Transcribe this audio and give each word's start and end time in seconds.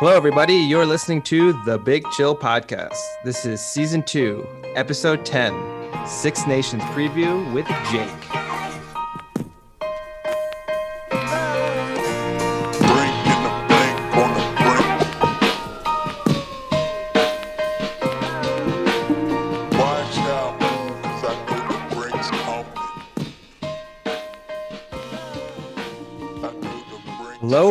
Hello, 0.00 0.16
everybody. 0.16 0.54
You're 0.54 0.86
listening 0.86 1.20
to 1.24 1.52
the 1.64 1.76
Big 1.76 2.08
Chill 2.12 2.34
Podcast. 2.34 2.96
This 3.22 3.44
is 3.44 3.60
season 3.60 4.02
two, 4.02 4.48
episode 4.74 5.26
10, 5.26 5.52
Six 6.06 6.46
Nations 6.46 6.82
preview 6.84 7.52
with 7.52 7.66
Jake. 7.92 8.39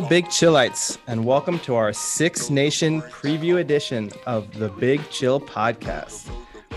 Big 0.10 0.26
Chillites, 0.26 0.98
and 1.06 1.24
welcome 1.24 1.60
to 1.60 1.76
our 1.76 1.94
Six 1.94 2.50
Nation 2.50 3.04
preview 3.04 3.60
edition 3.60 4.10
of 4.26 4.52
the 4.58 4.70
Big 4.70 5.08
Chill 5.12 5.40
Podcast. 5.40 6.28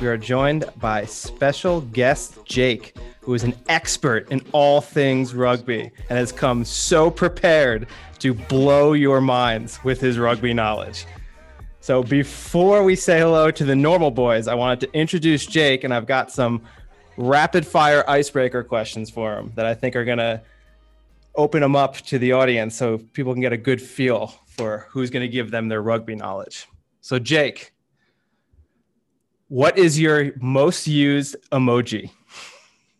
We 0.03 0.07
are 0.07 0.19
joined 0.19 0.67
by 0.77 1.07
special 1.07 1.81
guest 1.81 2.45
Jake, 2.45 2.95
who 3.23 3.33
is 3.33 3.43
an 3.43 3.55
expert 3.71 4.31
in 4.31 4.45
all 4.53 4.83
things 4.83 5.35
rugby 5.35 5.91
and 6.11 6.19
has 6.19 6.31
come 6.31 6.63
so 6.63 7.11
prepared 7.11 7.87
to 8.19 8.35
blow 8.35 8.93
your 8.93 9.23
minds 9.23 9.83
with 9.83 9.99
his 9.99 10.19
rugby 10.19 10.53
knowledge. 10.53 11.07
So 11.81 12.03
before 12.03 12.85
we 12.85 12.95
say 12.95 13.19
hello 13.19 13.51
to 13.51 13.65
the 13.65 13.75
normal 13.75 14.11
boys, 14.11 14.47
I 14.47 14.55
wanted 14.55 14.81
to 14.81 14.93
introduce 14.93 15.47
Jake, 15.47 15.85
and 15.85 15.95
I've 15.95 16.07
got 16.07 16.31
some 16.31 16.61
rapid 17.17 17.67
fire 17.67 18.05
icebreaker 18.07 18.63
questions 18.63 19.09
for 19.09 19.39
him 19.39 19.53
that 19.55 19.65
I 19.65 19.73
think 19.73 19.97
are 19.97 20.05
going 20.05 20.19
to 20.19 20.43
open 21.35 21.61
them 21.63 21.75
up 21.77 21.97
to 21.97 22.19
the 22.19 22.33
audience 22.33 22.77
so 22.77 22.99
people 22.99 23.33
can 23.33 23.41
get 23.41 23.53
a 23.53 23.57
good 23.57 23.81
feel 23.81 24.35
for 24.47 24.87
who's 24.91 25.11
going 25.11 25.23
to 25.23 25.29
give 25.29 25.51
them 25.51 25.69
their 25.69 25.81
rugby 25.83 26.15
knowledge. 26.15 26.67
So, 27.01 27.19
Jake, 27.19 27.73
what 29.49 29.79
is 29.79 29.99
your 29.99 30.33
most 30.41 30.87
used 30.87 31.37
emoji? 31.51 32.11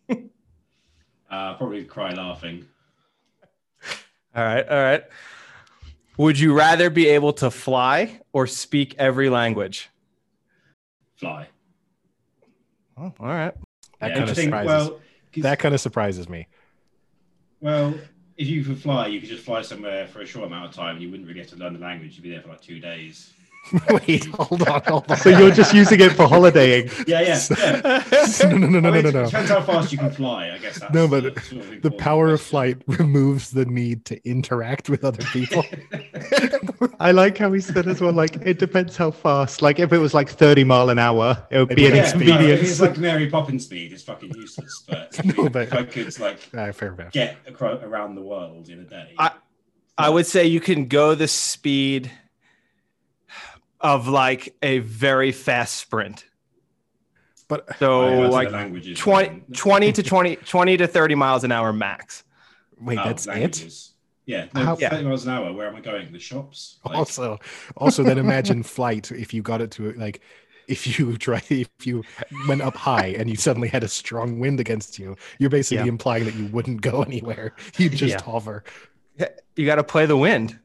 Uh, 1.29 1.55
probably 1.55 1.83
cry 1.83 2.13
laughing. 2.13 2.63
All 4.35 4.43
right, 4.43 4.69
all 4.69 4.77
right. 4.77 5.03
Would 6.17 6.37
you 6.37 6.53
rather 6.55 6.91
be 6.91 7.07
able 7.07 7.33
to 7.33 7.49
fly 7.49 8.19
or 8.33 8.45
speak 8.45 8.93
every 8.99 9.31
language? 9.31 9.89
Fly. 11.15 11.47
Oh, 12.97 13.11
all 13.19 13.27
right. 13.27 13.55
That 13.99 14.09
Yeah, 14.11 14.17
kind 14.17 14.29
of 14.29 14.37
surprises. 14.37 14.89
well, 14.89 14.99
that 15.37 15.57
kind 15.57 15.73
of 15.73 15.81
surprises 15.81 16.29
me. 16.29 16.47
well, 17.61 17.95
if 18.37 18.47
you 18.47 18.63
could 18.63 18.79
fly, 18.79 19.07
you 19.07 19.19
could 19.19 19.29
just 19.29 19.43
fly 19.43 19.61
somewhere 19.61 20.07
for 20.07 20.21
a 20.21 20.25
short 20.25 20.47
amount 20.47 20.65
of 20.65 20.75
time, 20.75 20.95
and 20.95 21.01
you 21.01 21.09
wouldn't 21.09 21.27
really 21.27 21.39
get 21.39 21.49
to 21.49 21.55
learn 21.55 21.73
the 21.73 21.79
language. 21.79 22.15
You'd 22.15 22.23
be 22.23 22.29
there 22.29 22.41
for 22.41 22.49
like 22.49 22.61
two 22.61 22.79
days. 22.79 23.33
Wait, 24.07 24.25
hold 24.25 24.67
on, 24.67 24.81
hold 24.83 25.09
on. 25.09 25.17
So 25.17 25.29
you're 25.29 25.51
just 25.51 25.73
using 25.73 25.99
it 26.01 26.11
for 26.11 26.27
holidaying. 26.27 26.89
Yeah, 27.07 27.21
yeah. 27.21 27.39
yeah. 27.57 28.03
no, 28.49 28.57
no, 28.57 28.67
no, 28.67 28.67
no, 28.67 28.77
I 28.77 28.81
no, 28.81 28.91
mean, 28.91 29.03
no, 29.03 29.11
no. 29.11 29.25
Depends 29.25 29.49
how 29.49 29.61
fast 29.61 29.91
you 29.91 29.97
can 29.97 30.11
fly. 30.11 30.51
I 30.51 30.57
guess 30.57 30.79
that's 30.79 30.93
No, 30.93 31.07
but 31.07 31.23
the, 31.35 31.41
sort 31.41 31.61
of 31.61 31.67
The 31.69 31.73
important 31.75 31.97
power 31.99 32.33
of 32.33 32.41
flight 32.41 32.81
removes 32.87 33.51
the 33.51 33.65
need 33.65 34.05
to 34.05 34.29
interact 34.29 34.89
with 34.89 35.03
other 35.03 35.23
people. 35.31 35.63
I 36.99 37.11
like 37.11 37.37
how 37.37 37.51
he 37.51 37.61
said 37.61 37.87
as 37.87 38.01
well, 38.01 38.13
like, 38.13 38.35
it 38.37 38.59
depends 38.59 38.97
how 38.97 39.11
fast. 39.11 39.61
Like, 39.61 39.79
if 39.79 39.91
it 39.93 39.97
was 39.97 40.13
like 40.13 40.29
30 40.29 40.63
mile 40.65 40.89
an 40.89 40.99
hour, 40.99 41.45
it 41.49 41.59
would 41.59 41.69
be 41.75 41.87
an 41.87 41.95
Yeah, 41.95 42.17
yeah, 42.17 42.37
no, 42.39 42.47
it's 42.47 42.79
like 42.81 42.97
Mary 42.97 43.29
Poppins 43.29 43.65
speed. 43.65 43.93
It's 43.93 44.03
fucking 44.03 44.33
useless. 44.35 44.83
But 44.87 45.15
if, 45.17 45.37
No, 45.37 45.49
but- 45.49 45.63
if 45.67 45.73
I 45.73 45.83
could 45.83 46.19
like 46.19 46.39
Ah, 46.55 46.71
fair 46.71 46.93
enough. 46.93 47.11
get 47.13 47.37
across, 47.47 47.81
around 47.81 48.15
the 48.15 48.21
world 48.21 48.69
in 48.69 48.79
a 48.79 48.83
day, 48.83 49.13
I- 49.17 49.31
I 49.97 50.09
would 50.09 50.25
say 50.25 50.45
you 50.47 50.59
can 50.59 50.87
go 50.87 51.15
the 51.15 51.27
speed 51.27 52.11
of 53.83 54.07
like 54.07 54.55
a 54.63 54.79
very 54.79 55.31
fast 55.31 55.75
sprint. 55.77 56.25
But 57.49 57.77
So, 57.77 58.01
I 58.03 58.09
go 58.09 58.15
to 58.15 58.23
the 58.23 58.29
like 58.29 58.51
languages, 58.51 58.97
20, 58.97 59.27
then. 59.27 59.43
20 59.53 59.91
to 59.91 60.03
20, 60.11 60.35
20 60.37 60.77
to 60.77 60.87
30 60.87 61.15
miles 61.15 61.43
an 61.43 61.51
hour 61.51 61.71
max. 61.73 62.23
wait, 62.79 62.97
Oh, 62.97 63.03
that's 63.05 63.27
it. 63.27 63.89
Yeah, 64.25 64.47
no, 64.55 64.63
How- 64.63 64.75
30 64.77 65.03
miles 65.03 65.25
an 65.27 65.33
hour. 65.33 65.51
Where 65.51 65.67
am 65.67 65.75
I 65.75 65.81
going? 65.81 66.11
The 66.13 66.19
shops? 66.19 66.79
Like, 66.85 66.95
Also, 66.97 67.39
also 67.75 68.03
then 68.03 68.17
imagine 68.17 68.63
flight 68.77 69.11
if 69.11 69.33
you 69.33 69.41
got 69.41 69.59
it 69.61 69.69
to 69.71 69.91
like 69.93 70.21
if 70.69 70.97
you 70.97 71.17
try 71.27 71.41
if 71.49 71.69
you 71.83 72.03
went 72.47 72.61
up 72.61 72.77
high 72.77 73.07
and 73.07 73.29
you 73.29 73.35
suddenly 73.35 73.67
had 73.67 73.83
a 73.83 73.87
strong 73.89 74.39
wind 74.39 74.61
against 74.61 74.97
you, 74.97 75.17
you're 75.39 75.49
basically 75.49 75.83
Yeah. 75.83 75.89
implying 75.89 76.23
that 76.23 76.35
you 76.35 76.45
wouldn't 76.47 76.79
go 76.81 77.03
anywhere. 77.03 77.53
You 77.77 77.89
just 77.89 78.13
Yeah. 78.15 78.23
hover. 78.23 78.63
You 79.57 79.65
got 79.65 79.75
to 79.75 79.83
play 79.83 80.05
the 80.05 80.17
wind. 80.17 80.57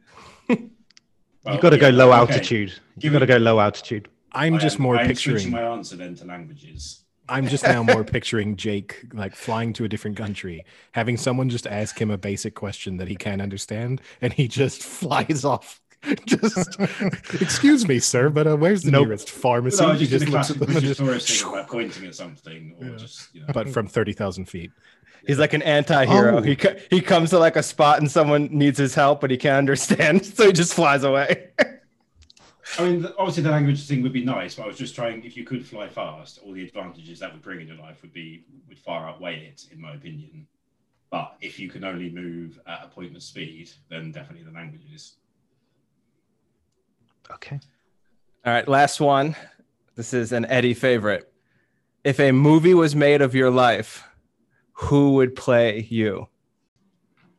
Well, 1.45 1.55
You've 1.55 1.63
got 1.63 1.71
to 1.71 1.79
go 1.79 1.89
low 1.91 2.13
okay. 2.13 2.19
altitude. 2.35 2.71
You've 2.97 3.01
Give 3.01 3.13
got 3.13 3.19
to 3.21 3.27
go 3.27 3.37
low 3.37 3.61
altitude. 3.61 4.09
I'm 4.33 4.55
I 4.55 4.59
just 4.59 4.77
am- 4.77 4.83
more 4.83 4.97
I 4.97 5.03
am 5.03 5.07
picturing 5.09 5.51
my 5.51 5.63
answer 5.63 5.97
then 5.97 6.15
to 6.17 6.25
languages. 6.25 7.05
I'm 7.31 7.47
just 7.47 7.63
now 7.65 7.83
more 7.83 8.05
picturing 8.17 8.57
Jake 8.57 9.05
like 9.13 9.35
flying 9.35 9.73
to 9.75 9.85
a 9.85 9.89
different 9.89 10.17
country, 10.17 10.65
having 10.93 11.17
someone 11.17 11.49
just 11.51 11.67
ask 11.67 12.01
him 12.01 12.11
a 12.11 12.17
basic 12.19 12.55
question 12.55 12.97
that 12.99 13.09
he 13.09 13.17
can't 13.17 13.43
understand, 13.43 14.01
and 14.23 14.33
he 14.33 14.49
just 14.49 14.83
flies 15.01 15.45
off. 15.45 15.81
Just 16.27 16.79
excuse 17.43 17.89
me, 17.89 17.99
sir, 17.99 18.31
but 18.31 18.47
uh, 18.47 18.55
where's 18.57 18.83
the 18.85 18.93
Nope. 18.93 19.09
nearest 19.09 19.29
pharmacy? 19.31 19.85
No, 19.85 19.95
he 19.95 20.07
just, 20.07 20.13
just 20.13 20.29
looks 20.29 20.49
at 20.51 20.57
classic 20.57 20.59
them 20.69 20.77
and 20.77 20.81
just, 20.87 21.41
thing 21.43 21.49
about 21.53 21.67
pointing 21.69 22.07
at 22.07 22.15
something, 22.15 22.77
or 22.81 22.87
Yeah. 22.87 22.97
just 22.97 23.35
you 23.35 23.41
know. 23.41 23.49
but 23.53 23.69
from 23.69 23.89
thirty 23.89 24.13
thousand 24.13 24.45
feet. 24.45 24.71
He's 25.27 25.39
like 25.39 25.53
an 25.53 25.63
anti-hero. 25.63 26.39
Oh. 26.39 26.43
He 26.43 26.57
he 26.91 27.01
comes 27.01 27.31
to 27.31 27.39
like 27.39 27.57
a 27.57 27.63
spot 27.63 27.99
and 27.99 28.11
someone 28.11 28.49
needs 28.51 28.79
his 28.79 28.95
help, 28.95 29.21
but 29.21 29.31
he 29.31 29.37
can't 29.37 29.59
understand, 29.59 30.25
so 30.37 30.47
he 30.47 30.53
just 30.53 30.75
flies 30.75 31.05
away. 31.05 31.49
I 32.79 32.85
mean, 32.85 33.07
obviously 33.19 33.43
the 33.43 33.51
language 33.51 33.87
thing 33.87 34.03
would 34.03 34.13
be 34.13 34.25
nice, 34.25 34.55
but 34.55 34.65
I 34.65 34.67
was 34.67 34.77
just 34.77 34.95
trying. 34.95 35.25
If 35.25 35.37
you 35.37 35.45
could 35.45 35.67
fly 35.67 35.89
fast, 35.89 36.41
all 36.45 36.53
the 36.53 36.65
advantages 36.65 37.19
that 37.21 37.33
would 37.33 37.43
bring 37.43 37.61
in 37.61 37.69
your 37.69 37.79
life 37.79 38.03
would 38.03 38.13
be 38.13 38.45
would 38.69 38.79
far 38.79 39.09
outweigh 39.09 39.47
it, 39.47 39.67
in 39.73 39.81
my 39.81 39.95
opinion. 39.95 40.47
But 41.11 41.37
if 41.41 41.59
you 41.59 41.71
can 41.71 41.85
only 41.85 42.11
move 42.11 42.61
at 42.67 42.85
a 42.85 42.89
pointless 42.89 43.25
speed, 43.25 43.71
then 43.89 44.13
definitely 44.13 44.45
the 44.45 44.53
languages. 44.53 45.17
Okay. 47.31 47.59
All 48.45 48.53
right, 48.53 48.69
last 48.69 49.01
one. 49.01 49.35
This 49.95 50.15
is 50.15 50.33
an 50.33 50.45
Eddie 50.47 50.75
favorite. 50.75 51.33
If 52.05 52.21
a 52.21 52.33
movie 52.33 52.75
was 52.75 52.95
made 52.95 53.21
of 53.21 53.35
your 53.35 53.51
life, 53.51 54.08
who 54.81 55.15
would 55.15 55.35
play 55.37 55.87
you? 55.91 56.29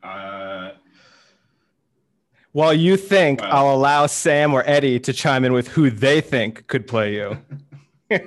Uh, 0.04 0.72
While 2.52 2.74
you 2.74 2.98
think, 2.98 3.42
Wow. 3.42 3.50
I'll 3.52 3.76
allow 3.76 4.08
Sam 4.08 4.54
or 4.54 4.64
Eddie 4.66 5.00
to 5.02 5.14
chime 5.14 5.46
in 5.46 5.54
with 5.54 5.68
who 5.70 5.90
they 5.90 6.22
think 6.22 6.68
could 6.68 6.88
play 6.88 7.14
you. 7.16 7.38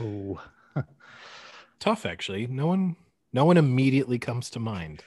Oh, 0.00 0.40
Tough, 1.78 2.04
actually. 2.06 2.46
No 2.46 2.66
one, 2.66 2.96
no 3.32 3.44
one 3.44 3.56
immediately 3.56 4.18
comes 4.18 4.50
to 4.50 4.58
mind. 4.58 5.02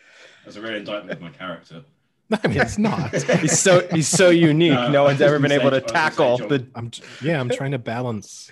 that's 0.46 0.56
a 0.56 0.62
real 0.62 0.76
indictment 0.76 1.12
of 1.12 1.22
my 1.22 1.30
character. 1.30 1.84
I 2.44 2.48
mean, 2.48 2.59
it's 2.62 2.78
not. 2.78 3.14
he's 3.14 3.58
so 3.59 3.88
he's 3.92 4.08
so 4.08 4.30
unique. 4.30 4.72
No, 4.74 4.90
No, 4.90 5.04
one's 5.06 5.22
ever 5.22 5.40
been 5.40 5.52
able 5.52 5.72
say- 5.72 5.80
to 5.82 5.94
I 5.94 6.08
was 6.08 6.16
gonna 6.16 6.38
say 6.38 6.38
tackle 6.38 6.48
the. 6.48 6.68
I'm 6.76 6.92
yeah, 7.22 7.40
I'm 7.40 7.50
trying 7.50 7.72
to 7.72 7.78
balance. 7.80 8.50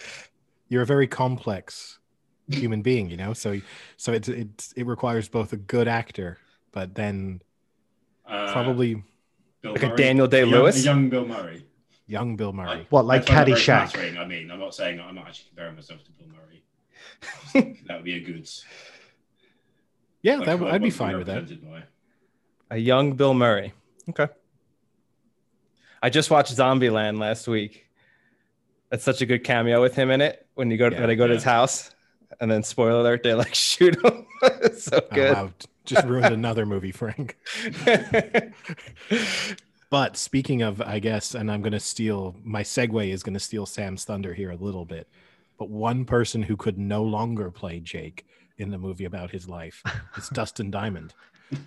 You're 0.70 0.82
a 0.82 0.86
very 0.86 1.08
complex 1.08 2.00
human 2.50 2.82
being, 2.82 3.10
you 3.10 3.18
know. 3.18 3.34
So 3.34 3.60
so 3.98 4.14
it 4.14 4.28
it 4.30 4.74
it 4.76 4.86
requires 4.86 5.28
both 5.28 5.54
a 5.54 5.58
good 5.58 5.88
actor, 5.88 6.38
but 6.72 6.96
then 6.96 7.42
Uh, 8.26 8.52
probably 8.52 9.04
Bill 9.62 9.74
Like 9.74 9.84
a 9.84 9.88
Murray. 9.88 9.98
Daniel 9.98 10.26
A 10.26 10.30
young- 10.30 10.50
Day-Lewis? 10.52 10.76
a 10.82 10.86
young 10.86 11.10
Bill 11.10 11.26
Murray. 11.28 11.66
young 12.08 12.36
Bill 12.36 12.54
Murray. 12.54 12.86
what, 12.90 13.06
like 13.06 13.30
I 13.30 13.46
find 13.46 13.50
Caddyshack? 13.50 14.18
I 14.20 14.26
mean, 14.26 14.50
I'm 14.52 14.60
not 14.60 14.74
saying 14.76 15.00
I'm 15.00 15.16
not 15.16 15.28
actually 15.28 15.50
comparing 15.50 15.76
myself 15.76 16.04
to 16.06 16.12
Bill 16.12 16.28
Murray. 16.30 16.42
That 17.88 17.96
would 17.98 18.04
be 18.06 18.16
a 18.16 18.20
good. 18.20 18.48
Yeah, 20.22 20.38
like, 20.38 20.46
that, 20.48 20.58
who 20.60 20.66
I 20.68 20.74
I'd 20.76 20.82
be 20.82 20.90
fine 20.90 21.18
with 21.18 21.28
that. 21.28 21.48
by. 21.64 21.84
A 22.72 22.78
young 22.78 23.14
Bill 23.14 23.34
Murray. 23.34 23.74
Okay. 24.10 24.28
I 26.02 26.10
just 26.10 26.30
watched 26.30 26.56
Zombieland 26.56 27.20
last 27.20 27.48
week. 27.48 27.86
That's 28.90 29.04
such 29.04 29.22
a 29.22 29.26
good 29.26 29.44
cameo 29.44 29.82
with 29.82 29.96
him 29.96 30.12
in 30.12 30.22
it. 30.22 30.46
When 30.56 30.70
you 30.72 30.78
go 30.78 30.90
to, 30.90 30.96
Yeah, 30.96 31.02
when 31.02 31.10
I 31.10 31.16
go 31.16 31.28
to 31.28 31.34
his 31.34 31.44
house, 31.44 31.92
and 32.40 32.50
then 32.52 32.64
spoiler 32.64 33.00
alert, 33.02 33.24
they 33.24 33.34
like 33.34 33.54
shoot 33.56 33.96
him. 34.04 34.26
It's 34.42 34.84
so 34.86 35.00
Oh, 35.12 35.16
good. 35.16 35.34
wow, 35.34 35.52
just 35.86 36.06
ruined 36.06 36.34
another 36.34 36.66
movie, 36.66 36.92
Frank. 36.92 37.38
But 39.92 40.18
speaking 40.18 40.62
of, 40.64 40.82
I 40.82 41.00
guess, 41.00 41.36
and 41.36 41.50
I'm 41.50 41.62
going 41.62 41.72
to 41.74 41.80
steal 41.80 42.36
my 42.44 42.64
segue 42.64 43.08
is 43.10 43.24
going 43.24 43.36
to 43.36 43.40
steal 43.40 43.66
Sam's 43.66 44.04
thunder 44.04 44.34
here 44.34 44.52
a 44.52 44.56
little 44.56 44.84
bit. 44.84 45.08
But 45.58 45.70
one 45.70 46.06
person 46.06 46.42
who 46.44 46.58
could 46.58 46.78
no 46.78 47.04
longer 47.04 47.50
play 47.52 47.80
Jake 47.80 48.26
in 48.58 48.72
the 48.72 48.78
movie 48.78 49.06
about 49.06 49.32
his 49.32 49.48
life 49.48 49.82
is 50.18 50.28
Dustin 50.30 50.72
Diamond, 50.72 51.14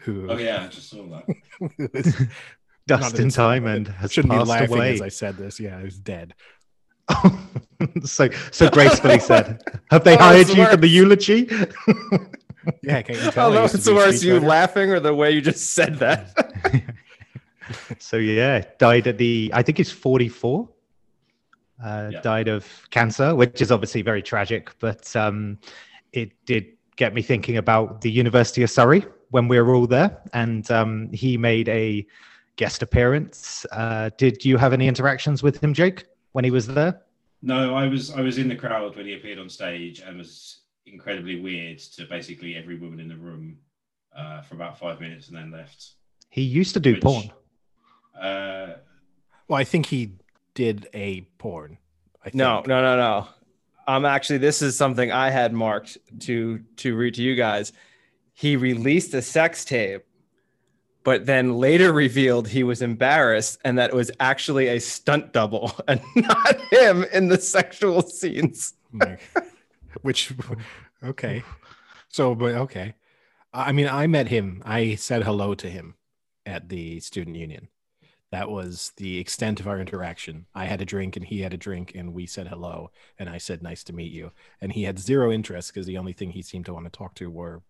who 0.01 0.29
Oh 0.31 0.37
yeah, 0.37 0.65
I 0.65 0.69
just 0.69 0.91
saw 0.91 1.07
that. 1.09 1.25
is- 1.95 2.07
not 2.19 3.01
that 3.01 3.01
Dustin 3.01 3.27
it's- 3.29 3.35
Diamond 3.37 3.89
has 3.89 4.13
shouldn't 4.13 4.33
be 4.33 4.39
passed 4.39 4.49
laughing 4.51 4.77
away. 4.77 4.95
as 4.95 5.01
I 5.03 5.09
said 5.09 5.37
this. 5.37 5.61
Yeah, 5.61 5.81
he's 5.83 5.99
dead. 5.99 6.35
so 8.05 8.29
so 8.51 8.69
gracefully 8.71 9.19
said. 9.19 9.63
Have 9.91 10.05
they 10.05 10.15
Oh, 10.15 10.19
hired 10.19 10.41
it's 10.41 10.55
you 10.55 10.67
for 10.67 10.77
the 10.77 10.89
eulogy? 10.89 11.49
Yeah, 12.83 13.01
can't 13.01 13.19
you 13.19 13.29
I 13.29 13.31
tell? 13.31 13.47
don't 13.51 13.55
know 13.55 13.63
I 13.63 13.65
if 13.65 13.73
used 13.73 13.87
to 13.87 13.93
it's 13.93 13.99
worse 14.05 14.23
you 14.23 14.41
laughing 14.41 14.91
or 14.91 15.01
the 15.01 15.15
way 15.15 15.31
you 15.31 15.41
just 15.41 15.73
said 15.73 15.95
that. 16.01 16.35
so 17.99 18.17
yeah, 18.19 18.63
died 18.79 19.07
at 19.07 19.17
the 19.17 19.51
I 19.55 19.63
think 19.63 19.79
he's 19.79 19.91
44. 19.91 20.69
Uh, 21.83 22.11
Yeah. 22.13 22.21
Died 22.21 22.49
of 22.49 22.67
cancer, 22.91 23.35
which 23.35 23.63
is 23.63 23.71
obviously 23.73 24.03
very 24.03 24.21
tragic, 24.21 24.71
but 24.81 25.15
um, 25.17 25.59
it 26.13 26.33
did 26.45 26.67
get 26.97 27.15
me 27.15 27.23
thinking 27.23 27.57
about 27.57 28.01
the 28.03 28.11
University 28.11 28.63
of 28.63 28.71
Surrey 28.71 29.05
when 29.31 29.47
we 29.49 29.59
were 29.61 29.75
all 29.75 29.87
there, 29.87 30.21
and 30.35 30.69
um, 30.71 31.09
he 31.13 31.39
made 31.39 31.69
a 31.69 32.05
guest 32.57 32.83
appearance. 32.83 33.65
Uh, 33.73 34.11
did 34.19 34.45
you 34.45 34.57
have 34.59 34.73
any 34.75 34.89
interactions 34.89 35.43
with 35.43 35.63
him, 35.63 35.73
Jake, 35.73 36.05
when 36.33 36.45
he 36.45 36.51
was 36.51 36.67
there? 36.67 37.03
No, 37.43 37.75
I 37.75 37.87
was 37.89 38.11
I 38.11 38.21
was 38.21 38.39
in 38.39 38.49
the 38.49 38.57
crowd 38.57 38.97
when 38.97 39.07
he 39.07 39.15
appeared 39.15 39.39
on 39.39 39.49
stage 39.49 40.01
and 40.01 40.19
was 40.19 40.61
incredibly 40.87 41.41
weird 41.41 41.79
to 41.79 42.05
basically 42.07 42.57
every 42.57 42.77
woman 42.79 42.99
in 43.01 43.09
the 43.09 43.17
room 43.17 43.59
uh, 44.17 44.43
for 44.43 44.55
about 44.55 44.79
five 44.79 45.01
minutes 45.01 45.29
and 45.29 45.37
then 45.37 45.51
left. 45.53 45.93
He 46.31 46.43
used 46.43 46.75
to 46.75 46.81
do 46.81 46.95
Which- 46.95 47.03
porn. 47.03 47.31
Uh, 48.19 48.75
Well, 49.47 49.59
I 49.59 49.65
think 49.65 49.87
he 49.87 50.13
did 50.55 50.89
a 50.93 51.23
porn. 51.39 51.79
I 52.25 52.31
No, 52.35 52.57
think. 52.57 52.67
no, 52.69 52.83
no, 52.83 52.97
no. 52.97 53.29
Um, 53.87 54.05
actually, 54.05 54.39
this 54.39 54.61
is 54.61 54.77
something 54.77 55.11
I 55.13 55.31
had 55.31 55.53
marked 55.53 55.97
to 56.21 56.59
to 56.77 56.97
read 56.97 57.15
to 57.15 57.23
you 57.23 57.35
guys. 57.37 57.73
He 58.35 58.57
released 58.57 59.15
a 59.15 59.23
sex 59.23 59.65
tape, 59.65 60.03
but 61.05 61.27
then 61.27 61.55
later 61.55 61.93
revealed 61.93 62.49
he 62.49 62.63
was 62.63 62.83
embarrassed 62.83 63.59
and 63.65 63.79
that 63.79 63.91
it 63.91 63.97
was 63.97 64.11
actually 64.21 64.69
a 64.69 64.79
stunt 64.79 65.33
double 65.33 65.73
and 65.89 66.01
not 66.17 66.61
him 66.71 67.05
in 67.13 67.29
the 67.29 67.41
sexual 67.41 68.03
scenes. 68.03 68.75
Which 70.03 70.33
okay. 71.03 71.43
So 72.09 72.35
but 72.35 72.55
okay. 72.55 72.95
I 73.53 73.73
mean 73.73 73.89
i 73.89 74.07
met 74.07 74.29
him. 74.29 74.63
I 74.65 74.97
said 74.97 75.25
hello 75.25 75.55
to 75.55 75.69
him 75.69 75.95
at 76.45 76.69
the 76.69 77.01
student 77.01 77.37
union. 77.37 77.69
That 78.31 78.51
was 78.51 78.93
the 78.99 79.19
extent 79.19 79.59
of 79.59 79.67
our 79.67 79.81
interaction. 79.81 80.47
I 80.55 80.67
had 80.67 80.83
a 80.83 80.85
drink 80.85 81.17
and 81.17 81.25
he 81.25 81.41
had 81.41 81.55
a 81.55 81.59
drink 81.59 81.93
and 81.95 82.13
we 82.13 82.27
said 82.27 82.49
hello 82.49 82.91
and 83.19 83.31
i 83.31 83.39
said 83.39 83.63
nice 83.63 83.83
to 83.85 83.95
meet 83.95 84.13
you. 84.13 84.33
And 84.61 84.73
he 84.73 84.83
had 84.83 84.99
zero 84.99 85.33
interest 85.33 85.73
because 85.73 85.87
the 85.87 85.99
only 85.99 86.13
thing 86.13 86.31
he 86.31 86.43
seemed 86.43 86.67
to 86.67 86.75
want 86.75 86.85
to 86.85 86.91
talk 86.91 87.15
to 87.15 87.31
were 87.31 87.63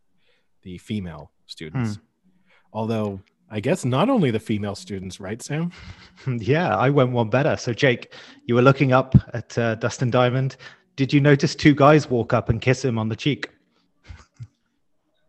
the 0.62 0.78
female 0.78 1.30
students 1.46 1.94
hmm. 1.94 2.02
Although 2.72 3.20
i 3.50 3.60
guess 3.60 3.84
not 3.84 4.08
only 4.10 4.30
the 4.30 4.38
female 4.40 4.74
students 4.74 5.20
right 5.20 5.42
sam 5.42 5.70
Yeah, 6.26 6.76
I 6.76 6.90
went 6.90 7.12
one 7.12 7.30
better. 7.30 7.56
So, 7.56 7.72
Jake, 7.72 8.12
you 8.46 8.56
were 8.56 8.62
looking 8.62 8.92
up 8.92 9.14
at 9.34 9.56
uh, 9.56 9.76
Dustin 9.76 10.10
Diamond. 10.10 10.56
Did 10.96 11.12
you 11.12 11.20
notice 11.20 11.54
two 11.54 11.76
guys 11.76 12.10
walk 12.10 12.32
up 12.32 12.48
and 12.48 12.60
kiss 12.60 12.84
him 12.84 12.98
on 12.98 13.08
the 13.08 13.14
cheek? 13.14 13.48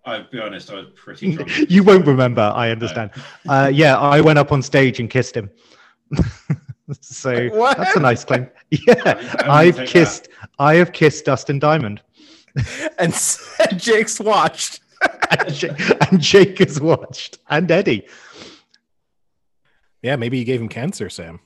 I'll 0.03 0.25
be 0.31 0.39
honest, 0.39 0.71
I 0.71 0.75
was 0.75 0.87
pretty 0.95 1.35
drunk. 1.35 1.69
you 1.69 1.83
won't 1.83 2.07
remember. 2.07 2.41
I 2.55 2.71
understand. 2.71 3.11
Uh, 3.47 3.69
yeah, 3.71 3.97
I 3.99 4.19
went 4.21 4.39
up 4.39 4.51
on 4.51 4.63
stage 4.63 4.99
and 4.99 5.09
kissed 5.11 5.35
him. 5.37 5.51
so 7.01 7.49
What? 7.49 7.77
that's 7.77 7.95
a 7.95 7.99
nice 7.99 8.25
claim. 8.25 8.49
Yeah, 8.71 8.95
How 9.03 9.13
do 9.13 9.17
you 9.19 9.51
I've 9.51 9.75
take 9.75 9.85
that? 9.85 9.87
kissed. 9.89 10.29
I 10.57 10.73
have 10.75 10.91
kissed 10.91 11.25
Dustin 11.25 11.59
Diamond, 11.59 12.01
And 12.97 13.13
Jake's 13.77 14.19
watched. 14.19 14.79
And, 15.29 15.61
Ja- 15.61 15.75
and 16.09 16.19
Jake 16.21 16.57
has 16.59 16.79
watched, 16.81 17.37
and 17.49 17.69
Eddie. 17.71 18.07
yeah 20.01 20.15
maybe 20.15 20.37
you 20.37 20.45
gave 20.45 20.61
him 20.61 20.69
cancer 20.69 21.09
sam 21.09 21.39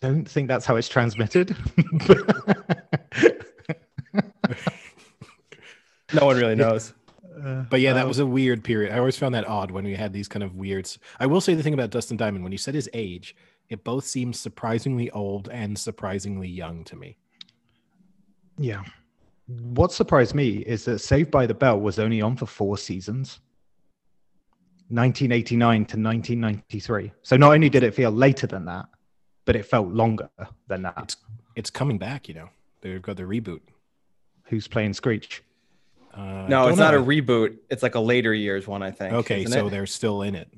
Don't 0.00 0.28
think 0.28 0.48
that's 0.48 0.64
how 0.66 0.76
it's 0.76 0.88
transmitted. 0.88 1.54
No 6.12 6.26
one 6.26 6.36
really 6.36 6.54
knows. 6.54 6.92
But 7.68 7.80
yeah, 7.80 7.92
that 7.94 8.02
Um, 8.02 8.08
was 8.08 8.18
a 8.20 8.26
weird 8.26 8.62
period. 8.62 8.92
I 8.92 8.98
always 8.98 9.18
found 9.18 9.34
that 9.34 9.46
odd 9.48 9.70
when 9.72 9.84
we 9.84 9.94
had 9.96 10.12
these 10.12 10.28
kind 10.28 10.42
of 10.42 10.54
weirds. 10.54 10.98
I 11.18 11.26
will 11.26 11.40
say 11.40 11.54
the 11.54 11.62
thing 11.62 11.74
about 11.74 11.90
Dustin 11.90 12.16
Diamond 12.16 12.44
when 12.44 12.52
you 12.52 12.58
said 12.58 12.74
his 12.74 12.88
age, 12.94 13.34
it 13.68 13.82
both 13.82 14.06
seems 14.06 14.38
surprisingly 14.38 15.10
old 15.10 15.48
and 15.48 15.76
surprisingly 15.78 16.48
young 16.48 16.84
to 16.84 16.96
me. 16.96 17.16
Yeah. 18.56 18.84
What 19.46 19.92
surprised 19.92 20.34
me 20.34 20.58
is 20.58 20.84
that 20.86 21.00
Saved 21.00 21.30
by 21.30 21.46
the 21.46 21.54
Bell 21.54 21.78
was 21.78 21.98
only 21.98 22.22
on 22.22 22.36
for 22.36 22.46
four 22.46 22.78
seasons 22.78 23.40
1989 24.88 25.74
to 25.86 25.96
1993. 25.96 27.12
So 27.22 27.36
not 27.36 27.52
only 27.52 27.68
did 27.68 27.82
it 27.82 27.94
feel 27.94 28.10
later 28.10 28.46
than 28.46 28.64
that, 28.66 28.86
but 29.44 29.56
it 29.56 29.64
felt 29.66 29.88
longer 29.88 30.28
than 30.68 30.82
that. 30.82 30.94
It's 30.98 31.16
it's 31.56 31.70
coming 31.70 31.98
back, 31.98 32.28
you 32.28 32.34
know. 32.34 32.48
They've 32.80 33.00
got 33.00 33.16
the 33.16 33.22
reboot. 33.22 33.60
Who's 34.44 34.66
playing 34.68 34.94
Screech? 34.94 35.42
Uh, 36.12 36.46
No, 36.48 36.62
don't 36.62 36.70
it's 36.70 36.78
not 36.78 36.94
a 36.94 36.98
reboot. 36.98 37.56
It's 37.70 37.82
like 37.82 37.94
a 37.94 38.00
later 38.00 38.34
years 38.34 38.66
one, 38.66 38.82
I 38.82 38.90
think. 38.90 39.14
okay. 39.14 39.44
So 39.46 39.66
it? 39.66 39.70
they're 39.70 39.86
still 39.86 40.22
in 40.22 40.34
it. 40.34 40.48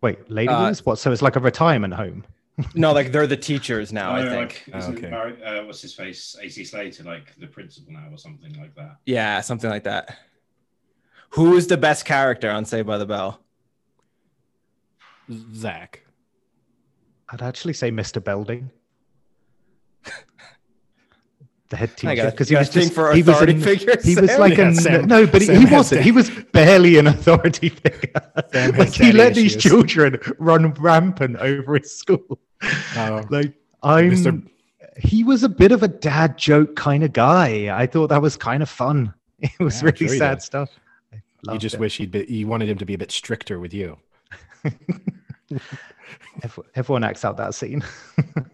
Wait, 0.00 0.30
later 0.30 0.52
Uh, 0.52 0.66
Years? 0.66 0.84
What? 0.86 0.98
So 0.98 1.12
it's 1.12 1.22
like 1.22 1.36
a 1.36 1.40
retirement 1.40 1.94
home. 1.94 2.24
no, 2.74 2.92
like 2.92 3.12
they're 3.12 3.26
the 3.26 3.36
teachers 3.36 3.92
now. 3.92 4.10
I 4.12 4.24
No, 4.24 4.30
think. 4.30 4.64
Like, 4.68 4.76
isn't 4.82 4.98
Okay. 4.98 5.10
Barry- 5.10 5.42
uh, 5.44 5.64
what's 5.64 5.80
his 5.82 5.94
face? 5.94 6.36
AC 6.42 6.64
Slater, 6.64 7.04
like 7.04 7.34
the 7.38 7.46
principal 7.46 7.92
now, 7.92 8.08
or 8.10 8.18
something 8.18 8.52
like 8.60 8.74
that. 8.76 8.96
Yeah, 9.06 9.40
something 9.42 9.70
like 9.70 9.84
that. 9.84 10.16
Who 11.30 11.56
is 11.56 11.66
the 11.66 11.76
best 11.76 12.04
character 12.04 12.50
on 12.50 12.64
Saved 12.64 12.86
by 12.86 12.98
the 12.98 13.06
Bell? 13.06 13.40
Zach. 15.54 16.02
I'd 17.28 17.42
actually 17.42 17.74
say 17.74 17.90
Mr. 17.90 18.22
Belding. 18.24 18.70
the 21.68 21.76
head 21.76 21.94
teacher 21.98 22.30
because 22.30 22.48
he 22.48 22.56
was 22.56 22.70
just 22.70 22.94
for 22.94 23.12
he 23.12 23.22
was 23.22 23.42
an- 23.42 23.60
figures, 23.60 24.02
he 24.02 24.16
was 24.18 24.38
like 24.38 24.56
Yeah, 24.56 24.70
a 24.70 24.74
Sam- 24.74 25.06
no 25.06 25.26
but 25.26 25.42
he, 25.42 25.48
Sam 25.48 25.56
he 25.56 25.62
has 25.66 25.72
wasn't 25.72 26.00
he 26.02 26.12
was 26.12 26.30
barely 26.30 26.96
an 26.96 27.06
authority 27.08 27.68
figure 27.68 28.10
like 28.54 28.88
he 28.94 29.04
daddy 29.04 29.12
let 29.12 29.34
these 29.34 29.54
children 29.54 30.18
run 30.38 30.72
rampant 30.74 31.36
over 31.36 31.76
his 31.76 31.94
school 31.94 32.38
Oh, 32.96 33.24
like 33.30 33.54
i'm 33.82 34.10
Mr. 34.10 34.48
he 34.96 35.22
was 35.24 35.42
a 35.44 35.48
bit 35.48 35.70
of 35.72 35.82
a 35.82 35.88
dad 35.88 36.36
joke 36.36 36.74
kind 36.76 37.04
of 37.04 37.12
guy 37.12 37.68
i 37.76 37.86
thought 37.86 38.08
that 38.08 38.20
was 38.22 38.36
kind 38.36 38.62
of 38.62 38.68
fun 38.68 39.14
it 39.38 39.50
was 39.60 39.80
Yeah, 39.80 39.86
really 39.86 39.96
sure 40.08 40.16
sad 40.16 40.38
did. 40.38 40.42
stuff 40.42 40.70
You 41.50 41.58
just 41.58 41.76
it. 41.76 41.80
wish 41.80 41.96
he'd 41.98 42.10
be, 42.10 42.24
you 42.28 42.48
wanted 42.48 42.68
him 42.68 42.78
to 42.78 42.84
be 42.84 42.94
a 42.94 42.98
bit 42.98 43.12
stricter 43.12 43.60
with 43.60 43.72
you. 43.72 43.96
Ev- 46.42 46.58
everyone 46.74 47.04
acts 47.04 47.24
out 47.24 47.36
that 47.36 47.54
scene 47.54 47.82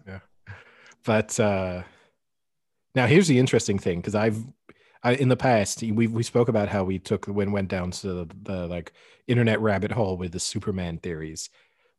yeah, 0.07 0.19
But 1.03 1.39
uh, 1.39 1.81
now 2.93 3.07
here's 3.07 3.27
the 3.27 3.39
interesting 3.39 3.79
thing 3.79 3.99
because 3.99 4.15
I've 4.15 4.37
I, 5.03 5.13
in 5.13 5.29
the 5.29 5.35
past 5.37 5.81
we 5.81 6.07
we 6.07 6.23
spoke 6.23 6.47
about 6.47 6.69
how 6.69 6.83
we 6.83 6.99
took 6.99 7.25
when 7.25 7.51
went 7.51 7.67
down 7.69 7.91
to 7.91 8.07
the, 8.25 8.27
the 8.43 8.67
like 8.67 8.93
internet 9.27 9.59
rabbit 9.61 9.91
hole 9.91 10.17
with 10.17 10.31
the 10.31 10.39
Superman 10.39 10.97
theories. 10.99 11.49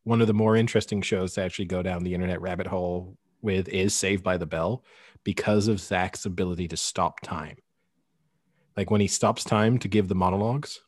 One 0.06 0.20
of 0.20 0.28
the 0.28 0.34
more 0.34 0.54
interesting 0.54 1.02
shows 1.02 1.34
to 1.34 1.42
actually 1.42 1.64
go 1.64 1.82
down 1.82 2.04
the 2.04 2.14
internet 2.14 2.40
rabbit 2.40 2.68
hole 2.68 3.18
with 3.42 3.68
is 3.68 3.92
Saved 3.92 4.22
by 4.22 4.36
the 4.36 4.46
Bell 4.46 4.84
because 5.24 5.66
of 5.66 5.80
Zach's 5.80 6.24
ability 6.24 6.68
to 6.68 6.76
stop 6.76 7.18
time. 7.22 7.56
Like 8.76 8.88
when 8.88 9.00
he 9.00 9.08
stops 9.08 9.42
time 9.42 9.78
to 9.80 9.88
give 9.88 10.06
the 10.06 10.14
monologues, 10.14 10.80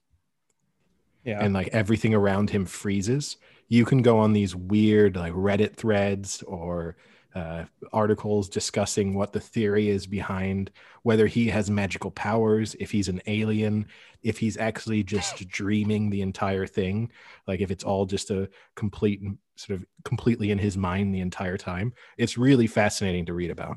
Yeah. 1.24 1.40
and 1.44 1.52
like 1.52 1.66
everything 1.72 2.14
around 2.14 2.50
him 2.50 2.64
freezes 2.64 3.36
you 3.66 3.84
can 3.84 4.02
go 4.02 4.18
on 4.18 4.34
these 4.34 4.54
weird 4.54 5.16
like 5.16 5.32
reddit 5.32 5.74
threads 5.74 6.42
or 6.44 6.96
uh, 7.38 7.64
articles 7.92 8.48
discussing 8.48 9.14
what 9.14 9.32
the 9.32 9.40
theory 9.40 9.88
is 9.88 10.06
behind 10.06 10.70
whether 11.02 11.26
he 11.26 11.48
has 11.48 11.70
magical 11.70 12.10
powers 12.10 12.74
if 12.80 12.90
he's 12.90 13.08
an 13.08 13.20
alien 13.26 13.86
if 14.22 14.38
he's 14.38 14.56
actually 14.56 15.02
just 15.02 15.48
dreaming 15.48 16.10
the 16.10 16.22
entire 16.22 16.66
thing 16.66 17.10
like 17.46 17.60
if 17.60 17.70
it's 17.70 17.84
all 17.84 18.04
just 18.06 18.30
a 18.30 18.48
complete 18.74 19.20
sort 19.58 19.80
of 19.80 19.86
completely 20.04 20.50
in 20.50 20.58
his 20.58 20.76
mind 20.76 21.14
the 21.14 21.20
entire 21.20 21.56
time. 21.56 21.92
It's 22.16 22.38
really 22.38 22.66
fascinating 22.66 23.26
to 23.26 23.34
read 23.34 23.50
about. 23.50 23.76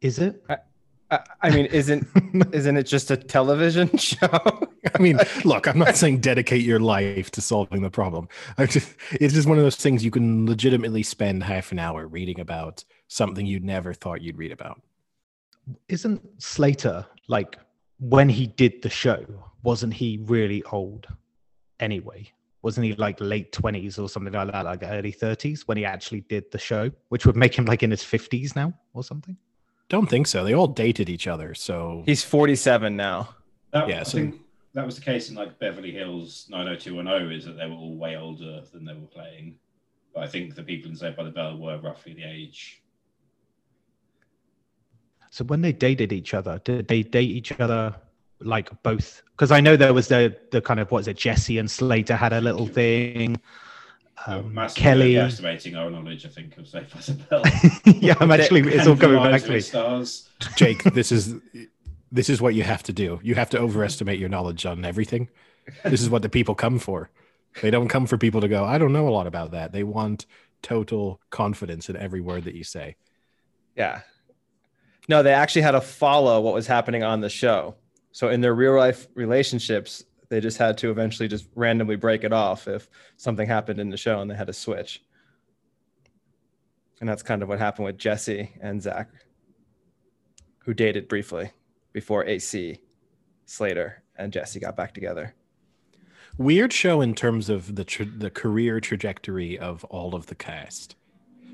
Is 0.00 0.18
it? 0.18 0.42
I, 0.48 1.20
I 1.40 1.50
mean, 1.50 1.66
isn't 1.66 2.06
isn't 2.52 2.76
it 2.76 2.84
just 2.84 3.10
a 3.10 3.16
television 3.16 3.96
show? 3.96 4.68
I 4.94 4.98
mean, 4.98 5.18
look, 5.44 5.66
I'm 5.66 5.78
not 5.78 5.96
saying 5.96 6.18
dedicate 6.20 6.62
your 6.62 6.80
life 6.80 7.30
to 7.32 7.40
solving 7.40 7.82
the 7.82 7.90
problem. 7.90 8.28
I 8.58 8.66
just, 8.66 8.94
it's 9.12 9.34
just 9.34 9.48
one 9.48 9.58
of 9.58 9.64
those 9.64 9.76
things 9.76 10.04
you 10.04 10.10
can 10.10 10.46
legitimately 10.46 11.02
spend 11.02 11.42
half 11.44 11.72
an 11.72 11.78
hour 11.78 12.06
reading 12.06 12.40
about 12.40 12.84
something 13.08 13.46
you 13.46 13.60
never 13.60 13.94
thought 13.94 14.20
you'd 14.22 14.36
read 14.38 14.52
about. 14.52 14.80
isn't 15.88 16.20
Slater 16.42 17.06
like 17.28 17.58
when 17.98 18.28
he 18.28 18.46
did 18.46 18.82
the 18.82 18.90
show? 18.90 19.24
Wasn't 19.62 19.94
he 19.94 20.18
really 20.24 20.62
old 20.64 21.06
anyway? 21.80 22.30
Wasn't 22.62 22.84
he 22.84 22.94
like 22.94 23.18
late 23.20 23.52
twenties 23.52 23.98
or 23.98 24.08
something 24.08 24.32
like 24.32 24.50
that, 24.52 24.64
like 24.64 24.82
early 24.82 25.12
thirties 25.12 25.68
when 25.68 25.76
he 25.76 25.84
actually 25.84 26.22
did 26.22 26.50
the 26.50 26.58
show, 26.58 26.90
which 27.10 27.26
would 27.26 27.36
make 27.36 27.54
him 27.56 27.64
like 27.66 27.82
in 27.82 27.90
his 27.90 28.02
fifties 28.02 28.56
now 28.56 28.72
or 28.94 29.04
something? 29.04 29.36
Don't 29.90 30.08
think 30.08 30.26
so. 30.26 30.44
They 30.44 30.54
all 30.54 30.66
dated 30.66 31.10
each 31.10 31.26
other, 31.26 31.54
so 31.54 32.02
He's 32.06 32.24
47 32.24 32.96
now. 32.96 33.28
That, 33.72 33.88
Yeah, 33.88 34.00
I 34.00 34.02
so- 34.04 34.18
think 34.18 34.40
that 34.74 34.84
was 34.84 34.96
the 34.96 35.02
case 35.02 35.30
in 35.30 35.36
like 35.36 35.58
Beverly 35.58 35.92
Hills 35.92 36.46
90210 36.50 37.32
is 37.32 37.44
that 37.44 37.56
they 37.56 37.66
were 37.66 37.74
all 37.74 37.96
way 37.96 38.16
older 38.16 38.62
than 38.72 38.84
they 38.84 38.92
were 38.92 39.06
playing. 39.06 39.56
But 40.12 40.24
I 40.24 40.26
think 40.26 40.54
the 40.54 40.62
people 40.62 40.90
in 40.90 40.96
Saved 40.96 41.16
by 41.16 41.24
the 41.24 41.30
Bell 41.30 41.56
were 41.56 41.78
roughly 41.78 42.14
the 42.14 42.24
age. 42.24 42.82
So 45.30 45.44
when 45.44 45.60
they 45.60 45.72
dated 45.72 46.12
each 46.12 46.34
other, 46.34 46.60
did 46.64 46.86
they 46.86 47.02
date 47.02 47.30
each 47.30 47.52
other 47.58 47.94
like 48.40 48.70
both 48.82 49.22
because 49.32 49.50
I 49.50 49.60
know 49.60 49.76
there 49.76 49.94
was 49.94 50.08
the 50.08 50.36
the 50.50 50.60
kind 50.60 50.80
of 50.80 50.90
what 50.90 51.00
is 51.00 51.08
it 51.08 51.16
Jesse 51.16 51.58
and 51.58 51.70
Slater 51.70 52.16
had 52.16 52.32
a 52.32 52.40
little 52.40 52.66
thing. 52.66 53.40
Um, 54.26 54.54
Massively 54.54 54.82
Kelly, 54.82 55.16
estimating 55.18 55.74
our 55.74 55.90
knowledge, 55.90 56.24
I 56.24 56.28
think, 56.28 56.56
of 56.56 56.66
Safe 56.66 56.94
as 56.96 57.10
a 57.10 57.14
Bell. 57.14 57.42
yeah, 57.84 58.14
I'm 58.20 58.30
actually 58.30 58.60
it's 58.72 58.86
all 58.86 58.96
coming 58.96 59.22
back 59.22 59.42
to 59.42 59.50
me. 59.50 59.60
Stars. 59.60 60.28
Jake, 60.56 60.82
this 60.84 61.12
is 61.12 61.34
this 62.14 62.30
is 62.30 62.40
what 62.40 62.54
you 62.54 62.62
have 62.62 62.84
to 62.84 62.92
do. 62.92 63.18
You 63.24 63.34
have 63.34 63.50
to 63.50 63.58
overestimate 63.58 64.20
your 64.20 64.28
knowledge 64.28 64.64
on 64.64 64.84
everything. 64.84 65.28
This 65.82 66.00
is 66.00 66.08
what 66.08 66.22
the 66.22 66.28
people 66.28 66.54
come 66.54 66.78
for. 66.78 67.10
They 67.60 67.72
don't 67.72 67.88
come 67.88 68.06
for 68.06 68.16
people 68.16 68.40
to 68.40 68.46
go, 68.46 68.64
I 68.64 68.78
don't 68.78 68.92
know 68.92 69.08
a 69.08 69.10
lot 69.10 69.26
about 69.26 69.50
that. 69.50 69.72
They 69.72 69.82
want 69.82 70.26
total 70.62 71.20
confidence 71.30 71.90
in 71.90 71.96
every 71.96 72.20
word 72.20 72.44
that 72.44 72.54
you 72.54 72.62
say. 72.62 72.94
Yeah. 73.76 74.02
No, 75.08 75.24
they 75.24 75.32
actually 75.32 75.62
had 75.62 75.72
to 75.72 75.80
follow 75.80 76.40
what 76.40 76.54
was 76.54 76.68
happening 76.68 77.02
on 77.02 77.20
the 77.20 77.28
show. 77.28 77.74
So 78.12 78.28
in 78.28 78.40
their 78.40 78.54
real 78.54 78.76
life 78.76 79.08
relationships, 79.14 80.04
they 80.28 80.40
just 80.40 80.56
had 80.56 80.78
to 80.78 80.92
eventually 80.92 81.28
just 81.28 81.48
randomly 81.56 81.96
break 81.96 82.22
it 82.22 82.32
off 82.32 82.68
if 82.68 82.88
something 83.16 83.48
happened 83.48 83.80
in 83.80 83.90
the 83.90 83.96
show 83.96 84.20
and 84.20 84.30
they 84.30 84.36
had 84.36 84.46
to 84.46 84.52
switch. 84.52 85.02
And 87.00 87.08
that's 87.08 87.24
kind 87.24 87.42
of 87.42 87.48
what 87.48 87.58
happened 87.58 87.86
with 87.86 87.98
Jesse 87.98 88.52
and 88.60 88.80
Zach, 88.80 89.08
who 90.58 90.74
dated 90.74 91.08
briefly 91.08 91.50
before 91.94 92.26
AC, 92.26 92.78
Slater, 93.46 94.02
and 94.16 94.30
Jesse 94.30 94.60
got 94.60 94.76
back 94.76 94.92
together. 94.92 95.34
Weird 96.36 96.72
show 96.72 97.00
in 97.00 97.14
terms 97.14 97.48
of 97.48 97.76
the 97.76 97.84
tra- 97.84 98.04
the 98.04 98.28
career 98.30 98.80
trajectory 98.80 99.58
of 99.58 99.84
all 99.84 100.14
of 100.14 100.26
the 100.26 100.34
cast. 100.34 100.96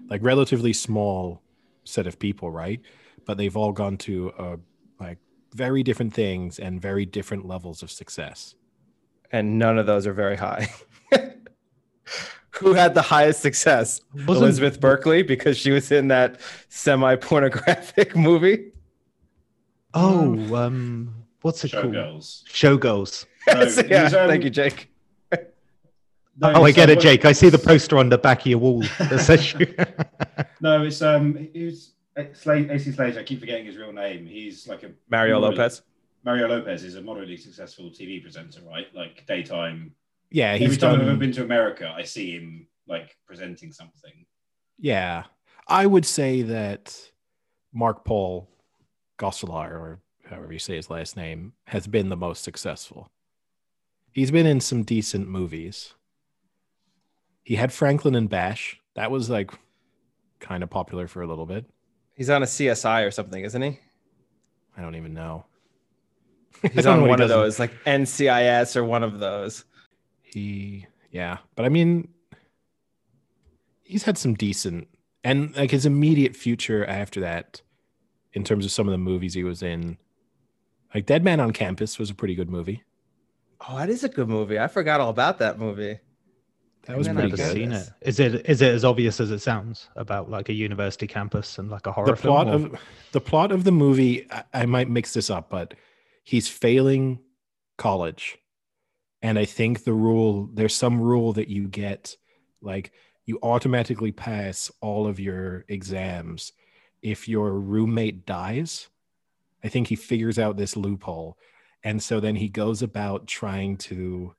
Like 0.09 0.23
relatively 0.25 0.73
small 0.73 1.43
set 1.85 2.07
of 2.09 2.19
people, 2.19 2.51
right? 2.51 2.81
But 3.27 3.37
they've 3.37 3.57
all 3.57 3.73
gone 3.73 3.99
to 3.99 4.33
uh, 4.39 4.57
like 4.99 5.19
very 5.55 5.83
different 5.83 6.15
things 6.15 6.59
and 6.59 6.81
very 6.81 7.05
different 7.05 7.47
levels 7.47 7.83
of 7.83 7.91
success. 7.91 8.55
And 9.31 9.59
none 9.59 9.79
of 9.79 9.87
those 9.87 10.07
are 10.07 10.15
very 10.15 10.37
high. 10.37 10.69
who 12.51 12.73
had 12.73 12.95
the 12.95 13.03
highest 13.03 13.41
success? 13.41 14.01
Wasn't- 14.15 14.39
Elizabeth 14.39 14.81
Berkley 14.81 15.23
because 15.23 15.59
she 15.59 15.71
was 15.71 15.93
in 15.93 16.09
that 16.09 16.41
semi 16.71 17.17
pornographic 17.17 18.17
movie. 18.29 18.73
Oh, 19.95 20.55
um, 20.55 21.15
what's 21.43 21.65
it 21.65 21.73
called? 21.73 21.87
Showgirls. 21.87 22.45
Showgirls. 22.45 23.27
No, 23.47 23.63
yeah, 23.89 24.05
um, 24.05 24.29
thank 24.29 24.45
you, 24.45 24.51
Jake. 24.51 24.89
no, 25.33 25.39
oh, 26.43 26.65
I 26.65 26.71
get 26.71 26.89
uh, 26.89 26.93
it, 26.93 27.01
Jake. 27.01 27.25
I 27.25 27.33
see 27.33 27.49
the 27.49 27.59
poster 27.59 27.99
on 27.99 28.09
the 28.09 28.19
back 28.19 28.41
of 28.41 28.47
your 28.47 28.59
wall 28.59 28.83
that 28.99 29.21
says 29.25 29.53
you. 29.55 29.75
No, 30.63 30.83
it's 30.83 31.01
um, 31.01 31.49
he's 31.55 31.95
AC 32.19 32.93
Slater. 32.93 33.21
I 33.21 33.23
keep 33.23 33.41
forgetting 33.41 33.65
his 33.65 33.79
real 33.79 33.95
name. 33.95 34.27
He's 34.27 34.69
like 34.69 34.83
a 34.83 34.91
Mario 35.09 35.41
moderate- 35.41 35.59
Lopez. 35.59 35.83
Mario 36.23 36.49
Lopez 36.49 36.85
is 36.85 36.97
a 36.97 37.01
moderately 37.03 37.39
successful 37.39 37.87
TV 37.87 38.23
presenter, 38.23 38.61
right? 38.69 38.87
Like 38.95 39.25
daytime. 39.27 39.95
Yeah, 40.31 40.53
Every 40.53 40.67
he's 40.67 40.77
time 40.77 41.01
I've 41.01 41.09
ever 41.09 41.17
been 41.17 41.33
to 41.33 41.43
America, 41.43 41.93
I 41.97 42.03
see 42.03 42.33
him 42.33 42.67
like 42.87 43.17
presenting 43.27 43.73
something. 43.73 44.27
Yeah, 44.79 45.25
I 45.67 45.87
would 45.87 46.05
say 46.05 46.43
that 46.43 46.95
Mark 47.73 48.05
Paul 48.05 48.49
Gosselaar, 49.21 49.71
or 49.71 50.01
however 50.29 50.53
you 50.53 50.59
say 50.59 50.77
his 50.77 50.91
last 50.91 51.17
name, 51.17 51.53
has 51.67 51.87
been 51.87 52.09
the 52.09 52.17
most 52.17 52.43
successful. 52.43 53.11
He's 54.11 54.31
been 54.31 54.47
in 54.47 54.61
some 54.61 54.83
decent 54.83 55.29
movies. 55.29 55.95
He 57.45 57.57
had 57.57 57.73
Franklin 57.73 58.15
and 58.15 58.29
Bash. 58.29 58.81
That 58.95 59.11
was 59.11 59.31
like 59.31 59.53
kind 60.41 60.63
of 60.63 60.71
popular 60.71 61.07
for 61.07 61.23
a 61.23 61.27
little 61.27 61.47
bit. 61.47 61.67
He's 62.15 62.31
on 62.31 62.43
a 62.43 62.47
CSI 62.47 63.07
or 63.07 63.11
something, 63.11 63.45
isn't 63.45 63.63
he? 63.63 63.79
I 64.77 64.83
don't 64.83 64.97
even 64.97 65.15
know. 65.15 65.45
He's 66.73 66.87
on 66.87 67.01
know 67.01 67.07
one 67.07 67.19
he 67.19 67.23
of 67.23 67.29
those, 67.29 67.59
like 67.59 67.73
NCIS 67.85 68.77
or 68.77 68.85
one 68.85 69.03
of 69.03 69.19
those. 69.19 69.65
He, 70.23 70.87
yeah, 71.11 71.39
but 71.55 71.65
I 71.65 71.69
mean, 71.69 72.09
he's 73.83 74.05
had 74.05 74.19
some 74.19 74.35
decent, 74.35 74.89
and 75.25 75.57
like 75.57 75.71
his 75.71 75.87
immediate 75.87 76.37
future 76.37 76.85
after 76.85 77.21
that, 77.21 77.63
in 78.33 78.45
terms 78.45 78.65
of 78.65 78.71
some 78.73 78.87
of 78.87 78.93
the 78.93 78.99
movies 78.99 79.35
he 79.35 79.45
was 79.45 79.63
in, 79.63 79.99
like 80.95 81.07
Dead 81.07 81.25
Man 81.25 81.41
on 81.41 81.53
Campus 81.53 81.99
was 81.99 82.11
a 82.11 82.15
pretty 82.15 82.35
good 82.35 82.51
movie. 82.51 82.83
Oh, 83.69 83.77
that 83.77 83.91
is 83.91 84.05
a 84.05 84.09
good 84.09 84.29
movie. 84.29 84.59
I 84.59 84.69
forgot 84.69 85.01
all 85.01 85.11
about 85.11 85.39
that 85.39 85.59
movie. 85.59 85.99
That 86.87 86.97
was 86.97 87.07
pretty 87.09 87.23
Never 87.25 87.37
good. 87.37 87.53
seen 87.53 87.73
it. 87.73 87.91
Is 88.01 88.19
it 88.21 88.49
is 88.49 88.63
it 88.63 88.75
as 88.75 88.85
obvious 88.87 89.21
as 89.21 89.31
it 89.31 89.41
sounds 89.41 89.89
about 89.97 90.31
like 90.31 90.49
a 90.49 90.53
university 90.55 91.07
campus 91.07 91.59
and 91.59 91.71
like 91.71 91.87
a 91.87 91.93
horror 91.93 92.07
The 92.07 92.17
plot 92.17 92.47
film? 92.47 92.63
or- 92.65 92.67
of 92.75 92.81
the 93.13 93.21
plot 93.21 93.53
of 93.53 93.65
the 93.65 93.73
movie, 93.73 94.27
I, 94.33 94.45
I 94.55 94.67
might 94.67 94.89
mix 94.89 95.13
this 95.13 95.29
up, 95.29 95.51
but 95.51 95.75
he's 96.25 96.49
failing 96.49 97.21
college, 97.77 98.39
and 99.23 99.39
I 99.39 99.45
think 99.45 99.85
the 99.85 99.93
rule 99.93 100.49
there's 100.55 100.75
some 100.75 101.01
rule 101.01 101.35
that 101.35 101.49
you 101.49 101.69
get, 101.69 102.17
like 102.63 102.93
you 103.27 103.39
automatically 103.43 104.11
pass 104.11 104.71
all 104.81 105.07
of 105.07 105.21
your 105.21 105.67
exams 105.69 106.53
if 107.03 107.29
your 107.29 107.53
roommate 107.53 108.27
dies. 108.27 108.89
I 109.63 109.69
think 109.69 109.89
he 109.89 109.97
figures 109.97 110.39
out 110.39 110.57
this 110.57 110.77
loophole. 110.77 111.37
And 111.83 112.03
so 112.03 112.21
then 112.21 112.37
he 112.37 112.49
goes 112.49 112.83
about 112.83 113.27
trying 113.27 113.77
to, 113.79 114.35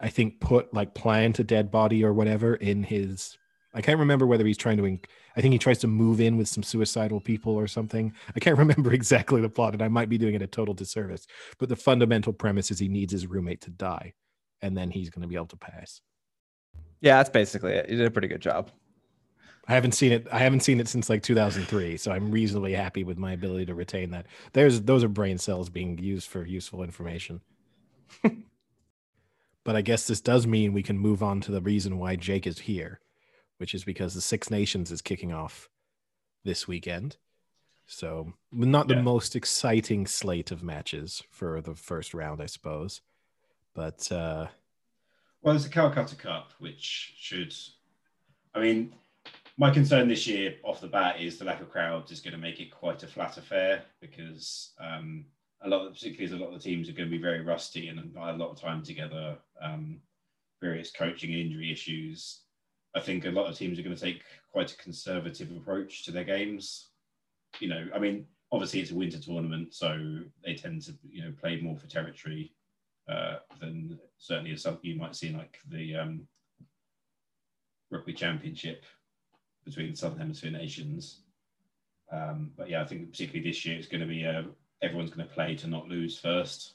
I 0.00 0.08
think, 0.08 0.40
put 0.40 0.72
like 0.72 0.94
plant 0.94 1.38
a 1.38 1.44
dead 1.44 1.70
body 1.70 2.04
or 2.04 2.12
whatever 2.12 2.54
in 2.54 2.82
his. 2.82 3.36
I 3.74 3.80
can't 3.80 3.98
remember 3.98 4.26
whether 4.26 4.46
he's 4.46 4.58
trying 4.58 4.76
to. 4.78 4.98
I 5.34 5.40
think 5.40 5.52
he 5.52 5.58
tries 5.58 5.78
to 5.78 5.86
move 5.86 6.20
in 6.20 6.36
with 6.36 6.48
some 6.48 6.62
suicidal 6.62 7.20
people 7.20 7.54
or 7.54 7.66
something. 7.66 8.12
I 8.34 8.40
can't 8.40 8.58
remember 8.64 8.92
exactly 8.92 9.40
the 9.40 9.48
plot, 9.48 9.72
and 9.72 9.82
I 9.82 9.88
might 9.88 10.08
be 10.08 10.18
doing 10.18 10.34
it 10.34 10.42
a 10.42 10.46
total 10.46 10.74
disservice. 10.74 11.26
But 11.58 11.68
the 11.68 11.76
fundamental 11.76 12.32
premise 12.32 12.70
is 12.70 12.78
he 12.78 12.88
needs 12.88 13.12
his 13.12 13.26
roommate 13.26 13.62
to 13.62 13.70
die, 13.70 14.14
and 14.60 14.76
then 14.76 14.90
he's 14.90 15.10
going 15.10 15.22
to 15.22 15.28
be 15.28 15.36
able 15.36 15.46
to 15.46 15.56
pass. 15.56 16.00
Yeah, 17.00 17.16
that's 17.16 17.30
basically 17.30 17.72
it. 17.72 17.88
You 17.88 17.96
did 17.96 18.06
a 18.06 18.10
pretty 18.10 18.28
good 18.28 18.42
job. 18.42 18.70
I 19.72 19.74
haven't 19.76 19.92
seen 19.92 20.12
it. 20.12 20.28
I 20.30 20.40
haven't 20.40 20.60
seen 20.60 20.80
it 20.80 20.88
since 20.88 21.08
like 21.08 21.22
2003, 21.22 21.96
so 21.96 22.12
I'm 22.12 22.30
reasonably 22.30 22.74
happy 22.74 23.04
with 23.04 23.16
my 23.16 23.32
ability 23.32 23.64
to 23.66 23.74
retain 23.74 24.10
that. 24.10 24.26
There's 24.52 24.82
those 24.82 25.02
are 25.02 25.08
brain 25.08 25.38
cells 25.38 25.70
being 25.70 25.96
used 25.96 26.28
for 26.28 26.44
useful 26.44 26.82
information. 26.82 27.40
but 29.64 29.74
I 29.74 29.80
guess 29.80 30.06
this 30.06 30.20
does 30.20 30.46
mean 30.46 30.74
we 30.74 30.82
can 30.82 30.98
move 30.98 31.22
on 31.22 31.40
to 31.40 31.50
the 31.50 31.62
reason 31.62 31.98
why 31.98 32.16
Jake 32.16 32.46
is 32.46 32.58
here, 32.58 33.00
which 33.56 33.74
is 33.74 33.82
because 33.82 34.12
the 34.12 34.20
Six 34.20 34.50
Nations 34.50 34.92
is 34.92 35.00
kicking 35.00 35.32
off 35.32 35.70
this 36.44 36.68
weekend. 36.68 37.16
So 37.86 38.34
not 38.52 38.88
the 38.88 38.96
Yeah. 38.96 39.00
most 39.00 39.34
exciting 39.34 40.06
slate 40.06 40.50
of 40.50 40.62
matches 40.62 41.22
for 41.30 41.62
the 41.62 41.74
first 41.74 42.12
round, 42.12 42.42
I 42.42 42.46
suppose. 42.46 43.00
But 43.72 44.12
uh 44.12 44.48
Well, 45.40 45.54
there's 45.54 45.64
the 45.64 45.70
Calcutta 45.70 46.16
Cup, 46.16 46.52
which 46.58 47.14
should. 47.16 47.54
I 48.54 48.60
mean, 48.60 48.92
my 49.58 49.70
concern 49.70 50.08
this 50.08 50.26
year 50.26 50.56
off 50.64 50.80
the 50.80 50.86
bat 50.86 51.20
is 51.20 51.38
the 51.38 51.44
lack 51.44 51.60
of 51.60 51.70
crowds 51.70 52.10
is 52.10 52.20
going 52.20 52.32
to 52.32 52.38
make 52.38 52.60
it 52.60 52.70
quite 52.70 53.02
a 53.02 53.06
flat 53.06 53.36
affair 53.36 53.82
because 54.00 54.72
um, 54.80 55.26
a 55.62 55.68
lot, 55.68 55.86
of, 55.86 55.92
particularly 55.92 56.24
as 56.24 56.32
a 56.32 56.42
lot 56.42 56.54
of 56.54 56.62
the 56.62 56.68
teams 56.68 56.88
are 56.88 56.92
going 56.92 57.08
to 57.08 57.16
be 57.16 57.22
very 57.22 57.42
rusty 57.42 57.88
and 57.88 58.14
not 58.14 58.34
a 58.34 58.36
lot 58.36 58.50
of 58.50 58.60
time 58.60 58.82
together. 58.82 59.36
Um, 59.60 60.00
various 60.62 60.92
coaching 60.92 61.32
and 61.32 61.40
injury 61.40 61.70
issues. 61.70 62.42
I 62.94 63.00
think 63.00 63.26
a 63.26 63.30
lot 63.30 63.50
of 63.50 63.58
teams 63.58 63.78
are 63.78 63.82
going 63.82 63.96
to 63.96 64.00
take 64.00 64.22
quite 64.52 64.72
a 64.72 64.76
conservative 64.76 65.50
approach 65.50 66.04
to 66.04 66.12
their 66.12 66.24
games. 66.24 66.90
You 67.58 67.68
know, 67.68 67.86
I 67.94 67.98
mean, 67.98 68.26
obviously 68.52 68.80
it's 68.80 68.92
a 68.92 68.94
winter 68.94 69.18
tournament, 69.18 69.74
so 69.74 70.20
they 70.44 70.54
tend 70.54 70.82
to 70.82 70.94
you 71.10 71.24
know 71.24 71.32
play 71.38 71.60
more 71.60 71.76
for 71.76 71.88
territory 71.88 72.54
uh, 73.10 73.36
than 73.60 73.98
certainly 74.18 74.52
as 74.52 74.62
something 74.62 74.88
you 74.88 74.96
might 74.96 75.16
see 75.16 75.30
like 75.30 75.58
the 75.68 75.96
um, 75.96 76.28
rugby 77.90 78.14
championship 78.14 78.84
between 79.64 79.90
the 79.90 79.96
Southern 79.96 80.18
Hemisphere 80.18 80.50
nations. 80.50 81.20
Um, 82.10 82.50
but 82.56 82.68
yeah, 82.68 82.82
I 82.82 82.84
think 82.84 83.10
particularly 83.10 83.48
this 83.48 83.64
year 83.64 83.78
it's 83.78 83.88
going 83.88 84.00
to 84.00 84.06
be 84.06 84.26
uh, 84.26 84.42
everyone's 84.82 85.10
going 85.10 85.26
to 85.26 85.34
play 85.34 85.54
to 85.56 85.66
not 85.66 85.88
lose 85.88 86.18
first. 86.18 86.74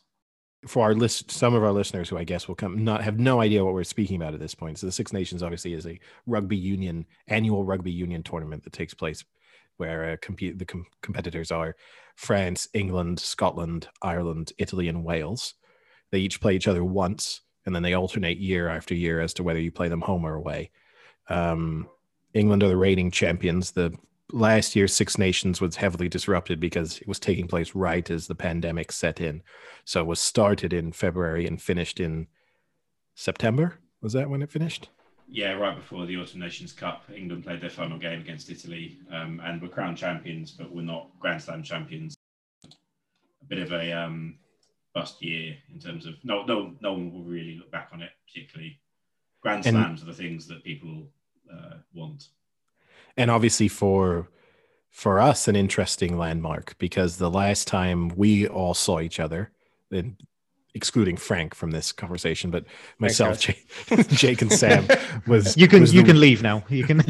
for 0.65 0.83
our 0.83 0.95
list, 0.95 1.29
some 1.29 1.53
of 1.53 1.63
our 1.63 1.71
listeners 1.71 2.09
who 2.09 2.17
I 2.17 2.23
guess 2.23 2.47
will 2.47 2.55
come 2.55 2.83
not 2.83 3.03
have 3.03 3.19
no 3.19 3.41
idea 3.41 3.63
what 3.63 3.73
we're 3.73 3.83
speaking 3.83 4.15
about 4.15 4.33
at 4.33 4.39
this 4.39 4.55
point. 4.55 4.79
So 4.79 4.87
the 4.87 4.91
Six 4.91 5.13
Nations 5.13 5.43
obviously 5.43 5.73
is 5.73 5.85
a 5.85 5.99
rugby 6.25 6.57
union 6.57 7.05
annual 7.27 7.63
rugby 7.63 7.91
union 7.91 8.23
tournament 8.23 8.63
that 8.63 8.73
takes 8.73 8.93
place 8.93 9.23
where 9.77 10.11
uh, 10.11 10.17
compete 10.21 10.57
the 10.57 10.65
com- 10.65 10.87
competitors 11.03 11.51
are 11.51 11.75
France, 12.15 12.67
England, 12.73 13.19
Scotland, 13.19 13.87
Ireland, 14.01 14.53
Italy, 14.57 14.87
and 14.87 15.03
Wales. 15.03 15.53
They 16.11 16.19
each 16.19 16.41
play 16.41 16.55
each 16.55 16.67
other 16.67 16.83
once, 16.83 17.41
and 17.65 17.75
then 17.75 17.83
they 17.83 17.93
alternate 17.93 18.39
year 18.39 18.69
after 18.69 18.95
year 18.95 19.21
as 19.21 19.35
to 19.35 19.43
whether 19.43 19.59
you 19.59 19.71
play 19.71 19.89
them 19.89 20.01
home 20.01 20.25
or 20.25 20.33
away. 20.33 20.71
Um, 21.29 21.87
England 22.37 22.63
are 22.63 22.67
the 22.69 22.77
reigning 22.77 23.11
champions. 23.11 23.71
The 23.71 23.93
last 24.31 24.75
year's 24.75 24.93
Six 24.93 25.17
Nations 25.17 25.59
was 25.59 25.75
heavily 25.75 26.07
disrupted 26.07 26.59
because 26.59 26.99
it 26.99 27.07
was 27.07 27.19
taking 27.19 27.47
place 27.47 27.75
right 27.75 28.09
as 28.09 28.27
the 28.27 28.35
pandemic 28.35 28.91
set 28.91 29.19
in. 29.19 29.41
So 29.85 30.01
it 30.01 30.07
was 30.07 30.19
started 30.19 30.73
in 30.73 30.91
February 30.91 31.47
and 31.47 31.61
finished 31.61 31.99
in 31.99 32.27
September. 33.15 33.79
Was 34.01 34.13
that 34.13 34.29
when 34.29 34.41
it 34.41 34.51
finished? 34.51 34.89
Yeah, 35.29 35.53
right 35.53 35.75
before 35.75 36.05
the 36.05 36.15
Autumn 36.17 36.39
Nations 36.39 36.71
Cup, 36.71 37.03
England 37.13 37.43
played 37.43 37.59
their 37.59 37.69
final 37.69 37.97
game 37.97 38.21
against 38.21 38.49
Italy 38.49 38.99
um, 39.11 39.41
and 39.43 39.61
were 39.61 39.67
crowned 39.67 39.97
champions, 39.97 40.51
but 40.51 40.73
were 40.73 40.81
not 40.81 41.09
Grand 41.19 41.41
Slam 41.41 41.63
champions. 41.63 42.15
A 42.63 43.45
bit 43.47 43.59
of 43.59 43.73
a 43.73 43.91
um, 43.91 44.37
bust 44.93 45.21
year 45.21 45.55
in 45.73 45.79
terms 45.79 46.05
of 46.05 46.13
no 46.23 46.43
no 46.43 46.73
no 46.81 46.93
one 46.93 47.11
will 47.11 47.23
really 47.23 47.57
look 47.57 47.71
back 47.71 47.89
on 47.91 48.01
it 48.01 48.11
particularly. 48.25 48.79
Grand 49.41 49.65
And- 49.65 49.75
slams 49.75 50.01
are 50.01 50.05
the 50.05 50.13
things 50.13 50.47
that 50.47 50.63
people 50.63 51.09
uh, 51.51 51.77
want. 51.93 52.29
and 53.15 53.31
obviously 53.31 53.67
for 53.67 54.29
for 54.89 55.19
us 55.19 55.47
an 55.47 55.55
interesting 55.55 56.17
landmark 56.17 56.75
because 56.79 57.17
the 57.17 57.29
last 57.29 57.67
time 57.67 58.09
we 58.15 58.47
all 58.47 58.73
saw 58.73 58.99
each 58.99 59.19
other 59.19 59.51
and 59.91 60.17
excluding 60.73 61.17
frank 61.17 61.55
from 61.55 61.71
this 61.71 61.91
conversation 61.91 62.51
but 62.51 62.65
myself 62.99 63.39
jake, 63.39 63.67
jake 64.09 64.41
and 64.41 64.51
sam 64.51 64.87
was 65.27 65.55
You 65.57 65.67
can 65.67 65.81
was 65.81 65.93
you 65.93 66.01
the, 66.01 66.07
can 66.07 66.19
leave 66.19 66.43
now. 66.43 66.63
You 66.69 66.83
can. 66.83 67.03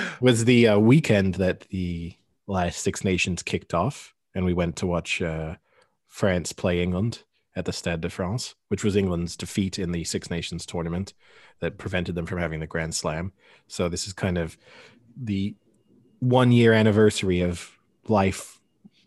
was 0.20 0.44
the 0.44 0.68
uh, 0.68 0.78
weekend 0.78 1.34
that 1.36 1.60
the 1.70 2.14
last 2.46 2.80
six 2.80 3.04
nations 3.04 3.42
kicked 3.42 3.74
off 3.74 4.14
and 4.34 4.44
we 4.44 4.54
went 4.54 4.76
to 4.76 4.86
watch 4.86 5.20
uh, 5.22 5.56
france 6.06 6.52
play 6.52 6.82
england 6.82 7.22
at 7.56 7.64
the 7.64 7.72
stade 7.72 8.00
de 8.00 8.08
france 8.10 8.54
which 8.68 8.84
was 8.84 8.96
england's 8.96 9.36
defeat 9.36 9.78
in 9.78 9.92
the 9.92 10.04
six 10.04 10.30
nations 10.30 10.64
tournament 10.64 11.14
that 11.60 11.78
prevented 11.78 12.14
them 12.14 12.26
from 12.26 12.38
having 12.38 12.60
the 12.60 12.66
grand 12.66 12.94
slam 12.94 13.32
so 13.66 13.88
this 13.88 14.06
is 14.06 14.12
kind 14.12 14.38
of 14.38 14.56
the 15.20 15.54
one 16.20 16.52
year 16.52 16.72
anniversary 16.72 17.40
of 17.40 17.76
life 18.08 18.60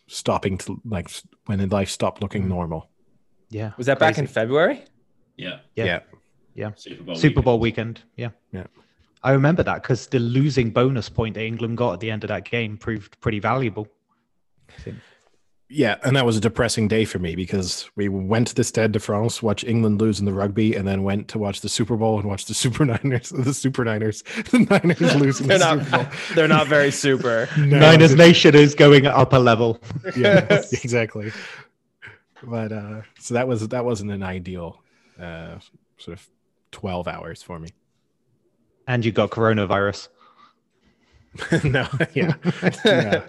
stopping 0.07 0.57
to 0.57 0.79
like 0.85 1.09
when 1.45 1.67
life 1.69 1.89
stopped 1.89 2.21
looking 2.21 2.43
Mm. 2.43 2.49
normal. 2.49 2.89
yeah. 3.49 3.71
Was 3.77 3.87
that 3.87 3.99
back 3.99 4.17
in 4.17 4.27
February? 4.27 4.83
Yeah, 5.37 5.59
Yeah. 5.75 6.71
Super 6.75 7.03
Bowl. 7.03 7.15
Super 7.15 7.41
Bowl 7.41 7.59
weekend. 7.59 7.99
weekend. 8.17 8.33
Yeah. 8.51 8.59
Yeah. 8.59 8.67
I 9.23 9.31
remember 9.31 9.63
that 9.63 9.81
because 9.81 10.07
the 10.07 10.19
losing 10.19 10.69
bonus 10.71 11.09
point 11.09 11.33
that 11.35 11.43
England 11.43 11.77
got 11.77 11.93
at 11.93 11.99
the 11.99 12.11
end 12.11 12.23
of 12.23 12.27
that 12.27 12.45
game 12.45 12.77
proved 12.77 13.19
pretty 13.21 13.39
valuable. 13.39 13.87
I 15.69 15.73
think. 15.73 15.79
Yeah, 15.79 15.95
and 16.03 16.15
that 16.15 16.25
was 16.25 16.37
a 16.37 16.41
depressing 16.41 16.87
day 16.87 17.03
for 17.05 17.19
me 17.19 17.35
because 17.35 17.89
we 17.95 18.07
went 18.09 18.47
to 18.47 18.55
the 18.55 18.63
Stade 18.63 18.91
de 18.91 18.99
France, 18.99 19.41
watch 19.41 19.63
England 19.63 19.99
lose 19.99 20.19
in 20.19 20.25
the 20.25 20.33
rugby, 20.33 20.75
and 20.75 20.87
then 20.87 21.03
went 21.03 21.27
to 21.29 21.39
watch 21.39 21.61
the 21.61 21.69
Super 21.69 21.95
Bowl 21.97 22.19
and 22.19 22.27
watch 22.27 22.45
the 22.45 22.53
Super 22.53 22.85
Niners, 23.03 23.29
the 23.29 23.53
Super 23.53 23.83
Niners, 23.83 24.21
the 24.51 24.59
Niners 24.69 25.15
losing 25.21 25.47
They're 25.47 25.59
the 25.59 25.75
not. 25.75 25.85
Super 25.85 25.97
Bowl. 25.97 26.07
They're 26.35 26.47
not 26.47 26.67
very 26.67 26.91
super. 26.91 27.49
No, 27.57 27.79
Niners 27.79 28.15
Nation 28.15 28.55
is 28.55 28.75
going 28.75 29.07
up 29.07 29.33
a 29.33 29.37
level. 29.37 29.81
yeah, 30.15 30.45
exactly. 30.71 31.31
But 32.43 32.71
uh, 32.71 33.01
so 33.19 33.33
that 33.35 33.47
was 33.47 33.67
that 33.69 33.85
wasn't 33.85 34.11
an 34.11 34.21
ideal 34.21 34.81
uh, 35.19 35.59
sort 35.97 36.17
of 36.19 36.29
twelve 36.71 37.07
hours 37.07 37.41
for 37.41 37.57
me. 37.57 37.69
And 38.85 39.05
you 39.05 39.11
got 39.13 39.29
coronavirus. 39.31 40.09
no, 41.63 41.87
yeah, 42.13 42.35
yeah. 42.85 43.23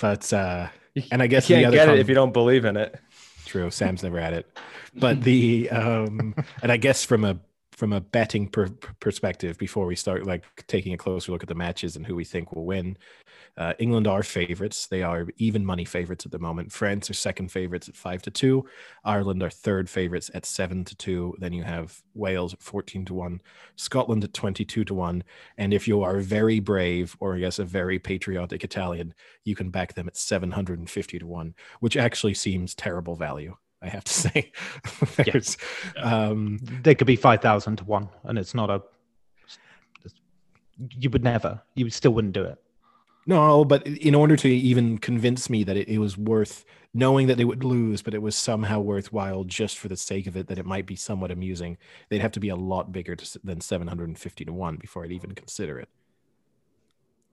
But 0.00 0.32
uh, 0.32 0.68
and 1.10 1.22
I 1.22 1.26
guess 1.26 1.48
you 1.48 1.56
the 1.56 1.62
can't 1.62 1.74
other 1.74 1.76
get 1.76 1.88
it 1.96 1.98
if 2.00 2.08
you 2.08 2.14
don't 2.14 2.32
believe 2.32 2.64
in 2.64 2.76
it. 2.76 2.98
True. 3.46 3.70
Sam's 3.70 4.02
never 4.02 4.20
had 4.20 4.32
it. 4.32 4.58
But 4.94 5.22
the 5.22 5.70
um 5.70 6.34
and 6.62 6.70
I 6.70 6.76
guess 6.76 7.04
from 7.04 7.24
a 7.24 7.38
from 7.72 7.92
a 7.92 8.00
betting 8.00 8.46
per- 8.46 8.68
perspective 9.00 9.56
before 9.56 9.86
we 9.86 9.96
start 9.96 10.26
like 10.26 10.44
taking 10.66 10.92
a 10.92 10.98
closer 10.98 11.32
look 11.32 11.42
at 11.42 11.48
the 11.48 11.54
matches 11.54 11.96
and 11.96 12.06
who 12.06 12.14
we 12.14 12.24
think 12.24 12.52
will 12.52 12.66
win. 12.66 12.96
Uh, 13.56 13.74
England 13.78 14.06
are 14.06 14.22
favorites. 14.22 14.86
They 14.86 15.02
are 15.02 15.26
even 15.36 15.64
money 15.64 15.84
favorites 15.84 16.26
at 16.26 16.32
the 16.32 16.38
moment. 16.38 16.72
France 16.72 17.10
are 17.10 17.14
second 17.14 17.50
favorites 17.50 17.88
at 17.88 17.96
5 17.96 18.22
to 18.22 18.30
2. 18.30 18.64
Ireland 19.04 19.42
are 19.42 19.50
third 19.50 19.88
favorites 19.88 20.30
at 20.34 20.46
7 20.46 20.84
to 20.84 20.96
2. 20.96 21.36
Then 21.38 21.52
you 21.52 21.62
have 21.62 22.02
Wales 22.14 22.54
at 22.54 22.62
14 22.62 23.04
to 23.06 23.14
1, 23.14 23.40
Scotland 23.76 24.24
at 24.24 24.34
22 24.34 24.84
to 24.84 24.94
1, 24.94 25.24
and 25.58 25.72
if 25.72 25.86
you 25.86 26.02
are 26.02 26.18
very 26.18 26.60
brave 26.60 27.16
or 27.20 27.36
I 27.36 27.40
guess 27.40 27.58
a 27.58 27.64
very 27.64 27.98
patriotic 27.98 28.64
Italian, 28.64 29.14
you 29.44 29.54
can 29.54 29.70
back 29.70 29.94
them 29.94 30.08
at 30.08 30.16
750 30.16 31.18
to 31.18 31.26
1 31.26 31.54
which 31.80 31.96
actually 31.96 32.34
seems 32.34 32.74
terrible 32.74 33.14
value. 33.14 33.56
I 33.82 33.88
have 33.88 34.04
to 34.04 34.12
say, 34.24 34.52
There's, 35.16 35.56
um, 35.96 36.58
They 36.82 36.94
could 36.94 37.06
be 37.06 37.16
5,000 37.16 37.76
to 37.76 37.84
one, 37.84 38.08
and 38.24 38.38
it's 38.38 38.54
not 38.54 38.70
a. 38.70 38.82
You 40.98 41.10
would 41.10 41.24
never, 41.24 41.60
you 41.74 41.90
still 41.90 42.12
wouldn't 42.12 42.32
do 42.32 42.44
it. 42.44 42.58
No, 43.26 43.64
but 43.64 43.86
in 43.86 44.14
order 44.14 44.36
to 44.36 44.48
even 44.48 44.98
convince 44.98 45.50
me 45.50 45.64
that 45.64 45.76
it, 45.76 45.88
it 45.88 45.98
was 45.98 46.16
worth 46.18 46.64
knowing 46.92 47.26
that 47.28 47.36
they 47.36 47.44
would 47.44 47.64
lose, 47.64 48.02
but 48.02 48.14
it 48.14 48.22
was 48.22 48.34
somehow 48.36 48.80
worthwhile 48.80 49.44
just 49.44 49.78
for 49.78 49.88
the 49.88 49.96
sake 49.96 50.26
of 50.26 50.36
it, 50.36 50.48
that 50.48 50.58
it 50.58 50.66
might 50.66 50.86
be 50.86 50.96
somewhat 50.96 51.30
amusing, 51.30 51.78
they'd 52.08 52.20
have 52.20 52.32
to 52.32 52.40
be 52.40 52.48
a 52.48 52.56
lot 52.56 52.92
bigger 52.92 53.14
to, 53.16 53.40
than 53.44 53.60
750 53.60 54.44
to 54.44 54.52
one 54.52 54.76
before 54.76 55.04
I'd 55.04 55.12
even 55.12 55.34
consider 55.34 55.78
it. 55.78 55.88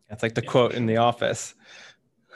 That's 0.09 0.23
like 0.23 0.35
the 0.35 0.41
Yeah, 0.41 0.51
quote 0.51 0.73
for 0.73 0.75
in 0.75 0.85
The. 0.85 0.97
Office 0.97 1.55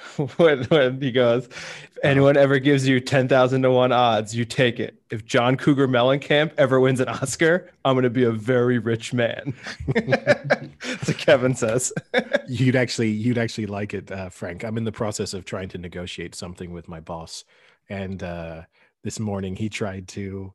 when, 0.37 0.63
when 0.65 1.01
he 1.01 1.11
goes, 1.11 1.45
"If 1.47 1.97
anyone 2.03 2.37
ever 2.37 2.59
gives 2.59 2.87
you 2.87 2.99
ten 2.99 3.27
thousand 3.27 3.61
to 3.63 3.71
one 3.71 3.91
odds, 3.91 4.35
you 4.35 4.45
take 4.45 4.79
it. 4.79 5.01
If 5.09 5.25
John 5.25 5.57
Cougar 5.57 5.87
Mellencamp 5.87 6.53
ever 6.57 6.79
wins 6.79 6.99
an 6.99 7.07
Oscar, 7.07 7.71
I'm 7.85 7.95
going 7.95 8.03
to 8.03 8.09
be 8.09 8.23
a 8.23 8.31
very 8.31 8.79
rich 8.79 9.13
man." 9.13 9.53
That's 9.95 11.07
what 11.07 11.17
Kevin 11.17 11.55
says. 11.55 11.93
you'd 12.47 12.75
actually 12.75 13.09
you'd 13.09 13.37
actually 13.37 13.65
like 13.65 13.93
it 13.93 14.11
uh, 14.11 14.29
frank 14.29 14.63
i'm 14.63 14.77
in 14.77 14.83
the 14.83 14.91
process 14.91 15.33
of 15.33 15.45
trying 15.45 15.69
to 15.69 15.77
negotiate 15.77 16.35
something 16.35 16.71
with 16.71 16.87
my 16.87 16.99
boss 16.99 17.45
and 17.89 18.23
uh 18.23 18.61
this 19.03 19.19
morning 19.19 19.55
he 19.55 19.69
tried 19.69 20.07
to 20.07 20.53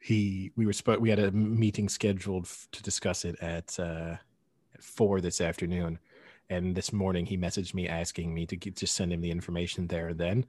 he 0.00 0.50
we 0.56 0.66
were 0.66 0.72
spo- 0.72 0.98
we 1.00 1.10
had 1.10 1.18
a 1.18 1.30
meeting 1.30 1.88
scheduled 1.88 2.44
f- 2.44 2.66
to 2.72 2.82
discuss 2.82 3.24
it 3.24 3.36
at 3.40 3.78
uh 3.78 4.16
at 4.74 4.82
four 4.82 5.20
this 5.20 5.40
afternoon 5.40 5.98
and 6.50 6.74
this 6.74 6.92
morning 6.92 7.26
he 7.26 7.36
messaged 7.36 7.74
me 7.74 7.88
asking 7.88 8.32
me 8.34 8.46
to 8.46 8.56
get, 8.56 8.76
just 8.76 8.94
send 8.94 9.12
him 9.12 9.20
the 9.20 9.30
information 9.30 9.86
there 9.86 10.08
and 10.08 10.18
then 10.18 10.46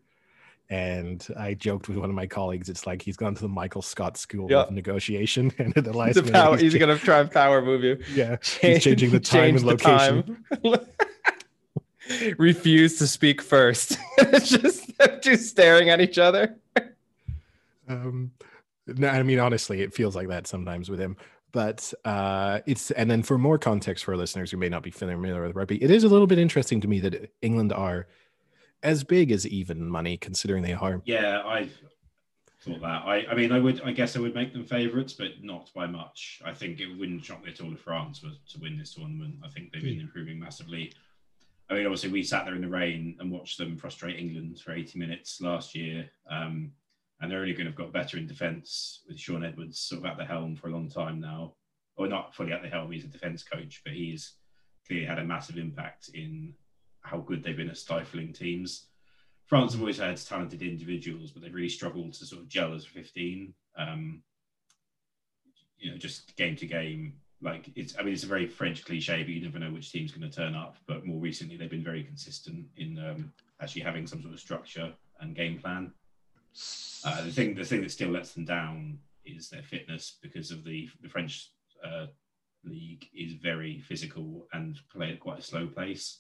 and 0.69 1.25
I 1.39 1.53
joked 1.53 1.87
with 1.87 1.97
one 1.97 2.09
of 2.09 2.15
my 2.15 2.27
colleagues. 2.27 2.67
It's 2.67 2.85
like 2.85 3.01
he's 3.01 3.15
gone 3.15 3.33
to 3.35 3.41
the 3.41 3.47
Michael 3.47 3.81
Scott 3.81 4.17
School 4.17 4.51
Yeah. 4.51 4.63
of 4.63 4.71
negotiation, 4.71 5.49
and 5.59 5.75
at 5.77 5.85
the 5.85 5.93
last 5.93 6.15
He's, 6.15 6.25
minute, 6.25 6.33
power, 6.33 6.57
he's 6.57 6.73
he's 6.73 6.79
going 6.79 6.97
to 6.97 7.01
try 7.05 7.21
and 7.21 7.31
power 7.31 7.61
move 7.61 7.85
you. 7.85 7.97
yeah, 8.13 8.35
he's 8.61 8.83
changing 8.83 9.11
the 9.11 9.19
time 9.21 9.55
and 9.55 9.63
location. 9.63 10.43
time. 10.61 10.79
Refuse 12.37 12.97
to 12.99 13.07
speak 13.07 13.41
first. 13.41 13.97
it's 14.17 14.49
just 14.49 14.97
them 14.97 15.19
two 15.21 15.35
staring 15.37 15.89
at 15.89 15.99
each 16.01 16.17
other. 16.17 16.55
Um, 17.87 18.31
no, 18.87 19.07
I 19.07 19.23
mean, 19.23 19.39
honestly, 19.39 19.81
it 19.81 19.93
feels 19.93 20.15
like 20.17 20.27
that 20.29 20.47
sometimes 20.47 20.89
with 20.89 20.99
him. 20.99 21.15
But 21.51 21.93
uh, 22.05 22.59
it's 22.65 22.91
and 22.91 23.09
then 23.09 23.23
for 23.23 23.37
more 23.37 23.57
context 23.57 24.03
for 24.03 24.11
our 24.11 24.17
listeners 24.17 24.51
who 24.51 24.57
may 24.57 24.69
not 24.69 24.83
be 24.83 24.91
familiar 24.91 25.41
with 25.45 25.55
rugby, 25.55 25.81
it 25.81 25.89
is 25.89 26.03
a 26.03 26.09
little 26.09 26.27
bit 26.27 26.39
interesting 26.39 26.81
to 26.81 26.87
me 26.87 26.99
that 26.99 27.31
England 27.41 27.71
are 27.73 28.07
as 28.83 29.03
big 29.03 29.31
as 29.31 29.47
even 29.47 29.87
money, 29.87 30.17
considering 30.17 30.63
they 30.63 30.73
are. 30.73 31.01
Yeah, 31.05 31.41
I 31.45 31.69
thought 32.61 32.81
that. 32.81 33.03
I, 33.05 33.25
I 33.31 33.35
mean, 33.35 33.51
I 33.51 33.59
would. 33.59 33.81
I 33.81 33.91
guess 33.91 34.15
I 34.15 34.19
would 34.19 34.35
make 34.35 34.53
them 34.53 34.65
favourites, 34.65 35.13
but 35.13 35.43
not 35.43 35.71
by 35.73 35.87
much. 35.87 36.41
I 36.45 36.53
think 36.53 36.79
it 36.79 36.97
wouldn't 36.97 37.23
shock 37.23 37.43
me 37.43 37.51
at 37.51 37.61
all 37.61 37.73
if 37.73 37.79
France 37.79 38.21
was 38.21 38.39
to 38.53 38.59
win 38.59 38.77
this 38.77 38.93
tournament. 38.93 39.35
I 39.43 39.49
think 39.49 39.71
they've 39.71 39.81
been 39.81 39.99
improving 39.99 40.39
massively. 40.39 40.93
I 41.69 41.73
mean, 41.73 41.85
obviously, 41.85 42.09
we 42.09 42.23
sat 42.23 42.45
there 42.45 42.55
in 42.55 42.61
the 42.61 42.69
rain 42.69 43.17
and 43.19 43.31
watched 43.31 43.57
them 43.57 43.77
frustrate 43.77 44.19
England 44.19 44.59
for 44.59 44.71
80 44.71 44.99
minutes 44.99 45.41
last 45.41 45.75
year. 45.75 46.09
Um, 46.29 46.71
and 47.19 47.31
they're 47.31 47.39
only 47.39 47.53
going 47.53 47.65
to 47.65 47.71
have 47.71 47.75
got 47.75 47.93
better 47.93 48.17
in 48.17 48.27
defence 48.27 49.01
with 49.07 49.19
Shaun 49.19 49.43
Edwards 49.43 49.79
sort 49.79 50.01
of 50.01 50.05
at 50.05 50.17
the 50.17 50.25
helm 50.25 50.55
for 50.55 50.67
a 50.67 50.71
long 50.71 50.89
time 50.89 51.19
now. 51.19 51.53
Or 51.95 52.07
not 52.07 52.35
fully 52.35 52.53
at 52.53 52.61
the 52.61 52.69
helm, 52.69 52.91
he's 52.91 53.05
a 53.05 53.07
defence 53.07 53.43
coach, 53.43 53.81
but 53.83 53.93
he's 53.93 54.33
clearly 54.87 55.05
had 55.05 55.17
a 55.17 55.23
massive 55.23 55.57
impact 55.57 56.09
in 56.13 56.53
how 57.01 57.17
good 57.17 57.43
they've 57.43 57.57
been 57.57 57.69
at 57.69 57.77
stifling 57.77 58.33
teams. 58.33 58.87
France 59.47 59.71
have 59.71 59.81
always 59.81 59.97
had 59.97 60.17
talented 60.17 60.61
individuals, 60.61 61.31
but 61.31 61.41
they've 61.41 61.53
really 61.53 61.69
struggled 61.69 62.13
to 62.13 62.25
sort 62.25 62.41
of 62.41 62.49
gel 62.49 62.73
as 62.73 62.85
a 62.85 62.89
15. 62.89 63.53
Um, 63.77 64.21
you 65.79 65.91
know, 65.91 65.97
just 65.97 66.35
game 66.35 66.55
to 66.57 66.65
game. 66.65 67.13
Like 67.41 67.69
it's, 67.75 67.95
I 67.97 68.03
mean, 68.03 68.13
it's 68.13 68.23
a 68.23 68.27
very 68.27 68.45
French 68.45 68.83
cliche, 68.83 69.23
but 69.23 69.29
you 69.29 69.41
never 69.41 69.59
know 69.59 69.71
which 69.71 69.91
team's 69.91 70.11
going 70.11 70.29
to 70.29 70.35
turn 70.35 70.55
up. 70.55 70.77
But 70.85 71.05
more 71.05 71.19
recently, 71.19 71.55
they've 71.55 71.69
been 71.69 71.83
very 71.83 72.03
consistent 72.03 72.65
in 72.75 72.99
um, 72.99 73.31
actually 73.61 73.83
having 73.83 74.05
some 74.05 74.21
sort 74.21 74.33
of 74.33 74.39
structure 74.39 74.93
and 75.19 75.35
game 75.35 75.59
plan. 75.59 75.93
Uh, 77.03 77.23
the 77.23 77.31
thing, 77.31 77.55
the 77.55 77.65
thing 77.65 77.81
that 77.81 77.91
still 77.91 78.09
lets 78.09 78.33
them 78.33 78.45
down 78.45 78.99
is 79.25 79.49
their 79.49 79.63
fitness 79.63 80.17
because 80.21 80.51
of 80.51 80.63
the 80.63 80.89
the 81.01 81.09
French 81.09 81.51
uh, 81.83 82.07
league 82.63 83.07
is 83.13 83.33
very 83.33 83.79
physical 83.79 84.47
and 84.53 84.79
play 84.91 85.11
at 85.11 85.19
quite 85.19 85.39
a 85.39 85.43
slow 85.43 85.67
pace. 85.67 86.19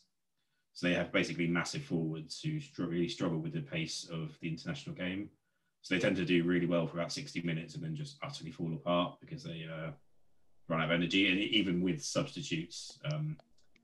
So 0.73 0.87
they 0.87 0.93
have 0.93 1.11
basically 1.11 1.47
massive 1.47 1.83
forwards 1.83 2.39
who 2.39 2.59
really 2.85 3.09
struggle 3.09 3.39
with 3.39 3.53
the 3.53 3.61
pace 3.61 4.07
of 4.11 4.37
the 4.41 4.49
international 4.49 4.95
game. 4.95 5.29
So 5.81 5.95
they 5.95 6.01
tend 6.01 6.17
to 6.17 6.25
do 6.25 6.43
really 6.43 6.67
well 6.67 6.85
for 6.85 6.99
about 6.99 7.11
60 7.11 7.41
minutes 7.41 7.73
and 7.73 7.83
then 7.83 7.95
just 7.95 8.17
utterly 8.21 8.51
fall 8.51 8.73
apart 8.73 9.17
because 9.19 9.43
they 9.43 9.65
uh, 9.65 9.91
run 10.67 10.81
out 10.81 10.85
of 10.85 10.91
energy. 10.91 11.29
And 11.29 11.39
even 11.39 11.81
with 11.81 12.03
substitutes, 12.03 12.99
um, 13.11 13.37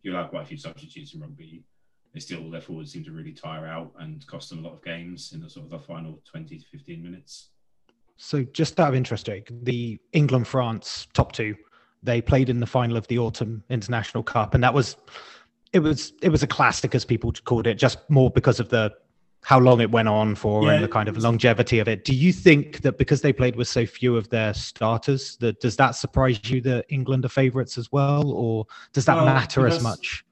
you 0.03 0.13
allow 0.13 0.27
quite 0.27 0.43
a 0.43 0.45
few 0.45 0.57
substitutes 0.57 1.15
in 1.15 1.21
rugby. 1.21 1.63
They 2.13 2.19
still, 2.19 2.49
their 2.49 2.61
forwards 2.61 2.91
seem 2.91 3.03
to 3.05 3.11
really 3.11 3.31
tire 3.31 3.65
out 3.65 3.91
and 3.99 4.25
cost 4.27 4.49
them 4.49 4.59
a 4.59 4.61
lot 4.61 4.73
of 4.73 4.83
games 4.83 5.31
in 5.33 5.41
the 5.41 5.49
sort 5.49 5.65
of 5.65 5.71
the 5.71 5.79
final 5.79 6.21
20 6.29 6.59
to 6.59 6.65
15 6.65 7.01
minutes. 7.01 7.49
So, 8.17 8.43
just 8.43 8.79
out 8.79 8.89
of 8.89 8.95
interest, 8.95 9.25
Jake, 9.25 9.49
the 9.63 9.99
England 10.11 10.47
France 10.47 11.07
top 11.13 11.31
two, 11.31 11.55
they 12.03 12.21
played 12.21 12.49
in 12.49 12.59
the 12.59 12.67
final 12.67 12.97
of 12.97 13.07
the 13.07 13.17
Autumn 13.17 13.63
International 13.69 14.21
Cup, 14.21 14.53
and 14.53 14.63
that 14.63 14.73
was 14.73 14.97
it 15.73 15.79
was 15.79 16.13
it 16.21 16.29
was 16.29 16.43
a 16.43 16.47
classic 16.47 16.93
as 16.93 17.03
people 17.03 17.33
called 17.45 17.65
it, 17.65 17.75
just 17.75 18.07
more 18.09 18.29
because 18.29 18.59
of 18.59 18.69
the 18.69 18.93
how 19.43 19.59
long 19.59 19.81
it 19.81 19.91
went 19.91 20.07
on 20.07 20.35
for 20.35 20.63
Yeah, 20.63 20.75
and 20.75 20.83
the 20.83 20.87
kind 20.87 21.09
of 21.09 21.17
longevity 21.17 21.79
of 21.79 21.87
it. 21.87 22.05
Do 22.05 22.15
you 22.15 22.31
think 22.31 22.81
that 22.81 22.97
because 22.97 23.21
they 23.21 23.33
played 23.33 23.55
with 23.55 23.67
so 23.67 23.85
few 23.85 24.15
of 24.15 24.29
their 24.29 24.53
starters, 24.53 25.35
that 25.37 25.59
does 25.59 25.75
that 25.77 25.91
surprise 25.91 26.39
you 26.49 26.61
that 26.61 26.85
England 26.89 27.25
are 27.25 27.29
favourites 27.29 27.77
as 27.77 27.91
well, 27.91 28.31
or 28.31 28.65
does 28.93 29.05
that 29.05 29.17
Well, 29.17 29.25
matter 29.25 29.67
as 29.67 29.81
much? 29.81 30.23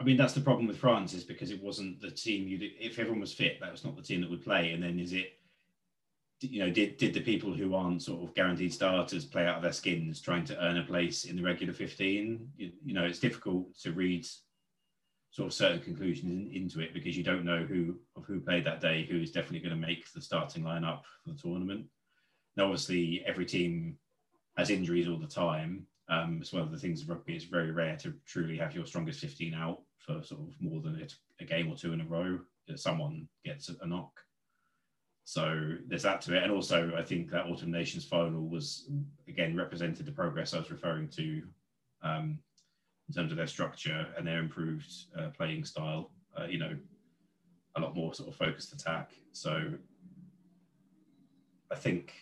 I 0.00 0.02
mean, 0.02 0.16
that's 0.16 0.32
the 0.32 0.40
problem 0.40 0.66
with 0.66 0.78
France 0.78 1.12
is 1.12 1.24
because 1.24 1.50
it 1.50 1.62
wasn't 1.62 2.00
the 2.00 2.10
team 2.10 2.48
you. 2.48 2.58
If 2.80 2.98
everyone 2.98 3.20
was 3.20 3.34
fit, 3.34 3.60
that 3.60 3.70
was 3.70 3.84
not 3.84 3.96
the 3.96 4.02
team 4.02 4.22
that 4.22 4.30
would 4.30 4.42
play. 4.42 4.72
And 4.72 4.82
then 4.82 4.98
is 4.98 5.12
it, 5.12 5.34
you 6.40 6.64
know, 6.64 6.70
did 6.70 6.96
did 6.96 7.12
the 7.12 7.20
people 7.20 7.52
who 7.52 7.74
aren't 7.74 8.02
sort 8.02 8.26
of 8.26 8.34
guaranteed 8.34 8.72
starters 8.72 9.26
play 9.26 9.46
out 9.46 9.56
of 9.56 9.62
their 9.62 9.74
skins 9.74 10.22
trying 10.22 10.46
to 10.46 10.64
earn 10.64 10.78
a 10.78 10.84
place 10.84 11.26
in 11.26 11.36
the 11.36 11.42
regular 11.42 11.74
fifteen? 11.74 12.48
You, 12.56 12.72
you 12.82 12.94
know, 12.94 13.04
it's 13.04 13.18
difficult 13.18 13.78
to 13.82 13.92
read 13.92 14.26
sort 15.32 15.48
of 15.48 15.52
certain 15.52 15.80
conclusions 15.80 16.32
in, 16.32 16.50
into 16.50 16.80
it 16.80 16.94
because 16.94 17.14
you 17.14 17.22
don't 17.22 17.44
know 17.44 17.62
who 17.62 17.94
of 18.16 18.24
who 18.24 18.40
played 18.40 18.64
that 18.64 18.80
day 18.80 19.04
who 19.04 19.20
is 19.20 19.32
definitely 19.32 19.60
going 19.60 19.78
to 19.78 19.86
make 19.86 20.10
the 20.12 20.22
starting 20.22 20.62
lineup 20.62 21.02
for 21.22 21.32
the 21.32 21.38
tournament. 21.38 21.84
Now, 22.56 22.64
obviously, 22.64 23.22
every 23.26 23.44
team 23.44 23.98
has 24.56 24.70
injuries 24.70 25.08
all 25.08 25.18
the 25.18 25.26
time. 25.26 25.86
Um, 26.08 26.38
it's 26.40 26.54
one 26.54 26.62
of 26.62 26.72
the 26.72 26.78
things 26.78 27.02
of 27.02 27.10
rugby. 27.10 27.36
It's 27.36 27.44
very 27.44 27.70
rare 27.70 27.96
to 27.98 28.14
truly 28.26 28.56
have 28.56 28.74
your 28.74 28.86
strongest 28.86 29.20
15 29.20 29.54
out 29.54 29.82
for 30.04 30.22
sort 30.22 30.40
of 30.40 30.60
more 30.60 30.80
than 30.80 31.00
a, 31.00 31.42
a 31.42 31.46
game 31.46 31.70
or 31.70 31.76
two 31.76 31.92
in 31.92 32.00
a 32.00 32.06
row. 32.06 32.38
That 32.68 32.78
someone 32.78 33.28
gets 33.44 33.68
a, 33.68 33.74
a 33.82 33.86
knock. 33.86 34.12
So 35.24 35.74
there's 35.86 36.02
that 36.02 36.20
to 36.22 36.36
it. 36.36 36.42
And 36.42 36.52
also, 36.52 36.92
I 36.96 37.02
think 37.02 37.30
that 37.30 37.46
Autumn 37.46 37.70
Nations 37.70 38.04
final 38.04 38.48
was, 38.48 38.90
again, 39.28 39.56
represented 39.56 40.06
the 40.06 40.12
progress 40.12 40.54
I 40.54 40.58
was 40.58 40.70
referring 40.70 41.08
to 41.10 41.42
um, 42.02 42.38
in 43.08 43.14
terms 43.14 43.30
of 43.30 43.36
their 43.36 43.46
structure 43.46 44.06
and 44.16 44.26
their 44.26 44.40
improved 44.40 44.92
uh, 45.18 45.28
playing 45.36 45.64
style. 45.64 46.10
Uh, 46.36 46.46
you 46.46 46.58
know, 46.58 46.76
a 47.76 47.80
lot 47.80 47.94
more 47.94 48.14
sort 48.14 48.28
of 48.28 48.36
focused 48.36 48.72
attack. 48.72 49.12
So 49.32 49.72
I 51.70 51.76
think 51.76 52.12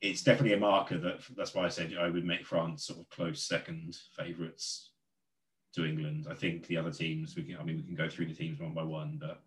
it's 0.00 0.22
definitely 0.22 0.54
a 0.54 0.60
marker 0.60 0.98
that 0.98 1.20
that's 1.36 1.54
why 1.54 1.64
I 1.64 1.68
said 1.68 1.94
I 1.98 2.10
would 2.10 2.24
make 2.24 2.46
France 2.46 2.86
sort 2.86 3.00
of 3.00 3.08
close 3.10 3.42
second 3.42 3.96
favourites 4.16 4.90
to 5.74 5.84
England. 5.84 6.26
I 6.30 6.34
think 6.34 6.66
the 6.66 6.76
other 6.76 6.90
teams 6.92 7.34
we 7.36 7.42
can 7.42 7.56
I 7.58 7.64
mean 7.64 7.76
we 7.76 7.82
can 7.82 7.94
go 7.94 8.08
through 8.08 8.26
the 8.26 8.34
teams 8.34 8.60
one 8.60 8.74
by 8.74 8.82
one, 8.82 9.18
but 9.20 9.40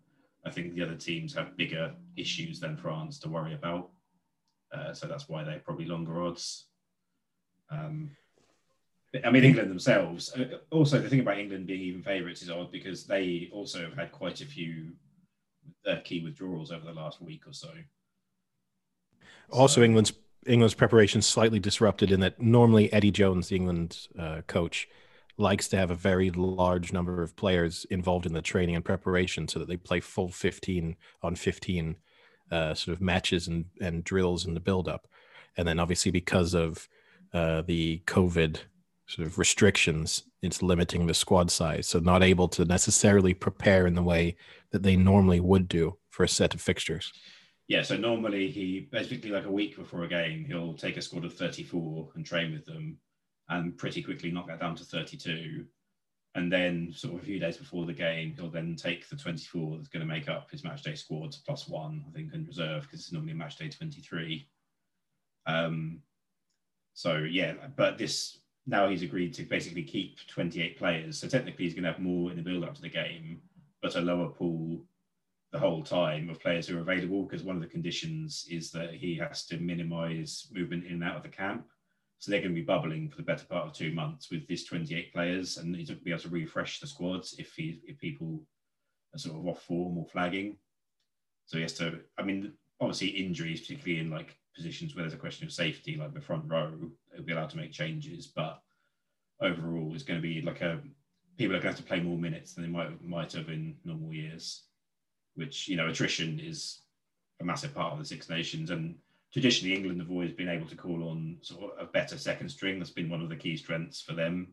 I 0.44 0.50
think 0.50 0.74
the 0.74 0.82
other 0.82 0.94
teams 0.94 1.34
have 1.34 1.56
bigger 1.56 1.94
issues 2.16 2.60
than 2.60 2.76
France 2.76 3.18
to 3.20 3.28
worry 3.28 3.54
about. 3.54 3.90
Uh, 4.72 4.92
so 4.92 5.06
that's 5.06 5.28
why 5.28 5.42
they're 5.42 5.58
probably 5.60 5.86
longer 5.86 6.22
odds. 6.22 6.66
Um, 7.70 8.10
I 9.24 9.30
mean, 9.30 9.42
England 9.44 9.70
themselves. 9.70 10.32
uh, 10.34 10.58
Also, 10.70 10.98
the 10.98 11.08
thing 11.08 11.20
about 11.20 11.38
England 11.38 11.66
being 11.66 11.80
even 11.80 12.02
favourites 12.02 12.42
is 12.42 12.50
odd 12.50 12.70
because 12.70 13.04
they 13.04 13.48
also 13.52 13.80
have 13.80 13.94
had 13.94 14.12
quite 14.12 14.42
a 14.42 14.46
few 14.46 14.92
uh, 15.86 15.96
key 16.04 16.22
withdrawals 16.22 16.70
over 16.70 16.84
the 16.84 16.92
last 16.92 17.20
week 17.22 17.46
or 17.46 17.52
so. 17.54 17.70
Also, 19.50 19.80
So- 19.80 19.84
England's 19.84 20.12
England's 20.46 20.74
preparation 20.74 21.20
slightly 21.20 21.58
disrupted 21.58 22.10
in 22.12 22.20
that 22.20 22.40
normally 22.40 22.90
Eddie 22.92 23.10
Jones, 23.10 23.48
the 23.48 23.56
England 23.56 24.06
uh, 24.18 24.40
coach, 24.46 24.88
likes 25.38 25.68
to 25.68 25.76
have 25.76 25.90
a 25.90 25.94
very 25.94 26.30
large 26.30 26.92
number 26.92 27.22
of 27.22 27.36
players 27.36 27.86
involved 27.90 28.26
in 28.26 28.32
the 28.32 28.42
training 28.42 28.76
and 28.76 28.84
preparation, 28.84 29.48
so 29.48 29.58
that 29.58 29.68
they 29.68 29.76
play 29.76 30.00
full 30.00 30.28
fifteen 30.28 30.96
on 31.22 31.36
fifteen 31.36 31.96
uh, 32.50 32.74
sort 32.74 32.94
of 32.94 33.00
matches 33.00 33.48
and 33.48 33.66
and 33.80 34.04
drills 34.04 34.46
in 34.46 34.54
the 34.54 34.60
build 34.60 34.88
up, 34.88 35.06
and 35.56 35.66
then 35.66 35.78
obviously 35.78 36.10
because 36.10 36.54
of 36.54 36.88
uh, 37.32 37.62
the 37.62 38.02
COVID 38.06 38.58
sort 39.06 39.26
of 39.26 39.38
restrictions, 39.38 40.24
it's 40.42 40.62
limiting 40.62 41.06
the 41.06 41.14
squad 41.14 41.50
size, 41.50 41.86
so 41.86 41.98
not 41.98 42.22
able 42.22 42.48
to 42.48 42.64
necessarily 42.64 43.32
prepare 43.32 43.86
in 43.86 43.94
the 43.94 44.02
way 44.02 44.36
that 44.70 44.82
they 44.82 44.96
normally 44.96 45.40
would 45.40 45.66
do 45.66 45.96
for 46.10 46.24
a 46.24 46.28
set 46.28 46.54
of 46.54 46.60
fixtures. 46.60 47.12
Yeah, 47.68 47.82
so 47.82 47.96
normally 47.96 48.50
he 48.50 48.88
basically 48.90 49.30
like 49.30 49.44
a 49.44 49.50
week 49.50 49.76
before 49.76 50.04
a 50.04 50.08
game, 50.08 50.44
he'll 50.46 50.74
take 50.74 50.96
a 50.96 51.02
squad 51.02 51.24
of 51.24 51.34
34 51.34 52.10
and 52.14 52.24
train 52.24 52.52
with 52.52 52.64
them 52.64 52.98
and 53.48 53.76
pretty 53.76 54.02
quickly 54.02 54.30
knock 54.30 54.46
that 54.48 54.60
down 54.60 54.74
to 54.76 54.84
32. 54.84 55.64
And 56.34 56.52
then 56.52 56.92
sort 56.94 57.14
of 57.14 57.20
a 57.20 57.24
few 57.24 57.38
days 57.38 57.56
before 57.56 57.86
the 57.86 57.92
game, 57.92 58.34
he'll 58.36 58.50
then 58.50 58.76
take 58.76 59.08
the 59.08 59.16
24 59.16 59.76
that's 59.76 59.88
going 59.88 60.06
to 60.06 60.12
make 60.12 60.28
up 60.28 60.50
his 60.50 60.62
match 60.62 60.82
day 60.82 60.94
squad 60.94 61.34
plus 61.46 61.66
one, 61.66 62.04
I 62.08 62.12
think, 62.12 62.34
in 62.34 62.44
reserve 62.44 62.82
because 62.82 63.00
it's 63.00 63.12
normally 63.12 63.32
match 63.32 63.56
day 63.56 63.68
23. 63.68 64.46
Um, 65.46 66.00
so 66.92 67.16
yeah, 67.16 67.54
but 67.76 67.96
this 67.96 68.38
now 68.66 68.88
he's 68.88 69.02
agreed 69.02 69.32
to 69.34 69.44
basically 69.44 69.82
keep 69.82 70.18
28 70.28 70.78
players. 70.78 71.18
So 71.18 71.26
technically 71.26 71.64
he's 71.64 71.74
going 71.74 71.84
to 71.84 71.92
have 71.92 72.00
more 72.00 72.30
in 72.30 72.36
the 72.36 72.42
build 72.42 72.64
up 72.64 72.74
to 72.74 72.82
the 72.82 72.90
game, 72.90 73.40
but 73.80 73.96
a 73.96 74.00
lower 74.00 74.28
pool 74.28 74.84
the 75.52 75.58
whole 75.58 75.82
time 75.82 76.28
of 76.28 76.40
players 76.40 76.66
who 76.66 76.76
are 76.76 76.82
available 76.82 77.22
because 77.22 77.42
one 77.42 77.56
of 77.56 77.62
the 77.62 77.68
conditions 77.68 78.46
is 78.50 78.70
that 78.72 78.92
he 78.92 79.16
has 79.16 79.46
to 79.46 79.56
minimize 79.56 80.46
movement 80.52 80.84
in 80.84 80.92
and 80.92 81.04
out 81.04 81.16
of 81.16 81.22
the 81.22 81.28
camp. 81.28 81.66
So 82.18 82.30
they're 82.30 82.40
going 82.40 82.54
to 82.54 82.60
be 82.60 82.66
bubbling 82.66 83.08
for 83.08 83.16
the 83.16 83.22
better 83.22 83.46
part 83.46 83.66
of 83.66 83.72
two 83.72 83.92
months 83.92 84.30
with 84.30 84.46
this 84.48 84.64
28 84.64 85.12
players, 85.12 85.56
and 85.56 85.74
he's 85.74 85.88
going 85.88 85.98
to 85.98 86.04
be 86.04 86.10
able 86.10 86.22
to 86.22 86.28
refresh 86.28 86.80
the 86.80 86.86
squads 86.86 87.36
if 87.38 87.54
he 87.54 87.80
if 87.86 87.98
people 87.98 88.42
are 89.14 89.18
sort 89.18 89.36
of 89.36 89.46
off 89.46 89.62
form 89.62 89.98
or 89.98 90.06
flagging. 90.06 90.56
So 91.46 91.58
he 91.58 91.62
has 91.62 91.74
to. 91.74 92.00
I 92.18 92.22
mean, 92.22 92.52
obviously 92.80 93.08
injuries, 93.08 93.60
particularly 93.60 94.00
in 94.00 94.10
like 94.10 94.36
positions 94.54 94.94
where 94.94 95.04
there's 95.04 95.14
a 95.14 95.18
question 95.18 95.46
of 95.46 95.52
safety, 95.52 95.96
like 95.96 96.12
the 96.12 96.20
front 96.20 96.44
row, 96.46 96.72
he'll 97.14 97.24
be 97.24 97.32
allowed 97.32 97.50
to 97.50 97.56
make 97.56 97.72
changes, 97.72 98.26
but 98.26 98.60
overall, 99.40 99.92
it's 99.94 100.02
going 100.02 100.20
to 100.20 100.28
be 100.28 100.42
like 100.42 100.60
a 100.60 100.80
people 101.36 101.54
are 101.54 101.60
going 101.60 101.74
to 101.74 101.76
have 101.76 101.76
to 101.76 101.82
play 101.84 102.00
more 102.00 102.18
minutes 102.18 102.54
than 102.54 102.64
they 102.64 102.70
might 102.70 103.04
might 103.04 103.32
have 103.32 103.48
in 103.48 103.76
normal 103.84 104.12
years 104.12 104.64
which 105.38 105.68
you 105.68 105.76
know 105.76 105.88
attrition 105.88 106.40
is 106.40 106.80
a 107.40 107.44
massive 107.44 107.72
part 107.72 107.92
of 107.92 107.98
the 108.00 108.04
Six 108.04 108.28
Nations, 108.28 108.70
and 108.70 108.96
traditionally 109.32 109.74
England 109.76 110.00
have 110.00 110.10
always 110.10 110.32
been 110.32 110.48
able 110.48 110.66
to 110.66 110.76
call 110.76 111.08
on 111.08 111.36
sort 111.42 111.72
of 111.72 111.88
a 111.88 111.90
better 111.90 112.16
second 112.18 112.48
string. 112.48 112.78
That's 112.78 112.90
been 112.90 113.10
one 113.10 113.20
of 113.22 113.28
the 113.28 113.36
key 113.36 113.56
strengths 113.56 114.00
for 114.00 114.14
them. 114.14 114.48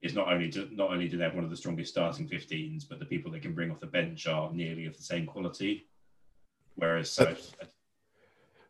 Is 0.00 0.14
not 0.14 0.32
only 0.32 0.48
do, 0.48 0.68
not 0.72 0.90
only 0.92 1.08
do 1.08 1.16
they 1.16 1.24
have 1.24 1.34
one 1.34 1.42
of 1.42 1.50
the 1.50 1.56
strongest 1.56 1.90
starting 1.90 2.28
15s, 2.28 2.84
but 2.88 3.00
the 3.00 3.04
people 3.04 3.32
they 3.32 3.40
can 3.40 3.52
bring 3.54 3.70
off 3.72 3.80
the 3.80 3.86
bench 3.86 4.28
are 4.28 4.52
nearly 4.52 4.86
of 4.86 4.96
the 4.96 5.02
same 5.02 5.26
quality. 5.26 5.88
Whereas 6.76 7.10
so, 7.10 7.34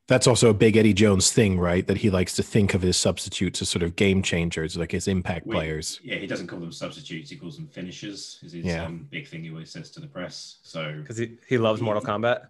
That's 0.07 0.27
also 0.27 0.49
a 0.49 0.55
big 0.55 0.79
Eddie 0.79 0.95
Jones 0.95 1.31
thing, 1.31 1.59
right? 1.61 1.87
That 1.87 1.99
he 1.99 2.09
likes 2.09 2.35
to 2.37 2.43
think 2.43 2.73
of 2.73 2.81
his 2.81 2.97
substitutes 2.97 3.61
as 3.61 3.69
sort 3.69 3.83
of 3.83 3.95
game 3.95 4.23
changers, 4.23 4.75
like 4.79 4.91
his 4.93 5.07
impact 5.07 5.47
we- 5.47 5.55
players. 5.55 6.01
yeah, 6.03 6.17
he 6.17 6.27
doesn't 6.27 6.47
call 6.47 6.61
them 6.61 6.73
substitutes; 6.73 7.29
he 7.29 7.37
calls 7.37 7.57
them 7.57 7.67
finishers. 7.67 8.39
Is 8.43 8.53
his 8.53 8.65
Yeah. 8.65 8.87
um, 8.87 9.07
big 9.11 9.29
thing 9.29 9.45
he 9.45 9.51
always 9.51 9.71
says 9.71 9.91
to 9.91 10.01
the 10.01 10.07
press. 10.07 10.61
So 10.63 10.95
because 11.03 11.19
he, 11.19 11.37
he 11.47 11.59
loves 11.59 11.83
Mortal 11.83 12.03
Kombat. 12.03 12.47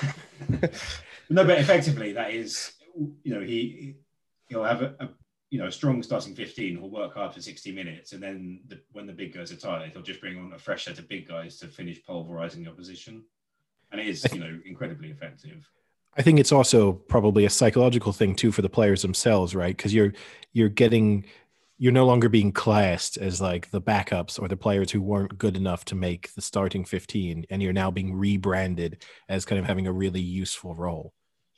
no, 1.32 1.44
but 1.44 1.58
effectively, 1.58 2.12
that 2.12 2.32
is, 2.32 2.72
you 3.22 3.34
know, 3.34 3.40
he 3.40 3.96
he'll 4.48 4.64
have 4.64 4.82
a, 4.82 4.94
a 5.00 5.08
you 5.50 5.58
know 5.58 5.66
a 5.66 5.72
strong 5.72 6.02
starting 6.02 6.34
fifteen. 6.34 6.78
He'll 6.78 6.90
work 6.90 7.14
hard 7.14 7.34
for 7.34 7.40
sixty 7.40 7.72
minutes, 7.72 8.12
and 8.12 8.22
then 8.22 8.60
the, 8.68 8.80
when 8.92 9.06
the 9.06 9.12
big 9.12 9.34
guys 9.34 9.52
are 9.52 9.56
tired, 9.56 9.92
he'll 9.92 10.02
just 10.02 10.20
bring 10.20 10.38
on 10.38 10.52
a 10.52 10.58
fresh 10.58 10.84
set 10.84 10.98
of 10.98 11.08
big 11.08 11.28
guys 11.28 11.58
to 11.58 11.68
finish 11.68 12.02
pulverizing 12.04 12.64
the 12.64 12.70
opposition, 12.70 13.24
and 13.90 14.00
it 14.00 14.06
is 14.06 14.26
you 14.32 14.40
know 14.40 14.60
incredibly 14.64 15.10
effective. 15.10 15.68
I 16.14 16.22
think 16.22 16.38
it's 16.38 16.52
also 16.52 16.92
probably 16.92 17.46
a 17.46 17.50
psychological 17.50 18.12
thing 18.12 18.34
too 18.34 18.52
for 18.52 18.62
the 18.62 18.68
players 18.68 19.02
themselves, 19.02 19.54
right? 19.54 19.76
Because 19.76 19.94
you're 19.94 20.12
you're 20.52 20.68
getting 20.68 21.24
you're 21.78 21.90
no 21.90 22.06
longer 22.06 22.28
being 22.28 22.52
classed 22.52 23.16
as 23.16 23.40
like 23.40 23.70
the 23.70 23.80
backups 23.80 24.40
or 24.40 24.46
the 24.46 24.56
players 24.56 24.92
who 24.92 25.02
weren't 25.02 25.36
good 25.36 25.56
enough 25.56 25.84
to 25.86 25.96
make 25.96 26.32
the 26.34 26.40
starting 26.40 26.84
15 26.84 27.44
and 27.50 27.60
you're 27.60 27.72
now 27.72 27.90
being 27.90 28.14
rebranded 28.14 29.02
as 29.28 29.44
kind 29.44 29.58
of 29.58 29.64
having 29.64 29.88
a 29.88 29.92
really 29.92 30.20
useful 30.20 30.76
role. 30.76 31.12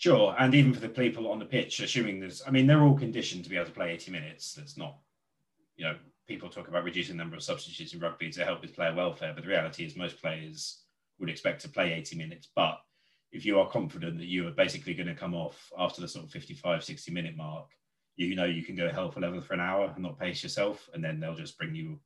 Sure, 0.04 0.36
and 0.38 0.54
even 0.54 0.74
for 0.74 0.80
the 0.80 0.88
people 0.90 1.30
on 1.30 1.38
the 1.38 1.46
pitch, 1.46 1.80
assuming 1.80 2.20
there's, 2.20 2.42
I 2.46 2.50
mean, 2.50 2.66
they're 2.66 2.82
all 2.82 2.98
conditioned 2.98 3.42
to 3.44 3.48
be 3.48 3.56
able 3.56 3.68
to 3.68 3.72
play 3.72 3.90
eighty 3.90 4.10
minutes. 4.10 4.52
That's 4.52 4.76
not, 4.76 4.98
you 5.76 5.86
know, 5.86 5.96
people 6.28 6.50
talk 6.50 6.68
about 6.68 6.84
reducing 6.84 7.16
the 7.16 7.22
number 7.22 7.36
of 7.36 7.42
substitutes 7.42 7.94
in 7.94 8.00
rugby 8.00 8.28
to 8.32 8.44
help 8.44 8.60
with 8.60 8.74
player 8.74 8.94
welfare, 8.94 9.32
but 9.34 9.44
the 9.44 9.48
reality 9.48 9.82
is 9.82 9.96
most 9.96 10.20
players 10.20 10.82
would 11.18 11.30
expect 11.30 11.62
to 11.62 11.70
play 11.70 11.94
eighty 11.94 12.18
minutes, 12.18 12.50
but 12.54 12.82
if 13.32 13.46
you 13.46 13.58
are 13.58 13.66
confident 13.70 14.18
that 14.18 14.26
you 14.26 14.46
are 14.46 14.50
basically 14.50 14.92
going 14.92 15.06
to 15.06 15.14
come 15.14 15.32
off 15.32 15.72
after 15.78 16.02
the 16.02 16.08
sort 16.08 16.26
of 16.26 16.30
55, 16.30 16.84
60 16.84 17.10
minute 17.10 17.34
mark, 17.34 17.70
you 18.16 18.34
know 18.34 18.44
you 18.44 18.62
can 18.62 18.76
go 18.76 18.90
hell 18.90 19.10
for 19.10 19.20
leather 19.20 19.40
for 19.40 19.54
an 19.54 19.60
hour 19.60 19.90
and 19.94 20.02
not 20.02 20.18
pace 20.18 20.42
yourself, 20.42 20.86
and 20.92 21.02
then 21.02 21.18
they'll 21.18 21.34
just 21.34 21.56
bring 21.56 21.74
you, 21.74 21.98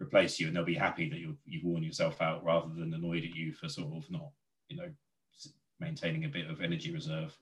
replace 0.00 0.40
you, 0.40 0.48
and 0.48 0.56
they'll 0.56 0.64
be 0.64 0.74
happy 0.74 1.08
that 1.08 1.20
you 1.20 1.38
you've 1.44 1.62
worn 1.62 1.84
yourself 1.84 2.20
out 2.20 2.42
rather 2.42 2.74
than 2.74 2.92
annoyed 2.92 3.22
at 3.22 3.36
you 3.36 3.52
for 3.52 3.68
sort 3.68 3.96
of 3.96 4.10
not, 4.10 4.30
you 4.68 4.76
know, 4.76 4.90
maintaining 5.84 6.24
a 6.24 6.28
bit 6.28 6.50
of 6.50 6.60
energy 6.60 6.90
reserve. 6.92 7.36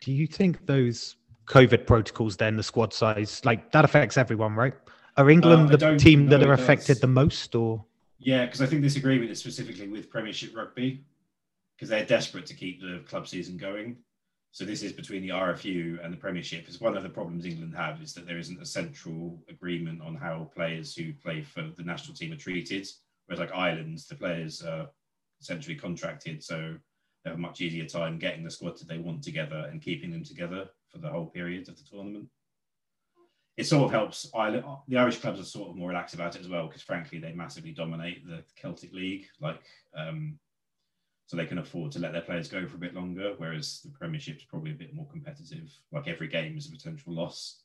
Do 0.00 0.12
you 0.12 0.26
think 0.26 0.66
those 0.66 1.16
COVID 1.46 1.86
protocols, 1.86 2.36
then 2.36 2.56
the 2.56 2.62
squad 2.62 2.92
size, 2.92 3.44
like 3.44 3.70
that 3.72 3.84
affects 3.84 4.16
everyone, 4.16 4.54
right? 4.54 4.74
Are 5.16 5.28
England 5.30 5.72
Uh, 5.72 5.76
the 5.76 5.96
team 5.96 6.26
that 6.26 6.42
are 6.42 6.52
affected 6.52 7.00
the 7.00 7.06
most, 7.06 7.54
or 7.54 7.84
Yeah, 8.18 8.44
because 8.46 8.62
I 8.62 8.66
think 8.66 8.82
this 8.82 8.96
agreement 8.96 9.30
is 9.30 9.40
specifically 9.40 9.88
with 9.88 10.08
Premiership 10.08 10.56
Rugby 10.56 11.04
because 11.74 11.88
they're 11.88 12.04
desperate 12.04 12.46
to 12.46 12.54
keep 12.54 12.80
the 12.80 13.02
club 13.08 13.26
season 13.26 13.56
going. 13.56 13.96
So 14.52 14.64
this 14.64 14.82
is 14.82 14.92
between 14.92 15.22
the 15.22 15.30
RFU 15.30 16.04
and 16.04 16.12
the 16.12 16.16
Premiership. 16.16 16.68
It's 16.68 16.80
one 16.80 16.96
of 16.96 17.02
the 17.02 17.08
problems 17.08 17.46
England 17.46 17.74
have 17.74 18.02
is 18.02 18.12
that 18.14 18.26
there 18.26 18.38
isn't 18.38 18.60
a 18.60 18.66
central 18.66 19.42
agreement 19.48 20.02
on 20.02 20.14
how 20.14 20.50
players 20.54 20.94
who 20.94 21.12
play 21.14 21.42
for 21.42 21.62
the 21.76 21.82
national 21.82 22.14
team 22.14 22.32
are 22.32 22.36
treated. 22.36 22.86
Whereas 23.26 23.40
like 23.40 23.54
Ireland, 23.54 23.98
the 24.08 24.14
players 24.14 24.62
are 24.62 24.88
essentially 25.40 25.74
contracted, 25.74 26.44
so 26.44 26.76
have 27.24 27.34
a 27.34 27.38
much 27.38 27.60
easier 27.60 27.86
time 27.86 28.18
getting 28.18 28.44
the 28.44 28.50
squad 28.50 28.78
that 28.78 28.88
they 28.88 28.98
want 28.98 29.22
together 29.22 29.68
and 29.70 29.82
keeping 29.82 30.10
them 30.10 30.24
together 30.24 30.68
for 30.90 30.98
the 30.98 31.08
whole 31.08 31.26
period 31.26 31.68
of 31.68 31.76
the 31.76 31.84
tournament. 31.84 32.28
It 33.56 33.66
sort 33.66 33.84
of 33.84 33.90
helps. 33.90 34.30
Ireland, 34.34 34.64
the 34.88 34.96
Irish 34.96 35.18
clubs 35.18 35.38
are 35.38 35.44
sort 35.44 35.70
of 35.70 35.76
more 35.76 35.88
relaxed 35.88 36.14
about 36.14 36.36
it 36.36 36.40
as 36.40 36.48
well 36.48 36.66
because, 36.66 36.82
frankly, 36.82 37.18
they 37.18 37.32
massively 37.32 37.72
dominate 37.72 38.26
the 38.26 38.42
Celtic 38.56 38.92
League. 38.92 39.26
Like, 39.40 39.62
um, 39.94 40.38
so 41.26 41.36
they 41.36 41.46
can 41.46 41.58
afford 41.58 41.92
to 41.92 41.98
let 41.98 42.12
their 42.12 42.22
players 42.22 42.48
go 42.48 42.66
for 42.66 42.76
a 42.76 42.80
bit 42.80 42.94
longer. 42.94 43.34
Whereas 43.36 43.80
the 43.82 43.90
Premiership's 43.90 44.44
probably 44.44 44.72
a 44.72 44.74
bit 44.74 44.94
more 44.94 45.06
competitive. 45.06 45.70
Like 45.92 46.08
every 46.08 46.28
game 46.28 46.56
is 46.56 46.66
a 46.66 46.70
potential 46.70 47.14
loss. 47.14 47.62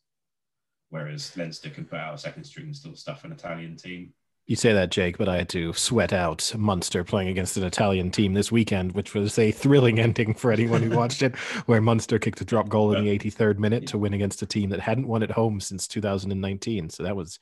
Whereas 0.89 1.36
Leinster 1.36 1.70
can 1.70 1.86
put 1.86 2.00
out 2.00 2.15
a 2.15 2.17
second 2.17 2.43
string 2.43 2.67
and 2.67 2.76
still 2.76 2.96
stuff 2.96 3.24
an 3.24 3.32
Italian 3.32 3.76
team. 3.76 4.13
You 4.47 4.55
say 4.55 4.71
that, 4.71 4.91
Jake, 4.91 5.17
but 5.17 5.27
I 5.27 5.36
had 5.36 5.49
to 5.49 5.73
sweat 5.73 6.13
out 6.13 6.53
Munster 6.57 7.03
playing 7.03 7.27
against 7.27 7.57
an 7.57 7.65
Italian 7.65 8.12
team 8.12 8.33
this 8.33 8.49
weekend, 8.49 8.93
which 8.93 9.13
was 9.13 9.38
a 9.38 9.51
thrilling 9.51 9.99
ending 9.99 10.33
for 10.33 10.53
anyone 10.53 10.81
who 10.81 10.95
watched 10.95 11.21
it, 11.21 11.36
where 11.65 11.81
Munster 11.81 12.17
kicked 12.17 12.39
a 12.39 12.45
drop 12.45 12.69
goal 12.69 12.95
in 12.95 13.03
the 13.03 13.19
83rd 13.19 13.57
minute 13.60 13.88
to 13.88 13.97
win 13.97 14.13
against 14.13 14.41
a 14.41 14.45
team 14.45 14.69
that 14.69 14.79
hadn't 14.79 15.05
won 15.05 15.21
at 15.21 15.31
home 15.31 15.60
since 15.60 15.86
2019. 15.86 16.89
So 16.89 17.03
that 17.03 17.15
was 17.15 17.39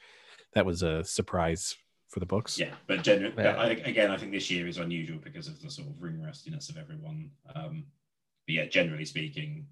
that 0.55 0.65
was 0.65 0.81
a 0.81 1.03
surprise 1.03 1.75
for 2.09 2.19
the 2.19 2.25
books. 2.25 2.57
Yeah, 2.57 2.73
but 2.87 3.03
generally, 3.03 3.35
Yeah. 3.37 3.55
I, 3.55 3.67
again, 3.67 4.09
I 4.09 4.17
think 4.17 4.31
this 4.31 4.49
year 4.49 4.67
is 4.67 4.77
unusual 4.77 5.19
because 5.19 5.47
of 5.47 5.61
the 5.61 5.69
sort 5.69 5.89
of 5.89 6.01
ring 6.01 6.19
rustiness 6.19 6.69
of 6.69 6.77
everyone. 6.77 7.29
Um, 7.53 7.85
but 8.47 8.55
yeah, 8.55 8.65
generally 8.65 9.05
speaking, 9.05 9.67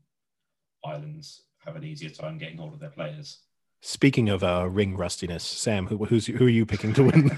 Ireland's 0.86 1.42
have 1.66 1.78
an 1.78 1.84
easier 1.84 2.10
time 2.10 2.38
getting 2.38 2.58
hold 2.58 2.74
of 2.74 2.80
their 2.80 2.90
players. 2.90 3.40
Speaking 3.86 4.30
of 4.30 4.46
uh, 4.46 4.70
ring 4.72 4.96
rustiness, 4.96 5.44
Sam, 5.44 5.88
who, 5.88 6.06
who's 6.06 6.28
who 6.28 6.46
are 6.46 6.50
you 6.50 6.66
picking 6.66 6.94
to 6.94 7.04
win? 7.04 7.38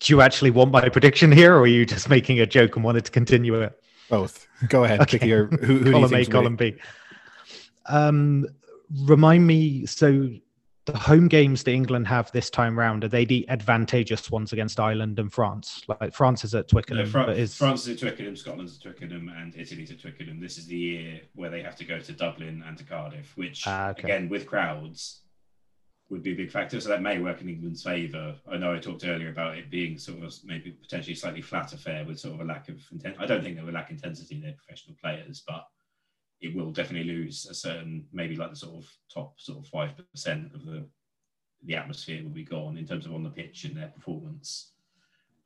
Do 0.00 0.12
you 0.12 0.22
actually 0.22 0.50
want 0.50 0.72
my 0.72 0.88
prediction 0.88 1.30
here, 1.30 1.54
or 1.54 1.60
are 1.60 1.66
you 1.68 1.86
just 1.86 2.08
making 2.08 2.40
a 2.40 2.46
joke 2.46 2.74
and 2.74 2.84
wanted 2.84 3.04
to 3.04 3.12
continue 3.12 3.54
it? 3.54 3.80
Both. 4.10 4.48
Go 4.68 4.82
ahead. 4.82 4.98
Pick 5.06 5.22
Okay. 5.22 5.28
your 5.28 5.46
who, 5.46 5.78
who 5.78 5.84
do 5.84 5.90
you 5.90 5.92
column 5.92 6.14
A, 6.14 6.24
column 6.24 6.56
winning? 6.56 6.74
B. 6.74 6.82
Um, 7.86 8.46
remind 9.02 9.46
me. 9.46 9.86
So 9.86 10.30
the 10.84 10.98
home 10.98 11.28
games 11.28 11.62
that 11.62 11.72
England 11.72 12.08
have 12.08 12.30
this 12.32 12.50
time 12.50 12.76
round 12.76 13.04
are 13.04 13.08
they 13.08 13.24
the 13.24 13.48
advantageous 13.48 14.30
ones 14.32 14.52
against 14.52 14.80
Ireland 14.80 15.18
and 15.20 15.32
France? 15.32 15.82
Like 15.86 16.12
France 16.12 16.44
is 16.44 16.54
at 16.56 16.68
Twickenham, 16.68 17.04
No, 17.06 17.10
Fran- 17.10 17.26
but 17.26 17.38
is 17.38 17.56
France 17.56 17.82
is 17.86 17.94
at 17.94 17.98
Twickenham, 18.00 18.34
Scotland's 18.36 18.76
at 18.76 18.82
Twickenham, 18.82 19.28
and 19.28 19.54
Italy's 19.56 19.92
at 19.92 20.00
Twickenham. 20.00 20.40
This 20.40 20.58
is 20.58 20.66
the 20.66 20.76
year 20.76 21.20
where 21.34 21.50
they 21.50 21.62
have 21.62 21.76
to 21.76 21.84
go 21.84 22.00
to 22.00 22.12
Dublin 22.12 22.64
and 22.66 22.76
to 22.78 22.84
Cardiff, 22.84 23.36
which 23.36 23.62
Ah, 23.66 23.90
okay. 23.90 24.02
again 24.02 24.28
with 24.28 24.46
crowds 24.46 25.20
would 26.10 26.22
be 26.24 26.32
a 26.32 26.36
big 26.36 26.50
factor. 26.50 26.80
So 26.80 26.88
that 26.88 27.00
may 27.00 27.18
work 27.20 27.40
in 27.40 27.48
England's 27.48 27.84
favour. 27.84 28.34
I 28.50 28.56
know 28.56 28.74
I 28.74 28.78
talked 28.78 29.04
earlier 29.06 29.30
about 29.30 29.56
it 29.56 29.70
being 29.70 29.96
sort 29.98 30.22
of 30.22 30.34
maybe 30.44 30.72
potentially 30.72 31.14
slightly 31.14 31.42
flat 31.42 31.72
affair 31.72 32.04
with 32.04 32.18
sort 32.18 32.34
of 32.34 32.40
a 32.40 32.44
lack 32.44 32.68
of 32.68 32.80
intent. 32.90 33.16
I 33.20 33.26
don't 33.26 33.42
think 33.42 33.56
they 33.56 33.62
will 33.62 33.72
lack 33.72 33.90
intensity. 33.90 34.40
They're 34.40 34.52
professional 34.52 34.96
players, 35.00 35.42
but 35.46 35.64
it 36.42 36.54
will 36.54 36.72
definitely 36.72 37.10
lose 37.10 37.46
a 37.46 37.54
certain 37.54 38.04
maybe 38.12 38.36
like 38.36 38.50
the 38.50 38.56
sort 38.56 38.74
of 38.74 38.90
top 39.12 39.40
sort 39.40 39.58
of 39.60 39.66
five 39.68 39.92
percent 40.10 40.52
of 40.54 40.66
the 40.66 40.84
the 41.64 41.76
atmosphere 41.76 42.22
will 42.22 42.30
be 42.30 42.44
gone 42.44 42.76
in 42.76 42.84
terms 42.84 43.06
of 43.06 43.14
on 43.14 43.22
the 43.22 43.30
pitch 43.30 43.64
and 43.64 43.76
their 43.76 43.88
performance. 43.88 44.72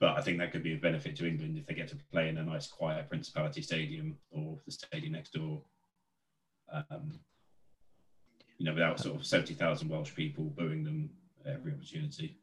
But 0.00 0.16
I 0.16 0.22
think 0.22 0.38
that 0.38 0.52
could 0.52 0.62
be 0.62 0.74
a 0.74 0.78
benefit 0.78 1.16
to 1.16 1.28
England 1.28 1.58
if 1.58 1.66
they 1.66 1.74
get 1.74 1.88
to 1.88 1.96
play 2.10 2.28
in 2.28 2.38
a 2.38 2.42
nice, 2.42 2.66
quiet 2.66 3.08
Principality 3.08 3.62
Stadium 3.62 4.16
or 4.30 4.58
the 4.64 4.72
stadium 4.72 5.12
next 5.12 5.32
door. 5.32 5.62
Um, 6.72 7.20
you 8.58 8.66
know, 8.66 8.72
without 8.72 8.98
sort 8.98 9.16
of 9.16 9.26
seventy 9.26 9.54
thousand 9.54 9.90
Welsh 9.90 10.14
people 10.14 10.44
booing 10.44 10.84
them 10.84 11.10
every 11.46 11.72
opportunity. 11.72 12.38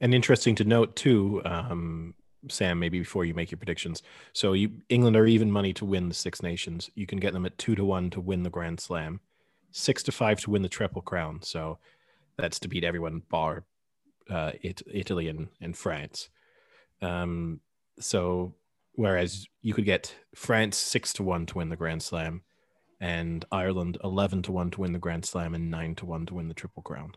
And 0.00 0.14
interesting 0.14 0.54
to 0.56 0.64
note 0.64 0.96
too, 0.96 1.40
um, 1.44 2.14
Sam, 2.48 2.78
maybe 2.78 2.98
before 2.98 3.24
you 3.24 3.34
make 3.34 3.50
your 3.50 3.58
predictions. 3.58 4.02
So 4.32 4.52
you 4.52 4.70
England 4.88 5.16
are 5.16 5.26
even 5.26 5.50
money 5.50 5.72
to 5.74 5.84
win 5.84 6.08
the 6.08 6.14
Six 6.14 6.42
Nations. 6.42 6.90
You 6.94 7.06
can 7.06 7.18
get 7.18 7.32
them 7.32 7.46
at 7.46 7.58
two 7.58 7.74
to 7.74 7.84
one 7.84 8.10
to 8.10 8.20
win 8.20 8.42
the 8.42 8.50
Grand 8.50 8.80
Slam, 8.80 9.20
six 9.70 10.02
to 10.04 10.12
five 10.12 10.40
to 10.40 10.50
win 10.50 10.62
the 10.62 10.68
Triple 10.68 11.02
Crown. 11.02 11.40
So 11.42 11.78
that's 12.36 12.58
to 12.60 12.68
beat 12.68 12.84
everyone 12.84 13.22
bar 13.28 13.64
uh, 14.30 14.52
it, 14.62 14.82
Italy 14.92 15.28
and, 15.28 15.48
and 15.60 15.76
France. 15.76 16.28
Um, 17.02 17.60
so 18.00 18.54
whereas 18.94 19.46
you 19.62 19.74
could 19.74 19.84
get 19.84 20.14
France 20.34 20.76
six 20.76 21.12
to 21.14 21.22
one 21.22 21.46
to 21.46 21.58
win 21.58 21.68
the 21.68 21.76
Grand 21.76 22.02
Slam, 22.02 22.42
and 23.00 23.44
Ireland 23.52 23.98
eleven 24.02 24.42
to 24.42 24.52
one 24.52 24.70
to 24.70 24.80
win 24.80 24.92
the 24.92 24.98
Grand 24.98 25.24
Slam, 25.24 25.54
and 25.54 25.70
nine 25.70 25.94
to 25.96 26.06
one 26.06 26.26
to 26.26 26.34
win 26.34 26.48
the 26.48 26.54
Triple 26.54 26.82
Crown. 26.82 27.14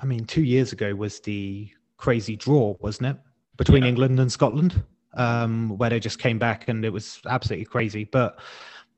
I 0.00 0.06
mean, 0.06 0.24
two 0.24 0.42
years 0.42 0.72
ago 0.72 0.94
was 0.94 1.20
the 1.20 1.70
crazy 1.96 2.36
draw, 2.36 2.76
wasn't 2.80 3.08
it, 3.08 3.16
between 3.56 3.82
Yeah. 3.82 3.88
England 3.90 4.20
and 4.20 4.30
Scotland, 4.32 4.82
um, 5.14 5.76
where 5.78 5.90
they 5.90 6.00
just 6.00 6.18
came 6.18 6.38
back 6.38 6.68
and 6.68 6.84
it 6.84 6.90
was 6.90 7.20
absolutely 7.26 7.64
crazy. 7.66 8.04
But 8.04 8.38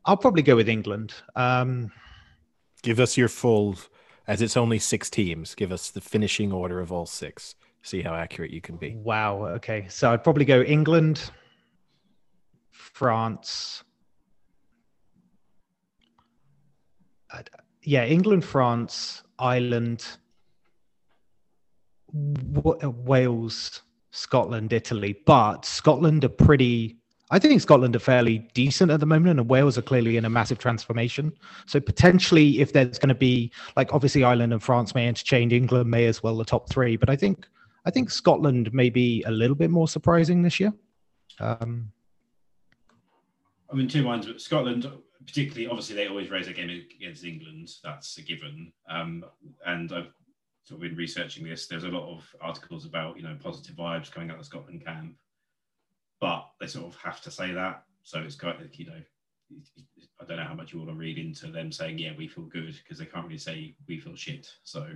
I'll 0.05 0.17
probably 0.17 0.43
go 0.43 0.57
with 0.57 0.69
England. 0.69 1.15
Um, 1.35 1.91
Give 2.83 3.01
us 3.01 3.17
your 3.17 3.29
full, 3.29 3.77
as 4.29 4.41
it's 4.43 4.57
only 4.57 4.79
six 4.79 5.11
teams. 5.11 5.55
Give 5.57 5.73
us 5.73 5.91
the 5.91 6.01
finishing 6.01 6.53
order 6.53 6.79
of 6.81 6.93
all 6.93 7.07
six. 7.07 7.55
See 7.83 8.01
how 8.03 8.15
accurate 8.15 8.51
you 8.53 8.61
can 8.61 8.77
be. 8.77 8.95
wow. 8.97 9.47
Okay, 9.57 9.87
so 9.89 10.13
I'd 10.13 10.23
probably 10.23 10.45
go 10.45 10.63
England, 10.63 11.31
France. 12.71 13.83
I'd- 17.33 17.51
yeah, 17.83 18.05
England, 18.05 18.45
France, 18.45 19.23
Ireland, 19.39 20.05
Wales, 22.17 23.83
Scotland, 24.11 24.73
Italy. 24.73 25.17
But 25.27 25.65
Scotland 25.65 26.25
are 26.25 26.31
pretty. 26.31 26.97
I 27.31 27.41
think 27.41 27.61
Scotland 27.61 27.97
are 27.97 28.01
fairly 28.01 28.39
decent 28.55 28.91
at 28.91 29.01
the 29.01 29.07
moment, 29.07 29.41
and 29.41 29.51
Wales 29.51 29.77
are 29.77 29.83
clearly 29.83 30.17
in 30.17 30.25
a 30.25 30.31
massive 30.31 30.59
transformation. 30.59 31.33
So 31.67 31.81
potentially, 31.81 32.61
if 32.61 32.73
there's 32.73 32.99
going 32.99 33.09
to 33.09 33.15
be 33.15 33.51
like 33.77 33.93
obviously 33.93 34.23
Ireland 34.23 34.53
and 34.53 34.63
France 34.63 34.95
may 34.95 35.09
interchange, 35.09 35.53
England 35.53 35.91
may 35.91 36.07
as 36.07 36.23
well 36.23 36.37
the 36.37 36.45
top 36.45 36.71
three. 36.71 36.97
But 36.97 37.11
I 37.11 37.17
think 37.17 37.47
I 37.85 37.91
think 37.91 38.11
Scotland 38.11 38.73
may 38.73 38.91
be 38.91 39.23
a 39.25 39.31
little 39.31 39.57
bit 39.57 39.71
more 39.71 39.89
surprising 39.89 40.43
this 40.43 40.61
year. 40.61 40.73
Um, 41.41 41.93
I'm 43.71 43.81
in 43.81 43.89
two 43.89 44.05
minds. 44.05 44.27
But 44.27 44.41
Scotland, 44.41 44.91
particularly, 45.27 45.69
obviously, 45.69 45.97
they 45.97 46.09
always 46.09 46.31
raise 46.31 46.49
a 46.49 46.53
game 46.53 46.71
against 47.01 47.25
England. 47.25 47.71
That's 47.83 48.17
a 48.19 48.23
given. 48.23 48.73
Um, 48.89 49.25
and 49.67 49.93
I've 49.93 50.13
sort 50.67 50.79
of 50.79 50.83
been 50.83 50.97
researching 50.97 51.45
this. 51.45 51.69
There's 51.69 51.85
a 51.85 51.89
lot 51.89 52.11
of 52.11 52.35
articles 52.41 52.85
about 52.85 53.17
you 53.17 53.23
know 53.23 53.37
positive 53.41 53.77
vibes 53.77 54.11
coming 54.11 54.31
out 54.31 54.41
of 54.41 54.47
Scotland 54.47 54.85
camp, 54.85 55.15
but 56.21 56.49
they 56.61 56.67
sort 56.67 56.87
of 56.87 57.01
have 57.01 57.21
to 57.23 57.31
say 57.31 57.53
that. 57.53 57.85
So 58.03 58.21
it's 58.21 58.35
kind 58.35 58.61
of 58.61 58.75
you 58.75 58.87
know, 58.87 59.01
I 60.21 60.25
don't 60.25 60.39
know 60.39 60.45
how 60.45 60.55
much 60.55 60.73
you 60.73 60.81
want 60.81 60.91
to 60.91 60.97
read 60.97 61.19
into 61.19 61.47
them 61.53 61.71
saying 61.71 61.99
yeah 61.99 62.13
we 62.19 62.27
feel 62.27 62.45
good 62.45 62.77
because 62.83 62.99
they 62.99 63.07
can't 63.07 63.25
really 63.25 63.39
say 63.39 63.77
we 63.87 64.01
feel 64.01 64.17
shit. 64.17 64.49
So 64.65 64.89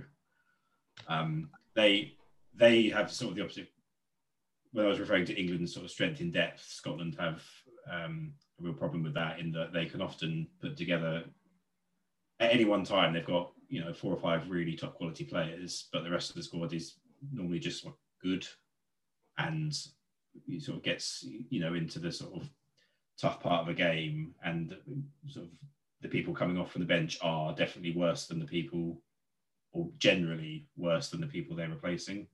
um, 1.07 1.49
they 1.73 2.15
they 2.53 2.89
have 2.89 3.09
sort 3.09 3.31
of 3.31 3.37
the 3.37 3.43
opposite 3.43 3.69
when 4.73 4.85
I 4.85 4.89
was 4.89 4.99
referring 4.99 5.25
to 5.25 5.39
England's 5.39 5.73
sort 5.73 5.85
of 5.85 5.91
strength 5.91 6.21
in 6.21 6.31
depth, 6.31 6.63
Scotland 6.63 7.15
have 7.19 7.43
um, 7.91 8.33
a 8.59 8.63
real 8.63 8.73
problem 8.73 9.03
with 9.03 9.13
that 9.13 9.39
in 9.39 9.51
that 9.53 9.73
they 9.73 9.85
can 9.85 10.01
often 10.01 10.47
put 10.61 10.77
together 10.77 11.23
at 12.39 12.51
any 12.51 12.65
one 12.65 12.83
time 12.83 13.13
they've 13.13 13.25
got 13.25 13.51
you 13.71 13.83
know 13.83 13.93
four 13.93 14.13
or 14.13 14.19
five 14.19 14.49
really 14.49 14.75
top 14.75 14.95
quality 14.95 15.23
players, 15.23 15.87
but 15.93 16.03
the 16.03 16.11
rest 16.11 16.29
of 16.29 16.35
the 16.35 16.43
squad 16.43 16.73
is 16.73 16.95
normally 17.33 17.57
just 17.57 17.87
good, 18.21 18.45
and 19.37 19.73
it 20.47 20.61
sort 20.61 20.77
of 20.77 20.83
gets 20.83 21.25
you 21.49 21.61
know 21.61 21.73
into 21.73 21.97
the 21.97 22.11
sort 22.11 22.33
of 22.35 22.49
tough 23.19 23.39
part 23.39 23.61
of 23.61 23.69
a 23.69 23.73
game, 23.73 24.35
and 24.43 24.75
sort 25.27 25.45
of 25.45 25.51
the 26.01 26.09
people 26.09 26.33
coming 26.33 26.57
off 26.57 26.71
from 26.71 26.81
the 26.81 26.87
bench 26.87 27.17
are 27.21 27.55
definitely 27.55 27.95
worse 27.95 28.27
than 28.27 28.39
the 28.39 28.45
people, 28.45 29.01
or 29.71 29.89
generally 29.99 30.67
worse 30.75 31.09
than 31.09 31.21
the 31.21 31.27
people 31.27 31.55
they're 31.55 31.69
replacing. 31.69 32.27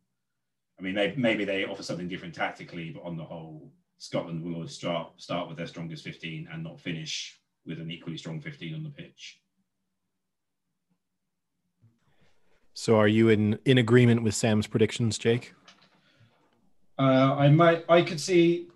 I 0.80 0.82
mean, 0.82 1.14
maybe 1.18 1.46
they 1.46 1.66
offer 1.66 1.84
something 1.84 2.08
different 2.08 2.34
tactically, 2.34 2.90
but 2.90 3.04
on 3.04 3.16
the 3.16 3.24
whole, 3.24 3.72
Scotland 4.00 4.44
will 4.44 4.56
always 4.56 4.74
start 4.74 5.12
start 5.18 5.48
with 5.48 5.58
their 5.58 5.68
strongest 5.68 6.04
15 6.04 6.50
and 6.52 6.64
not 6.64 6.80
finish 6.80 7.40
with 7.64 7.80
an 7.80 7.92
equally 7.92 8.18
strong 8.18 8.42
15 8.42 8.74
on 8.74 8.84
the 8.84 8.90
pitch. 8.90 9.40
So 12.78 13.00
are 13.00 13.08
you 13.08 13.30
in 13.30 13.58
in 13.66 13.80
agreement 13.80 14.22
with 14.22 14.36
Sam's 14.36 14.68
predictions, 14.68 15.18
Jake? 15.18 15.56
Uh, 17.00 17.36
I 17.36 17.50
might, 17.50 17.84
I 17.90 18.04
could 18.04 18.22
see. 18.22 18.68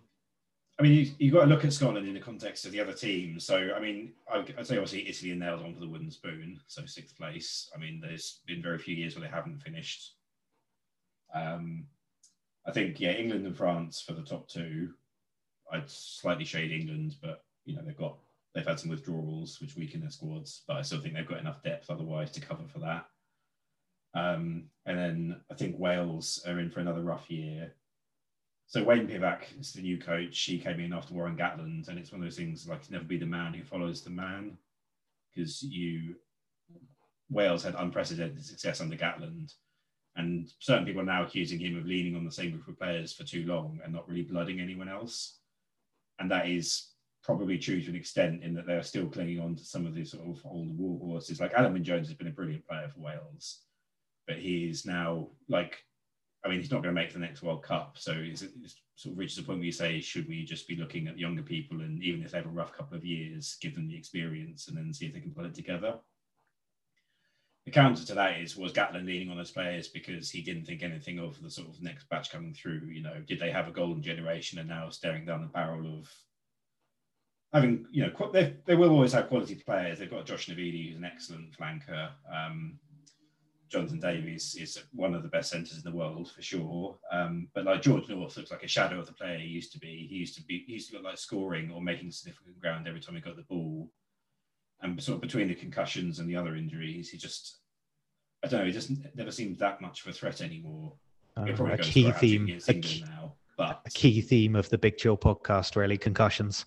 I 0.80 0.82
mean, 0.82 0.94
you, 0.94 1.12
you've 1.20 1.34
got 1.34 1.42
to 1.42 1.46
look 1.46 1.64
at 1.64 1.72
Scotland 1.72 2.08
in 2.08 2.16
the 2.16 2.20
context 2.20 2.66
of 2.66 2.72
the 2.72 2.80
other 2.80 2.94
teams. 2.94 3.46
So, 3.46 3.70
I 3.76 3.80
mean, 3.80 4.14
I'd 4.34 4.66
say 4.66 4.78
obviously 4.78 5.08
Italy 5.08 5.36
nailed 5.36 5.62
on 5.62 5.76
for 5.76 5.80
the 5.80 5.88
wooden 5.88 6.10
spoon, 6.10 6.60
so 6.66 6.84
sixth 6.88 7.16
place. 7.16 7.70
I 7.76 7.80
mean, 7.80 8.02
there's 8.02 8.40
been 8.48 8.64
very 8.64 8.80
few 8.80 8.96
years 8.96 9.16
where 9.16 9.24
they 9.24 9.32
haven't 9.32 9.62
finished. 9.62 10.16
Um, 11.36 11.86
I 12.66 12.72
think, 12.72 13.00
yeah, 13.00 13.12
England 13.12 13.46
and 13.46 13.56
France 13.56 14.02
for 14.02 14.14
the 14.14 14.24
top 14.24 14.48
two. 14.48 14.96
I'd 15.72 15.88
slightly 15.88 16.46
shade 16.46 16.72
England, 16.72 17.18
but 17.22 17.44
you 17.66 17.76
know 17.76 17.84
they've 17.86 17.96
got 17.96 18.18
they've 18.56 18.68
had 18.68 18.80
some 18.80 18.90
withdrawals 18.90 19.62
which 19.62 19.76
weaken 19.76 20.02
their 20.02 20.10
squads, 20.10 20.64
but 20.68 20.78
I 20.78 20.82
still 20.82 21.02
think 21.02 21.14
they've 21.14 21.28
got 21.28 21.40
enough 21.40 21.62
depth 21.62 21.92
otherwise 21.92 22.32
to 22.32 22.42
cover 22.42 22.64
for 22.68 22.80
that. 22.80 23.06
Um, 24.14 24.66
and 24.86 24.98
then 24.98 25.42
I 25.50 25.56
think 25.56 25.80
Wales 25.80 26.44
are 26.48 26.60
in 26.60 26.70
for 26.70 26.80
another 26.80 27.02
rough 27.02 27.30
year. 27.30 27.74
So 28.68 28.84
Wayne 28.84 29.08
Pivac 29.08 29.60
is 29.60 29.74
the 29.74 29.82
new 29.82 29.98
coach. 29.98 30.40
He 30.42 30.58
came 30.58 30.80
in 30.80 30.94
after 30.94 31.14
Warren 31.14 31.38
Gatland, 31.38 31.88
and 31.88 32.00
it's 32.00 32.12
one 32.12 32.22
of 32.22 32.26
those 32.26 32.38
things 32.38 32.68
like 32.68 32.90
never 32.90 33.04
be 33.04 33.18
the 33.18 33.26
man 33.26 33.54
who 33.54 33.64
follows 33.64 34.02
the 34.02 34.10
man, 34.10 34.58
because 35.34 35.62
you 35.62 36.16
Wales 37.30 37.64
had 37.64 37.76
unprecedented 37.76 38.44
success 38.44 38.82
under 38.82 38.96
Gatland, 38.96 39.54
and 40.16 40.52
certain 40.60 40.86
people 40.86 41.02
are 41.02 41.06
now 41.06 41.24
accusing 41.24 41.60
him 41.60 41.78
of 41.78 41.86
leaning 41.86 42.16
on 42.16 42.26
the 42.26 42.32
same 42.32 42.52
group 42.52 42.68
of 42.68 42.78
players 42.78 43.14
for 43.14 43.24
too 43.24 43.46
long 43.46 43.80
and 43.84 43.94
not 43.94 44.08
really 44.08 44.24
blooding 44.24 44.60
anyone 44.60 44.90
else. 44.90 45.40
And 46.20 46.30
that 46.32 46.50
is 46.50 46.90
probably 47.24 47.58
true 47.58 47.82
to 47.82 47.90
an 47.90 47.96
extent 47.96 48.44
in 48.44 48.54
that 48.56 48.68
they're 48.68 48.84
still 48.84 49.08
clinging 49.08 49.40
on 49.40 49.56
to 49.56 49.64
some 49.64 49.86
of 49.86 49.94
these 49.94 50.12
sort 50.12 50.28
of 50.28 50.42
old 50.46 50.78
war 50.78 51.00
horses. 51.00 51.40
Like 51.40 51.58
Wyn 51.58 51.84
Jones 51.84 52.08
has 52.08 52.18
been 52.18 52.28
a 52.28 52.32
brilliant 52.32 52.68
player 52.68 52.90
for 52.94 53.00
Wales, 53.00 53.62
but 54.28 54.38
he's 54.38 54.86
now 54.86 55.28
like, 55.50 55.84
I 56.44 56.50
mean, 56.50 56.60
he's 56.60 56.72
not 56.72 56.84
going 56.84 56.94
to 56.96 57.02
make 57.02 57.14
the 57.14 57.20
next 57.20 57.44
World 57.44 57.64
Cup. 57.64 57.98
So 57.98 58.14
it's, 58.16 58.42
it's 58.42 58.76
sort 58.96 59.14
of 59.14 59.20
reaches 59.20 59.38
a 59.38 59.44
point 59.44 59.60
where 59.60 59.66
you 59.66 59.72
say, 59.72 60.00
should 60.00 60.28
we 60.28 60.44
just 60.44 60.68
be 60.68 60.76
looking 60.76 61.08
at 61.08 61.20
younger 61.20 61.44
people 61.44 61.82
and 61.82 62.02
even 62.04 62.24
if 62.24 62.32
they 62.32 62.38
have 62.38 62.48
a 62.48 62.50
rough 62.50 62.74
couple 62.74 62.98
of 62.98 63.06
years, 63.06 63.58
give 63.62 63.76
them 63.76 63.88
the 63.88 63.98
experience 63.98 64.68
and 64.68 64.78
then 64.78 64.94
see 64.94 65.06
if 65.06 65.14
they 65.14 65.20
can 65.20 65.32
pull 65.32 65.46
it 65.46 65.56
together? 65.56 65.96
The 67.66 67.72
counter 67.72 68.04
to 68.06 68.16
that 68.16 68.40
is 68.40 68.58
was 68.58 68.74
Gatland 68.74 69.06
leaning 69.06 69.30
on 69.30 69.38
those 69.38 69.52
players 69.52 69.88
because 69.88 70.32
he 70.32 70.42
didn't 70.42 70.66
think 70.66 70.82
anything 70.82 71.20
of 71.20 71.40
the 71.42 71.50
sort 71.50 71.70
of 71.70 71.82
next 71.82 72.10
batch 72.10 72.32
coming 72.32 72.56
through. 72.56 72.88
You 72.92 73.04
know, 73.04 73.22
did 73.28 73.40
they 73.40 73.52
have 73.52 73.68
a 73.68 73.72
golden 73.72 74.02
generation 74.02 74.58
and 74.58 74.68
now 74.68 74.90
staring 74.90 75.26
down 75.26 75.42
the 75.42 75.48
barrel 75.48 76.00
of 76.00 76.12
having 77.54 77.86
you 77.92 78.06
know 78.06 78.32
they, 78.32 78.56
they 78.66 78.76
will 78.76 78.90
always 78.90 79.14
have 79.14 79.28
quality 79.28 79.56
players. 79.56 80.00
They've 80.00 80.10
got 80.10 80.26
Josh 80.26 80.48
Navidi, 80.48 80.88
who's 80.88 80.98
an 80.98 81.06
excellent 81.06 81.56
flanker. 81.58 82.10
Um, 82.34 82.80
Jonathan 83.72 84.00
Davies 84.00 84.56
is 84.60 84.78
one 84.92 85.14
of 85.14 85.24
the 85.24 85.30
best 85.30 85.50
centres 85.50 85.78
in 85.78 85.90
the 85.90 85.96
world 85.98 86.30
for 86.36 86.42
sure. 86.42 86.98
Um, 87.12 87.48
but 87.56 87.64
like 87.66 87.82
George 87.82 88.10
North 88.10 88.36
looks 88.36 88.52
like 88.52 88.64
a 88.64 88.68
shadow 88.68 89.00
of 89.00 89.08
the 89.08 89.14
player 89.14 89.38
he 89.38 89.48
used 89.48 89.72
to 89.72 89.80
be. 89.80 90.08
He 90.10 90.16
used 90.18 90.36
to 90.36 90.44
be 90.44 90.64
he 90.68 90.74
used 90.74 90.90
to 90.90 90.98
look 90.98 91.06
like 91.06 91.18
scoring 91.18 91.72
or 91.72 91.82
making 91.82 92.12
significant 92.12 92.60
ground 92.60 92.88
every 92.88 93.00
time 93.00 93.16
he 93.16 93.22
got 93.22 93.38
the 93.38 93.44
ball. 93.44 93.90
And 94.82 95.02
sort 95.02 95.16
of 95.18 95.22
between 95.22 95.48
the 95.48 95.56
concussions 95.56 96.20
and 96.20 96.30
the 96.30 96.36
other 96.36 96.56
injuries, 96.56 97.10
he 97.10 97.18
just 97.18 97.60
I 98.44 98.48
don't 98.48 98.60
know. 98.62 98.66
He 98.66 98.72
just 98.74 98.92
never 99.16 99.32
seemed 99.32 99.58
that 99.60 99.80
much 99.82 100.02
of 100.02 100.08
a 100.08 100.14
threat 100.14 100.42
anymore. 100.42 100.94
Uh, 101.38 101.44
It 101.44 101.56
probably 101.56 101.76
a 101.76 101.78
key 101.78 102.06
for 102.06 102.12
how 102.12 102.20
he 102.20 102.38
theme, 102.38 102.60
a 102.68 102.74
key, 102.74 103.06
now, 103.08 103.36
but 103.58 103.82
a 103.86 103.90
key 103.90 104.20
theme 104.22 104.56
of 104.56 104.68
the 104.70 104.78
Big 104.78 104.98
Chill 104.98 105.18
podcast, 105.18 105.78
really 105.78 105.98
concussions. 105.98 106.66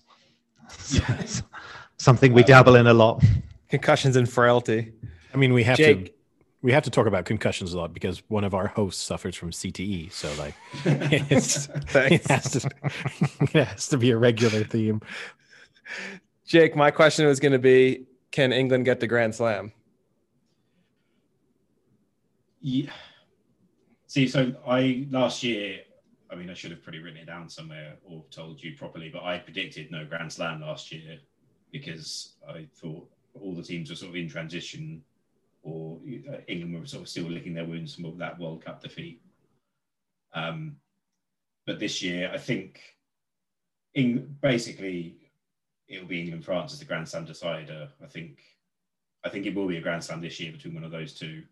Yeah. 0.89 1.23
Something 1.97 2.33
we 2.33 2.41
Um, 2.43 2.47
dabble 2.47 2.75
in 2.75 2.87
a 2.87 2.93
lot. 2.93 3.23
Concussions 3.69 4.15
and 4.15 4.27
frailty. 4.27 4.93
I 5.33 5.37
mean, 5.37 5.53
we 5.53 5.63
have 5.63 5.77
to 5.77 5.83
Jake. 5.95 6.14
We 6.65 6.71
have 6.71 6.83
to 6.83 6.89
talk 6.89 7.05
about 7.05 7.25
concussions 7.25 7.73
a 7.73 7.77
lot 7.77 7.93
because 7.93 8.23
one 8.27 8.43
of 8.43 8.55
our 8.55 8.65
hosts 8.65 9.03
suffers 9.03 9.35
from 9.35 9.51
CTE. 9.51 10.11
So 10.11 10.33
like, 10.39 10.55
it's, 10.83 11.69
it 11.93 12.25
has 12.27 12.51
to 12.53 12.69
it 13.53 13.67
has 13.67 13.87
to 13.89 13.99
be 13.99 14.09
a 14.09 14.17
regular 14.17 14.63
theme. 14.63 14.99
Jake, 16.47 16.75
my 16.75 16.89
question 16.89 17.27
was 17.27 17.39
going 17.39 17.51
to 17.51 17.59
be 17.59 18.07
can 18.31 18.51
England 18.51 18.83
get 18.83 18.99
the 18.99 19.05
Grand 19.05 19.35
Slam? 19.35 19.73
Yeah. 22.61 22.89
See, 24.07 24.27
so 24.27 24.55
I 24.67 25.05
last 25.11 25.43
year, 25.43 25.81
I 26.31 26.35
mean, 26.35 26.49
I 26.49 26.55
should 26.55 26.71
have 26.71 26.81
pretty 26.81 26.97
written 26.97 27.19
it 27.19 27.27
down 27.27 27.47
somewhere 27.47 27.97
or 28.03 28.23
told 28.31 28.63
you 28.63 28.75
properly, 28.75 29.09
but 29.09 29.21
I 29.21 29.37
predicted 29.37 29.91
no 29.91 30.03
Grand 30.03 30.33
Slam 30.33 30.61
last 30.61 30.91
year 30.91 31.19
because 31.71 32.33
I 32.49 32.65
thought 32.73 33.07
all 33.39 33.53
the 33.53 33.61
teams 33.61 33.91
were 33.91 33.95
sort 33.95 34.09
of 34.09 34.15
in 34.15 34.27
transition, 34.27 35.03
or 35.65 35.99
uh, 36.31 36.37
England 36.47 36.79
were 36.79 36.85
sort 36.85 37.01
of 37.01 37.09
still 37.09 37.25
licking 37.25 37.55
their 37.55 37.65
wounds 37.65 37.95
from 37.95 38.17
that 38.19 38.39
World 38.39 38.63
Cup 38.63 38.81
defeat. 38.81 39.21
Um, 40.33 40.77
but 41.65 41.79
this 41.79 42.03
year, 42.03 42.29
I 42.31 42.37
think, 42.37 42.79
in 43.95 44.37
basically, 44.41 45.17
it'll 45.87 46.07
be 46.07 46.21
England 46.21 46.45
France 46.45 46.71
as 46.71 46.79
the 46.79 46.85
Grand 46.85 47.09
Slam 47.09 47.25
decider. 47.25 47.89
I 48.01 48.05
think, 48.05 48.41
I 49.23 49.29
think 49.29 49.47
it 49.47 49.55
will 49.55 49.67
be 49.67 49.77
a 49.77 49.81
Grand 49.81 50.03
Slam 50.03 50.21
this 50.21 50.39
year 50.39 50.51
between 50.51 50.75
one 50.75 50.83
of 50.83 50.91
those 50.91 51.13
two. 51.13 51.43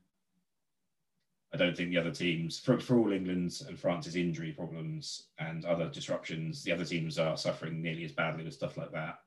I 1.51 1.57
don't 1.57 1.75
think 1.75 1.89
the 1.89 1.97
other 1.97 2.11
teams, 2.11 2.59
for, 2.59 2.79
for 2.79 2.99
all 2.99 3.11
England's 3.11 3.61
and 3.61 3.79
France's 3.79 4.15
injury 4.15 4.51
problems 4.51 5.29
and 5.39 5.65
other 5.65 5.89
disruptions, 5.89 6.63
the 6.63 6.71
other 6.71 6.85
teams 6.85 7.17
are 7.17 7.37
suffering 7.37 7.81
nearly 7.81 8.05
as 8.05 8.11
badly 8.11 8.43
with 8.43 8.53
stuff 8.53 8.77
like 8.77 8.91
that. 8.91 9.19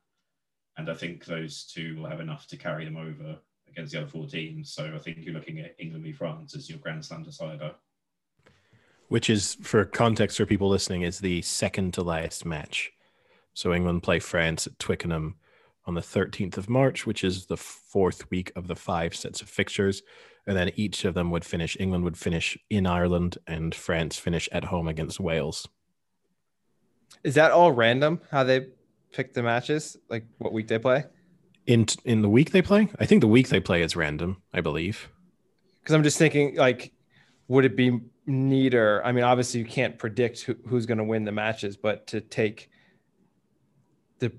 And 0.76 0.88
I 0.88 0.94
think 0.94 1.24
those 1.24 1.64
two 1.64 1.96
will 1.96 2.08
have 2.08 2.20
enough 2.20 2.46
to 2.48 2.56
carry 2.56 2.84
them 2.84 2.96
over 2.96 3.38
against 3.68 3.92
the 3.92 3.98
other 4.00 4.08
four 4.08 4.26
teams. 4.26 4.72
So 4.72 4.92
I 4.94 4.98
think 4.98 5.18
you're 5.20 5.34
looking 5.34 5.60
at 5.60 5.74
England 5.78 6.04
v 6.04 6.12
France 6.12 6.54
as 6.56 6.68
your 6.68 6.78
Grand 6.78 7.04
Slam 7.04 7.22
decider. 7.22 7.74
which 9.08 9.30
is 9.30 9.56
for 9.62 9.84
context 9.84 10.36
for 10.36 10.46
people 10.46 10.68
listening 10.68 11.02
is 11.02 11.20
the 11.20 11.40
second 11.42 11.94
to 11.94 12.02
last 12.02 12.44
match 12.44 12.90
so 13.54 13.72
england 13.72 14.02
play 14.02 14.18
france 14.18 14.66
at 14.66 14.76
twickenham 14.80 15.36
on 15.86 15.94
the 15.94 16.00
13th 16.00 16.56
of 16.56 16.68
march 16.68 17.06
which 17.06 17.22
is 17.22 17.46
the 17.46 17.56
fourth 17.56 18.28
week 18.30 18.50
of 18.56 18.66
the 18.66 18.74
five 18.74 19.14
sets 19.14 19.40
of 19.40 19.48
fixtures 19.48 20.02
and 20.46 20.56
then 20.56 20.72
each 20.74 21.04
of 21.04 21.14
them 21.14 21.30
would 21.30 21.44
finish 21.44 21.76
england 21.78 22.02
would 22.02 22.18
finish 22.18 22.58
in 22.68 22.84
ireland 22.84 23.38
and 23.46 23.74
france 23.76 24.18
finish 24.18 24.48
at 24.50 24.64
home 24.64 24.88
against 24.88 25.20
wales 25.20 25.68
Is 27.22 27.34
that 27.36 27.52
all 27.52 27.70
random 27.72 28.20
how 28.30 28.42
they 28.44 28.66
pick 29.12 29.32
the 29.34 29.42
matches? 29.42 29.96
Like 30.10 30.24
what 30.38 30.52
week 30.52 30.66
they 30.68 30.78
play? 30.78 31.04
In 31.66 31.86
in 32.04 32.22
the 32.22 32.28
week 32.28 32.50
they 32.52 32.62
play 32.62 32.88
i 33.00 33.06
think 33.06 33.20
the 33.20 33.26
week 33.28 33.48
they 33.48 33.60
play 33.60 33.82
is 33.82 33.96
random 33.96 34.40
i 34.54 34.60
believe 34.60 35.08
Because 35.80 35.94
I'm 35.94 36.02
just 36.02 36.18
thinking, 36.18 36.56
like, 36.56 36.92
would 37.48 37.64
it 37.64 37.76
be 37.76 38.00
neater? 38.26 39.00
I 39.04 39.12
mean, 39.12 39.22
obviously, 39.22 39.60
you 39.60 39.66
can't 39.66 39.96
predict 39.98 40.42
who, 40.42 40.56
who's 40.68 40.84
going 40.86 40.98
to 40.98 41.04
win 41.04 41.24
the 41.24 41.30
matches, 41.32 41.76
but 41.76 42.08
to 42.08 42.20
take 42.20 42.68
the 44.18 44.32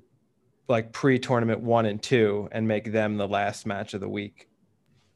like 0.67 0.91
pre-tournament 0.91 1.61
one 1.61 1.85
and 1.85 2.03
two 2.03 2.49
and 2.51 2.67
make 2.67 2.91
them 2.91 3.15
the 3.15 3.27
last 3.27 3.65
match 3.65 3.93
of 3.93 4.01
the 4.01 4.09
week, 4.09 4.49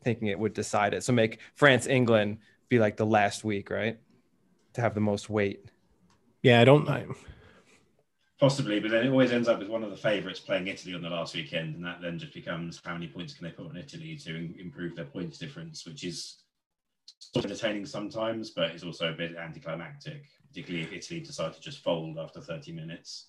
thinking 0.05 0.29
it 0.29 0.39
would 0.39 0.53
decide 0.53 0.93
it. 0.93 1.03
So 1.03 1.11
make 1.11 1.39
France 1.55 1.85
England 1.85 2.37
be 2.69 2.79
like 2.79 2.95
the 2.95 3.05
last 3.05 3.43
week, 3.43 3.69
right? 3.69 3.97
To 4.75 4.81
have 4.81 4.93
the 4.95 5.01
most 5.01 5.29
weight. 5.29 5.59
yeah 6.43 6.61
i 6.61 6.65
don't 6.65 6.87
I, 6.87 7.05
Possibly, 8.41 8.79
but 8.79 8.89
then 8.91 9.05
it 9.05 9.09
always 9.11 9.31
ends 9.31 9.47
up 9.47 9.59
with 9.59 9.69
one 9.69 9.83
of 9.83 9.91
the 9.91 9.95
favourites 9.95 10.39
playing 10.39 10.65
Italy 10.67 10.95
on 10.95 11.01
the 11.03 11.09
last 11.09 11.35
weekend, 11.35 11.75
and 11.75 11.85
that 11.85 12.01
then 12.01 12.17
just 12.17 12.33
becomes 12.33 12.81
how 12.83 12.93
many 12.93 13.07
points 13.07 13.33
can 13.35 13.45
they 13.45 13.51
put 13.51 13.67
on 13.69 13.77
Italy 13.77 14.15
to 14.17 14.35
im- 14.35 14.55
improve 14.59 14.95
their 14.95 15.05
points 15.05 15.37
difference, 15.37 15.85
which 15.85 16.03
is 16.03 16.37
sort 17.19 17.45
of 17.45 17.51
entertaining 17.51 17.85
sometimes, 17.85 18.49
but 18.49 18.71
it's 18.71 18.83
also 18.83 19.09
a 19.09 19.15
bit 19.15 19.35
anticlimactic, 19.35 20.23
particularly 20.47 20.83
if 20.85 20.91
Italy 20.91 21.19
decide 21.19 21.53
to 21.53 21.61
just 21.61 21.83
fold 21.83 22.17
after 22.17 22.41
30 22.41 22.71
minutes. 22.71 23.27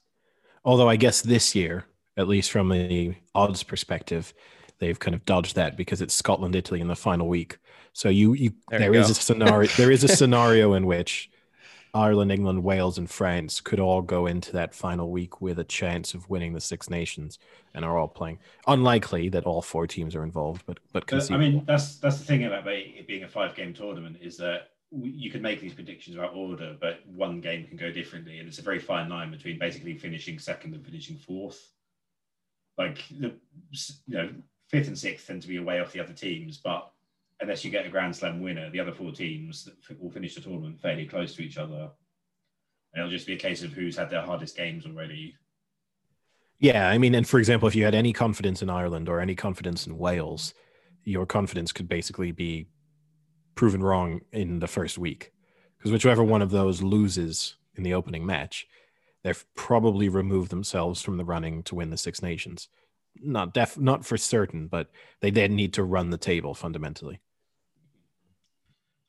although 0.64 0.88
i 0.88 0.96
guess 0.96 1.20
this 1.22 1.54
year 1.54 1.84
at 2.16 2.28
least 2.28 2.50
from 2.50 2.68
the 2.68 3.14
odds 3.34 3.62
perspective 3.64 4.32
they've 4.78 5.00
kind 5.00 5.14
of 5.14 5.24
dodged 5.24 5.56
that 5.56 5.76
because 5.76 6.00
it's 6.00 6.14
scotland 6.14 6.54
italy 6.54 6.80
in 6.80 6.86
the 6.88 6.94
final 6.96 7.28
week 7.28 7.58
so 7.92 8.08
you 8.08 8.32
you 8.34 8.52
There 8.70 8.78
there 8.78 8.94
you 8.94 9.00
is 9.00 9.08
go. 9.08 9.12
a 9.12 9.14
scenario 9.14 9.68
there 9.76 9.90
is 9.90 10.04
a 10.04 10.08
scenario 10.20 10.74
in 10.74 10.86
which 10.86 11.30
ireland 11.94 12.32
england 12.32 12.62
wales 12.62 12.98
and 12.98 13.10
france 13.10 13.60
could 13.60 13.80
all 13.80 14.02
go 14.02 14.26
into 14.26 14.52
that 14.52 14.74
final 14.74 15.10
week 15.10 15.40
with 15.40 15.58
a 15.58 15.64
chance 15.64 16.14
of 16.14 16.28
winning 16.30 16.52
the 16.52 16.60
six 16.60 16.88
nations 16.88 17.38
and 17.74 17.84
are 17.84 17.98
all 17.98 18.08
playing 18.08 18.38
unlikely 18.66 19.28
that 19.28 19.44
all 19.44 19.62
four 19.62 19.86
teams 19.86 20.14
are 20.14 20.24
involved 20.24 20.62
but 20.66 20.78
but 20.92 21.04
I 21.30 21.36
mean, 21.36 21.64
that's 21.66 21.96
that's 21.96 22.18
the 22.18 22.24
thing 22.24 22.44
about 22.44 22.66
it 22.66 23.06
being 23.06 23.24
a 23.24 23.28
five-game 23.28 23.74
tournament 23.74 24.16
is 24.20 24.36
that 24.38 24.68
you 24.92 25.30
can 25.30 25.40
make 25.40 25.60
these 25.60 25.74
predictions 25.74 26.16
about 26.16 26.34
order, 26.34 26.76
but 26.80 27.00
one 27.06 27.40
game 27.40 27.66
can 27.66 27.76
go 27.76 27.90
differently, 27.90 28.38
and 28.38 28.48
it's 28.48 28.58
a 28.58 28.62
very 28.62 28.78
fine 28.78 29.08
line 29.08 29.30
between 29.30 29.58
basically 29.58 29.96
finishing 29.96 30.38
second 30.38 30.74
and 30.74 30.84
finishing 30.84 31.16
fourth. 31.16 31.70
Like 32.76 33.02
the 33.10 33.34
you 34.06 34.16
know 34.16 34.30
fifth 34.68 34.88
and 34.88 34.98
sixth 34.98 35.26
tend 35.26 35.42
to 35.42 35.48
be 35.48 35.56
away 35.56 35.80
off 35.80 35.92
the 35.92 36.00
other 36.00 36.12
teams, 36.12 36.58
but 36.58 36.90
unless 37.42 37.64
you 37.64 37.70
get 37.70 37.84
a 37.84 37.90
Grand 37.90 38.14
Slam 38.14 38.40
winner, 38.40 38.70
the 38.70 38.80
other 38.80 38.92
four 38.92 39.12
teams 39.12 39.68
will 40.00 40.10
finish 40.10 40.34
the 40.34 40.40
tournament 40.40 40.80
fairly 40.80 41.04
close 41.04 41.34
to 41.34 41.42
each 41.42 41.58
other. 41.58 41.90
And 42.94 43.00
it'll 43.00 43.10
just 43.10 43.26
be 43.26 43.34
a 43.34 43.38
case 43.38 43.62
of 43.62 43.72
who's 43.72 43.96
had 43.96 44.10
their 44.10 44.22
hardest 44.22 44.56
games 44.56 44.86
already. 44.86 45.34
Yeah, 46.60 46.88
I 46.88 46.98
mean, 46.98 47.14
and 47.16 47.28
for 47.28 47.40
example, 47.40 47.66
if 47.66 47.74
you 47.74 47.84
had 47.84 47.94
any 47.94 48.12
confidence 48.12 48.62
in 48.62 48.70
Ireland 48.70 49.08
or 49.08 49.18
any 49.18 49.34
confidence 49.34 49.86
in 49.86 49.98
Wales, 49.98 50.54
your 51.02 51.26
confidence 51.26 51.72
could 51.72 51.88
basically 51.88 52.30
be 52.30 52.68
proven 53.56 53.82
wrong 53.82 54.20
in 54.32 54.60
the 54.60 54.68
first 54.68 54.96
week. 54.96 55.32
Because 55.76 55.90
whichever 55.90 56.22
one 56.22 56.42
of 56.42 56.50
those 56.50 56.80
loses 56.80 57.56
in 57.74 57.82
the 57.82 57.94
opening 57.94 58.24
match, 58.24 58.68
they've 59.24 59.44
probably 59.56 60.08
removed 60.08 60.50
themselves 60.50 61.02
from 61.02 61.16
the 61.16 61.24
running 61.24 61.64
to 61.64 61.74
win 61.74 61.90
the 61.90 61.96
Six 61.96 62.22
Nations. 62.22 62.68
Not 63.20 63.52
def, 63.52 63.76
not 63.76 64.04
for 64.06 64.16
certain, 64.16 64.68
but 64.68 64.90
they 65.20 65.30
then 65.30 65.56
need 65.56 65.72
to 65.74 65.82
run 65.82 66.10
the 66.10 66.18
table 66.18 66.54
fundamentally. 66.54 67.20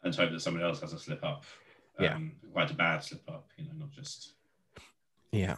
And 0.04 0.14
hope 0.16 0.32
that 0.32 0.42
someone 0.42 0.64
else 0.64 0.82
has 0.82 0.94
a 0.94 1.00
slip 1.00 1.24
up. 1.24 1.46
Yeah. 2.00 2.16
Um, 2.16 2.34
quite 2.52 2.72
a 2.72 2.74
bad 2.74 3.04
slip 3.04 3.22
up, 3.30 3.48
you 3.58 3.66
know, 3.66 3.72
not 3.78 3.92
just. 3.92 4.34
Yeah. 5.32 5.56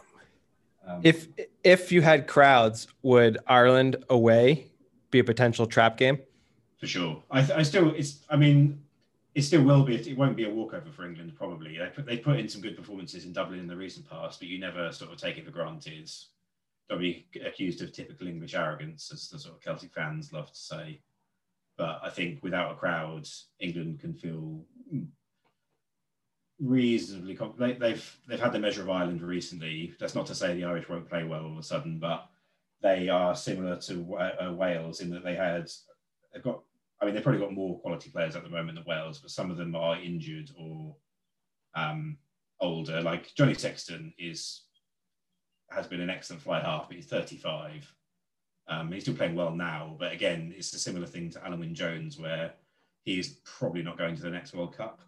Um, 0.86 1.00
If 1.02 1.28
if 1.64 1.90
you 1.90 2.02
had 2.02 2.26
crowds, 2.26 2.86
would 3.02 3.38
Ireland 3.46 3.96
away 4.08 4.66
be 5.10 5.18
a 5.18 5.24
potential 5.24 5.66
trap 5.66 5.96
game? 5.96 6.18
for 6.78 6.86
sure. 6.86 7.22
I, 7.30 7.40
th- 7.42 7.58
I 7.58 7.62
still, 7.62 7.94
it's, 7.94 8.20
I 8.28 8.36
mean, 8.36 8.82
it 9.34 9.42
still 9.42 9.62
will 9.62 9.82
be. 9.82 9.96
It 9.96 10.16
won't 10.16 10.36
be 10.36 10.44
a 10.44 10.50
walkover 10.50 10.90
for 10.90 11.04
England. 11.06 11.32
Probably 11.36 11.78
they 11.78 11.86
put 11.94 12.06
they 12.06 12.16
put 12.18 12.38
in 12.38 12.48
some 12.48 12.62
good 12.62 12.76
performances 12.76 13.24
in 13.24 13.32
Dublin 13.32 13.60
in 13.60 13.66
the 13.66 13.76
recent 13.76 14.08
past, 14.08 14.40
but 14.40 14.48
you 14.48 14.58
never 14.58 14.90
sort 14.92 15.12
of 15.12 15.18
take 15.18 15.36
it 15.36 15.44
for 15.44 15.50
granted. 15.50 16.10
Don't 16.88 17.00
be 17.00 17.26
accused 17.44 17.82
of 17.82 17.92
typical 17.92 18.28
English 18.28 18.54
arrogance, 18.54 19.10
as 19.12 19.28
the 19.28 19.38
sort 19.38 19.56
of 19.56 19.60
Celtic 19.60 19.92
fans 19.92 20.32
love 20.32 20.50
to 20.50 20.58
say. 20.58 21.00
But 21.76 22.00
I 22.02 22.10
think 22.10 22.42
without 22.42 22.72
a 22.72 22.76
crowd, 22.76 23.28
England 23.60 24.00
can 24.00 24.14
feel 24.14 24.64
reasonably. 26.58 27.34
Comp- 27.34 27.58
they, 27.58 27.74
they've 27.74 28.18
they've 28.26 28.40
had 28.40 28.52
the 28.52 28.58
measure 28.58 28.82
of 28.82 28.90
Ireland 28.90 29.22
recently. 29.22 29.94
That's 30.00 30.14
not 30.14 30.26
to 30.26 30.34
say 30.34 30.54
the 30.54 30.64
Irish 30.64 30.88
won't 30.88 31.08
play 31.08 31.24
well 31.24 31.44
all 31.44 31.52
of 31.52 31.58
a 31.58 31.62
sudden, 31.62 31.98
but 31.98 32.28
they 32.82 33.08
are 33.08 33.34
similar 33.34 33.76
to 33.76 34.16
uh, 34.16 34.52
Wales 34.52 35.00
in 35.00 35.10
that 35.10 35.24
they 35.24 35.34
had 35.34 35.70
they've 36.32 36.42
got. 36.42 36.62
I 37.00 37.04
mean, 37.04 37.14
they've 37.14 37.22
probably 37.22 37.42
got 37.42 37.52
more 37.52 37.78
quality 37.80 38.08
players 38.08 38.36
at 38.36 38.42
the 38.42 38.48
moment 38.48 38.78
than 38.78 38.84
Wales, 38.86 39.18
but 39.18 39.30
some 39.30 39.50
of 39.50 39.58
them 39.58 39.76
are 39.76 40.00
injured 40.00 40.50
or 40.58 40.96
um, 41.74 42.16
older. 42.60 43.02
Like 43.02 43.34
Johnny 43.34 43.54
Sexton 43.54 44.14
is 44.18 44.62
has 45.70 45.86
been 45.86 46.00
an 46.00 46.10
excellent 46.10 46.42
fly 46.42 46.60
half, 46.60 46.88
but 46.88 46.96
he's 46.96 47.06
35. 47.06 47.92
Um, 48.68 48.90
he's 48.90 49.02
still 49.02 49.14
playing 49.14 49.34
well 49.36 49.52
now, 49.52 49.96
but 49.98 50.12
again, 50.12 50.52
it's 50.56 50.72
a 50.72 50.78
similar 50.78 51.06
thing 51.06 51.30
to 51.30 51.38
Alun 51.40 51.60
Wyn 51.60 51.74
Jones, 51.74 52.18
where 52.18 52.52
he's 53.02 53.34
probably 53.44 53.82
not 53.82 53.98
going 53.98 54.16
to 54.16 54.22
the 54.22 54.30
next 54.30 54.54
World 54.54 54.76
Cup. 54.76 55.00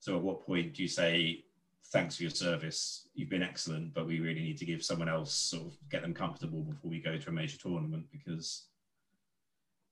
So, 0.00 0.16
at 0.16 0.22
what 0.22 0.46
point 0.46 0.74
do 0.74 0.82
you 0.82 0.88
say, 0.88 1.44
"Thanks 1.92 2.16
for 2.16 2.22
your 2.22 2.30
service, 2.30 3.08
you've 3.14 3.28
been 3.28 3.42
excellent, 3.42 3.92
but 3.92 4.06
we 4.06 4.20
really 4.20 4.40
need 4.40 4.56
to 4.58 4.64
give 4.64 4.82
someone 4.82 5.08
else 5.08 5.34
sort 5.34 5.66
of 5.66 5.76
get 5.90 6.02
them 6.02 6.14
comfortable 6.14 6.62
before 6.62 6.90
we 6.90 7.00
go 7.00 7.18
to 7.18 7.28
a 7.28 7.32
major 7.32 7.58
tournament"? 7.58 8.06
Because 8.10 8.68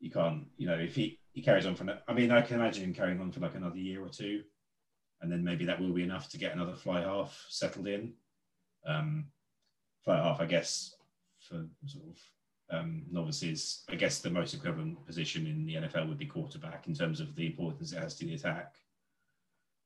you 0.01 0.11
can't, 0.11 0.47
you 0.57 0.67
know, 0.67 0.79
if 0.79 0.95
he 0.95 1.19
he 1.33 1.43
carries 1.43 1.67
on 1.67 1.75
for, 1.75 2.03
I 2.09 2.13
mean, 2.13 2.31
I 2.31 2.43
can 2.43 2.57
imagine 2.57 2.85
him 2.85 2.95
carrying 2.95 3.21
on 3.21 3.31
for 3.31 3.41
like 3.41 3.55
another 3.55 3.79
year 3.79 4.03
or 4.03 4.09
two, 4.09 4.43
and 5.21 5.31
then 5.31 5.45
maybe 5.45 5.65
that 5.67 5.81
will 5.81 5.93
be 5.93 6.03
enough 6.03 6.29
to 6.31 6.39
get 6.39 6.55
another 6.55 6.75
fly 6.75 7.03
half 7.03 7.47
settled 7.49 7.87
in. 7.87 8.15
Um, 8.87 9.27
fly 10.03 10.17
half, 10.17 10.41
I 10.41 10.47
guess, 10.47 10.95
for 11.39 11.67
sort 11.87 12.05
of 12.09 12.19
um, 12.71 13.03
novices, 13.11 13.83
I 13.89 13.97
guess 13.97 14.19
the 14.19 14.31
most 14.31 14.55
equivalent 14.55 15.05
position 15.07 15.47
in 15.47 15.67
the 15.67 15.75
NFL 15.75 16.09
would 16.09 16.19
be 16.19 16.27
quarterback 16.27 16.87
in 16.87 16.95
terms 16.95 17.21
of 17.21 17.35
the 17.35 17.47
importance 17.47 17.93
it 17.93 17.99
has 17.99 18.15
to 18.17 18.25
the 18.25 18.35
attack. 18.35 18.75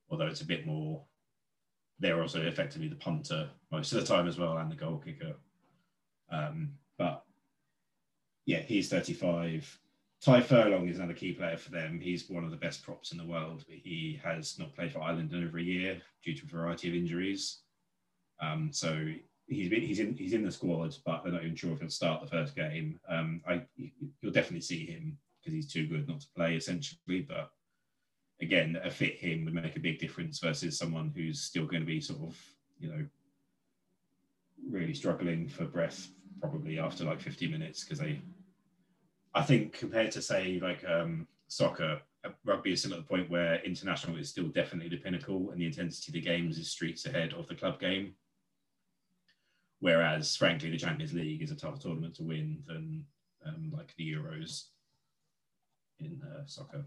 Although 0.09 0.27
it's 0.27 0.41
a 0.41 0.45
bit 0.45 0.65
more, 0.65 1.01
they're 1.99 2.21
also 2.21 2.41
effectively 2.41 2.87
the 2.87 2.95
punter 2.95 3.49
most 3.71 3.91
of 3.91 3.99
the 3.99 4.05
time 4.05 4.27
as 4.27 4.37
well 4.37 4.57
and 4.57 4.71
the 4.71 4.75
goal 4.75 5.01
kicker. 5.03 5.35
Um, 6.29 6.73
but 6.97 7.23
yeah, 8.45 8.59
he's 8.59 8.89
35. 8.89 9.79
Tadhg 10.23 10.43
Furlong 10.43 10.87
is 10.87 10.97
another 10.97 11.13
key 11.13 11.33
player 11.33 11.57
for 11.57 11.71
them. 11.71 11.99
He's 11.99 12.29
one 12.29 12.43
of 12.43 12.51
the 12.51 12.57
best 12.57 12.83
props 12.83 13.11
in 13.11 13.17
the 13.17 13.25
world, 13.25 13.63
but 13.67 13.77
he 13.77 14.19
has 14.23 14.57
not 14.57 14.73
played 14.75 14.91
for 14.91 15.01
Ireland 15.01 15.33
in 15.33 15.45
over 15.45 15.57
a 15.57 15.63
year 15.63 16.01
due 16.23 16.35
to 16.35 16.43
a 16.43 16.49
variety 16.49 16.87
of 16.89 16.95
injuries. 16.95 17.59
Um, 18.41 18.69
so 18.71 19.13
he's 19.47 19.71
he's 19.71 19.99
in 19.99 20.15
he's 20.15 20.33
in 20.33 20.43
the 20.43 20.51
squad, 20.51 20.95
but 21.05 21.23
they're 21.23 21.33
not 21.33 21.43
even 21.43 21.55
sure 21.55 21.73
if 21.73 21.79
he'll 21.79 21.89
start 21.89 22.21
the 22.21 22.29
first 22.29 22.55
game. 22.55 22.99
Um, 23.07 23.41
I 23.47 23.63
you'll 24.21 24.31
definitely 24.31 24.61
see 24.61 24.85
him 24.85 25.17
because 25.39 25.53
he's 25.53 25.71
too 25.71 25.87
good 25.87 26.07
not 26.07 26.21
to 26.21 26.27
play, 26.35 26.55
essentially. 26.55 27.21
But 27.21 27.51
again, 28.41 28.79
a 28.83 28.89
fit 28.89 29.17
him 29.17 29.45
would 29.45 29.53
make 29.53 29.75
a 29.75 29.81
big 29.81 29.99
difference 29.99 30.39
versus 30.39 30.77
someone 30.77 31.11
who's 31.15 31.41
still 31.41 31.65
going 31.65 31.81
to 31.81 31.87
be 31.87 32.01
sort 32.01 32.21
of 32.21 32.37
you 32.79 32.89
know 32.89 33.05
really 34.69 34.93
struggling 34.93 35.47
for 35.47 35.65
breath 35.65 36.09
probably 36.41 36.79
after 36.79 37.03
like 37.03 37.21
50 37.21 37.47
minutes 37.47 37.83
because 37.83 37.99
they 37.99 38.21
I 39.35 39.43
think 39.43 39.73
compared 39.73 40.11
to 40.11 40.21
say 40.21 40.59
like 40.61 40.83
um, 40.89 41.27
soccer, 41.49 42.01
uh, 42.23 42.29
rugby 42.45 42.71
is 42.71 42.79
still 42.79 42.93
at 42.93 42.99
the 42.99 43.03
point 43.03 43.29
where 43.29 43.61
international 43.63 44.17
is 44.17 44.29
still 44.29 44.47
definitely 44.47 44.89
the 44.89 45.03
pinnacle 45.03 45.51
and 45.51 45.59
the 45.59 45.65
intensity 45.65 46.09
of 46.09 46.13
the 46.13 46.21
games 46.21 46.57
is 46.57 46.71
streets 46.71 47.05
ahead 47.05 47.33
of 47.33 47.45
the 47.47 47.55
club 47.55 47.79
game. 47.79 48.13
Whereas, 49.85 50.35
frankly, 50.35 50.71
the 50.71 50.79
Champions 50.79 51.13
League 51.13 51.43
is 51.43 51.51
a 51.51 51.55
tougher 51.55 51.77
tournament 51.77 52.15
to 52.15 52.23
win 52.23 52.63
than 52.65 53.05
um, 53.45 53.71
like 53.71 53.93
the 53.97 54.13
Euros 54.13 54.63
in 55.99 56.19
uh, 56.23 56.41
soccer. 56.47 56.85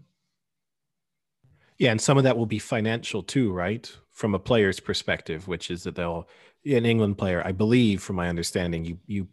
Yeah, 1.77 1.91
and 1.91 2.01
some 2.01 2.17
of 2.17 2.25
that 2.25 2.35
will 2.35 2.45
be 2.45 2.59
financial 2.59 3.23
too, 3.23 3.53
right? 3.53 3.89
From 4.11 4.35
a 4.35 4.39
player's 4.39 4.81
perspective, 4.81 5.47
which 5.47 5.71
is 5.71 5.83
that 5.83 5.95
they'll 5.95 6.27
an 6.65 6.85
England 6.85 7.17
player, 7.17 7.41
I 7.41 7.53
believe, 7.53 8.03
from 8.03 8.17
my 8.17 8.27
understanding, 8.27 8.83
you 8.83 8.99
you 9.07 9.29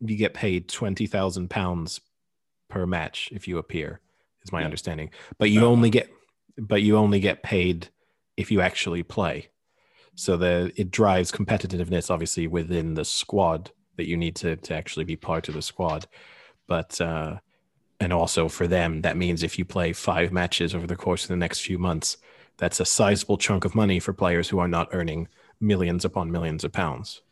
you 0.00 0.16
get 0.16 0.34
paid 0.34 0.68
twenty 0.68 1.06
thousand 1.06 1.50
pounds 1.50 2.00
per 2.68 2.84
match 2.84 3.28
if 3.30 3.46
you 3.46 3.58
appear, 3.58 4.00
is 4.44 4.50
my 4.50 4.58
yeah. 4.58 4.64
understanding. 4.64 5.10
But 5.38 5.50
you 5.50 5.64
only 5.64 5.90
get 5.90 6.10
but 6.58 6.82
you 6.82 6.96
only 6.96 7.20
get 7.20 7.44
paid 7.44 7.90
if 8.36 8.50
you 8.50 8.60
actually 8.60 9.04
play. 9.04 9.51
So 10.14 10.36
the 10.36 10.72
it 10.76 10.90
drives 10.90 11.32
competitiveness 11.32 12.10
obviously 12.10 12.46
within 12.46 12.94
the 12.94 13.04
squad 13.04 13.70
that 13.96 14.06
you 14.06 14.16
need 14.16 14.36
to 14.36 14.56
to 14.56 14.74
actually 14.74 15.04
be 15.04 15.16
part 15.16 15.48
of 15.48 15.54
the 15.54 15.62
squad. 15.62 16.06
But 16.66 17.00
uh 17.00 17.38
and 18.00 18.12
also 18.12 18.48
for 18.48 18.66
them 18.66 19.02
that 19.02 19.16
means 19.16 19.42
if 19.42 19.58
you 19.58 19.64
play 19.64 19.92
five 19.92 20.32
matches 20.32 20.74
over 20.74 20.86
the 20.86 20.96
course 20.96 21.24
of 21.24 21.28
the 21.28 21.36
next 21.36 21.60
few 21.60 21.78
months, 21.78 22.16
that's 22.58 22.80
a 22.80 22.84
sizable 22.84 23.38
chunk 23.38 23.64
of 23.64 23.74
money 23.74 23.98
for 23.98 24.12
players 24.12 24.48
who 24.48 24.58
are 24.58 24.68
not 24.68 24.88
earning 24.92 25.28
millions 25.60 26.04
upon 26.04 26.30
millions 26.30 26.64
of 26.64 26.72
pounds. 26.72 27.22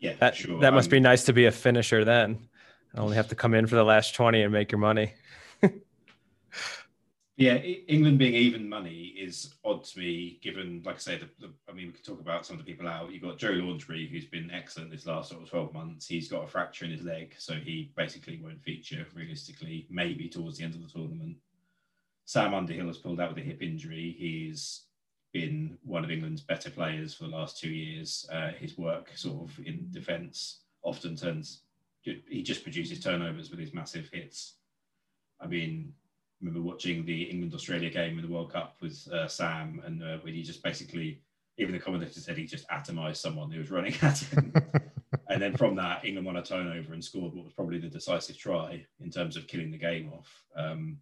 Yeah, 0.00 0.14
that, 0.20 0.36
sure. 0.36 0.60
that 0.60 0.72
must 0.72 0.88
um, 0.88 0.90
be 0.90 1.00
nice 1.00 1.24
to 1.24 1.32
be 1.32 1.44
a 1.44 1.52
finisher 1.52 2.04
then. 2.04 2.48
I 2.94 3.00
only 3.00 3.16
have 3.16 3.28
to 3.28 3.34
come 3.34 3.54
in 3.54 3.66
for 3.66 3.76
the 3.76 3.84
last 3.84 4.14
20 4.14 4.42
and 4.42 4.52
make 4.52 4.72
your 4.72 4.78
money. 4.78 5.14
Yeah, 7.40 7.54
England 7.54 8.18
being 8.18 8.34
even 8.34 8.68
money 8.68 9.14
is 9.18 9.54
odd 9.64 9.82
to 9.84 9.98
me, 9.98 10.38
given, 10.42 10.82
like 10.84 10.96
I 10.96 10.98
say, 10.98 11.16
the, 11.16 11.30
the, 11.38 11.50
I 11.70 11.72
mean, 11.72 11.86
we 11.86 11.92
could 11.92 12.04
talk 12.04 12.20
about 12.20 12.44
some 12.44 12.58
of 12.58 12.62
the 12.62 12.70
people 12.70 12.86
out. 12.86 13.10
You've 13.10 13.22
got 13.22 13.38
Joe 13.38 13.52
Launchbury, 13.52 14.10
who's 14.10 14.26
been 14.26 14.50
excellent 14.50 14.90
this 14.90 15.06
last 15.06 15.30
sort 15.30 15.42
of 15.42 15.48
12 15.48 15.72
months. 15.72 16.06
He's 16.06 16.28
got 16.28 16.44
a 16.44 16.46
fracture 16.46 16.84
in 16.84 16.90
his 16.90 17.00
leg, 17.00 17.34
so 17.38 17.54
he 17.54 17.92
basically 17.96 18.38
won't 18.44 18.62
feature 18.62 19.06
realistically, 19.14 19.86
maybe 19.88 20.28
towards 20.28 20.58
the 20.58 20.64
end 20.64 20.74
of 20.74 20.82
the 20.82 20.88
tournament. 20.88 21.38
Sam 22.26 22.52
Underhill 22.52 22.88
has 22.88 22.98
pulled 22.98 23.20
out 23.20 23.30
with 23.30 23.42
a 23.42 23.48
hip 23.48 23.62
injury. 23.62 24.14
He's 24.18 24.82
been 25.32 25.78
one 25.82 26.04
of 26.04 26.10
England's 26.10 26.42
better 26.42 26.68
players 26.68 27.14
for 27.14 27.24
the 27.24 27.30
last 27.30 27.58
two 27.58 27.70
years. 27.70 28.28
Uh, 28.30 28.50
his 28.50 28.76
work 28.76 29.12
sort 29.14 29.48
of 29.48 29.58
in 29.64 29.88
defence 29.92 30.60
often 30.82 31.16
turns, 31.16 31.62
he 32.02 32.42
just 32.42 32.62
produces 32.64 33.00
turnovers 33.00 33.48
with 33.50 33.60
his 33.60 33.72
massive 33.72 34.10
hits. 34.12 34.56
I 35.40 35.46
mean, 35.46 35.94
remember 36.40 36.62
watching 36.62 37.04
the 37.04 37.24
England 37.24 37.54
Australia 37.54 37.90
game 37.90 38.18
in 38.18 38.24
the 38.24 38.32
World 38.32 38.52
Cup 38.52 38.76
with 38.80 39.06
uh, 39.12 39.28
Sam, 39.28 39.82
and 39.84 40.02
uh, 40.02 40.18
when 40.22 40.34
he 40.34 40.42
just 40.42 40.62
basically, 40.62 41.22
even 41.58 41.72
the 41.72 41.78
commentator 41.78 42.20
said 42.20 42.36
he 42.36 42.46
just 42.46 42.68
atomized 42.68 43.16
someone 43.16 43.50
who 43.50 43.60
was 43.60 43.70
running 43.70 43.94
at 44.02 44.18
him. 44.18 44.52
and 45.28 45.42
then 45.42 45.56
from 45.56 45.76
that, 45.76 46.04
England 46.04 46.26
won 46.26 46.36
a 46.36 46.42
turnover 46.42 46.94
and 46.94 47.04
scored 47.04 47.34
what 47.34 47.44
was 47.44 47.52
probably 47.52 47.78
the 47.78 47.88
decisive 47.88 48.38
try 48.38 48.84
in 49.00 49.10
terms 49.10 49.36
of 49.36 49.46
killing 49.46 49.70
the 49.70 49.78
game 49.78 50.10
off. 50.12 50.44
Um, 50.56 50.98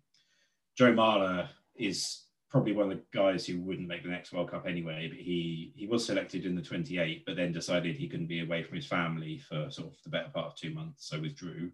Joe 0.76 0.92
Marler 0.92 1.48
is 1.76 2.24
probably 2.50 2.72
one 2.72 2.90
of 2.90 2.96
the 2.96 3.04
guys 3.12 3.46
who 3.46 3.60
wouldn't 3.60 3.88
make 3.88 4.02
the 4.02 4.08
next 4.08 4.32
World 4.32 4.50
Cup 4.50 4.66
anyway, 4.66 5.08
but 5.08 5.18
he 5.18 5.72
he 5.76 5.86
was 5.86 6.04
selected 6.04 6.46
in 6.46 6.56
the 6.56 6.62
28, 6.62 7.24
but 7.26 7.36
then 7.36 7.52
decided 7.52 7.96
he 7.96 8.08
couldn't 8.08 8.26
be 8.26 8.40
away 8.40 8.62
from 8.62 8.76
his 8.76 8.86
family 8.86 9.38
for 9.38 9.70
sort 9.70 9.88
of 9.88 10.02
the 10.02 10.10
better 10.10 10.30
part 10.30 10.46
of 10.46 10.56
two 10.56 10.72
months, 10.72 11.08
so 11.08 11.20
withdrew. 11.20 11.70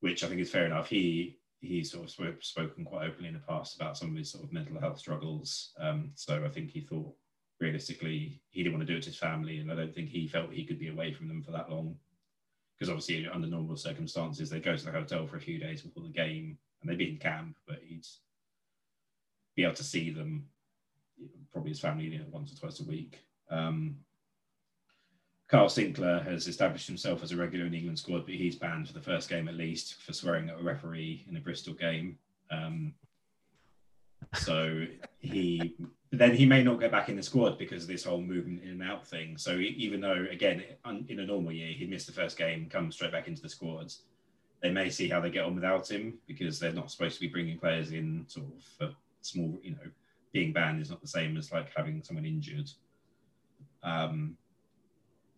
Which 0.00 0.22
I 0.22 0.28
think 0.28 0.40
is 0.40 0.50
fair 0.50 0.66
enough. 0.66 0.88
He 0.88 1.38
he's 1.60 1.90
sort 1.90 2.04
of 2.04 2.10
spoke, 2.10 2.42
spoken 2.42 2.84
quite 2.84 3.08
openly 3.08 3.28
in 3.28 3.34
the 3.34 3.40
past 3.40 3.76
about 3.76 3.96
some 3.96 4.10
of 4.10 4.16
his 4.16 4.30
sort 4.30 4.44
of 4.44 4.52
mental 4.52 4.78
health 4.80 4.98
struggles. 4.98 5.72
Um, 5.78 6.12
so 6.14 6.44
I 6.44 6.48
think 6.48 6.70
he 6.70 6.80
thought 6.80 7.12
realistically 7.60 8.40
he 8.50 8.62
didn't 8.62 8.76
want 8.76 8.86
to 8.86 8.92
do 8.92 8.96
it 8.96 9.02
to 9.02 9.10
his 9.10 9.18
family, 9.18 9.58
and 9.58 9.70
I 9.70 9.74
don't 9.74 9.94
think 9.94 10.08
he 10.08 10.28
felt 10.28 10.52
he 10.52 10.64
could 10.64 10.78
be 10.78 10.88
away 10.88 11.12
from 11.12 11.28
them 11.28 11.42
for 11.42 11.50
that 11.52 11.70
long. 11.70 11.96
Because 12.78 12.90
obviously, 12.90 13.28
under 13.28 13.48
normal 13.48 13.76
circumstances, 13.76 14.48
they 14.48 14.60
go 14.60 14.76
to 14.76 14.84
the 14.84 14.92
hotel 14.92 15.26
for 15.26 15.36
a 15.36 15.40
few 15.40 15.58
days 15.58 15.82
before 15.82 16.04
the 16.04 16.10
game, 16.10 16.58
and 16.80 16.88
they'd 16.88 16.98
be 16.98 17.10
in 17.10 17.18
camp, 17.18 17.56
but 17.66 17.80
he'd 17.82 18.06
be 19.56 19.64
able 19.64 19.74
to 19.74 19.82
see 19.82 20.10
them, 20.10 20.46
probably 21.50 21.70
his 21.70 21.80
family, 21.80 22.04
you 22.04 22.18
know, 22.18 22.24
once 22.30 22.52
or 22.52 22.56
twice 22.56 22.78
a 22.78 22.84
week. 22.84 23.18
Um, 23.50 23.96
Kyle 25.48 25.66
Sinckler 25.66 26.22
has 26.26 26.46
established 26.46 26.86
himself 26.86 27.22
as 27.22 27.32
a 27.32 27.36
regular 27.36 27.64
in 27.64 27.72
the 27.72 27.78
England 27.78 27.98
squad, 27.98 28.26
but 28.26 28.34
he's 28.34 28.56
banned 28.56 28.86
for 28.86 28.92
the 28.92 29.00
first 29.00 29.30
game 29.30 29.48
at 29.48 29.54
least 29.54 29.94
for 30.02 30.12
swearing 30.12 30.50
at 30.50 30.60
a 30.60 30.62
referee 30.62 31.24
in 31.28 31.36
a 31.36 31.40
Bristol 31.40 31.72
game. 31.72 32.18
Um, 32.50 32.92
so 34.34 34.84
he 35.20 35.74
then 36.10 36.34
he 36.34 36.44
may 36.44 36.62
not 36.62 36.80
get 36.80 36.90
back 36.90 37.08
in 37.08 37.16
the 37.16 37.22
squad 37.22 37.58
because 37.58 37.84
of 37.84 37.88
this 37.88 38.04
whole 38.04 38.20
movement 38.20 38.62
in 38.62 38.70
and 38.70 38.82
out 38.82 39.06
thing. 39.06 39.38
So 39.38 39.56
even 39.56 40.00
though 40.00 40.26
again 40.30 40.64
in 41.08 41.20
a 41.20 41.26
normal 41.26 41.52
year 41.52 41.72
he'd 41.72 41.90
miss 41.90 42.04
the 42.04 42.12
first 42.12 42.36
game, 42.36 42.68
come 42.68 42.92
straight 42.92 43.12
back 43.12 43.26
into 43.26 43.40
the 43.40 43.48
squads, 43.48 44.02
they 44.62 44.70
may 44.70 44.90
see 44.90 45.08
how 45.08 45.20
they 45.20 45.30
get 45.30 45.44
on 45.44 45.54
without 45.54 45.90
him 45.90 46.18
because 46.26 46.58
they're 46.58 46.72
not 46.72 46.90
supposed 46.90 47.14
to 47.14 47.20
be 47.20 47.28
bringing 47.28 47.58
players 47.58 47.92
in 47.92 48.24
sort 48.28 48.46
of 48.46 48.64
for 48.64 48.96
small. 49.22 49.58
You 49.62 49.72
know, 49.72 49.90
being 50.32 50.52
banned 50.52 50.82
is 50.82 50.90
not 50.90 51.00
the 51.00 51.08
same 51.08 51.38
as 51.38 51.52
like 51.52 51.70
having 51.74 52.02
someone 52.02 52.26
injured. 52.26 52.70
Um, 53.82 54.36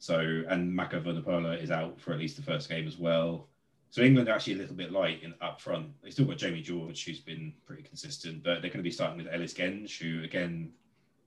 so, 0.01 0.43
and 0.49 0.75
Mako 0.75 1.03
Vunipola 1.03 1.63
is 1.63 1.71
out 1.71 2.01
for 2.01 2.13
at 2.13 2.19
least 2.19 2.37
the 2.37 2.43
first 2.43 2.71
game 2.71 2.89
as 2.89 2.97
well. 2.97 3.49
So 3.91 4.01
England 4.01 4.29
are 4.29 4.33
actually 4.33 4.55
a 4.55 4.57
little 4.57 4.75
bit 4.75 4.93
light 4.93 5.23
in 5.23 5.35
up 5.43 5.61
front. 5.61 5.89
They 6.03 6.11
still 6.11 6.25
got 6.25 6.39
Jamie 6.39 6.63
George, 6.63 7.05
who's 7.05 7.21
been 7.21 7.53
pretty 7.67 7.83
consistent, 7.83 8.43
but 8.43 8.63
they're 8.63 8.71
going 8.71 8.79
to 8.79 8.83
be 8.83 8.91
starting 8.91 9.19
with 9.19 9.33
Ellis 9.33 9.53
Genge, 9.53 9.99
who 9.99 10.25
again 10.25 10.73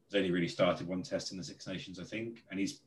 has 0.07 0.15
only 0.15 0.31
really 0.31 0.47
started 0.47 0.87
one 0.87 1.03
test 1.03 1.31
in 1.31 1.37
the 1.37 1.43
Six 1.43 1.67
Nations, 1.67 1.99
I 1.99 2.03
think, 2.03 2.43
and 2.49 2.59
he's 2.59 2.81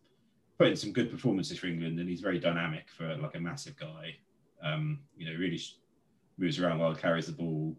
put 0.58 0.68
in 0.68 0.76
some 0.76 0.92
good 0.92 1.10
performances 1.10 1.58
for 1.58 1.68
England, 1.68 2.00
and 2.00 2.08
he's 2.08 2.20
very 2.20 2.40
dynamic 2.40 2.88
for 2.88 3.16
like 3.18 3.36
a 3.36 3.40
massive 3.40 3.76
guy. 3.76 4.16
Um, 4.62 5.00
you 5.16 5.30
know, 5.30 5.38
really 5.38 5.60
moves 6.36 6.58
around 6.58 6.80
well, 6.80 6.96
carries 6.96 7.26
the 7.26 7.32
ball, 7.32 7.76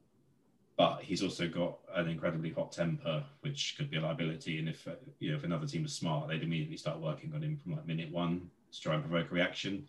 but 0.77 1.01
he's 1.01 1.23
also 1.23 1.47
got 1.47 1.79
an 1.95 2.07
incredibly 2.07 2.51
hot 2.51 2.71
temper, 2.71 3.23
which 3.41 3.75
could 3.77 3.89
be 3.89 3.97
a 3.97 4.01
liability. 4.01 4.59
And 4.59 4.69
if 4.69 4.87
you 5.19 5.31
know 5.31 5.37
if 5.37 5.43
another 5.43 5.65
team 5.65 5.83
was 5.83 5.93
smart, 5.93 6.27
they'd 6.27 6.43
immediately 6.43 6.77
start 6.77 6.99
working 6.99 7.33
on 7.33 7.41
him 7.43 7.57
from 7.57 7.73
like 7.73 7.85
minute 7.87 8.11
one 8.11 8.49
to 8.71 8.81
try 8.81 8.93
and 8.93 9.03
provoke 9.03 9.31
a 9.31 9.33
reaction. 9.33 9.87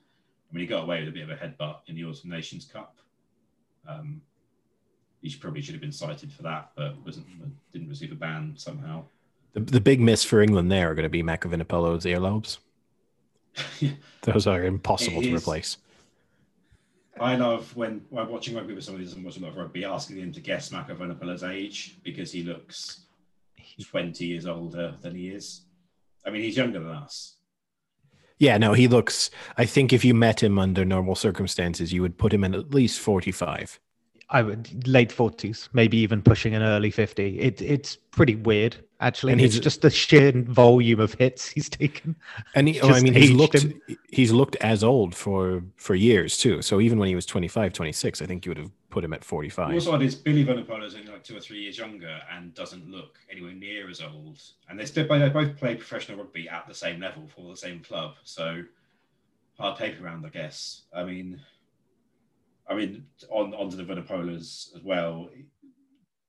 I 0.50 0.54
mean, 0.54 0.62
he 0.62 0.66
got 0.66 0.84
away 0.84 1.00
with 1.00 1.10
a 1.10 1.12
bit 1.12 1.28
of 1.28 1.30
a 1.30 1.36
headbutt 1.36 1.80
in 1.88 1.94
the 1.94 2.04
Autumn 2.04 2.30
Nations 2.30 2.64
Cup. 2.64 2.96
Um, 3.86 4.22
he 5.20 5.34
probably 5.36 5.60
should 5.60 5.74
have 5.74 5.82
been 5.82 5.92
cited 5.92 6.32
for 6.32 6.42
that, 6.44 6.70
but 6.74 6.96
wasn't 7.04 7.26
didn't 7.72 7.88
receive 7.88 8.12
a 8.12 8.14
ban 8.14 8.54
somehow. 8.56 9.04
The, 9.52 9.60
the 9.60 9.80
big 9.80 10.00
miss 10.00 10.24
for 10.24 10.40
England 10.40 10.72
there 10.72 10.90
are 10.90 10.94
going 10.94 11.02
to 11.04 11.10
be 11.10 11.22
Mako 11.22 11.50
Vunipola's 11.50 12.04
earlobes. 12.06 12.58
Those 14.22 14.46
are 14.46 14.64
impossible 14.64 15.20
It 15.20 15.24
to 15.24 15.34
is. 15.34 15.42
replace. 15.42 15.76
I 17.20 17.36
love 17.36 17.74
when 17.76 18.02
when 18.10 18.28
watching 18.28 18.54
rugby 18.54 18.74
with 18.74 18.84
somebody 18.84 19.04
who 19.04 19.10
doesn't 19.10 19.24
watch 19.24 19.36
a 19.36 19.40
lot 19.40 19.50
of 19.50 19.56
rugby, 19.56 19.84
asking 19.84 20.18
him 20.18 20.32
to 20.32 20.40
guess 20.40 20.70
Mako 20.70 20.94
Vunipola's 20.94 21.42
age 21.42 21.98
because 22.02 22.32
he 22.32 22.42
looks 22.42 23.00
20 23.90 24.24
years 24.24 24.46
older 24.46 24.94
than 25.00 25.14
he 25.14 25.28
is. 25.28 25.62
I 26.26 26.30
mean, 26.30 26.42
he's 26.42 26.56
younger 26.56 26.80
than 26.80 26.90
us. 26.90 27.36
Yeah, 28.38 28.56
no, 28.58 28.72
he 28.72 28.86
looks. 28.86 29.30
I 29.56 29.64
think 29.64 29.92
if 29.92 30.04
you 30.04 30.14
met 30.14 30.42
him 30.42 30.58
under 30.58 30.84
normal 30.84 31.16
circumstances, 31.16 31.92
you 31.92 32.02
would 32.02 32.18
put 32.18 32.32
him 32.32 32.44
in 32.44 32.54
at 32.54 32.72
least 32.72 33.00
45. 33.00 33.80
I 34.30 34.42
would 34.42 34.86
late 34.86 35.10
forties, 35.10 35.68
maybe 35.72 35.96
even 35.98 36.22
pushing 36.22 36.54
an 36.54 36.62
early 36.62 36.90
fifty. 36.90 37.38
It 37.40 37.62
it's 37.62 37.96
pretty 37.96 38.34
weird 38.36 38.76
actually. 39.00 39.32
And 39.32 39.40
And 39.40 39.46
it's 39.46 39.54
he's- 39.54 39.64
just 39.64 39.80
the 39.82 39.90
sheer 39.90 40.32
volume 40.32 41.00
of 41.00 41.14
hits 41.14 41.48
he's 41.48 41.68
taken. 41.68 42.16
And 42.54 42.68
he, 42.68 42.80
oh, 42.82 42.90
I 42.90 43.00
mean, 43.00 43.14
he's 43.14 43.30
looked 43.30 43.54
him. 43.62 43.80
he's 44.10 44.32
looked 44.32 44.56
as 44.56 44.84
old 44.84 45.14
for 45.14 45.62
for 45.76 45.94
years 45.94 46.36
too. 46.36 46.60
So 46.62 46.80
even 46.80 46.98
when 46.98 47.08
he 47.08 47.14
was 47.14 47.24
25, 47.26 47.72
26, 47.72 48.20
I 48.20 48.26
think 48.26 48.44
you 48.44 48.50
would 48.50 48.58
have 48.58 48.70
put 48.90 49.04
him 49.04 49.12
at 49.12 49.24
45. 49.24 49.72
Also, 49.74 49.92
odd 49.92 50.02
is 50.02 50.14
Billy 50.14 50.44
Vunipola 50.44 50.84
is 50.84 50.94
only 50.94 51.10
like 51.10 51.22
two 51.24 51.36
or 51.36 51.40
three 51.40 51.60
years 51.60 51.78
younger 51.78 52.20
and 52.32 52.54
doesn't 52.54 52.90
look 52.90 53.18
anywhere 53.30 53.52
near 53.52 53.88
as 53.88 54.00
old. 54.02 54.40
And 54.68 54.78
they 54.78 54.84
still 54.84 55.06
they 55.08 55.28
both 55.30 55.56
play 55.56 55.74
professional 55.76 56.18
rugby 56.18 56.48
at 56.48 56.66
the 56.68 56.74
same 56.74 57.00
level 57.00 57.26
for 57.34 57.48
the 57.50 57.56
same 57.56 57.80
club. 57.80 58.14
So 58.24 58.62
hard 59.58 59.78
paper 59.78 60.04
round, 60.04 60.26
I 60.26 60.30
guess. 60.30 60.82
I 60.94 61.04
mean, 61.04 61.40
I 62.68 62.74
mean, 62.74 63.06
on 63.30 63.54
onto 63.54 63.76
the 63.76 63.84
Vunipolas 63.84 64.74
as 64.76 64.82
well. 64.82 65.28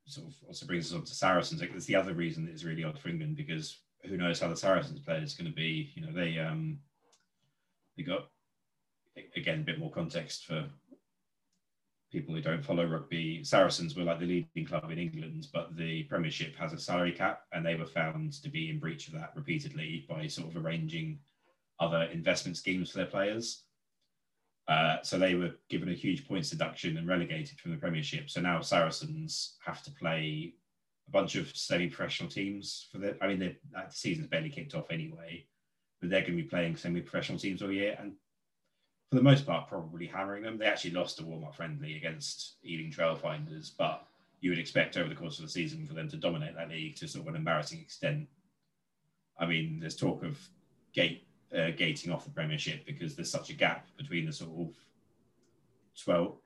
Sort 0.05 0.27
of 0.27 0.33
also 0.47 0.65
brings 0.65 0.91
us 0.91 0.97
on 0.97 1.05
to 1.05 1.13
Saracens. 1.13 1.61
Like, 1.61 1.71
that's 1.71 1.85
the 1.85 1.95
other 1.95 2.15
reason 2.15 2.45
that 2.45 2.51
it's 2.51 2.63
really 2.63 2.83
odd 2.83 2.97
for 2.97 3.09
England 3.09 3.35
because 3.35 3.77
who 4.05 4.17
knows 4.17 4.39
how 4.39 4.47
the 4.47 4.55
Saracens 4.55 4.99
play 4.99 5.17
is 5.17 5.35
going 5.35 5.49
to 5.49 5.55
be. 5.55 5.91
You 5.93 6.05
know, 6.05 6.11
they 6.11 6.39
um 6.39 6.79
they 7.95 8.03
got 8.03 8.29
again 9.35 9.59
a 9.59 9.63
bit 9.63 9.79
more 9.79 9.91
context 9.91 10.45
for 10.45 10.67
people 12.11 12.33
who 12.33 12.41
don't 12.41 12.65
follow 12.65 12.85
rugby, 12.85 13.43
Saracens 13.43 13.95
were 13.95 14.03
like 14.03 14.19
the 14.19 14.25
leading 14.25 14.65
club 14.65 14.89
in 14.91 14.97
England, 14.97 15.47
but 15.53 15.75
the 15.75 16.03
Premiership 16.03 16.55
has 16.55 16.73
a 16.73 16.79
salary 16.79 17.11
cap, 17.11 17.43
and 17.53 17.65
they 17.65 17.75
were 17.75 17.85
found 17.85 18.33
to 18.41 18.49
be 18.49 18.69
in 18.69 18.79
breach 18.79 19.07
of 19.07 19.13
that 19.13 19.31
repeatedly 19.35 20.05
by 20.09 20.27
sort 20.27 20.49
of 20.49 20.63
arranging 20.63 21.19
other 21.79 22.03
investment 22.11 22.57
schemes 22.57 22.91
for 22.91 22.97
their 22.97 23.05
players. 23.05 23.63
Uh, 24.69 25.01
so 25.01 25.17
they 25.17 25.33
were 25.33 25.51
given 25.67 25.89
a 25.89 25.93
huge 25.93 26.27
points 26.27 26.51
deduction 26.51 26.97
and 26.97 27.07
relegated 27.07 27.59
from 27.59 27.71
the 27.71 27.77
Premiership. 27.77 28.29
So 28.29 28.39
now 28.39 28.61
Saracens 28.61 29.57
have 29.65 29.81
to 29.81 29.91
play 29.91 30.53
a 31.07 31.11
bunch 31.11 31.35
of 31.35 31.49
semi-professional 31.57 32.29
teams 32.29 32.87
for 32.91 32.99
the. 32.99 33.17
I 33.19 33.27
mean, 33.27 33.39
the 33.39 33.55
season's 33.89 34.27
barely 34.27 34.51
kicked 34.51 34.75
off 34.75 34.91
anyway, 34.91 35.47
but 35.99 36.11
they're 36.11 36.21
going 36.21 36.37
to 36.37 36.43
be 36.43 36.49
playing 36.49 36.75
semi-professional 36.75 37.39
teams 37.39 37.63
all 37.63 37.71
year, 37.71 37.97
and 37.99 38.13
for 39.09 39.15
the 39.15 39.23
most 39.23 39.47
part, 39.47 39.67
probably 39.67 40.05
hammering 40.05 40.43
them. 40.43 40.59
They 40.59 40.67
actually 40.67 40.91
lost 40.91 41.19
a 41.19 41.25
warm 41.25 41.45
up 41.45 41.55
friendly 41.55 41.97
against 41.97 42.57
Ealing 42.63 42.91
Trailfinders, 42.91 43.71
but 43.75 44.05
you 44.39 44.51
would 44.51 44.59
expect 44.59 44.97
over 44.97 45.09
the 45.09 45.15
course 45.15 45.39
of 45.39 45.45
the 45.45 45.51
season 45.51 45.87
for 45.87 45.95
them 45.95 46.09
to 46.09 46.15
dominate 46.15 46.55
that 46.55 46.69
league 46.69 46.95
to 46.97 47.07
sort 47.07 47.23
of 47.23 47.29
an 47.29 47.39
embarrassing 47.39 47.79
extent. 47.79 48.27
I 49.39 49.47
mean, 49.47 49.79
there's 49.79 49.95
talk 49.95 50.23
of 50.23 50.37
gate 50.93 51.25
uh, 51.55 51.71
gating 51.71 52.11
off 52.11 52.25
the 52.25 52.29
Premiership 52.31 52.85
because 52.85 53.15
there's 53.15 53.31
such 53.31 53.49
a 53.49 53.53
gap 53.53 53.87
between 53.97 54.25
the 54.25 54.33
sort 54.33 54.51
of 54.69 54.75
12. 56.03 56.37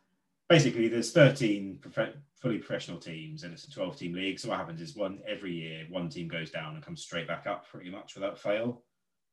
Basically, 0.50 0.88
there's 0.88 1.12
13 1.12 1.80
prof- 1.82 2.16
fully 2.36 2.58
professional 2.58 2.98
teams 2.98 3.44
and 3.44 3.54
it's 3.54 3.66
a 3.66 3.72
12 3.72 3.98
team 3.98 4.14
league. 4.14 4.40
So 4.40 4.50
what 4.50 4.58
happens 4.58 4.82
is 4.82 4.96
one 4.96 5.20
every 5.28 5.54
year, 5.54 5.86
one 5.90 6.10
team 6.10 6.28
goes 6.28 6.52
down 6.52 6.76
and 6.76 6.84
comes 6.84 7.02
straight 7.02 7.28
back 7.28 7.48
up 7.48 7.68
pretty 7.68 7.90
much 7.90 8.16
without 8.16 8.38
fail. 8.40 8.84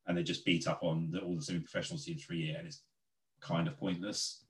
And 0.07 0.17
they 0.17 0.23
just 0.23 0.45
beat 0.45 0.67
up 0.67 0.83
on 0.83 1.11
the, 1.11 1.19
all 1.19 1.35
the 1.35 1.41
semi 1.41 1.59
professional 1.59 1.99
teams 1.99 2.23
for 2.23 2.33
a 2.33 2.37
year. 2.37 2.55
And 2.57 2.67
it's 2.67 2.81
kind 3.39 3.67
of 3.67 3.77
pointless. 3.77 4.45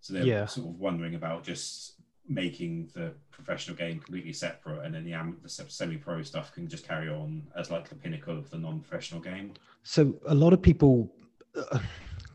So 0.00 0.12
they're 0.14 0.24
Yeah. 0.26 0.46
sort 0.46 0.68
of 0.68 0.78
wondering 0.78 1.14
about 1.14 1.44
just 1.44 1.94
making 2.28 2.90
the 2.94 3.12
professional 3.30 3.76
game 3.76 4.00
completely 4.00 4.32
separate, 4.32 4.84
and 4.84 4.94
then 4.94 5.04
the, 5.04 5.12
am- 5.12 5.38
the 5.42 5.48
semi-pro 5.48 6.22
stuff 6.22 6.52
can 6.52 6.68
just 6.68 6.86
carry 6.86 7.08
on 7.08 7.42
as 7.56 7.70
like 7.70 7.88
the 7.88 7.94
pinnacle 7.94 8.36
of 8.36 8.50
the 8.50 8.58
non-professional 8.58 9.20
game. 9.20 9.52
So 9.82 10.14
a 10.26 10.34
lot 10.34 10.52
of 10.52 10.62
people, 10.62 11.12
uh, 11.56 11.78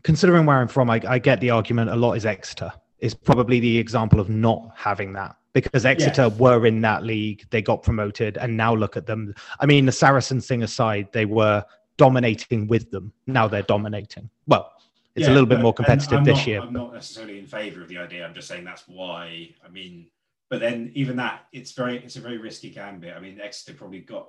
considering 0.02 0.46
where 0.46 0.58
I'm 0.58 0.68
from, 0.68 0.90
I, 0.90 1.00
I 1.08 1.18
get 1.18 1.40
the 1.40 1.50
argument. 1.50 1.90
A 1.90 1.96
lot 1.96 2.12
is 2.14 2.26
Exeter. 2.26 2.72
Is 3.00 3.14
probably 3.14 3.60
the 3.60 3.78
example 3.78 4.20
of 4.20 4.28
not 4.28 4.72
having 4.76 5.14
that 5.14 5.36
because 5.52 5.84
Exeter 5.84 6.28
were 6.28 6.66
in 6.66 6.80
that 6.82 7.02
league, 7.02 7.46
they 7.50 7.62
got 7.62 7.82
promoted, 7.82 8.36
and 8.36 8.56
now 8.56 8.74
look 8.74 8.96
at 8.96 9.06
them. 9.06 9.34
I 9.58 9.66
mean, 9.66 9.86
the 9.86 9.92
Saracens 9.92 10.46
thing 10.46 10.62
aside, 10.62 11.08
they 11.12 11.24
were 11.24 11.64
dominating 11.96 12.66
with 12.66 12.90
them. 12.90 13.12
Now 13.26 13.48
they're 13.48 13.62
dominating. 13.62 14.30
Well, 14.46 14.72
it's 15.14 15.26
a 15.26 15.30
Yeah, 15.30 15.34
little 15.34 15.46
bit 15.48 15.56
but- 15.56 15.62
more 15.62 15.74
competitive 15.74 16.24
this 16.24 16.38
not- 16.38 16.46
year. 16.46 16.60
I'm 16.60 16.72
not 16.72 16.92
necessarily 16.94 17.38
in 17.38 17.46
favour 17.46 17.82
of 17.82 17.88
the 17.88 17.98
idea. 17.98 18.24
I'm 18.26 18.34
just 18.34 18.48
saying 18.48 18.64
that's 18.64 18.86
why. 18.86 19.54
I 19.64 19.68
mean, 19.68 20.10
but 20.48 20.60
then 20.60 20.90
even 20.94 21.16
that, 21.16 21.46
it's 21.52 21.72
very, 21.72 21.98
it's 21.98 22.16
a 22.16 22.20
very 22.20 22.38
risky 22.38 22.70
gambit. 22.70 23.14
I 23.16 23.20
mean, 23.20 23.40
Exeter 23.40 23.76
probably 23.76 24.00
got 24.00 24.28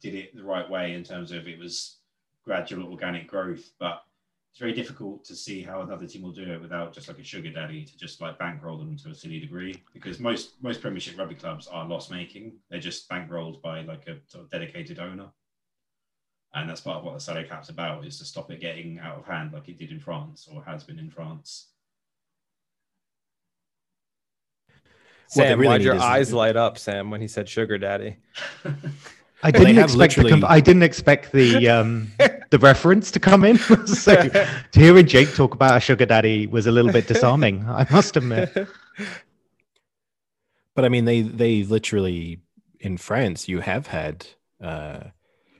did 0.00 0.14
it 0.14 0.36
the 0.36 0.44
right 0.44 0.68
way 0.68 0.92
in 0.94 1.02
terms 1.02 1.32
of 1.32 1.48
it 1.48 1.58
was 1.58 1.98
gradual 2.44 2.90
organic 2.90 3.26
growth, 3.26 3.70
but 3.78 4.02
it's 4.50 4.58
very 4.58 4.72
difficult 4.72 5.24
to 5.24 5.34
see 5.34 5.62
how 5.62 5.80
another 5.80 6.06
team 6.06 6.22
will 6.22 6.32
do 6.32 6.50
it 6.52 6.60
without 6.60 6.92
just 6.92 7.08
like 7.08 7.18
a 7.18 7.24
sugar 7.24 7.50
daddy 7.50 7.84
to 7.84 7.96
just 7.96 8.20
like 8.20 8.38
bankroll 8.38 8.76
them 8.78 8.96
to 8.98 9.10
a 9.10 9.14
silly 9.14 9.40
degree. 9.40 9.82
Because 9.92 10.18
most 10.20 10.54
most 10.62 10.80
Premiership 10.80 11.18
rugby 11.18 11.34
clubs 11.34 11.66
are 11.66 11.86
loss 11.86 12.10
making. 12.10 12.52
They're 12.70 12.80
just 12.80 13.08
bankrolled 13.08 13.60
by 13.62 13.82
like 13.82 14.06
a 14.08 14.18
sort 14.26 14.44
of 14.44 14.50
dedicated 14.50 14.98
owner. 14.98 15.28
And 16.56 16.70
that's 16.70 16.80
part 16.80 16.96
of 16.96 17.04
what 17.04 17.12
the 17.12 17.20
salary 17.20 17.44
cap's 17.44 17.68
about 17.68 18.06
is 18.06 18.18
to 18.18 18.24
stop 18.24 18.50
it 18.50 18.60
getting 18.60 18.98
out 18.98 19.18
of 19.18 19.26
hand 19.26 19.52
like 19.52 19.68
it 19.68 19.78
did 19.78 19.90
in 19.92 20.00
France 20.00 20.48
or 20.50 20.64
has 20.64 20.82
been 20.84 20.98
in 20.98 21.10
France. 21.10 21.66
What 25.34 25.42
they 25.42 25.48
Sam, 25.50 25.60
really 25.60 25.68
why'd 25.74 25.82
your 25.82 25.94
need 25.94 25.98
is- 25.98 26.04
eyes 26.04 26.32
light 26.32 26.56
up, 26.56 26.78
Sam, 26.78 27.10
when 27.10 27.20
he 27.20 27.28
said 27.28 27.46
sugar 27.46 27.76
daddy? 27.76 28.16
I 29.42 29.50
didn't 29.50 29.74
have 29.76 29.84
expect 29.90 30.14
the 30.14 30.22
literally- 30.22 30.30
comp- 30.30 30.50
I 30.50 30.60
didn't 30.60 30.82
expect 30.82 31.32
the 31.32 31.68
um, 31.68 32.10
the 32.50 32.58
reference 32.58 33.10
to 33.10 33.20
come 33.20 33.44
in. 33.44 33.58
so 33.86 34.14
to 34.26 34.48
hearing 34.80 35.06
Jake 35.06 35.34
talk 35.34 35.52
about 35.52 35.76
a 35.76 35.80
sugar 35.80 36.06
daddy 36.06 36.46
was 36.46 36.66
a 36.66 36.72
little 36.72 36.90
bit 36.90 37.06
disarming. 37.06 37.68
I 37.68 37.86
must 37.90 38.16
admit. 38.16 38.50
But 40.74 40.84
I 40.86 40.88
mean, 40.88 41.04
they 41.04 41.20
they 41.20 41.64
literally 41.64 42.40
in 42.80 42.96
France, 42.96 43.46
you 43.46 43.60
have 43.60 43.88
had 43.88 44.26
uh, 44.62 45.00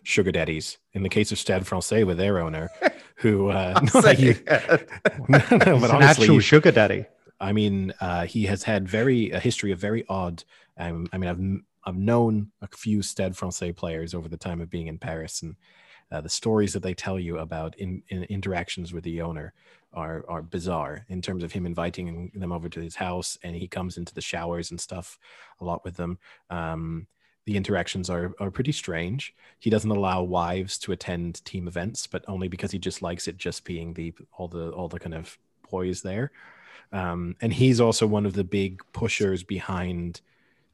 sugar 0.06 0.30
daddies. 0.30 0.78
In 0.92 1.02
the 1.02 1.08
case 1.08 1.32
of 1.32 1.38
Stade 1.38 1.66
Francais 1.66 2.04
with 2.04 2.16
their 2.16 2.38
owner, 2.38 2.70
who 3.16 3.50
uh, 3.50 3.78
no, 3.94 4.00
it. 4.04 4.46
no, 5.28 5.38
no, 5.50 5.80
but 5.80 5.90
honestly, 5.90 6.24
actual 6.24 6.40
sugar 6.40 6.70
daddy. 6.70 7.04
I 7.40 7.52
mean, 7.52 7.92
uh, 8.00 8.24
he 8.24 8.44
has 8.44 8.62
had 8.62 8.88
very 8.88 9.30
a 9.30 9.40
history 9.40 9.72
of 9.72 9.78
very 9.78 10.04
odd. 10.08 10.44
Um, 10.78 11.08
I 11.12 11.18
mean, 11.18 11.30
I've 11.30 11.92
I've 11.92 11.98
known 11.98 12.50
a 12.62 12.68
few 12.68 13.02
Stade 13.02 13.36
Francais 13.36 13.72
players 13.72 14.14
over 14.14 14.28
the 14.28 14.36
time 14.36 14.60
of 14.60 14.70
being 14.70 14.86
in 14.86 14.98
Paris, 14.98 15.42
and 15.42 15.56
uh, 16.10 16.20
the 16.20 16.28
stories 16.28 16.72
that 16.72 16.82
they 16.82 16.94
tell 16.94 17.18
you 17.18 17.38
about 17.38 17.76
in, 17.76 18.02
in 18.08 18.22
interactions 18.24 18.92
with 18.92 19.04
the 19.04 19.20
owner 19.20 19.52
are 19.92 20.24
are 20.28 20.42
bizarre 20.42 21.04
in 21.08 21.20
terms 21.20 21.42
of 21.42 21.52
him 21.52 21.66
inviting 21.66 22.30
them 22.34 22.52
over 22.52 22.68
to 22.68 22.80
his 22.80 22.94
house, 22.94 23.38
and 23.42 23.56
he 23.56 23.66
comes 23.68 23.96
into 23.96 24.14
the 24.14 24.20
showers 24.20 24.70
and 24.70 24.80
stuff 24.80 25.18
a 25.60 25.64
lot 25.64 25.84
with 25.84 25.96
them. 25.96 26.18
Um, 26.48 27.06
the 27.46 27.56
interactions 27.56 28.10
are 28.10 28.34
are 28.38 28.50
pretty 28.50 28.72
strange. 28.72 29.34
He 29.58 29.70
doesn't 29.70 29.90
allow 29.90 30.22
wives 30.22 30.78
to 30.78 30.92
attend 30.92 31.44
team 31.44 31.66
events, 31.66 32.06
but 32.06 32.24
only 32.28 32.48
because 32.48 32.72
he 32.72 32.78
just 32.78 33.00
likes 33.00 33.28
it 33.28 33.38
just 33.38 33.64
being 33.64 33.94
the 33.94 34.12
all 34.36 34.48
the 34.48 34.70
all 34.70 34.88
the 34.88 34.98
kind 34.98 35.14
of 35.14 35.38
boys 35.70 36.02
there. 36.02 36.32
Um, 36.92 37.36
and 37.40 37.52
he's 37.52 37.80
also 37.80 38.06
one 38.06 38.26
of 38.26 38.34
the 38.34 38.44
big 38.44 38.82
pushers 38.92 39.42
behind 39.42 40.20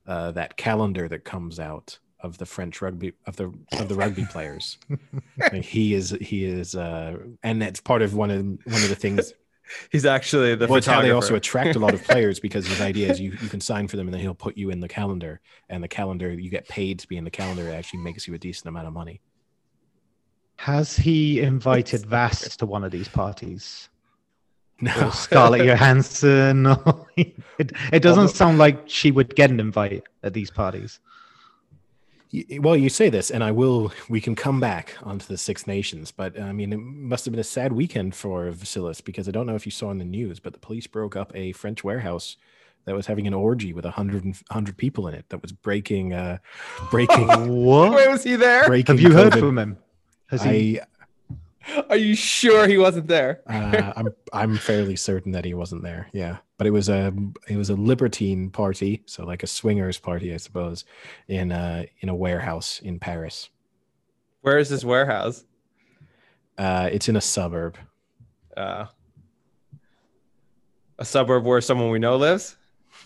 uh, 0.07 0.33
that 0.33 0.57
calendar 0.57 1.09
that 1.09 1.25
comes 1.25 1.61
out 1.61 1.99
of 2.21 2.39
the 2.39 2.47
French 2.47 2.81
rugby 2.81 3.13
of 3.27 3.37
the 3.37 3.53
of 3.79 3.89
the 3.89 3.95
rugby 3.95 4.25
players. 4.25 4.79
Like, 5.39 5.65
he 5.65 5.95
is 5.95 6.11
he 6.21 6.45
is, 6.45 6.75
uh, 6.75 7.17
and 7.43 7.61
that's 7.61 7.81
part 7.81 8.01
of 8.01 8.15
one 8.15 8.31
of 8.31 8.41
one 8.41 8.83
of 8.83 8.89
the 8.89 8.95
things. 8.95 9.35
He's 9.91 10.05
actually 10.05 10.55
the 10.55 10.67
well, 10.67 10.77
it's 10.77 10.87
how 10.87 11.01
they 11.03 11.11
also 11.11 11.35
attract 11.35 11.77
a 11.77 11.79
lot 11.79 11.95
of 11.95 12.03
players 12.13 12.41
because 12.41 12.67
his 12.67 12.81
idea 12.81 13.11
is 13.11 13.21
you, 13.21 13.31
you 13.41 13.49
can 13.49 13.61
sign 13.61 13.89
for 13.89 13.97
them 13.97 14.07
and 14.07 14.15
then 14.15 14.21
he'll 14.21 14.35
put 14.35 14.57
you 14.57 14.71
in 14.71 14.81
the 14.81 14.89
calendar 14.89 15.41
and 15.69 15.83
the 15.83 15.89
calendar 15.89 16.33
you 16.33 16.51
get 16.51 16.69
paid 16.69 16.99
to 16.99 17.09
be 17.09 17.17
in 17.17 17.25
the 17.25 17.31
calendar 17.31 17.69
it 17.69 17.73
actually 17.73 18.01
makes 18.01 18.27
you 18.27 18.35
a 18.35 18.39
decent 18.39 18.67
amount 18.69 18.87
of 18.87 18.93
money 18.93 19.21
Has 20.57 20.97
he 20.97 21.41
invited 21.41 22.07
Vast 22.07 22.59
to 22.61 22.67
one 22.67 22.85
of 22.85 22.91
these 22.93 23.09
parties? 23.09 23.89
no 24.81 24.93
Or 25.09 25.13
Scarlett 25.13 25.65
Johansson? 25.67 26.67
It, 27.59 27.73
it 27.93 28.01
doesn't 28.03 28.29
sound 28.29 28.59
like 28.59 28.89
she 28.89 29.11
would 29.11 29.37
get 29.37 29.51
an 29.51 29.61
invite 29.61 30.05
at 30.23 30.33
these 30.33 30.51
parties. 30.51 30.99
Y- 32.33 32.59
Well, 32.61 32.77
you 32.77 32.89
say 32.89 33.11
this, 33.11 33.31
and 33.31 33.45
I 33.45 33.51
will. 33.51 33.93
We 34.09 34.21
can 34.21 34.35
come 34.35 34.59
back 34.61 34.95
onto 35.03 35.27
the 35.27 35.37
Six 35.37 35.67
Nations, 35.67 36.11
but 36.11 36.39
I 36.41 36.53
mean, 36.53 36.73
it 36.73 36.79
must 36.79 37.25
have 37.27 37.33
been 37.33 37.41
a 37.41 37.45
sad 37.45 37.73
weekend 37.73 38.15
for 38.15 38.51
Vasilis 38.51 39.05
because 39.05 39.29
I 39.29 39.33
don't 39.33 39.47
know 39.47 39.55
if 39.55 39.67
you 39.67 39.73
saw 39.73 39.91
in 39.91 39.99
the 39.99 40.05
news, 40.05 40.41
but 40.41 40.53
the 40.53 40.59
police 40.59 40.87
broke 40.87 41.15
up 41.17 41.31
a 41.35 41.53
French 41.53 41.85
warehouse 41.85 42.37
that 42.85 42.95
was 42.95 43.07
having 43.07 43.27
an 43.27 43.35
orgy 43.35 43.73
with 43.73 43.85
a 43.85 43.91
hundred 43.91 44.25
and- 44.25 44.41
hundred 44.51 44.77
people 44.77 45.07
in 45.09 45.15
it. 45.15 45.27
That 45.29 45.43
was 45.43 45.53
breaking, 45.53 46.15
uh, 46.15 46.39
breaking, 46.91 47.27
What? 47.65 47.95
Wait, 47.95 48.09
was 48.09 48.25
he 48.25 48.37
there? 48.37 48.67
breaking. 48.67 48.97
Have 48.97 49.03
you 49.03 49.13
heard 49.15 49.35
from 49.39 49.59
him? 49.59 49.77
Has 50.29 50.43
he? 50.43 50.81
I, 50.81 50.85
Are 51.91 51.97
you 51.97 52.15
sure 52.15 52.67
he 52.67 52.79
wasn't 52.79 53.07
there? 53.07 53.43
uh, 53.47 53.93
I'm, 53.97 54.09
I'm 54.33 54.57
fairly 54.57 54.97
certain 54.97 55.33
that 55.33 55.45
he 55.45 55.55
wasn't 55.55 55.83
there. 55.83 56.09
Yeah, 56.13 56.39
but 56.59 56.67
it 56.67 56.71
was 56.71 56.89
a, 56.89 57.13
it 57.49 57.57
was 57.57 57.71
a 57.71 57.75
libertine 57.75 58.51
party, 58.51 59.03
so 59.07 59.25
like 59.25 59.43
a 59.43 59.47
swingers 59.47 59.99
party, 59.99 60.35
I 60.35 60.39
suppose, 60.39 60.85
in 61.29 61.53
a 61.53 61.87
in 62.01 62.09
a 62.09 62.15
warehouse 62.15 62.81
in 62.81 62.99
Paris. 62.99 63.49
Where 64.41 64.59
is 64.59 64.69
this 64.69 64.85
warehouse? 64.85 65.45
Uh, 66.59 66.89
it's 66.93 67.09
in 67.09 67.17
a 67.17 67.21
suburb. 67.21 67.77
Uh, 68.57 68.87
a 70.99 71.05
suburb 71.05 71.45
where 71.45 71.61
someone 71.61 71.91
we 71.91 71.99
know 71.99 72.17
lives. 72.17 72.57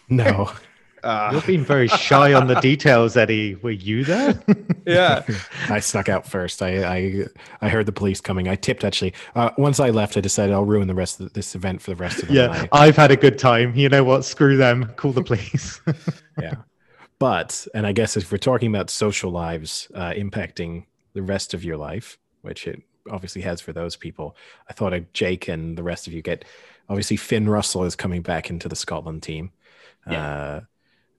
No. 0.09 0.50
Uh, 1.07 1.30
You're 1.30 1.42
being 1.42 1.64
very 1.64 1.86
shy 1.86 2.32
on 2.34 2.48
the 2.48 2.54
details, 2.61 3.16
Eddie. 3.16 3.54
Were 3.54 3.70
you 3.70 4.04
there? 4.04 4.38
yeah. 4.86 5.22
I 5.68 5.78
snuck 5.78 6.09
out 6.09 6.26
first. 6.26 6.62
I, 6.62 6.84
I 6.84 7.26
I 7.61 7.68
heard 7.68 7.86
the 7.86 7.92
police 7.92 8.20
coming. 8.20 8.48
I 8.48 8.57
tipped 8.57 8.82
actually. 8.82 9.14
Uh, 9.36 9.50
once 9.57 9.78
I 9.78 9.90
left, 9.90 10.16
I 10.16 10.20
decided 10.20 10.52
I'll 10.52 10.64
ruin 10.64 10.88
the 10.88 10.94
rest 10.94 11.20
of 11.20 11.32
this 11.32 11.54
event 11.54 11.80
for 11.80 11.92
the 11.92 11.96
rest 11.96 12.22
of 12.22 12.28
the 12.28 12.34
yeah, 12.34 12.46
night. 12.48 12.68
I've 12.72 12.96
had 12.96 13.12
a 13.12 13.16
good 13.16 13.38
time. 13.38 13.72
You 13.76 13.88
know 13.88 14.02
what? 14.02 14.24
Screw 14.24 14.57
them. 14.57 14.92
Call 14.96 15.12
the 15.12 15.22
police. 15.22 15.80
Yeah. 16.38 16.57
But 17.18 17.66
and 17.72 17.86
I 17.86 17.92
guess 17.92 18.14
if 18.18 18.30
we're 18.30 18.36
talking 18.36 18.68
about 18.68 18.90
social 18.90 19.30
lives 19.30 19.88
uh, 19.94 20.11
impacting 20.11 20.84
the 21.14 21.22
rest 21.22 21.54
of 21.54 21.64
your 21.64 21.78
life, 21.78 22.18
which 22.42 22.66
it 22.66 22.82
obviously 23.11 23.40
has 23.40 23.62
for 23.62 23.72
those 23.72 23.96
people, 23.96 24.36
I 24.68 24.74
thought 24.74 24.92
I'd 24.92 25.14
Jake 25.14 25.48
and 25.48 25.78
the 25.78 25.82
rest 25.82 26.07
of 26.07 26.12
you 26.12 26.20
get. 26.20 26.44
Obviously, 26.90 27.16
Finn 27.16 27.48
Russell 27.48 27.84
is 27.84 27.96
coming 27.96 28.20
back 28.20 28.50
into 28.50 28.68
the 28.68 28.76
Scotland 28.76 29.22
team. 29.22 29.50
Uh, 30.07 30.61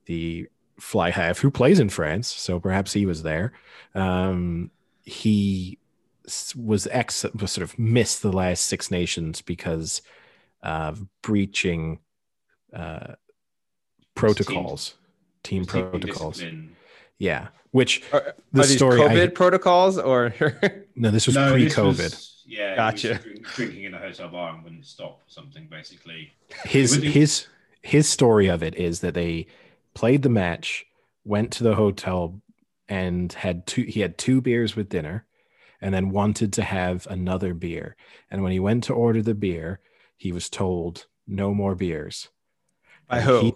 the 0.07 0.47
fly 0.79 1.11
half 1.11 1.39
who 1.39 1.49
plays 1.51 1.79
in 1.79 1.89
France, 1.89 2.27
so 2.27 2.59
perhaps 2.59 2.93
he 2.93 3.05
was 3.05 3.23
there. 3.23 3.53
Um, 3.95 4.71
he 5.03 5.77
was 6.55 6.87
ex 6.91 7.23
was 7.39 7.51
sort 7.51 7.63
of 7.63 7.79
missed 7.79 8.21
the 8.21 8.31
last 8.31 8.65
Six 8.65 8.91
Nations 8.91 9.41
because 9.41 10.01
of 10.61 11.05
breaching 11.21 11.99
uh, 12.73 13.13
protocols, 14.15 14.95
team, 15.43 15.65
Team 15.65 15.89
protocols. 15.89 16.35
discipline. 16.37 16.75
Yeah, 17.17 17.47
which 17.71 18.03
Are, 18.13 18.35
the 18.53 18.61
are 18.61 18.65
these 18.65 18.75
story. 18.75 19.01
I- 19.01 19.07
COVID 19.07 19.33
protocols 19.33 19.97
or? 19.97 20.33
no, 20.95 21.11
this 21.11 21.25
was 21.27 21.35
No, 21.35 21.51
pre-COVID. 21.53 21.97
was- 21.97 22.43
yeah, 22.45 22.75
Gotcha. 22.75 23.07
he 23.07 23.13
was 23.13 23.21
drink- 23.23 23.47
drinking 23.47 23.83
in 23.85 23.93
a 23.93 23.97
hotel 23.99 24.29
bar 24.29 24.53
and 24.53 24.63
wouldn't 24.63 24.85
stop 24.85 25.19
or 25.19 25.23
something, 25.27 25.67
basically. 25.69 26.31
his 26.65 26.95
his 26.95 27.47
his 27.81 28.07
story 28.07 28.47
of 28.47 28.61
it 28.63 28.75
is 28.75 28.99
that 29.01 29.13
they 29.13 29.47
played 29.97 30.21
the 30.21 30.29
match, 30.29 30.85
went 31.25 31.51
to 31.53 31.63
the 31.63 31.73
hotel, 31.73 32.39
and 32.87 33.33
had 33.33 33.65
two. 33.65 33.81
He 33.81 33.99
had 34.01 34.15
two 34.17 34.41
beers 34.41 34.75
with 34.75 34.89
dinner, 34.89 35.25
and 35.81 35.91
then 35.91 36.11
wanted 36.11 36.53
to 36.53 36.61
have 36.61 37.07
another 37.09 37.55
beer. 37.55 37.95
And 38.29 38.43
when 38.43 38.51
he 38.51 38.59
went 38.59 38.83
to 38.85 38.93
order 38.93 39.23
the 39.23 39.33
beer, 39.33 39.79
he 40.15 40.31
was 40.31 40.49
told 40.51 41.07
no 41.25 41.51
more 41.51 41.73
beers. 41.73 42.29
By 43.07 43.21
who? 43.21 43.39
he- 43.41 43.55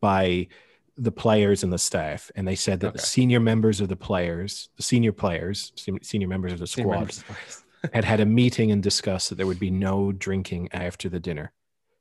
by 0.00 0.48
the 0.96 1.12
players 1.12 1.62
and 1.62 1.70
the 1.72 1.78
staff, 1.78 2.30
and 2.34 2.48
they 2.48 2.54
said 2.54 2.80
that 2.80 2.94
the 2.94 2.98
senior 2.98 3.40
members 3.40 3.82
of 3.82 3.88
the 3.88 3.96
players, 3.96 4.70
the 4.76 4.82
senior 4.82 5.12
players, 5.12 5.72
senior 6.02 6.28
members 6.28 6.52
of 6.52 6.58
the 6.58 6.66
squad, 6.66 7.12
had 7.92 8.04
had 8.04 8.20
a 8.20 8.26
meeting 8.26 8.70
and 8.70 8.82
discussed 8.82 9.28
that 9.28 9.34
there 9.34 9.46
would 9.46 9.58
be 9.58 9.70
no 9.70 10.10
drinking 10.12 10.68
after 10.72 11.10
the 11.10 11.20
dinner, 11.20 11.52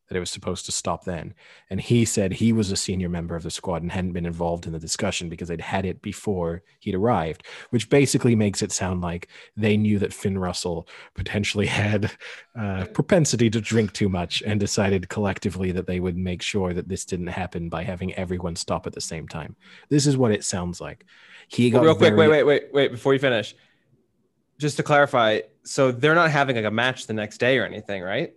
that 0.08 0.16
it 0.16 0.20
was 0.20 0.30
supposed 0.30 0.66
to 0.66 0.72
stop 0.72 1.04
then. 1.04 1.34
And 1.70 1.82
he 1.82 2.06
said 2.06 2.34
he 2.34 2.54
was 2.54 2.72
a 2.72 2.76
senior 2.76 3.10
member 3.10 3.36
of 3.36 3.44
the 3.44 3.50
squad 3.50 3.82
and 3.82 3.92
hadn't 3.92 4.14
been 4.14 4.26
involved 4.26 4.68
in 4.68 4.74
the 4.74 4.80
discussion 4.80 5.30
because 5.30 5.48
they'd 5.48 5.62
had 5.62 5.86
it 5.86 6.02
before 6.02 6.64
he'd 6.80 6.96
arrived, 6.96 7.44
which 7.72 7.90
basically 7.90 8.36
makes 8.36 8.62
it 8.62 8.72
sound 8.72 9.02
like 9.02 9.28
they 9.58 9.78
knew 9.78 9.98
that 10.00 10.14
Finn 10.14 10.38
Russell 10.38 10.88
potentially 11.16 11.66
had 11.66 12.12
uh, 12.58 12.86
propensity 12.94 13.50
to 13.50 13.62
drink 13.62 13.94
too 13.94 14.10
much 14.10 14.44
and 14.46 14.60
decided 14.60 15.10
collectively 15.10 15.72
that 15.72 15.88
they 15.88 16.00
would 16.00 16.18
make 16.18 16.42
sure 16.42 16.74
that 16.74 16.88
this 16.88 17.06
didn't 17.06 17.28
happen 17.28 17.70
by 17.70 17.84
having 17.84 18.14
everyone 18.14 18.56
stop 18.56 18.86
at 18.86 18.94
the 18.94 19.02
same 19.02 19.28
time. 19.28 19.56
This 19.90 20.06
is 20.06 20.18
what 20.18 20.32
it 20.32 20.44
sounds 20.44 20.80
like. 20.80 21.06
He 21.48 21.70
got 21.70 21.84
Real 21.84 21.96
quick, 21.96 22.14
very- 22.14 22.30
wait, 22.30 22.44
wait, 22.44 22.44
wait, 22.44 22.74
wait. 22.74 22.92
Before 22.92 23.14
you 23.14 23.20
finish, 23.20 23.56
just 24.58 24.78
to 24.78 24.84
clarify, 24.84 25.42
so 25.64 25.92
they're 25.92 26.16
not 26.16 26.32
having 26.32 26.56
like 26.56 26.66
a 26.66 26.72
match 26.72 27.08
the 27.08 27.14
next 27.14 27.40
day 27.40 27.58
or 27.58 27.66
anything, 27.66 28.02
right? 28.02 28.34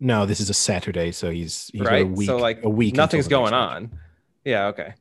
No, 0.00 0.26
this 0.26 0.40
is 0.40 0.48
a 0.50 0.54
Saturday, 0.54 1.12
so 1.12 1.30
he's, 1.30 1.70
he's 1.72 1.82
got 1.82 1.90
right. 1.90 2.04
a 2.04 2.08
week. 2.08 2.26
so 2.26 2.36
like 2.36 2.62
a 2.62 2.68
week. 2.68 2.94
nothing's 2.94 3.28
going 3.28 3.52
on. 3.52 3.98
Yeah. 4.44 4.66
Okay. 4.68 4.94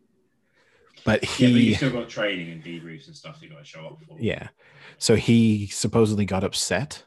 But 1.06 1.24
Yeah, 1.24 1.48
but 1.48 1.58
he, 1.58 1.70
you 1.70 1.76
still 1.76 1.92
got 1.92 2.10
training 2.10 2.52
and 2.52 2.64
debriefs 2.64 3.08
and 3.08 3.16
stuff 3.16 3.40
you 3.42 3.50
got 3.50 3.60
to 3.60 3.66
show 3.66 3.86
up 3.86 4.00
for. 4.08 4.18
yeah. 4.20 4.50
So 4.98 5.16
he 5.16 5.68
supposedly 5.68 6.26
got 6.26 6.44
upset 6.44 7.04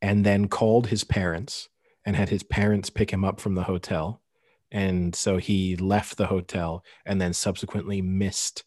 and 0.00 0.24
then 0.24 0.48
called 0.48 0.86
his 0.86 1.04
parents 1.04 1.68
and 2.06 2.16
had 2.16 2.28
his 2.28 2.42
parents 2.42 2.90
pick 2.90 3.12
him 3.12 3.24
up 3.24 3.40
from 3.40 3.54
the 3.54 3.64
hotel. 3.64 4.22
And 4.70 5.14
so 5.14 5.38
he 5.38 5.76
left 5.76 6.16
the 6.16 6.26
hotel 6.26 6.84
and 7.04 7.20
then 7.20 7.32
subsequently 7.32 8.00
missed 8.00 8.64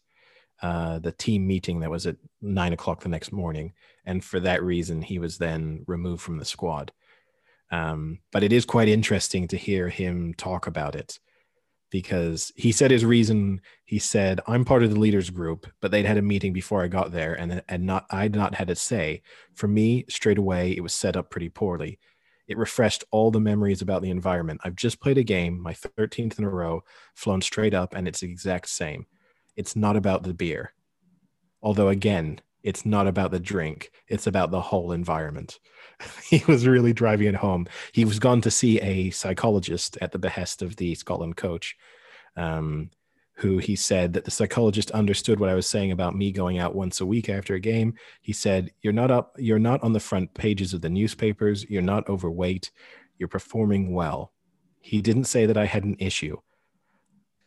uh, 0.60 0.98
the 0.98 1.12
team 1.12 1.46
meeting 1.46 1.80
that 1.80 1.90
was 1.90 2.06
at 2.06 2.16
nine 2.40 2.72
o'clock 2.72 3.00
the 3.00 3.08
next 3.08 3.32
morning. 3.32 3.72
And 4.04 4.22
for 4.22 4.38
that 4.40 4.62
reason, 4.62 5.02
he 5.02 5.18
was 5.18 5.38
then 5.38 5.84
removed 5.86 6.22
from 6.22 6.38
the 6.38 6.44
squad. 6.44 6.92
Um, 7.72 8.18
but 8.30 8.44
it 8.44 8.52
is 8.52 8.64
quite 8.66 8.88
interesting 8.88 9.48
to 9.48 9.56
hear 9.56 9.88
him 9.88 10.34
talk 10.34 10.66
about 10.66 10.94
it 10.94 11.18
because 11.90 12.52
he 12.54 12.70
said 12.70 12.90
his 12.90 13.04
reason. 13.04 13.60
He 13.84 13.98
said 13.98 14.40
i'm 14.46 14.64
part 14.64 14.82
of 14.82 14.90
the 14.90 14.98
leaders 14.98 15.28
group 15.28 15.66
but 15.80 15.90
they'd 15.90 16.06
had 16.06 16.16
a 16.16 16.22
meeting 16.22 16.54
before 16.54 16.82
i 16.82 16.88
got 16.88 17.12
there 17.12 17.34
and 17.34 17.62
and 17.68 17.84
not 17.84 18.06
i'd 18.10 18.34
not 18.34 18.54
had 18.54 18.70
a 18.70 18.74
say. 18.74 19.22
For 19.54 19.68
me 19.68 20.04
straight 20.08 20.38
away 20.38 20.72
it 20.72 20.82
was 20.82 20.94
set 20.94 21.16
up 21.16 21.30
pretty 21.30 21.48
poorly. 21.48 21.98
It 22.48 22.58
refreshed 22.58 23.04
all 23.10 23.30
the 23.30 23.40
memories 23.40 23.82
about 23.82 24.02
the 24.02 24.10
environment. 24.10 24.60
I've 24.64 24.76
just 24.76 25.00
played 25.00 25.18
a 25.18 25.22
game 25.24 25.60
my 25.60 25.72
13th 25.74 26.38
in 26.38 26.44
a 26.44 26.50
row 26.50 26.82
flown 27.14 27.40
straight 27.40 27.74
up 27.74 27.94
and 27.94 28.06
it's 28.06 28.20
the 28.20 28.30
exact 28.30 28.68
same. 28.68 29.06
It's 29.56 29.76
not 29.76 29.96
about 29.96 30.22
the 30.22 30.34
beer. 30.34 30.72
Although 31.62 31.88
again 31.88 32.40
it's 32.62 32.86
not 32.86 33.06
about 33.06 33.30
the 33.30 33.40
drink 33.40 33.90
it's 34.08 34.26
about 34.26 34.50
the 34.50 34.60
whole 34.60 34.92
environment 34.92 35.58
he 36.24 36.42
was 36.46 36.66
really 36.66 36.92
driving 36.92 37.26
it 37.26 37.34
home 37.34 37.66
he 37.92 38.04
was 38.04 38.18
gone 38.18 38.40
to 38.40 38.50
see 38.50 38.80
a 38.80 39.10
psychologist 39.10 39.98
at 40.00 40.12
the 40.12 40.18
behest 40.18 40.62
of 40.62 40.76
the 40.76 40.94
scotland 40.94 41.36
coach 41.36 41.76
um, 42.36 42.90
who 43.36 43.58
he 43.58 43.74
said 43.74 44.12
that 44.12 44.24
the 44.24 44.30
psychologist 44.30 44.90
understood 44.92 45.40
what 45.40 45.48
I 45.48 45.54
was 45.54 45.66
saying 45.66 45.90
about 45.90 46.14
me 46.16 46.32
going 46.32 46.58
out 46.58 46.74
once 46.74 47.00
a 47.00 47.06
week 47.06 47.28
after 47.28 47.54
a 47.54 47.60
game. 47.60 47.94
He 48.20 48.32
said, 48.32 48.70
"You're 48.82 48.92
not 48.92 49.10
up. 49.10 49.34
You're 49.38 49.58
not 49.58 49.82
on 49.82 49.92
the 49.92 50.00
front 50.00 50.32
pages 50.34 50.72
of 50.74 50.80
the 50.80 50.90
newspapers. 50.90 51.68
You're 51.68 51.82
not 51.82 52.08
overweight. 52.08 52.70
You're 53.18 53.28
performing 53.28 53.92
well." 53.92 54.32
He 54.80 55.00
didn't 55.00 55.24
say 55.24 55.46
that 55.46 55.56
I 55.56 55.66
had 55.66 55.84
an 55.84 55.96
issue. 55.98 56.38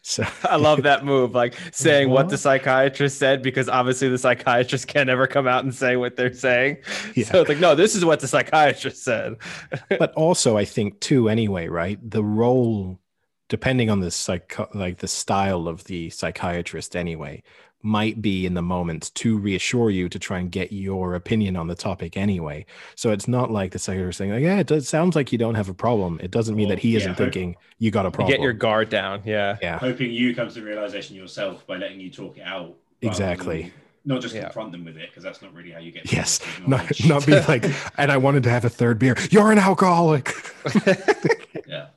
So 0.07 0.23
I 0.43 0.57
love 0.57 0.83
that 0.83 1.03
move, 1.03 1.33
like 1.33 1.55
saying 1.71 2.11
what 2.11 2.29
the 2.29 2.37
psychiatrist 2.37 3.17
said, 3.17 3.41
because 3.41 3.67
obviously 3.67 4.07
the 4.07 4.19
psychiatrist 4.19 4.87
can 4.87 5.07
never 5.07 5.25
come 5.25 5.47
out 5.47 5.63
and 5.63 5.73
say 5.73 5.95
what 5.97 6.15
they're 6.15 6.33
saying. 6.33 6.77
Yeah. 7.15 7.25
So 7.25 7.41
it's 7.41 7.49
like, 7.49 7.59
no, 7.59 7.75
this 7.75 7.95
is 7.95 8.03
what 8.03 8.19
the 8.19 8.27
psychiatrist 8.27 9.03
said. 9.03 9.35
but 9.89 10.11
also 10.13 10.57
I 10.57 10.65
think 10.65 10.99
too 10.99 11.29
anyway, 11.29 11.67
right? 11.67 11.97
The 12.07 12.23
role 12.23 12.99
depending 13.47 13.89
on 13.89 13.99
the 13.99 14.11
psych 14.11 14.57
like 14.75 14.97
the 14.97 15.07
style 15.07 15.67
of 15.67 15.83
the 15.85 16.09
psychiatrist 16.09 16.95
anyway 16.95 17.41
might 17.85 18.21
be 18.21 18.45
in 18.45 18.55
the 18.55 18.61
moment 18.61 19.11
to 19.15 19.37
reassure 19.37 19.89
you 19.91 20.09
to 20.09 20.17
try 20.19 20.39
and 20.39 20.51
get 20.51 20.73
your 20.73 21.15
opinion 21.15 21.55
on 21.55 21.67
the 21.67 21.75
topic 21.75 22.17
anyway. 22.17 22.65
So 22.95 23.11
it's 23.11 23.27
not 23.27 23.51
like 23.51 23.71
the 23.71 23.79
psychiatrist 23.79 24.17
saying 24.17 24.31
like, 24.31 24.41
yeah, 24.41 24.57
it 24.57 24.67
does, 24.67 24.89
sounds 24.89 25.15
like 25.15 25.31
you 25.31 25.37
don't 25.37 25.55
have 25.55 25.69
a 25.69 25.73
problem. 25.73 26.19
It 26.21 26.31
doesn't 26.31 26.55
mean 26.55 26.67
Well, 26.67 26.75
that 26.77 26.81
he 26.81 26.91
yeah, 26.91 26.97
isn't 26.97 27.09
hope- 27.11 27.17
thinking 27.17 27.55
you 27.79 27.91
got 27.91 28.05
a 28.05 28.11
problem. 28.11 28.31
get 28.35 28.41
your 28.41 28.53
guard 28.53 28.89
down. 28.89 29.21
Yeah. 29.23 29.57
yeah, 29.61 29.77
Hoping 29.77 30.11
you 30.11 30.33
come 30.35 30.47
to 30.47 30.53
the 30.53 30.63
realization 30.63 31.15
yourself 31.15 31.65
by 31.67 31.77
letting 31.77 31.99
you 31.99 32.09
talk 32.09 32.37
it 32.37 32.41
out. 32.43 32.73
Exactly. 33.01 33.71
not 34.03 34.21
just 34.21 34.33
Yeah. 34.35 34.43
confront 34.45 34.71
them 34.71 34.83
with 34.85 34.97
it 34.97 35.09
because 35.09 35.23
that's 35.23 35.41
not 35.41 35.53
really 35.53 35.71
how 35.71 35.79
you 35.79 35.91
get. 35.91 36.11
Yes, 36.11 36.39
not 36.67 36.85
not 37.05 37.25
be 37.25 37.33
like. 37.41 37.65
And 37.97 38.11
I 38.11 38.17
wanted 38.17 38.43
to 38.43 38.49
have 38.49 38.65
a 38.65 38.69
third 38.69 38.97
beer. 38.99 39.15
You're 39.29 39.51
an 39.51 39.59
alcoholic. 39.59 40.33
yeah. 41.67 41.87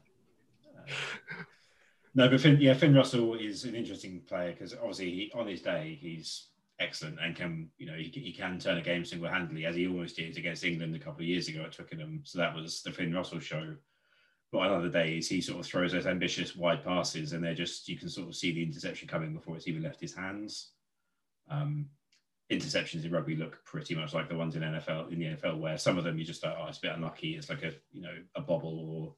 No, 2.19 2.29
but 2.29 2.41
Finn, 2.41 2.59
yeah, 2.61 2.75
Finn 2.75 2.97
Russell 2.97 3.35
is 3.35 3.63
an 3.63 3.77
interesting 3.77 4.23
player 4.27 4.51
because 4.51 4.75
obviously 4.75 5.11
he, 5.13 5.33
on 5.37 5.47
his 5.47 5.63
day 5.63 5.97
he's 6.01 6.49
excellent 6.81 7.17
and 7.23 7.37
can 7.37 7.69
you 7.79 7.87
know 7.87 7.93
he, 7.97 8.09
he 8.13 8.33
can 8.33 8.59
turn 8.59 8.77
a 8.77 8.83
game 8.83 9.05
single 9.05 9.29
handedly 9.29 9.65
as 9.65 9.77
he 9.77 9.87
almost 9.87 10.17
did 10.17 10.37
against 10.37 10.65
England 10.65 10.97
a 10.97 10.99
couple 10.99 11.21
of 11.21 11.29
years 11.29 11.47
ago 11.47 11.63
at 11.63 11.71
Twickenham. 11.71 12.23
So 12.25 12.39
that 12.39 12.53
was 12.53 12.83
the 12.83 12.91
Finn 12.91 13.15
Russell 13.15 13.39
show. 13.39 13.73
But 14.51 14.59
on 14.59 14.73
other 14.73 14.89
days 14.89 15.29
he 15.29 15.41
sort 15.41 15.61
of 15.61 15.67
throws 15.67 15.93
those 15.93 16.07
ambitious 16.07 16.57
wide 16.57 16.83
passes 16.83 17.35
and 17.35 17.45
they're 17.45 17.55
just 17.55 17.89
you 17.89 17.97
can 17.97 18.09
sort 18.09 18.27
of 18.27 18.35
see 18.35 18.53
the 18.53 18.65
interception 18.65 19.07
coming 19.07 19.33
before 19.33 19.55
it's 19.55 19.69
even 19.69 19.85
left 19.85 20.01
his 20.01 20.17
hands. 20.17 20.73
Um, 21.49 21.87
interceptions 22.51 23.05
in 23.05 23.13
rugby 23.13 23.37
look 23.37 23.65
pretty 23.65 23.95
much 23.95 24.13
like 24.13 24.29
the 24.29 24.35
ones 24.35 24.57
in 24.57 24.63
NFL 24.63 25.13
in 25.13 25.21
the 25.21 25.27
NFL 25.27 25.61
where 25.61 25.79
some 25.79 25.97
of 25.97 26.03
them 26.03 26.19
you 26.19 26.25
just 26.25 26.43
like 26.43 26.57
oh 26.59 26.67
it's 26.67 26.79
a 26.79 26.81
bit 26.81 26.97
unlucky 26.97 27.37
it's 27.37 27.49
like 27.49 27.63
a 27.63 27.71
you 27.93 28.03
know 28.03 28.17
a 28.35 28.41
bobble 28.41 28.81
or 28.81 29.15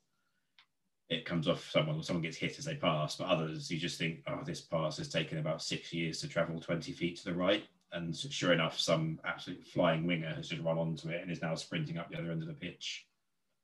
it 1.11 1.25
comes 1.25 1.49
off 1.49 1.69
someone 1.69 1.97
or 1.97 2.03
someone 2.05 2.23
gets 2.23 2.37
hit 2.37 2.59
as 2.59 2.65
they 2.65 2.77
pass, 2.77 3.17
but 3.17 3.27
others 3.27 3.69
you 3.71 3.79
just 3.79 3.99
think, 3.99 4.21
oh, 4.29 4.41
this 4.45 4.61
pass 4.61 4.97
has 4.97 5.09
taken 5.09 5.39
about 5.39 5.61
six 5.61 5.93
years 5.93 6.21
to 6.21 6.29
travel 6.29 6.61
20 6.61 6.93
feet 6.93 7.19
to 7.19 7.25
the 7.25 7.35
right. 7.35 7.65
And 7.93 8.17
sure 8.17 8.53
enough, 8.53 8.79
some 8.79 9.19
absolute 9.25 9.67
flying 9.67 10.07
winger 10.07 10.33
has 10.33 10.49
just 10.49 10.63
run 10.63 10.79
onto 10.79 11.09
it 11.09 11.21
and 11.21 11.31
is 11.31 11.43
now 11.43 11.57
sprinting 11.57 11.99
up 11.99 12.09
the 12.09 12.17
other 12.17 12.31
end 12.31 12.43
of 12.43 12.49
the 12.49 12.55
pitch 12.55 13.09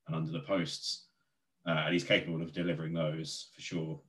and 0.08 0.16
under 0.16 0.32
the 0.32 0.40
posts. 0.40 1.06
Uh, 1.64 1.82
and 1.84 1.92
he's 1.92 2.02
capable 2.02 2.42
of 2.42 2.52
delivering 2.52 2.92
those 2.92 3.50
for 3.54 3.60
sure. 3.60 4.00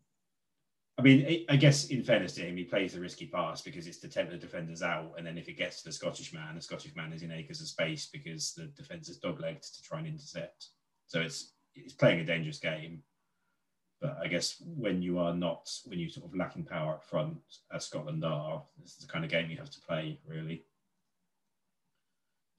I 0.97 1.03
mean, 1.03 1.45
I- 1.47 1.57
guess 1.57 1.89
in 1.89 2.03
fairness 2.03 2.33
to 2.35 2.41
him, 2.41 2.57
he 2.57 2.63
plays 2.63 2.93
the 2.93 2.99
risky 2.99 3.27
pass 3.27 3.61
because 3.61 3.85
it's 3.85 3.99
to 3.99 4.07
tempt 4.09 4.31
the 4.31 4.37
defenders 4.37 4.81
out. 4.81 5.13
And 5.15 5.27
then 5.27 5.37
if 5.37 5.47
it 5.47 5.57
gets 5.57 5.83
to 5.83 5.89
the 5.89 5.93
Scottish 5.93 6.33
man, 6.33 6.55
the 6.55 6.61
Scottish 6.61 6.95
man 6.95 7.13
is 7.13 7.21
in 7.21 7.31
acres 7.31 7.61
of 7.61 7.67
space 7.67 8.07
because 8.11 8.53
the 8.53 8.65
defence 8.65 9.09
is 9.09 9.19
dog-legged 9.19 9.61
to 9.61 9.83
try 9.83 9.99
and 9.99 10.07
intercept. 10.07 10.69
So 11.05 11.21
it's 11.21 11.53
it's 11.75 11.93
playing 11.93 12.19
a 12.21 12.25
dangerous 12.25 12.57
game. 12.57 13.03
But 13.99 14.17
I 14.21 14.27
guess 14.27 14.61
when 14.75 15.01
you 15.01 15.17
are 15.17 15.33
not, 15.33 15.69
when 15.85 15.97
you're 15.99 16.09
sort 16.09 16.27
of 16.27 16.35
lacking 16.35 16.65
power 16.65 16.93
up 16.93 17.03
front, 17.03 17.37
as 17.73 17.85
Scotland 17.85 18.23
are, 18.23 18.61
this 18.79 18.91
is 18.91 18.97
the 19.05 19.11
kind 19.11 19.25
of 19.25 19.31
game 19.31 19.49
you 19.49 19.57
have 19.57 19.71
to 19.71 19.81
play, 19.81 20.19
really. 20.27 20.63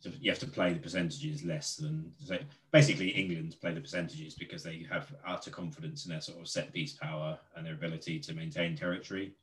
So 0.00 0.10
you 0.20 0.30
have 0.30 0.38
to 0.40 0.46
play 0.46 0.72
the 0.72 0.78
percentages 0.78 1.44
less 1.44 1.76
than, 1.76 2.12
so 2.24 2.38
basically, 2.72 3.08
England 3.08 3.56
play 3.60 3.72
the 3.72 3.80
percentages 3.80 4.34
because 4.34 4.62
they 4.62 4.86
have 4.90 5.12
utter 5.26 5.50
confidence 5.50 6.04
in 6.04 6.12
their 6.12 6.20
sort 6.20 6.40
of 6.40 6.48
set 6.48 6.72
piece 6.72 6.92
power 6.92 7.38
and 7.56 7.66
their 7.66 7.74
ability 7.74 8.20
to 8.20 8.32
maintain 8.34 8.76
territory. 8.76 9.34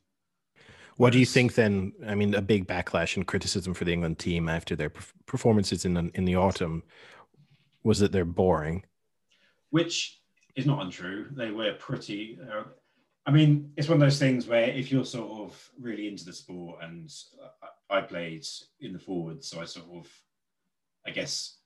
What 0.98 1.12
do 1.12 1.20
you 1.20 1.26
think 1.26 1.56
then? 1.56 1.92
I 2.08 2.16
mean, 2.16 2.34
a 2.34 2.42
big 2.42 2.68
backlash 2.68 3.18
and 3.18 3.28
criticism 3.28 3.74
for 3.74 3.84
the 3.84 3.92
England 3.92 4.18
team 4.18 4.48
after 4.48 4.78
their 4.78 4.92
performances 5.26 5.84
in 5.84 5.94
the, 5.94 6.10
in 6.14 6.24
the 6.24 6.38
autumn 6.38 6.84
was 7.84 8.00
that 8.00 8.14
they're 8.14 8.24
boring. 8.24 8.86
which 9.76 10.22
is 10.56 10.66
not 10.66 10.82
untrue. 10.82 11.28
They 11.32 11.52
were 11.52 11.74
pretty. 11.74 12.40
Uh, 12.42 12.64
I 13.26 13.32
mean, 13.32 13.72
it's 13.76 13.88
one 13.90 13.96
of 13.96 14.02
those 14.02 14.20
things 14.20 14.48
where 14.48 14.70
if 14.70 14.92
you're 14.92 15.06
sort 15.06 15.32
of 15.42 15.72
really 15.80 16.08
into 16.08 16.26
the 16.26 16.34
sport, 16.34 16.80
and 16.84 17.12
I 17.90 17.98
I 17.98 18.02
played 18.02 18.46
in 18.80 18.94
the 18.94 19.00
forward, 19.00 19.44
so 19.44 19.62
I 19.62 19.66
sort 19.66 19.88
of, 19.94 20.08
I 21.06 21.12
guess, 21.12 21.58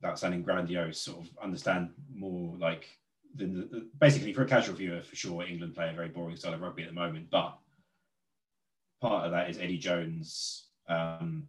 without 0.00 0.18
sounding 0.18 0.42
grandiose, 0.42 1.00
sort 1.00 1.24
of 1.24 1.30
understand 1.42 1.90
more 2.12 2.56
like 2.58 2.86
than 3.34 3.54
the, 3.54 3.88
basically 3.98 4.32
for 4.32 4.42
a 4.42 4.46
casual 4.46 4.74
viewer, 4.74 5.02
for 5.02 5.16
sure, 5.16 5.44
England 5.44 5.74
play 5.74 5.90
a 5.90 5.94
very 5.94 6.08
boring 6.08 6.36
style 6.36 6.54
of 6.54 6.60
rugby 6.60 6.82
at 6.82 6.88
the 6.88 6.94
moment, 6.94 7.28
but 7.30 7.56
part 9.00 9.26
of 9.26 9.32
that 9.32 9.48
is 9.48 9.58
Eddie 9.58 9.78
Jones. 9.78 10.66
Um, 10.88 11.48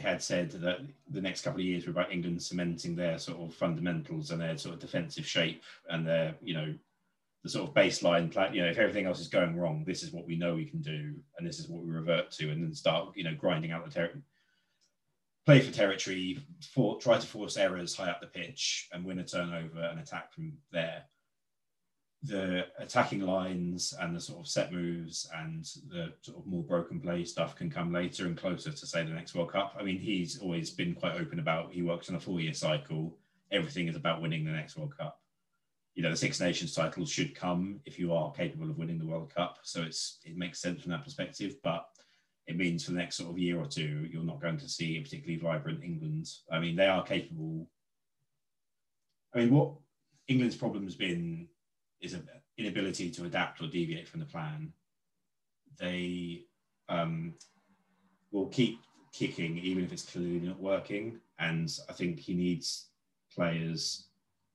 had 0.00 0.22
said 0.22 0.50
that 0.50 0.80
the 1.08 1.20
next 1.20 1.42
couple 1.42 1.60
of 1.60 1.66
years 1.66 1.86
were 1.86 1.92
about 1.92 2.12
England 2.12 2.42
cementing 2.42 2.96
their 2.96 3.18
sort 3.18 3.40
of 3.40 3.54
fundamentals 3.54 4.30
and 4.30 4.40
their 4.40 4.56
sort 4.58 4.74
of 4.74 4.80
defensive 4.80 5.26
shape 5.26 5.62
and 5.88 6.06
their, 6.06 6.34
you 6.42 6.54
know, 6.54 6.74
the 7.44 7.48
sort 7.48 7.68
of 7.68 7.74
baseline 7.74 8.30
plan. 8.30 8.52
You 8.54 8.62
know, 8.62 8.70
if 8.70 8.78
everything 8.78 9.06
else 9.06 9.20
is 9.20 9.28
going 9.28 9.56
wrong, 9.56 9.84
this 9.86 10.02
is 10.02 10.12
what 10.12 10.26
we 10.26 10.36
know 10.36 10.54
we 10.54 10.64
can 10.64 10.80
do, 10.80 11.14
and 11.38 11.46
this 11.46 11.60
is 11.60 11.68
what 11.68 11.82
we 11.82 11.90
revert 11.90 12.32
to, 12.32 12.50
and 12.50 12.62
then 12.62 12.74
start, 12.74 13.12
you 13.14 13.24
know, 13.24 13.34
grinding 13.34 13.70
out 13.70 13.84
the 13.84 13.90
territory. 13.90 14.22
Play 15.46 15.60
for 15.60 15.72
territory, 15.72 16.40
for, 16.74 16.98
try 16.98 17.18
to 17.18 17.26
force 17.26 17.56
errors 17.56 17.94
high 17.94 18.10
up 18.10 18.20
the 18.20 18.26
pitch, 18.26 18.88
and 18.92 19.04
win 19.04 19.20
a 19.20 19.24
turnover 19.24 19.80
and 19.80 20.00
attack 20.00 20.32
from 20.32 20.54
there 20.72 21.04
the 22.22 22.66
attacking 22.78 23.20
lines 23.20 23.94
and 24.00 24.14
the 24.14 24.20
sort 24.20 24.40
of 24.40 24.48
set 24.48 24.72
moves 24.72 25.30
and 25.36 25.64
the 25.88 26.12
sort 26.20 26.38
of 26.38 26.46
more 26.46 26.64
broken 26.64 27.00
play 27.00 27.24
stuff 27.24 27.54
can 27.54 27.70
come 27.70 27.92
later 27.92 28.26
and 28.26 28.36
closer 28.36 28.72
to 28.72 28.86
say 28.86 29.04
the 29.04 29.10
next 29.10 29.34
World 29.34 29.52
Cup. 29.52 29.76
I 29.78 29.84
mean, 29.84 29.98
he's 29.98 30.38
always 30.38 30.70
been 30.70 30.94
quite 30.94 31.20
open 31.20 31.38
about 31.38 31.72
he 31.72 31.82
works 31.82 32.08
on 32.08 32.16
a 32.16 32.20
four 32.20 32.40
year 32.40 32.54
cycle. 32.54 33.16
Everything 33.52 33.86
is 33.86 33.94
about 33.94 34.20
winning 34.20 34.44
the 34.44 34.50
next 34.50 34.76
World 34.76 34.96
Cup. 34.98 35.20
You 35.94 36.02
know, 36.02 36.10
the 36.10 36.16
Six 36.16 36.40
Nations 36.40 36.74
title 36.74 37.06
should 37.06 37.34
come 37.34 37.80
if 37.84 37.98
you 37.98 38.12
are 38.12 38.32
capable 38.32 38.68
of 38.68 38.78
winning 38.78 38.98
the 38.98 39.06
World 39.06 39.32
Cup. 39.32 39.58
So 39.62 39.82
it's 39.82 40.18
it 40.24 40.36
makes 40.36 40.60
sense 40.60 40.82
from 40.82 40.90
that 40.90 41.04
perspective, 41.04 41.54
but 41.62 41.86
it 42.48 42.56
means 42.56 42.84
for 42.84 42.90
the 42.90 42.98
next 42.98 43.16
sort 43.16 43.30
of 43.30 43.38
year 43.38 43.60
or 43.60 43.66
two, 43.66 44.08
you're 44.10 44.24
not 44.24 44.40
going 44.40 44.58
to 44.58 44.68
see 44.68 44.96
a 44.96 45.02
particularly 45.02 45.38
vibrant 45.38 45.84
England. 45.84 46.28
I 46.50 46.58
mean, 46.58 46.74
they 46.74 46.86
are 46.86 47.04
capable. 47.04 47.68
I 49.34 49.38
mean, 49.38 49.50
what 49.54 49.74
England's 50.26 50.56
problem 50.56 50.84
has 50.84 50.94
been 50.94 51.48
is 52.00 52.14
an 52.14 52.28
inability 52.56 53.10
to 53.10 53.24
adapt 53.24 53.60
or 53.60 53.66
deviate 53.66 54.08
from 54.08 54.20
the 54.20 54.26
plan. 54.26 54.72
They 55.78 56.44
um, 56.88 57.34
will 58.32 58.46
keep 58.46 58.80
kicking 59.12 59.58
even 59.58 59.84
if 59.84 59.92
it's 59.92 60.04
clearly 60.04 60.40
not 60.40 60.60
working. 60.60 61.20
And 61.38 61.70
I 61.88 61.92
think 61.92 62.18
he 62.18 62.34
needs 62.34 62.88
players. 63.34 64.08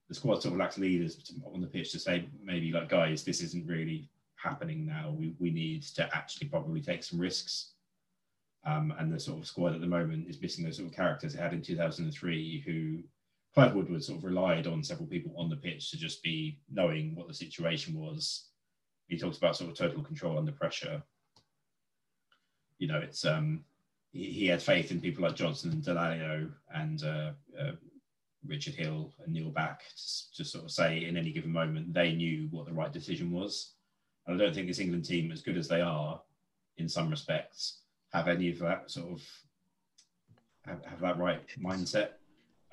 The 0.10 0.16
squad 0.16 0.42
sort 0.42 0.54
of 0.54 0.60
lacks 0.60 0.78
leaders 0.78 1.34
on 1.46 1.62
the 1.62 1.68
pitch 1.68 1.92
to 1.94 2.00
say 2.00 2.28
maybe 2.44 2.72
like 2.72 2.90
guys, 2.90 3.24
this 3.24 3.42
isn't 3.42 3.68
really 3.68 4.10
happening 4.36 4.86
now. 4.86 5.16
We 5.18 5.36
we 5.40 5.50
need 5.50 5.84
to 5.96 6.10
actually 6.16 6.50
probably 6.50 6.82
take 6.82 7.04
some 7.04 7.20
risks. 7.20 7.72
Um, 8.66 8.94
and 8.98 9.12
the 9.12 9.20
sort 9.20 9.40
of 9.40 9.48
squad 9.48 9.74
at 9.74 9.82
the 9.82 9.88
moment 9.88 10.30
is 10.30 10.42
missing 10.42 10.64
those 10.64 10.78
sort 10.78 10.88
of 10.88 10.96
characters 10.96 11.36
it 11.36 11.40
had 11.42 11.52
in 11.52 11.62
2003 11.62 12.64
who 12.66 13.04
Clive 13.54 13.76
Woodward 13.76 14.04
sort 14.04 14.18
of 14.18 14.24
relied 14.24 14.66
on 14.66 14.84
several 14.84 15.08
people 15.08 15.34
on 15.38 15.50
the 15.50 15.56
pitch 15.56 15.92
to 15.92 15.98
just 15.98 16.24
be 16.24 16.58
knowing 16.72 17.16
what 17.16 17.28
the 17.28 17.34
situation 17.34 17.94
was. 17.94 18.48
He 19.08 19.18
talks 19.18 19.38
about 19.38 19.56
sort 19.56 19.70
of 19.70 19.78
total 19.78 20.04
control 20.04 20.40
under 20.40 20.52
pressure. 20.52 21.04
You 22.80 22.88
know, 22.88 23.00
it's 23.00 23.26
um, 23.26 23.64
he, 24.12 24.26
he 24.26 24.48
had 24.48 24.62
faith 24.62 24.92
in 24.92 25.00
people 25.00 25.24
like 25.24 25.36
Johnson 25.36 25.72
and 25.72 25.84
Dallaglio 25.84 26.52
and 26.74 27.04
uh, 27.04 27.32
uh, 27.60 27.72
Richard 28.48 28.74
Hill 28.74 29.14
and 29.24 29.34
Neil 29.34 29.50
Back 29.50 29.84
to, 29.84 30.38
to 30.38 30.46
sort 30.46 30.66
of 30.66 30.72
say 30.72 31.06
in 31.06 31.16
any 31.16 31.32
given 31.32 31.52
moment 31.52 31.94
they 31.94 32.14
knew 32.14 32.48
what 32.50 32.66
the 32.66 32.74
right 32.74 32.92
decision 32.92 33.32
was. 33.32 33.74
And 34.26 34.36
I 34.36 34.44
don't 34.44 34.56
think 34.56 34.68
this 34.68 34.80
England 34.80 35.06
team, 35.06 35.32
as 35.32 35.42
good 35.42 35.58
as 35.58 35.68
they 35.68 35.82
are 35.82 36.20
in 36.78 36.90
some 36.90 37.10
respects, 37.10 37.82
have 38.14 38.28
any 38.28 38.50
of 38.50 38.60
that 38.60 38.90
sort 38.90 39.12
of 39.12 39.22
have, 40.66 40.84
have 40.86 41.02
that 41.02 41.20
right 41.20 41.42
mindset. 41.62 42.12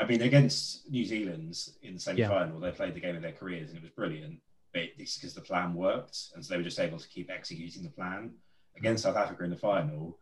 I 0.01 0.07
mean, 0.07 0.23
against 0.23 0.91
New 0.91 1.05
Zealand 1.05 1.57
in 1.83 1.95
the 1.95 2.01
semi 2.01 2.27
final, 2.27 2.59
they 2.59 2.71
played 2.71 2.95
the 2.95 3.01
game 3.01 3.17
of 3.17 3.23
their 3.23 3.33
careers 3.33 3.69
and 3.69 3.79
it 3.79 3.83
was 3.83 3.93
brilliant. 3.93 4.41
But 4.73 4.85
it's 4.97 5.19
because 5.19 5.35
the 5.35 5.43
plan 5.43 5.75
worked. 5.75 6.31
And 6.35 6.45
so 6.45 6.55
they 6.55 6.57
were 6.57 6.65
just 6.65 6.81
able 6.81 6.99
to 6.99 7.09
keep 7.09 7.31
executing 7.31 7.83
the 7.83 7.91
plan. 7.91 8.33
Against 8.77 9.03
South 9.03 9.17
Africa 9.17 9.45
in 9.45 9.51
the 9.51 9.57
final, 9.57 10.19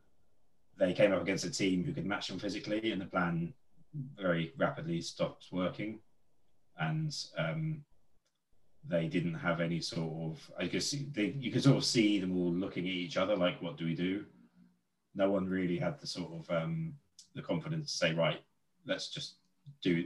they 0.78 0.92
came 0.92 1.12
up 1.12 1.22
against 1.22 1.44
a 1.44 1.50
team 1.50 1.84
who 1.84 1.92
could 1.92 2.06
match 2.06 2.28
them 2.28 2.38
physically, 2.38 2.90
and 2.90 3.00
the 3.00 3.06
plan 3.06 3.52
very 4.16 4.52
rapidly 4.56 5.00
stopped 5.00 5.46
working. 5.52 6.00
And 6.78 7.14
um, 7.36 7.84
they 8.88 9.06
didn't 9.06 9.34
have 9.34 9.60
any 9.60 9.80
sort 9.80 10.32
of, 10.32 10.50
I 10.58 10.66
guess 10.66 10.94
they, 11.12 11.36
you 11.38 11.52
could 11.52 11.62
sort 11.62 11.76
of 11.76 11.84
see 11.84 12.18
them 12.18 12.36
all 12.36 12.52
looking 12.52 12.84
at 12.84 12.92
each 12.92 13.16
other 13.16 13.36
like, 13.36 13.60
what 13.62 13.76
do 13.76 13.84
we 13.84 13.94
do? 13.94 14.24
No 15.14 15.30
one 15.30 15.46
really 15.46 15.78
had 15.78 16.00
the 16.00 16.06
sort 16.06 16.32
of 16.32 16.50
um, 16.50 16.94
the 17.34 17.42
confidence 17.42 17.92
to 17.92 17.98
say, 17.98 18.14
right, 18.14 18.40
let's 18.86 19.08
just 19.08 19.34
do 19.82 20.04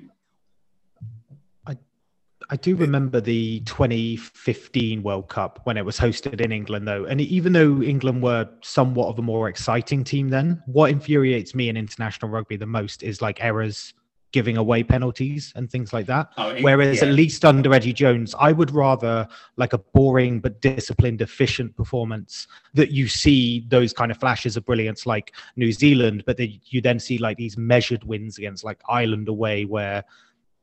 I 2.50 2.56
do 2.56 2.76
remember 2.76 3.18
the 3.18 3.60
2015 3.60 5.02
World 5.02 5.28
Cup 5.30 5.60
when 5.64 5.78
it 5.78 5.86
was 5.86 5.98
hosted 5.98 6.40
in 6.42 6.52
England, 6.52 6.86
though. 6.86 7.06
And 7.06 7.18
even 7.18 7.54
though 7.54 7.80
England 7.80 8.22
were 8.22 8.46
somewhat 8.62 9.08
of 9.08 9.18
a 9.18 9.22
more 9.22 9.48
exciting 9.48 10.04
team 10.04 10.28
then, 10.28 10.62
what 10.66 10.90
infuriates 10.90 11.54
me 11.54 11.70
in 11.70 11.78
international 11.78 12.30
rugby 12.30 12.56
the 12.56 12.66
most 12.66 13.02
is 13.02 13.22
like 13.22 13.42
errors, 13.42 13.94
giving 14.32 14.56
away 14.56 14.82
penalties, 14.82 15.52
and 15.56 15.70
things 15.70 15.92
like 15.92 16.06
that. 16.06 16.30
Oh, 16.36 16.48
it- 16.50 16.62
Whereas 16.64 17.02
yeah. 17.02 17.08
at 17.08 17.14
least 17.14 17.44
under 17.44 17.72
Eddie 17.72 17.92
Jones, 17.92 18.34
I 18.38 18.52
would 18.52 18.70
rather 18.70 19.28
like 19.56 19.72
a 19.72 19.78
boring 19.78 20.40
but 20.40 20.60
disciplined, 20.60 21.20
efficient 21.22 21.76
performance 21.76 22.48
that 22.74 22.90
you 22.90 23.06
see 23.08 23.64
those 23.68 23.92
kind 23.92 24.10
of 24.10 24.18
flashes 24.18 24.56
of 24.56 24.64
brilliance 24.64 25.06
like 25.06 25.34
New 25.56 25.70
Zealand, 25.72 26.24
but 26.26 26.36
then 26.36 26.58
you 26.66 26.80
then 26.80 26.98
see 26.98 27.18
like 27.18 27.36
these 27.36 27.56
measured 27.56 28.04
wins 28.04 28.38
against 28.38 28.64
like 28.64 28.80
Ireland 28.88 29.28
away 29.28 29.64
where 29.64 30.04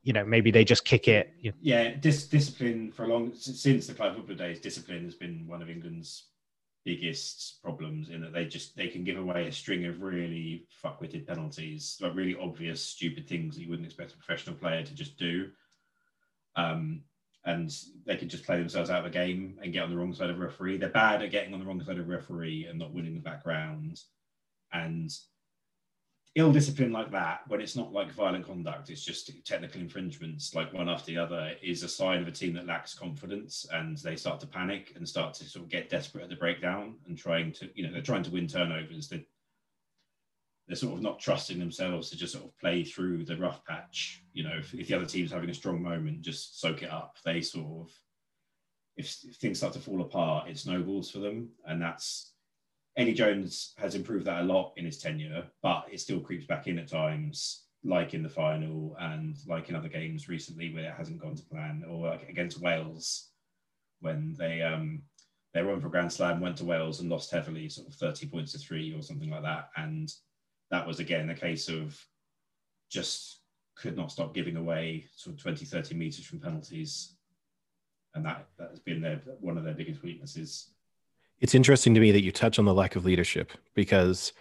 you 0.02 0.12
know 0.12 0.24
maybe 0.24 0.50
they 0.50 0.64
just 0.64 0.84
kick 0.84 1.08
it. 1.08 1.34
You 1.40 1.52
yeah, 1.60 1.90
dis- 1.90 2.26
discipline 2.26 2.90
for 2.90 3.04
a 3.04 3.08
long 3.08 3.32
since 3.34 3.86
the 3.86 3.94
Clive 3.94 4.16
Woodward 4.16 4.38
days. 4.38 4.58
Discipline 4.58 5.04
has 5.04 5.14
been 5.14 5.46
one 5.46 5.62
of 5.62 5.70
England's 5.70 6.24
biggest 6.84 7.62
problems 7.62 8.08
in 8.08 8.20
that 8.22 8.32
they 8.32 8.44
just 8.44 8.76
they 8.76 8.88
can 8.88 9.04
give 9.04 9.18
away 9.18 9.46
a 9.46 9.52
string 9.52 9.86
of 9.86 10.00
really 10.00 10.66
fuckwitted 10.82 11.26
penalties, 11.26 11.98
like 12.00 12.14
really 12.14 12.36
obvious 12.40 12.82
stupid 12.82 13.28
things 13.28 13.54
that 13.54 13.62
you 13.62 13.68
wouldn't 13.68 13.86
expect 13.86 14.12
a 14.12 14.16
professional 14.16 14.56
player 14.56 14.82
to 14.82 14.94
just 14.94 15.18
do. 15.18 15.50
Um, 16.56 17.02
and 17.44 17.74
they 18.04 18.16
can 18.16 18.28
just 18.28 18.44
play 18.44 18.58
themselves 18.58 18.90
out 18.90 19.04
of 19.04 19.12
the 19.12 19.18
game 19.18 19.58
and 19.62 19.72
get 19.72 19.82
on 19.82 19.90
the 19.90 19.96
wrong 19.96 20.12
side 20.12 20.30
of 20.30 20.38
referee. 20.38 20.76
They're 20.76 20.90
bad 20.90 21.22
at 21.22 21.30
getting 21.30 21.54
on 21.54 21.60
the 21.60 21.66
wrong 21.66 21.82
side 21.82 21.98
of 21.98 22.08
referee 22.08 22.66
and 22.66 22.78
not 22.78 22.92
winning 22.92 23.14
the 23.14 23.20
background. 23.20 23.98
And 24.72 25.10
ill 26.36 26.52
discipline 26.52 26.92
like 26.92 27.10
that, 27.10 27.40
when 27.48 27.60
it's 27.60 27.74
not 27.74 27.92
like 27.92 28.12
violent 28.12 28.46
conduct, 28.46 28.88
it's 28.88 29.04
just 29.04 29.30
technical 29.44 29.80
infringements, 29.80 30.54
like 30.54 30.72
one 30.72 30.88
after 30.88 31.06
the 31.06 31.18
other, 31.18 31.52
is 31.60 31.82
a 31.82 31.88
sign 31.88 32.22
of 32.22 32.28
a 32.28 32.32
team 32.32 32.54
that 32.54 32.66
lacks 32.66 32.94
confidence 32.94 33.66
and 33.72 33.98
they 33.98 34.14
start 34.14 34.38
to 34.38 34.46
panic 34.46 34.92
and 34.94 35.08
start 35.08 35.34
to 35.34 35.44
sort 35.44 35.64
of 35.64 35.70
get 35.70 35.90
desperate 35.90 36.22
at 36.22 36.30
the 36.30 36.36
breakdown 36.36 36.94
and 37.06 37.18
trying 37.18 37.52
to, 37.52 37.68
you 37.74 37.84
know, 37.84 37.92
they're 37.92 38.00
trying 38.00 38.22
to 38.22 38.30
win 38.30 38.46
turnovers. 38.46 39.08
They're, 39.08 39.24
they're 40.68 40.76
sort 40.76 40.94
of 40.94 41.02
not 41.02 41.18
trusting 41.18 41.58
themselves 41.58 42.10
to 42.10 42.16
just 42.16 42.34
sort 42.34 42.44
of 42.44 42.56
play 42.58 42.84
through 42.84 43.24
the 43.24 43.36
rough 43.36 43.64
patch. 43.64 44.22
You 44.32 44.44
know, 44.44 44.56
if, 44.56 44.72
if 44.72 44.86
the 44.86 44.94
other 44.94 45.06
team's 45.06 45.32
having 45.32 45.50
a 45.50 45.54
strong 45.54 45.82
moment, 45.82 46.20
just 46.20 46.60
soak 46.60 46.84
it 46.84 46.92
up. 46.92 47.16
They 47.24 47.40
sort 47.40 47.88
of, 47.88 47.92
if, 48.96 49.16
if 49.24 49.34
things 49.36 49.58
start 49.58 49.72
to 49.72 49.80
fall 49.80 50.00
apart, 50.00 50.48
it 50.48 50.58
snowballs 50.58 51.10
for 51.10 51.18
them. 51.18 51.48
And 51.66 51.82
that's, 51.82 52.29
Eddie 53.00 53.14
Jones 53.14 53.72
has 53.78 53.94
improved 53.94 54.26
that 54.26 54.42
a 54.42 54.44
lot 54.44 54.74
in 54.76 54.84
his 54.84 54.98
tenure, 54.98 55.44
but 55.62 55.86
it 55.90 56.00
still 56.00 56.20
creeps 56.20 56.44
back 56.44 56.66
in 56.66 56.78
at 56.78 56.86
times, 56.86 57.64
like 57.82 58.12
in 58.12 58.22
the 58.22 58.28
final 58.28 58.94
and 59.00 59.38
like 59.46 59.70
in 59.70 59.74
other 59.74 59.88
games 59.88 60.28
recently 60.28 60.74
where 60.74 60.84
it 60.84 60.94
hasn't 60.94 61.22
gone 61.22 61.34
to 61.34 61.42
plan, 61.44 61.82
or 61.88 62.08
like 62.08 62.28
against 62.28 62.60
Wales 62.60 63.30
when 64.00 64.36
they 64.38 64.60
um 64.60 65.00
they 65.54 65.62
won 65.62 65.80
for 65.80 65.88
Grand 65.88 66.12
Slam, 66.12 66.40
went 66.40 66.58
to 66.58 66.66
Wales 66.66 67.00
and 67.00 67.08
lost 67.08 67.30
heavily, 67.30 67.70
sort 67.70 67.88
of 67.88 67.94
30 67.94 68.26
points 68.26 68.52
to 68.52 68.58
three 68.58 68.94
or 68.94 69.00
something 69.00 69.30
like 69.30 69.44
that. 69.44 69.70
And 69.78 70.12
that 70.70 70.86
was 70.86 71.00
again 71.00 71.30
a 71.30 71.34
case 71.34 71.70
of 71.70 71.98
just 72.90 73.38
could 73.76 73.96
not 73.96 74.12
stop 74.12 74.34
giving 74.34 74.56
away 74.56 75.06
sort 75.16 75.36
of 75.36 75.42
20, 75.42 75.64
30 75.64 75.94
meters 75.94 76.26
from 76.26 76.38
penalties. 76.38 77.16
And 78.14 78.26
that, 78.26 78.46
that 78.58 78.68
has 78.68 78.80
been 78.80 79.00
their 79.00 79.22
one 79.40 79.56
of 79.56 79.64
their 79.64 79.72
biggest 79.72 80.02
weaknesses. 80.02 80.72
It's 81.40 81.54
interesting 81.54 81.94
to 81.94 82.00
me 82.00 82.12
that 82.12 82.22
you 82.22 82.32
touch 82.32 82.58
on 82.58 82.66
the 82.66 82.74
lack 82.74 82.96
of 82.96 83.04
leadership 83.04 83.52
because 83.74 84.32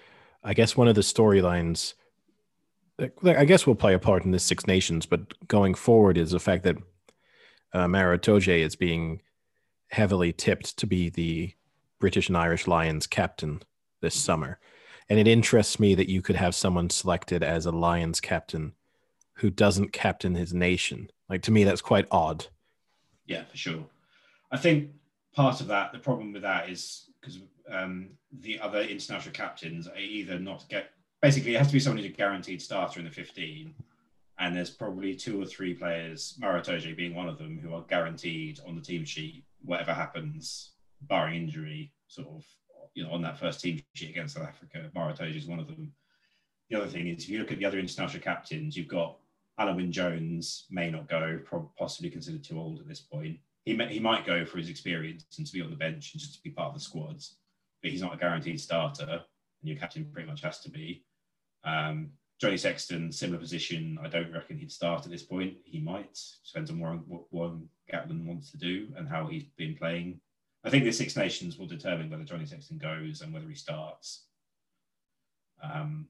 I 0.43 0.53
guess 0.53 0.75
one 0.75 0.87
of 0.87 0.95
the 0.95 1.01
storylines, 1.01 1.93
I 3.23 3.45
guess 3.45 3.65
will 3.65 3.75
play 3.75 3.93
a 3.93 3.99
part 3.99 4.25
in 4.25 4.31
this 4.31 4.43
Six 4.43 4.67
Nations, 4.67 5.05
but 5.05 5.47
going 5.47 5.75
forward 5.75 6.17
is 6.17 6.31
the 6.31 6.39
fact 6.39 6.63
that 6.63 6.77
uh, 7.73 7.87
Maro 7.87 8.17
Itoje 8.17 8.59
is 8.59 8.75
being 8.75 9.21
heavily 9.87 10.33
tipped 10.33 10.77
to 10.77 10.87
be 10.87 11.09
the 11.09 11.53
British 11.99 12.27
and 12.27 12.37
Irish 12.37 12.67
Lions 12.67 13.07
captain 13.07 13.61
this 14.01 14.15
summer. 14.15 14.59
And 15.09 15.19
it 15.19 15.27
interests 15.27 15.79
me 15.79 15.95
that 15.95 16.09
you 16.09 16.21
could 16.21 16.35
have 16.35 16.53
someone 16.53 16.89
selected 16.89 17.43
as 17.43 17.65
a 17.65 17.71
Lions 17.71 18.19
captain 18.19 18.73
who 19.35 19.49
doesn't 19.49 19.93
captain 19.93 20.35
his 20.35 20.53
nation. 20.53 21.09
Like 21.29 21.41
to 21.43 21.51
me, 21.51 21.63
that's 21.63 21.81
quite 21.81 22.07
odd. 22.11 22.47
Yeah, 23.25 23.45
for 23.45 23.57
sure. 23.57 23.85
I 24.51 24.57
think 24.57 24.91
part 25.39 25.61
of 25.61 25.67
that, 25.67 25.93
the 25.93 25.99
problem 25.99 26.33
with 26.33 26.41
that 26.41 26.69
is 26.69 27.11
because 27.21 27.39
um, 27.71 28.09
the 28.41 28.59
other 28.59 28.81
international 28.81 29.33
captains 29.33 29.87
are 29.87 29.97
either 29.97 30.37
not 30.37 30.67
get 30.67 30.89
basically 31.21 31.55
it 31.55 31.59
has 31.59 31.67
to 31.67 31.73
be 31.73 31.79
someone 31.79 32.03
who's 32.03 32.11
a 32.11 32.13
guaranteed 32.13 32.61
starter 32.61 32.99
in 32.99 33.05
the 33.05 33.11
15 33.11 33.73
and 34.39 34.55
there's 34.55 34.69
probably 34.69 35.15
two 35.15 35.41
or 35.41 35.45
three 35.45 35.73
players 35.73 36.35
Maro 36.39 36.61
being 36.97 37.15
one 37.15 37.29
of 37.29 37.37
them 37.37 37.57
who 37.57 37.73
are 37.73 37.83
guaranteed 37.83 38.59
on 38.67 38.75
the 38.75 38.81
team 38.81 39.05
sheet 39.05 39.45
whatever 39.63 39.93
happens 39.93 40.71
barring 41.03 41.35
injury 41.35 41.93
sort 42.07 42.27
of 42.27 42.45
you 42.93 43.03
know 43.03 43.11
on 43.11 43.21
that 43.21 43.39
first 43.39 43.61
team 43.61 43.81
sheet 43.93 44.09
against 44.09 44.35
South 44.35 44.47
Africa 44.47 44.89
Maro 44.93 45.13
is 45.21 45.47
one 45.47 45.59
of 45.59 45.67
them. 45.67 45.93
The 46.69 46.77
other 46.77 46.87
thing 46.87 47.07
is 47.07 47.23
if 47.23 47.29
you 47.29 47.39
look 47.39 47.51
at 47.53 47.59
the 47.59 47.65
other 47.65 47.79
international 47.79 48.21
captains 48.21 48.75
you've 48.75 48.89
got 48.89 49.17
Alun 49.57 49.77
Wyn 49.77 49.91
Jones 49.91 50.65
may 50.69 50.89
not 50.91 51.07
go 51.07 51.39
possibly 51.77 52.09
considered 52.09 52.43
too 52.43 52.59
old 52.59 52.79
at 52.79 52.87
this 52.89 52.99
point 52.99 53.39
he, 53.65 53.73
may, 53.73 53.91
he 53.93 53.99
might 53.99 54.25
go 54.25 54.45
for 54.45 54.57
his 54.57 54.69
experience 54.69 55.25
and 55.37 55.45
to 55.45 55.53
be 55.53 55.61
on 55.61 55.69
the 55.69 55.75
bench 55.75 56.13
and 56.13 56.21
just 56.21 56.35
to 56.35 56.41
be 56.43 56.49
part 56.49 56.69
of 56.69 56.73
the 56.73 56.79
squads, 56.79 57.37
but 57.81 57.91
he's 57.91 58.01
not 58.01 58.13
a 58.13 58.17
guaranteed 58.17 58.59
starter, 58.59 59.03
and 59.09 59.69
your 59.69 59.77
captain 59.77 60.09
pretty 60.11 60.27
much 60.27 60.41
has 60.41 60.59
to 60.61 60.69
be. 60.69 61.03
Um, 61.63 62.11
Johnny 62.39 62.55
Sexton, 62.55 63.11
similar 63.11 63.37
position. 63.37 63.99
I 64.01 64.07
don't 64.07 64.31
reckon 64.31 64.57
he'd 64.57 64.71
start 64.71 65.03
at 65.03 65.11
this 65.11 65.23
point. 65.23 65.57
He 65.65 65.81
might. 65.81 66.17
Depends 66.45 66.71
on 66.71 66.79
what 66.79 67.33
Warren 67.33 67.67
Gatland 67.91 68.25
wants 68.25 68.51
to 68.51 68.57
do 68.57 68.87
and 68.95 69.09
how 69.09 69.27
he's 69.27 69.43
been 69.57 69.75
playing. 69.75 70.21
I 70.63 70.69
think 70.69 70.85
the 70.85 70.91
Six 70.91 71.17
Nations 71.17 71.57
will 71.57 71.67
determine 71.67 72.09
whether 72.09 72.23
Johnny 72.23 72.45
Sexton 72.45 72.77
goes 72.77 73.21
and 73.21 73.33
whether 73.33 73.47
he 73.47 73.55
starts. 73.55 74.25
Um, 75.61 76.07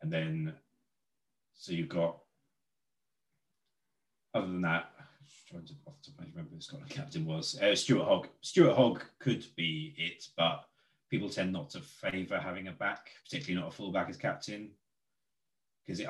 and 0.00 0.10
then, 0.10 0.54
so 1.54 1.72
you've 1.72 1.88
got, 1.90 2.18
other 4.34 4.46
than 4.46 4.62
that, 4.62 4.91
trying 5.52 5.66
to 5.66 5.74
off 5.86 5.94
the 6.02 6.10
top 6.10 6.18
of 6.18 6.20
my 6.20 6.30
remember 6.30 6.54
who 6.54 6.60
Scotland 6.60 6.90
captain 6.90 7.24
was. 7.26 7.58
Uh, 7.60 7.74
Stuart 7.74 8.04
Hogg. 8.04 8.28
Stuart 8.40 8.74
Hogg 8.74 9.02
could 9.18 9.44
be 9.56 9.94
it, 9.98 10.26
but 10.36 10.64
people 11.10 11.28
tend 11.28 11.52
not 11.52 11.70
to 11.70 11.80
favour 11.80 12.38
having 12.38 12.68
a 12.68 12.72
back, 12.72 13.10
particularly 13.24 13.60
not 13.60 13.72
a 13.72 13.76
fullback 13.76 14.08
as 14.08 14.16
captain, 14.16 14.70
because 15.86 16.00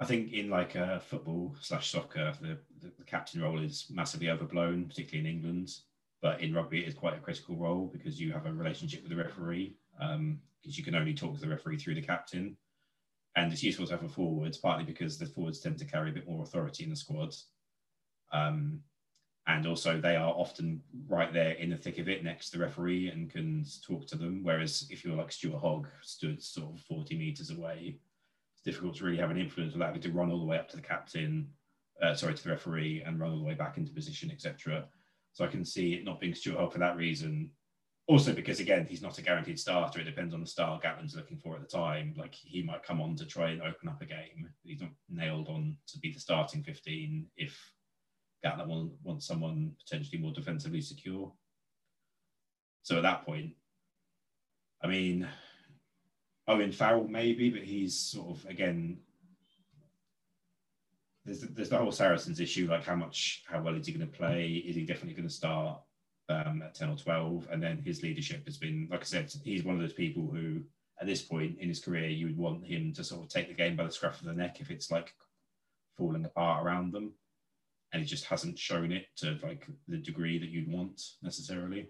I 0.00 0.04
think 0.04 0.32
in 0.32 0.50
like 0.50 0.74
uh, 0.74 0.98
football 0.98 1.54
slash 1.60 1.90
soccer, 1.90 2.32
the, 2.40 2.58
the, 2.80 2.92
the, 2.98 3.04
captain 3.04 3.40
role 3.40 3.60
is 3.60 3.86
massively 3.90 4.28
overblown, 4.28 4.86
particularly 4.86 5.28
in 5.28 5.34
England. 5.36 5.70
But 6.20 6.40
in 6.40 6.54
rugby, 6.54 6.82
it 6.82 6.88
is 6.88 6.94
quite 6.94 7.14
a 7.14 7.20
critical 7.20 7.56
role 7.56 7.90
because 7.92 8.20
you 8.20 8.32
have 8.32 8.46
a 8.46 8.52
relationship 8.52 9.02
with 9.02 9.10
the 9.10 9.22
referee, 9.22 9.76
because 9.98 10.16
um, 10.16 10.40
you 10.62 10.82
can 10.82 10.94
only 10.94 11.14
talk 11.14 11.34
to 11.34 11.40
the 11.40 11.48
referee 11.48 11.78
through 11.78 11.94
the 11.94 12.02
captain. 12.02 12.56
And 13.36 13.52
it's 13.52 13.62
useful 13.62 13.86
to 13.86 13.92
have 13.92 14.04
a 14.04 14.08
forwards, 14.08 14.58
partly 14.58 14.84
because 14.84 15.18
the 15.18 15.26
forwards 15.26 15.60
tend 15.60 15.78
to 15.78 15.84
carry 15.84 16.10
a 16.10 16.14
bit 16.14 16.28
more 16.28 16.42
authority 16.42 16.84
in 16.84 16.90
the 16.90 16.96
squads. 16.96 17.48
Um, 18.32 18.80
and 19.46 19.66
also, 19.66 20.00
they 20.00 20.16
are 20.16 20.32
often 20.32 20.80
right 21.06 21.32
there 21.32 21.52
in 21.52 21.70
the 21.70 21.76
thick 21.76 21.98
of 21.98 22.08
it 22.08 22.24
next 22.24 22.50
to 22.50 22.58
the 22.58 22.64
referee 22.64 23.10
and 23.10 23.30
can 23.30 23.64
talk 23.86 24.06
to 24.06 24.16
them. 24.16 24.40
Whereas 24.42 24.86
if 24.90 25.04
you're 25.04 25.16
like 25.16 25.32
Stuart 25.32 25.60
Hogg, 25.60 25.86
stood 26.00 26.42
sort 26.42 26.72
of 26.74 26.80
40 26.80 27.18
meters 27.18 27.50
away, 27.50 27.98
it's 28.54 28.62
difficult 28.62 28.96
to 28.96 29.04
really 29.04 29.18
have 29.18 29.30
an 29.30 29.36
influence 29.36 29.74
without 29.74 29.86
having 29.88 30.00
to 30.02 30.12
run 30.12 30.30
all 30.30 30.38
the 30.38 30.46
way 30.46 30.58
up 30.58 30.70
to 30.70 30.76
the 30.76 30.82
captain, 30.82 31.48
uh, 32.02 32.14
sorry, 32.14 32.34
to 32.34 32.42
the 32.42 32.50
referee 32.50 33.02
and 33.04 33.20
run 33.20 33.32
all 33.32 33.38
the 33.38 33.44
way 33.44 33.54
back 33.54 33.76
into 33.76 33.92
position, 33.92 34.30
etc. 34.30 34.86
So 35.34 35.44
I 35.44 35.48
can 35.48 35.64
see 35.64 35.92
it 35.92 36.04
not 36.04 36.20
being 36.20 36.34
Stuart 36.34 36.58
Hogg 36.58 36.72
for 36.72 36.78
that 36.78 36.96
reason. 36.96 37.50
Also, 38.06 38.32
because 38.32 38.60
again, 38.60 38.86
he's 38.88 39.02
not 39.02 39.18
a 39.18 39.22
guaranteed 39.22 39.58
starter. 39.58 40.00
It 40.00 40.04
depends 40.04 40.32
on 40.32 40.40
the 40.40 40.46
style 40.46 40.80
Gatland's 40.82 41.16
looking 41.16 41.36
for 41.36 41.54
at 41.54 41.60
the 41.60 41.66
time. 41.66 42.14
Like 42.16 42.34
he 42.34 42.62
might 42.62 42.82
come 42.82 43.02
on 43.02 43.14
to 43.16 43.26
try 43.26 43.50
and 43.50 43.60
open 43.60 43.88
up 43.88 44.00
a 44.00 44.06
game. 44.06 44.48
He's 44.62 44.80
not 44.80 44.90
nailed 45.10 45.48
on 45.48 45.76
to 45.88 45.98
be 45.98 46.12
the 46.12 46.20
starting 46.20 46.62
15 46.62 47.26
if 47.36 47.73
Gatland 48.44 48.66
want, 48.66 48.92
wants 49.02 49.26
someone 49.26 49.72
potentially 49.78 50.20
more 50.20 50.32
defensively 50.32 50.80
secure. 50.80 51.32
So 52.82 52.96
at 52.96 53.02
that 53.02 53.24
point, 53.24 53.52
I 54.82 54.86
mean, 54.86 55.26
Owen 56.46 56.72
Farrell 56.72 57.08
maybe, 57.08 57.48
but 57.48 57.62
he's 57.62 57.98
sort 57.98 58.36
of 58.36 58.46
again. 58.46 58.98
There's 61.24 61.40
there's 61.40 61.70
the 61.70 61.78
whole 61.78 61.90
Saracens 61.90 62.38
issue, 62.38 62.68
like 62.68 62.84
how 62.84 62.96
much, 62.96 63.44
how 63.48 63.62
well 63.62 63.74
is 63.74 63.86
he 63.86 63.94
going 63.94 64.06
to 64.06 64.18
play? 64.18 64.62
Is 64.66 64.76
he 64.76 64.84
definitely 64.84 65.14
going 65.14 65.28
to 65.28 65.34
start 65.34 65.80
um, 66.28 66.60
at 66.62 66.74
ten 66.74 66.90
or 66.90 66.96
twelve? 66.96 67.48
And 67.50 67.62
then 67.62 67.80
his 67.82 68.02
leadership 68.02 68.44
has 68.44 68.58
been, 68.58 68.88
like 68.90 69.00
I 69.00 69.04
said, 69.04 69.32
he's 69.42 69.64
one 69.64 69.74
of 69.74 69.80
those 69.80 69.94
people 69.94 70.28
who, 70.30 70.60
at 71.00 71.06
this 71.06 71.22
point 71.22 71.56
in 71.58 71.68
his 71.68 71.80
career, 71.80 72.08
you 72.08 72.26
would 72.26 72.36
want 72.36 72.66
him 72.66 72.92
to 72.92 73.02
sort 73.02 73.22
of 73.22 73.30
take 73.30 73.48
the 73.48 73.54
game 73.54 73.74
by 73.74 73.84
the 73.84 73.90
scruff 73.90 74.20
of 74.20 74.26
the 74.26 74.34
neck 74.34 74.60
if 74.60 74.70
it's 74.70 74.90
like 74.90 75.14
falling 75.96 76.26
apart 76.26 76.66
around 76.66 76.92
them 76.92 77.14
and 77.94 78.02
he 78.02 78.08
just 78.08 78.24
hasn't 78.24 78.58
shown 78.58 78.90
it 78.90 79.06
to 79.14 79.38
like 79.44 79.68
the 79.86 79.96
degree 79.96 80.36
that 80.36 80.48
you'd 80.48 80.70
want 80.70 81.00
necessarily. 81.22 81.88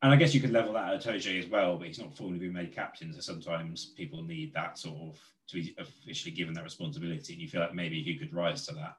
And 0.00 0.12
I 0.12 0.16
guess 0.16 0.34
you 0.34 0.40
could 0.40 0.50
level 0.50 0.72
that 0.72 0.94
at 0.94 1.02
Itoje 1.02 1.44
as 1.44 1.46
well, 1.46 1.76
but 1.76 1.88
he's 1.88 1.98
not 1.98 2.16
formally 2.16 2.38
been 2.38 2.54
made 2.54 2.74
captain. 2.74 3.12
So 3.12 3.20
sometimes 3.20 3.92
people 3.96 4.22
need 4.22 4.54
that 4.54 4.78
sort 4.78 4.96
of 4.96 5.18
to 5.48 5.56
be 5.56 5.76
officially 5.78 6.34
given 6.34 6.54
that 6.54 6.64
responsibility. 6.64 7.34
And 7.34 7.42
you 7.42 7.48
feel 7.48 7.60
like 7.60 7.74
maybe 7.74 8.02
he 8.02 8.16
could 8.16 8.32
rise 8.32 8.66
to 8.66 8.74
that. 8.76 8.96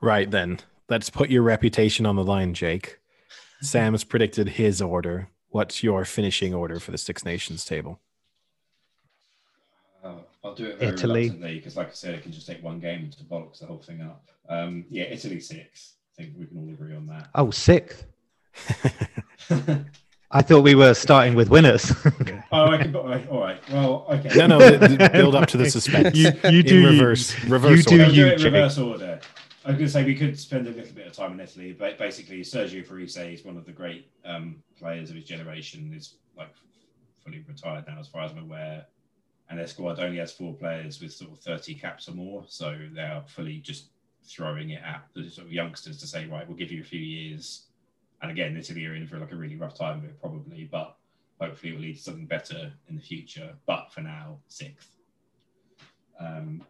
Right 0.00 0.30
then. 0.30 0.60
Let's 0.88 1.10
put 1.10 1.30
your 1.30 1.42
reputation 1.42 2.06
on 2.06 2.16
the 2.16 2.24
line, 2.24 2.54
Jake. 2.54 3.00
Sam's 3.60 4.04
predicted 4.04 4.48
his 4.48 4.80
order. 4.80 5.28
What's 5.50 5.82
your 5.82 6.06
finishing 6.06 6.54
order 6.54 6.80
for 6.80 6.90
the 6.90 6.98
Six 6.98 7.24
Nations 7.24 7.66
table? 7.66 8.00
I'll 10.46 10.54
do 10.54 10.66
it 10.66 10.78
very 10.78 10.92
Italy 10.92 11.28
because, 11.56 11.76
like 11.76 11.88
I 11.88 11.92
said, 11.92 12.14
it 12.14 12.22
can 12.22 12.30
just 12.30 12.46
take 12.46 12.62
one 12.62 12.78
game 12.78 13.10
to 13.10 13.24
bollocks 13.24 13.58
the 13.58 13.66
whole 13.66 13.82
thing 13.82 14.00
up. 14.00 14.28
Um, 14.48 14.84
yeah, 14.88 15.04
Italy 15.04 15.40
six. 15.40 15.94
I 16.12 16.22
think 16.22 16.34
we 16.38 16.46
can 16.46 16.56
all 16.56 16.68
agree 16.68 16.94
on 16.94 17.06
that. 17.08 17.30
Oh, 17.34 17.50
sixth. 17.50 18.06
I 20.30 20.42
thought 20.42 20.60
we 20.62 20.76
were 20.76 20.94
starting 20.94 21.34
with 21.34 21.50
winners. 21.50 21.92
oh, 22.52 22.70
I 22.70 22.78
can. 22.78 22.94
All 22.94 23.08
right. 23.40 23.72
Well, 23.72 24.06
okay. 24.08 24.36
No, 24.36 24.46
no. 24.46 25.08
build 25.08 25.34
up 25.34 25.48
to 25.48 25.56
the 25.56 25.68
suspense. 25.68 26.16
You, 26.16 26.30
you 26.48 26.62
do 26.62 26.86
reverse. 26.86 27.44
reverse. 27.44 27.78
You 27.78 27.82
do, 27.82 28.02
order. 28.02 28.12
you, 28.12 28.24
do 28.24 28.28
it 28.28 28.44
reverse 28.44 28.78
order. 28.78 29.20
I 29.64 29.70
was 29.70 29.78
going 29.78 29.86
to 29.86 29.92
say 29.92 30.04
we 30.04 30.14
could 30.14 30.38
spend 30.38 30.68
a 30.68 30.70
little 30.70 30.94
bit 30.94 31.08
of 31.08 31.12
time 31.12 31.32
in 31.32 31.40
Italy, 31.40 31.72
but 31.76 31.98
basically 31.98 32.42
Sergio 32.42 32.86
Parisse 32.86 33.16
is 33.16 33.44
one 33.44 33.56
of 33.56 33.66
the 33.66 33.72
great 33.72 34.08
um, 34.24 34.62
players 34.78 35.10
of 35.10 35.16
his 35.16 35.24
generation. 35.24 35.92
Is 35.92 36.14
like 36.36 36.50
fully 37.24 37.44
retired 37.48 37.84
now, 37.88 37.98
as 37.98 38.06
far 38.06 38.22
as 38.22 38.30
I'm 38.30 38.38
aware, 38.38 38.86
and 39.48 39.58
their 39.58 39.66
squad 39.66 40.00
only 40.00 40.18
has 40.18 40.32
four 40.32 40.54
players 40.54 41.00
with 41.00 41.12
sort 41.12 41.32
of 41.32 41.38
30 41.38 41.74
caps 41.74 42.08
or 42.08 42.12
more, 42.12 42.44
so 42.48 42.76
they 42.92 43.02
are 43.02 43.24
fully 43.26 43.58
just 43.58 43.90
throwing 44.24 44.70
it 44.70 44.82
at 44.84 45.04
the 45.14 45.28
sort 45.30 45.46
of 45.46 45.52
youngsters 45.52 45.98
to 45.98 46.06
say, 46.06 46.26
right, 46.26 46.46
we'll 46.46 46.56
give 46.56 46.72
you 46.72 46.80
a 46.80 46.84
few 46.84 47.00
years. 47.00 47.66
And 48.22 48.30
again, 48.30 48.56
Italy 48.56 48.86
are 48.86 48.94
in 48.94 49.06
for 49.06 49.18
like 49.18 49.32
a 49.32 49.36
really 49.36 49.56
rough 49.56 49.74
time 49.74 49.98
of 49.98 50.04
it, 50.04 50.20
probably, 50.20 50.64
but 50.64 50.96
hopefully 51.40 51.72
it 51.72 51.74
will 51.76 51.82
lead 51.82 51.96
to 51.96 52.02
something 52.02 52.26
better 52.26 52.72
in 52.88 52.96
the 52.96 53.02
future. 53.02 53.54
But 53.66 53.92
for 53.92 54.00
now, 54.00 54.38
sixth. 54.48 54.96
Um, 56.18 56.62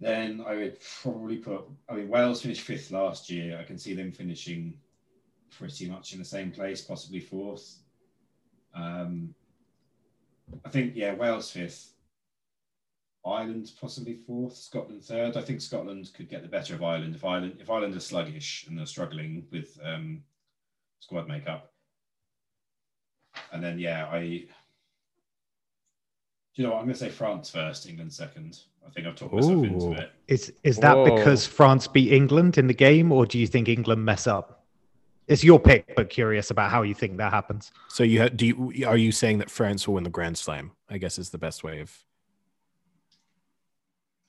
then 0.00 0.44
I 0.46 0.56
would 0.56 0.78
probably 1.02 1.36
put. 1.36 1.64
I 1.88 1.94
mean, 1.94 2.08
Wales 2.08 2.42
finished 2.42 2.62
fifth 2.62 2.90
last 2.90 3.30
year. 3.30 3.58
I 3.58 3.64
can 3.64 3.78
see 3.78 3.94
them 3.94 4.12
finishing 4.12 4.74
pretty 5.50 5.88
much 5.88 6.12
in 6.12 6.18
the 6.18 6.24
same 6.24 6.50
place, 6.50 6.80
possibly 6.82 7.20
fourth. 7.20 7.78
Um, 8.74 9.34
I 10.64 10.68
think 10.68 10.94
yeah, 10.96 11.14
Wales 11.14 11.50
fifth. 11.50 11.91
Ireland 13.24 13.70
possibly 13.80 14.14
fourth, 14.14 14.56
Scotland 14.56 15.04
third. 15.04 15.36
I 15.36 15.42
think 15.42 15.60
Scotland 15.60 16.10
could 16.14 16.28
get 16.28 16.42
the 16.42 16.48
better 16.48 16.74
of 16.74 16.82
Ireland 16.82 17.14
if 17.14 17.24
Ireland 17.24 17.58
if 17.60 17.70
Ireland 17.70 17.96
are 17.96 18.00
sluggish 18.00 18.66
and 18.68 18.76
they're 18.76 18.86
struggling 18.86 19.46
with 19.52 19.78
um, 19.84 20.22
squad 20.98 21.28
makeup. 21.28 21.72
And 23.52 23.62
then 23.62 23.78
yeah, 23.78 24.08
I 24.10 24.46
do 26.54 26.60
you 26.60 26.64
know 26.64 26.72
what? 26.72 26.80
I'm 26.80 26.84
going 26.84 26.94
to 26.94 27.00
say 27.00 27.08
France 27.08 27.48
first, 27.48 27.88
England 27.88 28.12
second. 28.12 28.60
I 28.86 28.90
think 28.90 29.06
I've 29.06 29.14
talked 29.14 29.32
myself 29.32 29.64
into 29.64 29.86
Ooh. 29.86 29.92
it. 29.92 30.10
Is 30.28 30.52
is 30.64 30.78
that 30.78 30.96
Whoa. 30.96 31.16
because 31.16 31.46
France 31.46 31.86
beat 31.86 32.12
England 32.12 32.58
in 32.58 32.66
the 32.66 32.74
game, 32.74 33.12
or 33.12 33.24
do 33.24 33.38
you 33.38 33.46
think 33.46 33.68
England 33.68 34.04
mess 34.04 34.26
up? 34.26 34.64
It's 35.28 35.44
your 35.44 35.60
pick, 35.60 35.94
but 35.94 36.10
curious 36.10 36.50
about 36.50 36.70
how 36.70 36.82
you 36.82 36.94
think 36.94 37.16
that 37.18 37.32
happens. 37.32 37.70
So 37.88 38.02
you 38.02 38.22
ha- 38.22 38.28
do 38.28 38.44
you, 38.44 38.84
are 38.86 38.96
you 38.96 39.12
saying 39.12 39.38
that 39.38 39.48
France 39.48 39.86
will 39.86 39.94
win 39.94 40.04
the 40.04 40.10
Grand 40.10 40.36
Slam? 40.36 40.72
I 40.90 40.98
guess 40.98 41.18
is 41.18 41.30
the 41.30 41.38
best 41.38 41.62
way 41.62 41.80
of. 41.80 41.96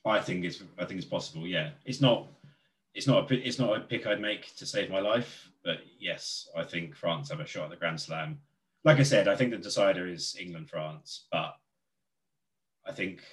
I 0.06 0.20
think 0.20 0.43
it's 0.43 0.62
I 0.78 0.86
think 0.86 0.99
it's 0.99 1.10
possible. 1.10 1.47
Yeah, 1.47 1.72
it's 1.86 2.01
not 2.01 2.28
it's 2.93 3.08
not 3.08 3.32
a 3.32 3.47
it's 3.47 3.60
not 3.60 3.76
a 3.76 3.82
pick 3.82 4.06
I'd 4.06 4.22
make 4.22 4.56
to 4.58 4.66
save 4.66 4.89
my 4.89 4.99
life, 4.99 5.49
but 5.64 5.80
yes, 5.99 6.47
I 6.56 6.64
think 6.64 6.95
France 6.95 7.30
have 7.30 7.39
a 7.39 7.45
shot 7.45 7.66
at 7.66 7.70
the 7.72 7.78
Grand 7.78 7.99
Slam. 7.99 8.39
Like 8.84 8.99
I 8.99 9.04
said, 9.04 9.28
I 9.28 9.36
think 9.36 9.51
the 9.51 9.58
decider 9.58 10.08
is 10.08 10.36
England 10.39 10.70
France, 10.70 11.26
but 11.32 11.56
I 12.86 12.91
think 12.91 13.24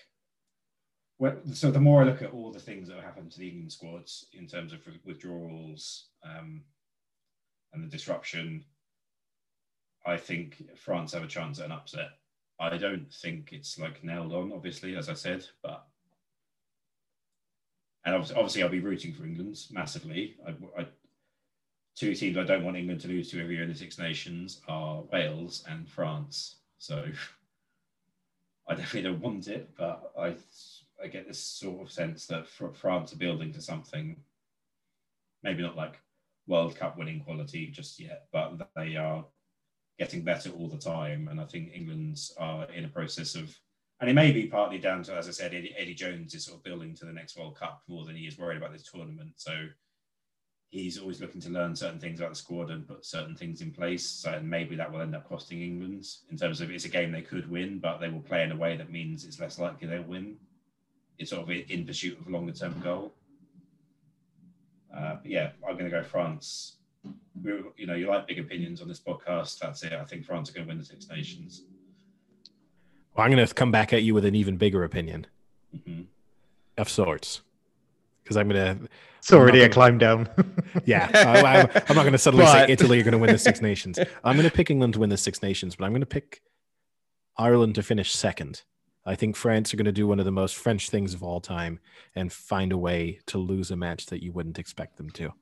so. 1.52 1.70
The 1.70 1.80
more 1.80 2.02
I 2.02 2.04
look 2.06 2.22
at 2.22 2.32
all 2.32 2.52
the 2.52 2.60
things 2.60 2.88
that 2.88 2.94
have 2.94 3.04
happened 3.04 3.32
to 3.32 3.40
the 3.40 3.48
England 3.48 3.72
squads 3.72 4.26
in 4.32 4.46
terms 4.46 4.72
of 4.72 4.78
withdrawals 5.04 6.06
um, 6.24 6.62
and 7.72 7.82
the 7.82 7.88
disruption, 7.88 8.64
I 10.06 10.16
think 10.16 10.62
France 10.76 11.12
have 11.12 11.24
a 11.24 11.28
chance 11.28 11.58
at 11.58 11.66
an 11.66 11.72
upset. 11.72 12.10
I 12.60 12.76
don't 12.76 13.12
think 13.12 13.52
it's 13.52 13.78
like 13.78 14.04
nailed 14.04 14.32
on, 14.32 14.52
obviously, 14.52 14.94
as 14.96 15.08
I 15.08 15.14
said, 15.14 15.46
but 15.62 15.86
and 18.05 18.14
obviously, 18.14 18.62
I'll 18.62 18.68
be 18.68 18.80
rooting 18.80 19.12
for 19.12 19.24
England 19.24 19.59
massively. 19.70 20.36
I, 20.46 20.55
I, 20.80 20.86
two 21.96 22.14
teams 22.14 22.38
I 22.38 22.44
don't 22.44 22.64
want 22.64 22.76
England 22.76 23.01
to 23.03 23.09
lose 23.09 23.30
to 23.30 23.40
every 23.40 23.55
year 23.55 23.64
in 23.64 23.68
the 23.68 23.74
Six 23.74 23.98
Nations 23.98 24.61
are 24.68 25.03
Wales 25.12 25.64
and 25.68 25.88
France. 25.88 26.57
So 26.78 27.05
I 28.66 28.74
definitely 28.74 29.11
don't 29.11 29.20
want 29.20 29.48
it, 29.48 29.70
but 29.76 30.12
I 30.18 30.34
I 31.03 31.09
get 31.09 31.26
this 31.26 31.42
sort 31.42 31.82
of 31.82 31.92
sense 31.92 32.26
that 32.26 32.46
Fr- 32.46 32.68
France 32.68 33.12
are 33.12 33.18
building 33.18 33.53
to 33.53 33.61
something. 33.61 34.16
Maybe 35.42 35.62
not 35.62 35.76
like 35.76 35.98
World 36.46 36.76
Cup 36.76 36.96
winning 36.96 37.20
quality 37.20 37.68
just 37.68 37.98
yet, 37.98 38.26
but 38.32 38.68
they 38.76 38.96
are 38.96 39.24
getting 39.98 40.22
better 40.22 40.51
all 40.51 40.68
the 40.68 40.78
time. 40.78 41.28
And 41.28 41.40
I 41.40 41.44
think 41.44 41.72
England's 41.72 42.34
are 42.38 42.64
in 42.70 42.84
a 42.84 42.88
process 42.88 43.34
of 43.34 43.55
and 44.01 44.09
it 44.09 44.14
may 44.14 44.32
be 44.32 44.46
partly 44.46 44.78
down 44.78 45.03
to, 45.05 45.14
as 45.14 45.28
I 45.28 45.32
said, 45.32 45.53
Eddie, 45.53 45.74
Eddie 45.76 45.94
Jones 45.94 46.34
is 46.34 46.44
sort 46.44 46.59
of 46.59 46.64
building 46.64 46.94
to 46.96 47.05
the 47.05 47.12
next 47.12 47.36
World 47.36 47.59
Cup 47.59 47.82
more 47.86 48.05
than 48.05 48.16
he 48.16 48.26
is 48.26 48.38
worried 48.38 48.57
about 48.57 48.72
this 48.72 48.82
tournament. 48.90 49.32
So 49.36 49.53
he's 50.70 50.98
always 50.98 51.20
looking 51.20 51.40
to 51.42 51.51
learn 51.51 51.76
certain 51.76 51.98
things 51.98 52.18
about 52.18 52.30
the 52.30 52.36
squad 52.36 52.70
and 52.70 52.88
put 52.88 53.05
certain 53.05 53.36
things 53.36 53.61
in 53.61 53.72
place. 53.72 54.07
So 54.07 54.32
and 54.32 54.48
maybe 54.48 54.74
that 54.76 54.90
will 54.90 55.03
end 55.03 55.14
up 55.14 55.28
costing 55.28 55.61
England 55.61 56.07
in 56.30 56.38
terms 56.38 56.62
of 56.62 56.70
it's 56.70 56.86
a 56.86 56.88
game 56.88 57.12
they 57.12 57.20
could 57.20 57.51
win, 57.51 57.78
but 57.78 57.98
they 57.98 58.09
will 58.09 58.20
play 58.20 58.42
in 58.42 58.53
a 58.53 58.57
way 58.57 58.76
that 58.76 58.90
means 58.90 59.24
it's 59.24 59.38
less 59.38 59.59
likely 59.59 59.86
they'll 59.86 60.03
win. 60.03 60.36
It's 61.18 61.30
sort 61.30 61.42
of 61.42 61.51
in 61.51 61.84
pursuit 61.84 62.18
of 62.18 62.26
a 62.26 62.30
longer 62.30 62.53
term 62.53 62.80
goal. 62.80 63.12
Uh, 64.96 65.16
yeah, 65.24 65.51
I'm 65.68 65.74
going 65.74 65.90
to 65.90 65.90
go 65.90 66.03
France. 66.03 66.76
We, 67.42 67.53
you 67.76 67.86
know, 67.86 67.94
you 67.94 68.09
like 68.09 68.26
big 68.26 68.38
opinions 68.38 68.80
on 68.80 68.88
this 68.88 69.01
podcast. 69.01 69.59
That's 69.59 69.82
it. 69.82 69.92
I 69.92 70.05
think 70.05 70.24
France 70.24 70.48
are 70.48 70.55
going 70.55 70.66
to 70.66 70.68
win 70.68 70.78
the 70.78 70.84
Six 70.84 71.09
Nations. 71.09 71.64
Well, 73.20 73.26
I'm 73.26 73.36
going 73.36 73.46
to 73.46 73.52
come 73.52 73.70
back 73.70 73.92
at 73.92 74.02
you 74.02 74.14
with 74.14 74.24
an 74.24 74.34
even 74.34 74.56
bigger 74.56 74.82
opinion 74.82 75.26
Mhm. 75.76 76.06
of 76.78 76.88
sorts, 76.88 77.42
because 78.24 78.38
I'm 78.38 78.48
going 78.48 78.78
to 78.78 78.88
It's 79.18 79.30
already 79.30 79.62
I'm 79.62 79.66
a 79.70 79.74
climb 79.74 79.98
down. 79.98 80.26
Yeah, 80.86 81.10
I, 81.12 81.40
I, 81.42 81.82
I'm 81.90 81.96
not 81.96 82.02
going 82.04 82.12
to 82.12 82.18
suddenly 82.18 82.46
But- 82.46 82.66
say 82.68 82.72
Italy 82.72 82.98
are 82.98 83.02
going 83.02 83.12
to 83.12 83.18
win 83.18 83.30
the 83.30 83.36
Six 83.38 83.60
Nations. 83.60 83.98
I'm 84.24 84.36
going 84.38 84.48
to 84.48 84.56
pick 84.56 84.70
England 84.70 84.94
to 84.94 85.00
win 85.00 85.10
the 85.10 85.18
Six 85.18 85.42
Nations, 85.42 85.76
but 85.76 85.84
I'm 85.84 85.90
going 85.92 86.00
to 86.00 86.06
pick 86.06 86.40
Ireland 87.36 87.74
to 87.74 87.82
finish 87.82 88.10
second. 88.10 88.62
I 89.04 89.16
think 89.16 89.36
France 89.36 89.74
are 89.74 89.76
going 89.76 89.84
to 89.84 89.92
do 89.92 90.06
one 90.06 90.18
of 90.18 90.24
the 90.24 90.32
most 90.32 90.56
French 90.56 90.88
things 90.88 91.12
of 91.12 91.22
all 91.22 91.42
time 91.42 91.78
and 92.14 92.32
find 92.32 92.72
a 92.72 92.78
way 92.78 93.20
to 93.26 93.36
lose 93.36 93.70
a 93.70 93.76
match 93.76 94.06
that 94.06 94.22
you 94.22 94.32
wouldn't 94.32 94.58
expect 94.58 94.96
them 94.96 95.10
to. 95.10 95.34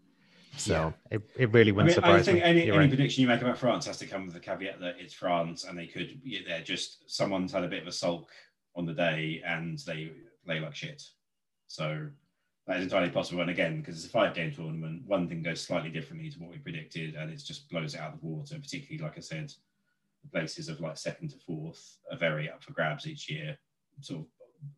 So 0.57 0.93
it, 1.11 1.23
it 1.37 1.53
really 1.53 1.71
I, 1.71 1.75
wouldn't 1.75 2.03
mean, 2.03 2.13
I 2.13 2.23
think 2.23 2.39
me. 2.39 2.43
any, 2.43 2.63
any 2.63 2.71
right. 2.71 2.89
prediction 2.89 3.23
you 3.23 3.29
make 3.29 3.41
about 3.41 3.59
France 3.59 3.87
has 3.87 3.99
to 3.99 4.07
come 4.07 4.25
with 4.25 4.35
the 4.35 4.41
caveat 4.41 4.81
that 4.81 4.97
it's 4.99 5.15
France 5.15 5.65
and 5.65 5.79
they 5.79 5.87
could, 5.87 6.21
they're 6.47 6.63
just 6.63 7.09
someone's 7.11 7.53
had 7.53 7.65
a 7.65 7.69
bit 7.69 7.83
of 7.83 7.89
a 7.89 7.93
sulk 7.93 8.31
on 8.75 8.87
the 8.87 8.93
day 8.93 9.43
and 9.47 9.79
they 9.81 10.11
play 10.45 10.61
like 10.61 10.75
shit. 10.75 11.03
So 11.69 12.09
that 12.67 12.79
is 12.79 12.85
entirely 12.85 13.11
possible. 13.11 13.41
And 13.41 13.51
again, 13.51 13.81
because 13.81 13.97
it's 13.97 14.07
a 14.07 14.11
five 14.11 14.35
game 14.35 14.53
tournament, 14.53 15.03
one 15.07 15.29
thing 15.29 15.43
goes 15.43 15.61
slightly 15.61 15.91
differently 15.91 16.31
to 16.31 16.39
what 16.39 16.51
we 16.51 16.59
predicted 16.59 17.15
and 17.15 17.31
it 17.31 17.37
just 17.45 17.69
blows 17.69 17.95
it 17.95 18.01
out 18.01 18.15
of 18.15 18.21
the 18.21 18.27
water, 18.27 18.57
particularly, 18.59 19.03
like 19.03 19.17
I 19.17 19.21
said, 19.21 19.53
the 20.25 20.31
places 20.31 20.69
of 20.69 20.81
like 20.81 20.97
second 20.97 21.29
to 21.31 21.39
fourth 21.39 21.99
are 22.11 22.19
very 22.19 22.51
up 22.51 22.63
for 22.63 22.73
grabs 22.73 23.07
each 23.07 23.31
year, 23.31 23.57
sort 24.01 24.21
of 24.21 24.27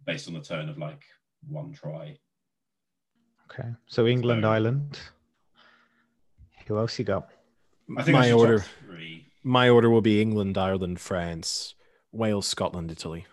based 0.04 0.28
on 0.28 0.34
the 0.34 0.40
turn 0.40 0.68
of 0.68 0.78
like 0.78 1.04
one 1.48 1.72
try. 1.72 2.16
Okay, 3.50 3.70
so 3.86 4.06
England, 4.06 4.42
So- 4.44 4.50
Ireland. 4.50 4.98
Who 6.70 6.78
else 6.78 6.96
you 7.00 7.04
got? 7.04 7.28
I 7.98 8.04
think 8.04 8.12
my 8.14 8.20
that's 8.20 8.28
your 8.28 8.38
top 8.38 8.48
order, 8.48 8.64
three. 8.86 9.26
my 9.42 9.68
order 9.68 9.90
will 9.90 10.02
be 10.02 10.22
England, 10.22 10.56
Ireland, 10.56 11.00
France, 11.00 11.74
Wales, 12.12 12.46
Scotland, 12.46 12.92
Italy. 12.92 13.26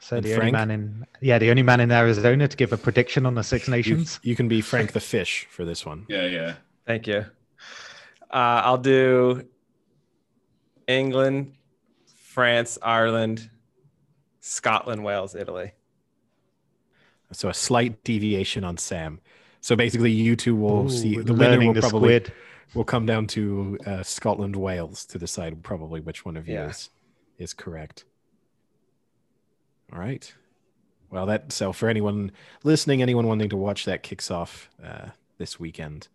So 0.00 0.16
And 0.16 0.24
the 0.26 0.34
only 0.34 0.52
man 0.52 0.70
in 0.70 1.06
yeah, 1.22 1.38
the 1.38 1.48
only 1.48 1.62
man 1.62 1.80
in 1.80 1.90
Arizona 1.90 2.46
to 2.46 2.56
give 2.58 2.74
a 2.74 2.76
prediction 2.76 3.24
on 3.24 3.34
the 3.36 3.42
Six 3.42 3.66
You, 3.66 3.74
Nations. 3.74 4.20
you 4.22 4.36
can 4.36 4.48
be 4.48 4.60
Frank 4.60 4.92
the 4.92 5.00
Fish 5.14 5.46
for 5.50 5.64
this 5.64 5.86
one. 5.86 6.04
Yeah, 6.10 6.26
yeah. 6.26 6.54
Thank 6.86 7.06
you. 7.06 7.24
Uh, 8.30 8.60
I'll 8.68 8.76
do 8.76 9.46
England, 10.86 11.54
France, 12.16 12.76
Ireland, 12.82 13.48
Scotland, 14.42 15.02
Wales, 15.04 15.34
Italy. 15.34 15.72
So 17.32 17.48
a 17.48 17.54
slight 17.54 18.04
deviation 18.04 18.62
on 18.62 18.76
Sam. 18.76 19.20
So 19.64 19.74
basically, 19.76 20.10
you 20.10 20.36
two 20.36 20.54
will 20.54 20.84
Ooh, 20.84 20.90
see 20.90 21.16
the 21.16 21.32
winner 21.32 21.58
will 21.58 21.72
the 21.72 21.80
probably 21.80 22.18
squid. 22.18 22.32
will 22.74 22.84
come 22.84 23.06
down 23.06 23.26
to 23.28 23.78
uh, 23.86 24.02
Scotland 24.02 24.54
Wales 24.56 25.06
to 25.06 25.18
decide 25.18 25.62
probably 25.62 26.00
which 26.00 26.22
one 26.22 26.36
of 26.36 26.46
you 26.46 26.56
Yeah. 26.56 26.68
is 26.68 26.90
is 27.38 27.54
correct. 27.54 28.04
All 29.90 29.98
right. 29.98 30.30
Well, 31.10 31.24
that 31.24 31.50
so 31.50 31.72
for 31.72 31.88
anyone 31.88 32.30
listening, 32.62 33.00
anyone 33.00 33.26
wanting 33.26 33.48
to 33.48 33.56
watch 33.56 33.86
that 33.86 34.02
kicks 34.02 34.30
off 34.30 34.68
uh, 34.84 35.06
this 35.38 35.58
weekend 35.58 36.08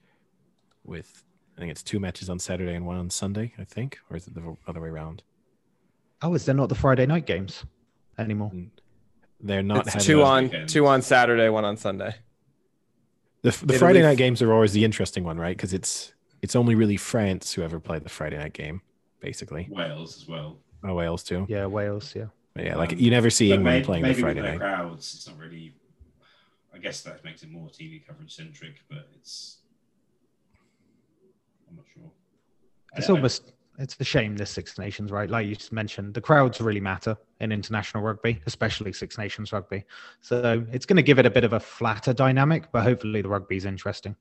with 0.84 1.24
I 1.58 1.62
think 1.62 1.72
it's 1.72 1.82
two 1.82 2.00
matches 2.00 2.30
on 2.30 2.38
Saturday 2.38 2.76
and 2.76 2.86
one 2.86 2.97
on 2.97 3.10
Sunday. 3.10 3.54
I 3.58 3.64
think, 3.64 3.97
or 4.12 4.18
is 4.18 4.28
it 4.28 4.36
the 4.36 4.58
other 4.68 4.80
way 4.80 4.89
around? 4.89 5.24
Oh, 6.22 6.36
is 6.36 6.45
there 6.45 6.54
not 6.54 6.70
the 6.70 6.76
Friday 6.76 7.08
night 7.08 7.26
games 7.26 7.66
anymore? 8.20 8.52
They're 9.41 9.64
not 9.64 9.88
it's 9.88 9.93
having 9.95 10.06
two 10.06 10.22
on 10.22 10.43
weekends. 10.43 10.72
two 10.72 10.86
on 10.86 11.02
Saturday, 11.02 11.50
one 11.50 11.66
on 11.66 11.78
Sunday. 11.78 12.14
The, 13.41 13.51
the 13.51 13.55
Italy 13.63 13.77
Friday 13.77 14.01
night 14.01 14.17
games 14.17 14.41
are 14.41 14.53
always 14.53 14.73
the 14.73 14.83
interesting 14.85 15.23
one, 15.23 15.37
right? 15.37 15.55
Because 15.55 15.73
it's 15.73 16.13
it's 16.41 16.55
only 16.55 16.75
really 16.75 16.97
France 16.97 17.53
who 17.53 17.61
ever 17.63 17.79
played 17.79 18.03
the 18.03 18.09
Friday 18.09 18.37
night 18.37 18.53
game, 18.53 18.81
basically. 19.19 19.67
Wales 19.69 20.15
as 20.17 20.27
well. 20.27 20.57
Oh, 20.83 20.93
Wales 20.93 21.23
too. 21.23 21.45
Yeah, 21.49 21.65
Wales. 21.65 22.13
Yeah. 22.15 22.25
But 22.53 22.65
yeah, 22.65 22.75
like 22.77 22.93
Um, 22.93 22.99
you 22.99 23.11
never 23.11 23.29
see 23.29 23.51
England 23.51 23.79
may- 23.79 23.83
playing 23.85 24.03
the 24.03 24.09
maybe 24.09 24.21
Friday 24.21 24.41
with 24.41 24.51
no 24.51 24.57
night. 24.57 24.59
crowds, 24.59 25.13
it's 25.15 25.27
not 25.27 25.37
really. 25.37 25.73
I 26.73 26.77
guess 26.77 27.01
that 27.01 27.23
makes 27.25 27.43
it 27.43 27.51
more 27.51 27.67
TV 27.69 28.05
coverage 28.05 28.33
centric, 28.35 28.75
but 28.89 29.07
it's. 29.15 29.57
I'm 31.69 31.75
not 31.75 31.85
sure. 31.93 32.11
It's 32.95 33.09
I- 33.09 33.13
I- 33.13 33.15
almost 33.15 33.51
it's 33.80 33.95
a 33.99 34.03
shame 34.03 34.36
this 34.36 34.51
Six 34.51 34.77
Nations, 34.77 35.09
right? 35.09 35.30
Like 35.30 35.47
you 35.47 35.55
just 35.55 35.71
mentioned, 35.71 36.13
the 36.13 36.21
crowds 36.21 36.59
really 36.59 36.82
matter 36.82 37.17
in 37.39 37.53
international 37.53 38.03
rugby, 38.03 38.41
especially 38.45 38.91
Six 38.91 39.17
Nations 39.17 39.53
rugby. 39.53 39.86
So 40.19 40.65
it's 40.71 40.86
going 40.86 40.97
to 40.97 41.03
give 41.03 41.17
it 41.17 41.25
a 41.25 41.30
bit 41.30 41.45
of 41.45 41.53
a 41.53 41.59
flatter 41.59 42.13
dynamic, 42.13 42.71
but 42.73 42.84
hopefully 42.84 43.21
the 43.21 43.30
rugby 43.30 43.55
is 43.55 43.65
interesting. 43.65 44.17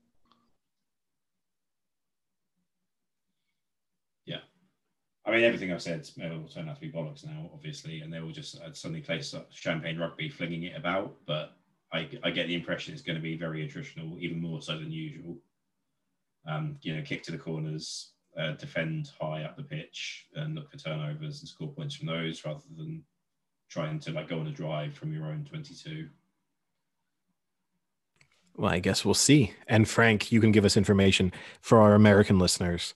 Yeah. 4.25 4.39
I 5.25 5.31
mean, 5.31 5.43
everything 5.43 5.73
I've 5.73 5.81
said 5.81 6.09
will 6.17 6.47
turn 6.47 6.69
out 6.69 6.75
to 6.75 6.81
be 6.81 6.91
bollocks 6.91 7.25
now, 7.25 7.49
obviously, 7.53 7.99
and 7.99 8.13
they 8.13 8.21
will 8.21 8.31
just 8.31 8.61
uh, 8.61 8.71
suddenly 8.71 9.01
play 9.01 9.21
champagne 9.51 9.97
rugby, 9.97 10.29
flinging 10.29 10.63
it 10.63 10.77
about. 10.77 11.17
But 11.27 11.57
I, 11.91 12.09
I 12.23 12.31
get 12.31 12.47
the 12.47 12.55
impression 12.55 12.93
it's 12.93 13.03
going 13.03 13.17
to 13.17 13.21
be 13.21 13.35
very 13.35 13.67
attritional, 13.67 14.17
even 14.19 14.39
more 14.39 14.61
so 14.61 14.77
than 14.77 14.89
usual. 14.89 15.37
Um, 16.47 16.77
you 16.81 16.95
know, 16.95 17.01
kick 17.01 17.23
to 17.23 17.33
the 17.33 17.37
corners, 17.37 18.13
uh, 18.37 18.53
defend 18.53 19.11
high 19.19 19.43
up 19.43 19.57
the 19.57 19.63
pitch, 19.63 20.27
and 20.35 20.55
look 20.55 20.71
for 20.71 20.77
turnovers 20.77 21.39
and 21.39 21.49
score 21.49 21.71
points 21.71 21.95
from 21.95 22.07
those, 22.07 22.43
rather 22.45 22.61
than 22.77 23.03
trying 23.69 23.99
to 23.99 24.11
like 24.11 24.27
go 24.27 24.39
on 24.39 24.47
a 24.47 24.51
drive 24.51 24.93
from 24.93 25.13
your 25.13 25.25
own 25.25 25.45
twenty-two. 25.49 26.09
Well, 28.55 28.71
I 28.71 28.79
guess 28.79 29.05
we'll 29.05 29.13
see. 29.13 29.53
And 29.67 29.87
Frank, 29.87 30.33
you 30.33 30.41
can 30.41 30.51
give 30.51 30.65
us 30.65 30.75
information 30.75 31.31
for 31.61 31.79
our 31.79 31.93
American 31.93 32.39
listeners. 32.39 32.93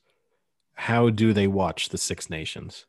How 0.74 1.10
do 1.10 1.32
they 1.32 1.48
watch 1.48 1.90
the 1.90 1.98
Six 1.98 2.30
Nations? 2.30 2.86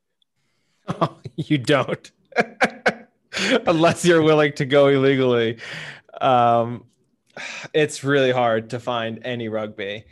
Oh, 0.88 1.18
you 1.36 1.58
don't, 1.58 2.10
unless 3.66 4.04
you're 4.04 4.22
willing 4.22 4.54
to 4.54 4.66
go 4.66 4.88
illegally. 4.88 5.58
Um, 6.20 6.84
it's 7.72 8.04
really 8.04 8.32
hard 8.32 8.70
to 8.70 8.80
find 8.80 9.20
any 9.24 9.48
rugby. 9.48 10.04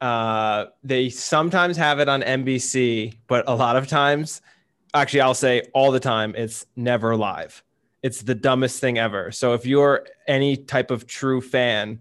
Uh, 0.00 0.66
they 0.84 1.08
sometimes 1.08 1.76
have 1.76 1.98
it 1.98 2.08
on 2.08 2.22
NBC, 2.22 3.14
but 3.26 3.48
a 3.48 3.54
lot 3.54 3.76
of 3.76 3.88
times, 3.88 4.40
actually, 4.94 5.20
I'll 5.20 5.34
say 5.34 5.62
all 5.74 5.90
the 5.90 6.00
time, 6.00 6.34
it's 6.36 6.66
never 6.76 7.16
live. 7.16 7.62
It's 8.02 8.22
the 8.22 8.34
dumbest 8.34 8.80
thing 8.80 8.98
ever. 8.98 9.32
So 9.32 9.54
if 9.54 9.66
you're 9.66 10.06
any 10.28 10.56
type 10.56 10.90
of 10.90 11.06
true 11.06 11.40
fan 11.40 12.00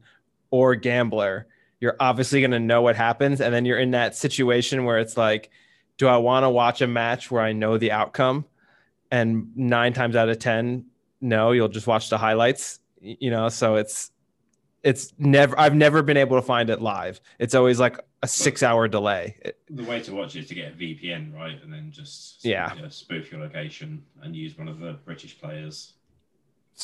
or 0.52 0.76
gambler, 0.76 1.48
you're 1.80 1.96
obviously 2.00 2.40
going 2.40 2.52
to 2.52 2.60
know 2.60 2.82
what 2.82 2.96
happens. 2.96 3.42
And 3.42 3.54
then 3.54 3.66
you're 3.66 3.80
in 3.80 3.92
that 3.92 4.16
situation 4.16 4.86
where 4.86 5.00
it's 5.00 5.18
like, 5.18 5.50
do 5.98 6.08
I 6.08 6.18
want 6.18 6.44
to 6.44 6.50
watch 6.50 6.82
a 6.82 6.88
match 6.88 7.32
where 7.32 7.42
I 7.42 7.54
know 7.54 7.78
the 7.78 7.92
outcome? 7.92 8.46
And 9.10 9.56
nine 9.56 9.94
times 9.94 10.16
out 10.16 10.30
of 10.30 10.38
10, 10.38 10.86
no, 11.22 11.52
you'll 11.52 11.68
just 11.68 11.88
watch 11.88 12.10
the 12.10 12.18
highlights, 12.18 12.80
you 13.02 13.32
know? 13.32 13.50
So 13.50 13.76
it's, 13.76 14.12
it's 14.88 15.12
never, 15.18 15.60
I've 15.60 15.76
never 15.76 16.02
been 16.02 16.16
able 16.16 16.38
to 16.38 16.42
find 16.42 16.70
it 16.70 16.82
live. 16.82 17.20
It's 17.40 17.54
always 17.54 17.78
like 17.78 18.00
a 18.24 18.28
six 18.28 18.64
hour 18.64 18.88
delay. 18.88 19.38
The 19.70 19.84
way 19.84 20.00
to 20.02 20.14
watch 20.14 20.38
it 20.38 20.40
is 20.40 20.48
to 20.48 20.56
get 20.56 20.72
a 20.72 20.76
VPN, 20.76 21.36
right, 21.36 21.62
and 21.62 21.72
then 21.74 21.92
just 21.92 22.46
Yeah. 22.46 22.74
you 22.74 22.84
know, 22.84 22.88
spoof 22.90 23.30
your 23.30 23.42
location 23.42 24.02
and 24.22 24.34
use 24.34 24.58
one 24.58 24.70
of 24.70 24.80
the 24.80 24.94
British 25.04 25.38
players. 25.42 25.94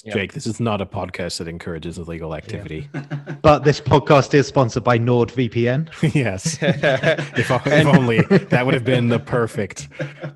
Yep. 0.03 0.15
Jake, 0.15 0.33
this 0.33 0.45
is 0.47 0.59
not 0.59 0.81
a 0.81 0.85
podcast 0.85 1.37
that 1.37 1.47
encourages 1.47 1.97
illegal 1.97 2.35
activity. 2.35 2.89
But 3.41 3.63
this 3.63 3.79
podcast 3.79 4.33
is 4.33 4.47
sponsored 4.47 4.83
by 4.83 4.97
NordVPN. 4.97 5.89
yes. 6.15 6.57
if, 6.61 7.67
if 7.67 7.85
only 7.87 8.21
that 8.21 8.65
would 8.65 8.73
have 8.73 8.85
been 8.85 9.07
the 9.09 9.19
perfect. 9.19 9.87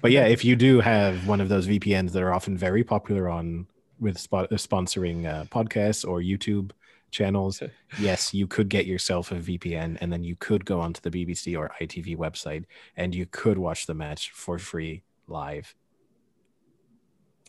But 0.01 0.11
yeah, 0.11 0.25
if 0.25 0.45
you 0.45 0.55
do 0.55 0.79
have 0.79 1.27
one 1.27 1.41
of 1.41 1.49
those 1.49 1.67
VPNs 1.67 2.11
that 2.11 2.21
are 2.21 2.33
often 2.33 2.57
very 2.57 2.83
popular 2.83 3.29
on 3.29 3.67
with 3.99 4.17
spot, 4.19 4.51
uh, 4.51 4.55
sponsoring 4.55 5.25
uh, 5.25 5.45
podcasts 5.45 6.07
or 6.07 6.19
YouTube 6.19 6.71
channels, 7.11 7.61
yes, 7.99 8.33
you 8.33 8.47
could 8.47 8.69
get 8.69 8.85
yourself 8.85 9.31
a 9.31 9.35
VPN 9.35 9.97
and 10.01 10.11
then 10.11 10.23
you 10.23 10.35
could 10.35 10.65
go 10.65 10.79
onto 10.79 11.01
the 11.01 11.11
BBC 11.11 11.57
or 11.57 11.71
ITV 11.81 12.17
website 12.17 12.65
and 12.95 13.13
you 13.15 13.25
could 13.25 13.57
watch 13.57 13.85
the 13.85 13.93
match 13.93 14.31
for 14.31 14.57
free 14.59 15.03
live. 15.27 15.73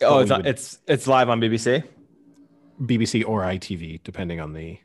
oh, 0.02 0.20
it's, 0.20 0.30
would- 0.30 0.46
it's, 0.46 0.78
it's 0.86 1.06
live 1.06 1.28
on 1.28 1.40
BBC. 1.40 1.84
BBC 2.82 3.24
or 3.26 3.42
ITV, 3.42 4.00
depending 4.04 4.40
on 4.40 4.52
the. 4.52 4.78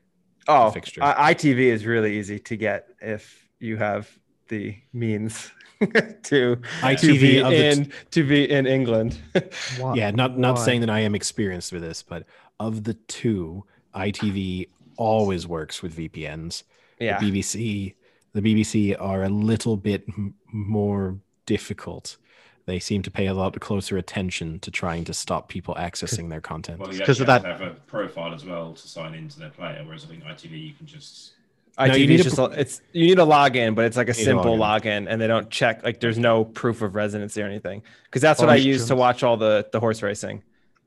Oh, 0.47 0.71
fixture. 0.71 1.03
I- 1.03 1.33
ITV 1.33 1.57
is 1.59 1.85
really 1.85 2.17
easy 2.17 2.39
to 2.39 2.55
get 2.57 2.87
if 3.01 3.47
you 3.59 3.77
have 3.77 4.09
the 4.49 4.75
means 4.91 5.51
to, 5.79 5.87
to 6.23 6.57
ITV 6.81 7.19
be 7.21 7.39
of 7.39 7.49
the 7.49 7.65
in 7.69 7.91
to 8.11 8.27
be 8.27 8.49
in 8.49 8.65
England. 8.67 9.17
Yeah, 9.93 10.11
not 10.11 10.37
not 10.37 10.55
why? 10.57 10.65
saying 10.65 10.81
that 10.81 10.89
I 10.89 10.99
am 11.01 11.15
experienced 11.15 11.71
with 11.71 11.81
this, 11.81 12.03
but 12.03 12.25
of 12.59 12.83
the 12.83 12.93
two, 12.95 13.63
ITV 13.95 14.69
always 14.97 15.47
works 15.47 15.81
with 15.81 15.95
VPNs. 15.95 16.63
yeah. 16.99 17.19
The 17.19 17.31
BBC, 17.31 17.95
the 18.33 18.41
BBC 18.41 18.95
are 18.99 19.23
a 19.23 19.29
little 19.29 19.77
bit 19.77 20.03
m- 20.09 20.35
more 20.51 21.17
difficult. 21.45 22.17
They 22.65 22.79
seem 22.79 23.01
to 23.01 23.11
pay 23.11 23.27
a 23.27 23.33
lot 23.33 23.59
closer 23.59 23.97
attention 23.97 24.59
to 24.61 24.71
trying 24.71 25.03
to 25.05 25.13
stop 25.13 25.49
people 25.49 25.75
accessing 25.75 26.29
their 26.29 26.39
content. 26.39 26.79
Well, 26.79 26.93
you 26.93 26.99
Because 26.99 27.19
actually 27.19 27.35
of 27.35 27.43
have 27.43 27.59
to 27.59 27.65
have 27.65 27.75
a 27.75 27.79
profile 27.81 28.33
as 28.33 28.45
well 28.45 28.73
to 28.73 28.87
sign 28.87 29.13
into 29.13 29.37
their 29.37 29.49
player, 29.49 29.83
whereas 29.85 30.05
I 30.05 30.07
think 30.07 30.23
ITV 30.23 30.67
you 30.67 30.73
can 30.73 30.85
just 30.85 31.33
ITV 31.77 31.87
No, 31.87 31.95
you 31.95 32.07
need 32.07 32.19
is 32.19 32.25
just 32.25 32.37
a, 32.37 32.45
it's 32.45 32.81
you 32.93 33.05
need 33.07 33.19
a 33.19 33.25
login, 33.25 33.75
but 33.75 33.85
it's 33.85 33.97
like 33.97 34.07
a 34.07 34.11
need 34.11 34.21
a 34.21 34.23
simple 34.23 34.57
login. 34.57 34.83
login, 34.83 35.07
and 35.09 35.19
they 35.19 35.27
don't 35.27 35.49
check 35.49 35.83
like 35.83 35.99
there's 35.99 36.19
no 36.19 36.45
proof 36.45 36.81
of 36.81 36.95
residency 36.95 37.41
or 37.41 37.45
anything. 37.45 37.81
Because 38.05 38.21
that's 38.21 38.39
oh, 38.39 38.45
what 38.45 38.51
I 38.51 38.55
Boris 38.55 38.65
use 38.65 38.87
to 38.87 38.95
watch 38.95 39.23
all 39.23 39.37
the 39.37 39.67
the 39.71 39.79
horse 39.79 40.01
racing. 40.01 40.43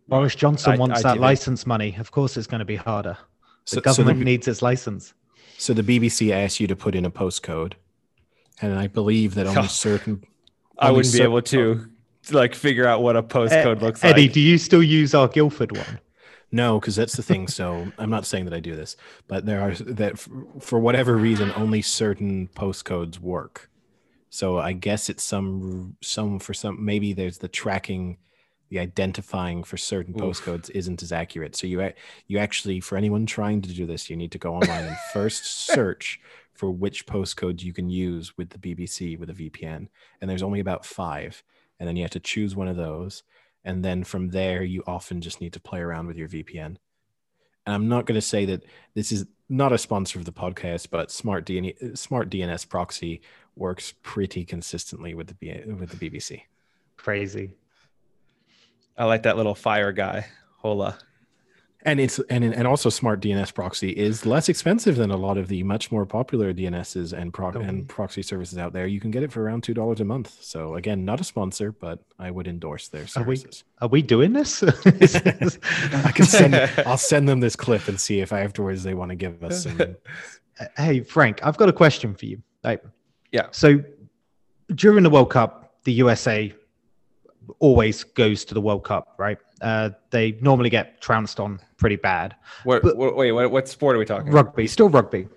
Boris 0.08 0.34
Johnson 0.34 0.72
I- 0.72 0.76
wants 0.76 1.02
that 1.02 1.16
ITV. 1.16 1.20
license 1.20 1.66
money. 1.66 1.96
Of 1.98 2.10
course, 2.10 2.36
it's 2.36 2.46
going 2.46 2.60
to 2.60 2.64
be 2.64 2.76
harder. 2.76 3.16
The 3.20 3.70
So, 3.70 3.76
so, 3.76 3.80
government 3.80 4.18
the, 4.20 4.24
needs 4.24 4.46
its 4.48 4.62
license. 4.62 5.14
so 5.58 5.72
the 5.74 5.82
BBC 5.82 6.30
asks 6.32 6.60
you 6.60 6.66
to 6.68 6.76
put 6.76 6.94
in 6.94 7.04
a 7.04 7.10
postcode, 7.10 7.72
and 8.62 8.78
I 8.78 8.86
believe 8.86 9.34
that 9.34 9.46
only 9.46 9.68
certain. 9.68 10.22
I 10.78 10.88
only 10.88 10.98
wouldn't 10.98 11.14
be 11.14 11.22
able 11.22 11.42
to 11.42 11.86
like 12.30 12.54
figure 12.54 12.86
out 12.86 13.02
what 13.02 13.16
a 13.16 13.22
postcode 13.22 13.80
looks 13.80 14.04
Eddie, 14.04 14.12
like. 14.12 14.18
Eddie, 14.24 14.28
do 14.32 14.40
you 14.40 14.58
still 14.58 14.82
use 14.82 15.14
our 15.14 15.26
Guildford 15.28 15.76
one? 15.76 16.00
No, 16.52 16.78
because 16.78 16.94
that's 16.94 17.16
the 17.16 17.22
thing. 17.22 17.48
So 17.48 17.90
I'm 17.98 18.10
not 18.10 18.24
saying 18.26 18.44
that 18.44 18.54
I 18.54 18.60
do 18.60 18.76
this, 18.76 18.96
but 19.26 19.46
there 19.46 19.60
are 19.60 19.74
that 19.74 20.18
for 20.60 20.78
whatever 20.78 21.16
reason 21.16 21.50
only 21.56 21.82
certain 21.82 22.48
postcodes 22.54 23.18
work. 23.18 23.68
So 24.30 24.58
I 24.58 24.72
guess 24.72 25.08
it's 25.08 25.24
some 25.24 25.96
some 26.02 26.38
for 26.38 26.52
some 26.54 26.84
maybe 26.84 27.12
there's 27.14 27.38
the 27.38 27.48
tracking, 27.48 28.18
the 28.68 28.78
identifying 28.78 29.62
for 29.62 29.76
certain 29.76 30.14
Oof. 30.14 30.20
postcodes 30.20 30.70
isn't 30.70 31.02
as 31.02 31.12
accurate. 31.12 31.56
So 31.56 31.66
you 31.66 31.92
you 32.26 32.38
actually 32.38 32.80
for 32.80 32.96
anyone 32.96 33.26
trying 33.26 33.62
to 33.62 33.72
do 33.72 33.86
this, 33.86 34.10
you 34.10 34.16
need 34.16 34.32
to 34.32 34.38
go 34.38 34.54
online 34.54 34.84
and 34.84 34.96
first 35.12 35.44
search 35.66 36.20
for 36.52 36.70
which 36.70 37.06
postcodes 37.06 37.62
you 37.62 37.72
can 37.72 37.90
use 37.90 38.36
with 38.38 38.50
the 38.50 38.58
BBC 38.58 39.18
with 39.18 39.30
a 39.30 39.34
VPN, 39.34 39.88
and 40.20 40.30
there's 40.30 40.42
only 40.42 40.60
about 40.60 40.86
five, 40.86 41.42
and 41.78 41.86
then 41.86 41.96
you 41.96 42.02
have 42.02 42.10
to 42.12 42.20
choose 42.20 42.56
one 42.56 42.68
of 42.68 42.76
those 42.76 43.22
and 43.66 43.84
then 43.84 44.04
from 44.04 44.30
there 44.30 44.62
you 44.62 44.82
often 44.86 45.20
just 45.20 45.40
need 45.40 45.52
to 45.52 45.60
play 45.60 45.80
around 45.80 46.06
with 46.06 46.16
your 46.16 46.28
VPN. 46.28 46.76
And 47.66 47.74
I'm 47.74 47.88
not 47.88 48.06
going 48.06 48.14
to 48.14 48.22
say 48.22 48.44
that 48.46 48.64
this 48.94 49.10
is 49.10 49.26
not 49.48 49.72
a 49.72 49.78
sponsor 49.78 50.20
of 50.20 50.24
the 50.24 50.32
podcast, 50.32 50.88
but 50.90 51.10
Smart 51.10 51.44
DN- 51.44 51.98
Smart 51.98 52.30
DNS 52.30 52.68
Proxy 52.68 53.20
works 53.56 53.92
pretty 54.02 54.44
consistently 54.44 55.14
with 55.14 55.26
the 55.26 55.34
B- 55.34 55.62
with 55.66 55.90
the 55.90 56.10
BBC. 56.10 56.42
Crazy. 56.96 57.54
I 58.98 59.04
like 59.04 59.22
that 59.24 59.36
little 59.36 59.54
fire 59.54 59.92
guy. 59.92 60.26
Hola. 60.58 60.98
And 61.82 62.00
it's 62.00 62.18
and 62.30 62.42
and 62.42 62.66
also 62.66 62.88
Smart 62.88 63.20
DNS 63.20 63.54
Proxy 63.54 63.90
is 63.90 64.26
less 64.26 64.48
expensive 64.48 64.96
than 64.96 65.12
a 65.12 65.16
lot 65.16 65.38
of 65.38 65.46
the 65.46 65.62
much 65.62 65.92
more 65.92 66.04
popular 66.04 66.52
DNSs 66.52 67.12
and 67.12 67.32
pro- 67.32 67.52
Oh. 67.54 67.60
and 67.60 67.88
proxy 67.88 68.22
services 68.22 68.58
out 68.58 68.72
there. 68.72 68.88
You 68.88 68.98
can 68.98 69.12
get 69.12 69.22
it 69.22 69.30
for 69.30 69.40
around 69.42 69.62
two 69.62 69.72
dollars 69.74 70.00
a 70.00 70.04
month. 70.04 70.36
So 70.42 70.74
again, 70.74 71.04
not 71.04 71.20
a 71.20 71.24
sponsor, 71.24 71.70
but 71.70 72.00
I 72.18 72.32
would 72.32 72.48
endorse 72.48 72.88
their 72.88 73.02
Are 73.16 73.22
we- 73.22 73.36
services. 73.36 73.62
Are 73.80 73.86
we 73.88 74.02
doing 74.02 74.32
this? 74.32 74.62
I 74.64 76.10
can 76.12 76.26
send 76.26 76.54
I'll 76.86 76.96
send 76.98 77.28
them 77.28 77.38
this 77.38 77.54
clip 77.54 77.86
and 77.86 78.00
see 78.00 78.18
if 78.20 78.32
afterwards 78.32 78.82
they 78.82 78.94
want 78.94 79.10
to 79.10 79.14
give 79.16 79.44
us 79.44 79.62
some 79.62 79.78
hey, 80.76 81.00
Frank, 81.02 81.38
I've 81.44 81.56
got 81.56 81.68
a 81.68 81.72
question 81.72 82.14
for 82.16 82.26
you. 82.26 82.42
Like, 82.64 82.82
Yeah. 83.30 83.46
So 83.52 83.80
during 84.74 85.04
the 85.04 85.10
World 85.10 85.30
Cup, 85.30 85.76
the 85.84 85.92
USA 85.92 86.52
always 87.58 88.04
goes 88.04 88.44
to 88.46 88.54
the 88.54 88.60
World 88.60 88.84
Cup, 88.84 89.14
right? 89.18 89.38
Uh, 89.60 89.90
they 90.10 90.32
normally 90.40 90.70
get 90.70 91.00
trounced 91.00 91.40
on 91.40 91.60
pretty 91.76 91.96
bad. 91.96 92.34
What, 92.64 92.82
But- 92.82 92.96
what- 92.96 93.16
wait, 93.16 93.32
what, 93.32 93.50
what 93.50 93.68
sport 93.68 93.96
are 93.96 93.98
we 93.98 94.04
talking? 94.04 94.28
about? 94.28 94.46
Rugby, 94.46 94.66
still 94.66 94.88
rugby. 94.88 95.28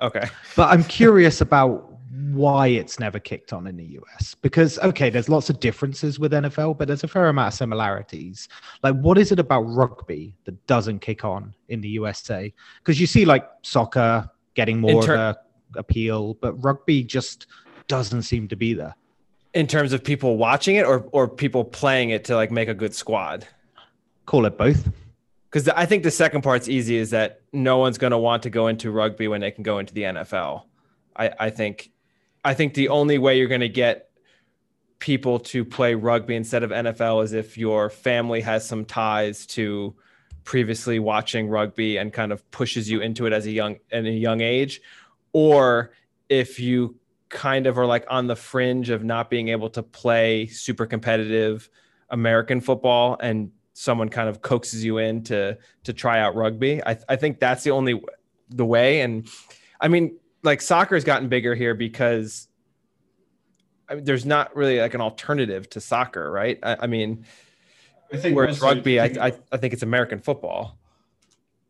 Okay. 0.00 0.26
But 0.56 0.70
I'm 0.70 0.84
curious 0.84 1.40
about 1.40 1.88
why 2.32 2.66
it's 2.68 2.98
never 2.98 3.18
kicked 3.18 3.52
on 3.52 3.66
in 3.66 3.76
the 3.76 3.98
US. 4.00 4.34
Because, 4.34 4.78
okay, 4.80 5.10
there's 5.10 5.28
lots 5.28 5.48
of 5.50 5.60
differences 5.60 6.18
with 6.18 6.32
NFL, 6.32 6.76
but 6.78 6.86
there's 6.88 7.04
a 7.04 7.08
fair 7.08 7.28
amount 7.28 7.48
of 7.48 7.54
similarities. 7.54 8.48
Like, 8.82 8.94
what 8.96 9.16
is 9.18 9.32
it 9.32 9.38
about 9.38 9.62
rugby 9.62 10.34
that 10.44 10.66
doesn't 10.66 10.98
kick 11.00 11.24
on 11.24 11.54
in 11.68 11.80
the 11.80 11.88
USA? 11.90 12.52
Because 12.78 13.00
you 13.00 13.06
see, 13.06 13.24
like, 13.24 13.48
soccer 13.62 14.28
getting 14.54 14.78
more 14.80 15.02
of 15.02 15.08
a 15.08 15.36
appeal, 15.76 16.34
but 16.34 16.52
rugby 16.62 17.02
just 17.02 17.46
doesn't 17.88 18.22
seem 18.22 18.46
to 18.48 18.56
be 18.56 18.74
there. 18.74 18.94
In 19.54 19.66
terms 19.66 19.92
of 19.92 20.02
people 20.02 20.36
watching 20.36 20.76
it 20.76 20.86
or 20.86 21.06
or 21.12 21.28
people 21.28 21.64
playing 21.64 22.10
it 22.10 22.24
to 22.24 22.36
like 22.36 22.50
make 22.50 22.68
a 22.68 22.74
good 22.74 22.94
squad. 22.94 23.46
Call 24.26 24.46
it 24.46 24.56
both. 24.56 24.88
Because 25.50 25.68
I 25.68 25.84
think 25.84 26.02
the 26.02 26.10
second 26.10 26.40
part's 26.40 26.66
easy 26.66 26.96
is 26.96 27.10
that 27.10 27.42
no 27.52 27.76
one's 27.76 27.98
going 27.98 28.12
to 28.12 28.18
want 28.18 28.44
to 28.44 28.50
go 28.50 28.68
into 28.68 28.90
rugby 28.90 29.28
when 29.28 29.42
they 29.42 29.50
can 29.50 29.62
go 29.62 29.78
into 29.78 29.92
the 29.92 30.02
NFL. 30.02 30.62
I, 31.14 31.30
I 31.38 31.50
think, 31.50 31.90
I 32.42 32.54
think 32.54 32.72
the 32.72 32.88
only 32.88 33.18
way 33.18 33.36
you're 33.36 33.48
going 33.48 33.60
to 33.60 33.68
get 33.68 34.08
people 34.98 35.40
to 35.40 35.62
play 35.64 35.94
rugby 35.94 36.36
instead 36.36 36.62
of 36.62 36.70
NFL 36.70 37.24
is 37.24 37.34
if 37.34 37.58
your 37.58 37.90
family 37.90 38.40
has 38.40 38.66
some 38.66 38.86
ties 38.86 39.44
to 39.46 39.94
previously 40.44 40.98
watching 40.98 41.48
rugby 41.48 41.98
and 41.98 42.12
kind 42.12 42.32
of 42.32 42.48
pushes 42.50 42.88
you 42.88 43.00
into 43.00 43.26
it 43.26 43.32
as 43.32 43.44
a 43.44 43.50
young 43.50 43.76
in 43.90 44.06
a 44.06 44.10
young 44.10 44.40
age 44.40 44.80
or 45.32 45.92
if 46.28 46.58
you 46.58 46.96
kind 47.32 47.66
of 47.66 47.78
are 47.78 47.86
like 47.86 48.04
on 48.08 48.28
the 48.28 48.36
fringe 48.36 48.90
of 48.90 49.02
not 49.02 49.30
being 49.30 49.48
able 49.48 49.70
to 49.70 49.82
play 49.82 50.46
super 50.46 50.86
competitive 50.86 51.68
American 52.10 52.60
football 52.60 53.16
and 53.20 53.50
someone 53.72 54.10
kind 54.10 54.28
of 54.28 54.42
coaxes 54.42 54.84
you 54.84 54.98
in 54.98 55.24
to 55.24 55.58
to 55.82 55.92
try 55.92 56.20
out 56.20 56.36
rugby. 56.36 56.80
I, 56.84 56.98
I 57.08 57.16
think 57.16 57.40
that's 57.40 57.64
the 57.64 57.70
only 57.70 58.00
the 58.50 58.66
way. 58.66 59.00
And 59.00 59.26
I 59.80 59.88
mean, 59.88 60.18
like 60.42 60.60
soccer 60.60 60.94
has 60.94 61.04
gotten 61.04 61.28
bigger 61.28 61.54
here 61.54 61.74
because 61.74 62.48
I 63.88 63.96
mean, 63.96 64.04
there's 64.04 64.26
not 64.26 64.54
really 64.54 64.78
like 64.78 64.94
an 64.94 65.00
alternative 65.00 65.68
to 65.70 65.80
soccer, 65.80 66.30
right? 66.30 66.58
I, 66.62 66.76
I 66.80 66.86
mean, 66.86 67.24
I 68.12 68.18
think 68.18 68.36
whereas 68.36 68.60
rugby, 68.60 69.00
I, 69.00 69.06
I, 69.06 69.32
I 69.50 69.56
think 69.56 69.72
it's 69.72 69.82
American 69.82 70.18
football. 70.18 70.78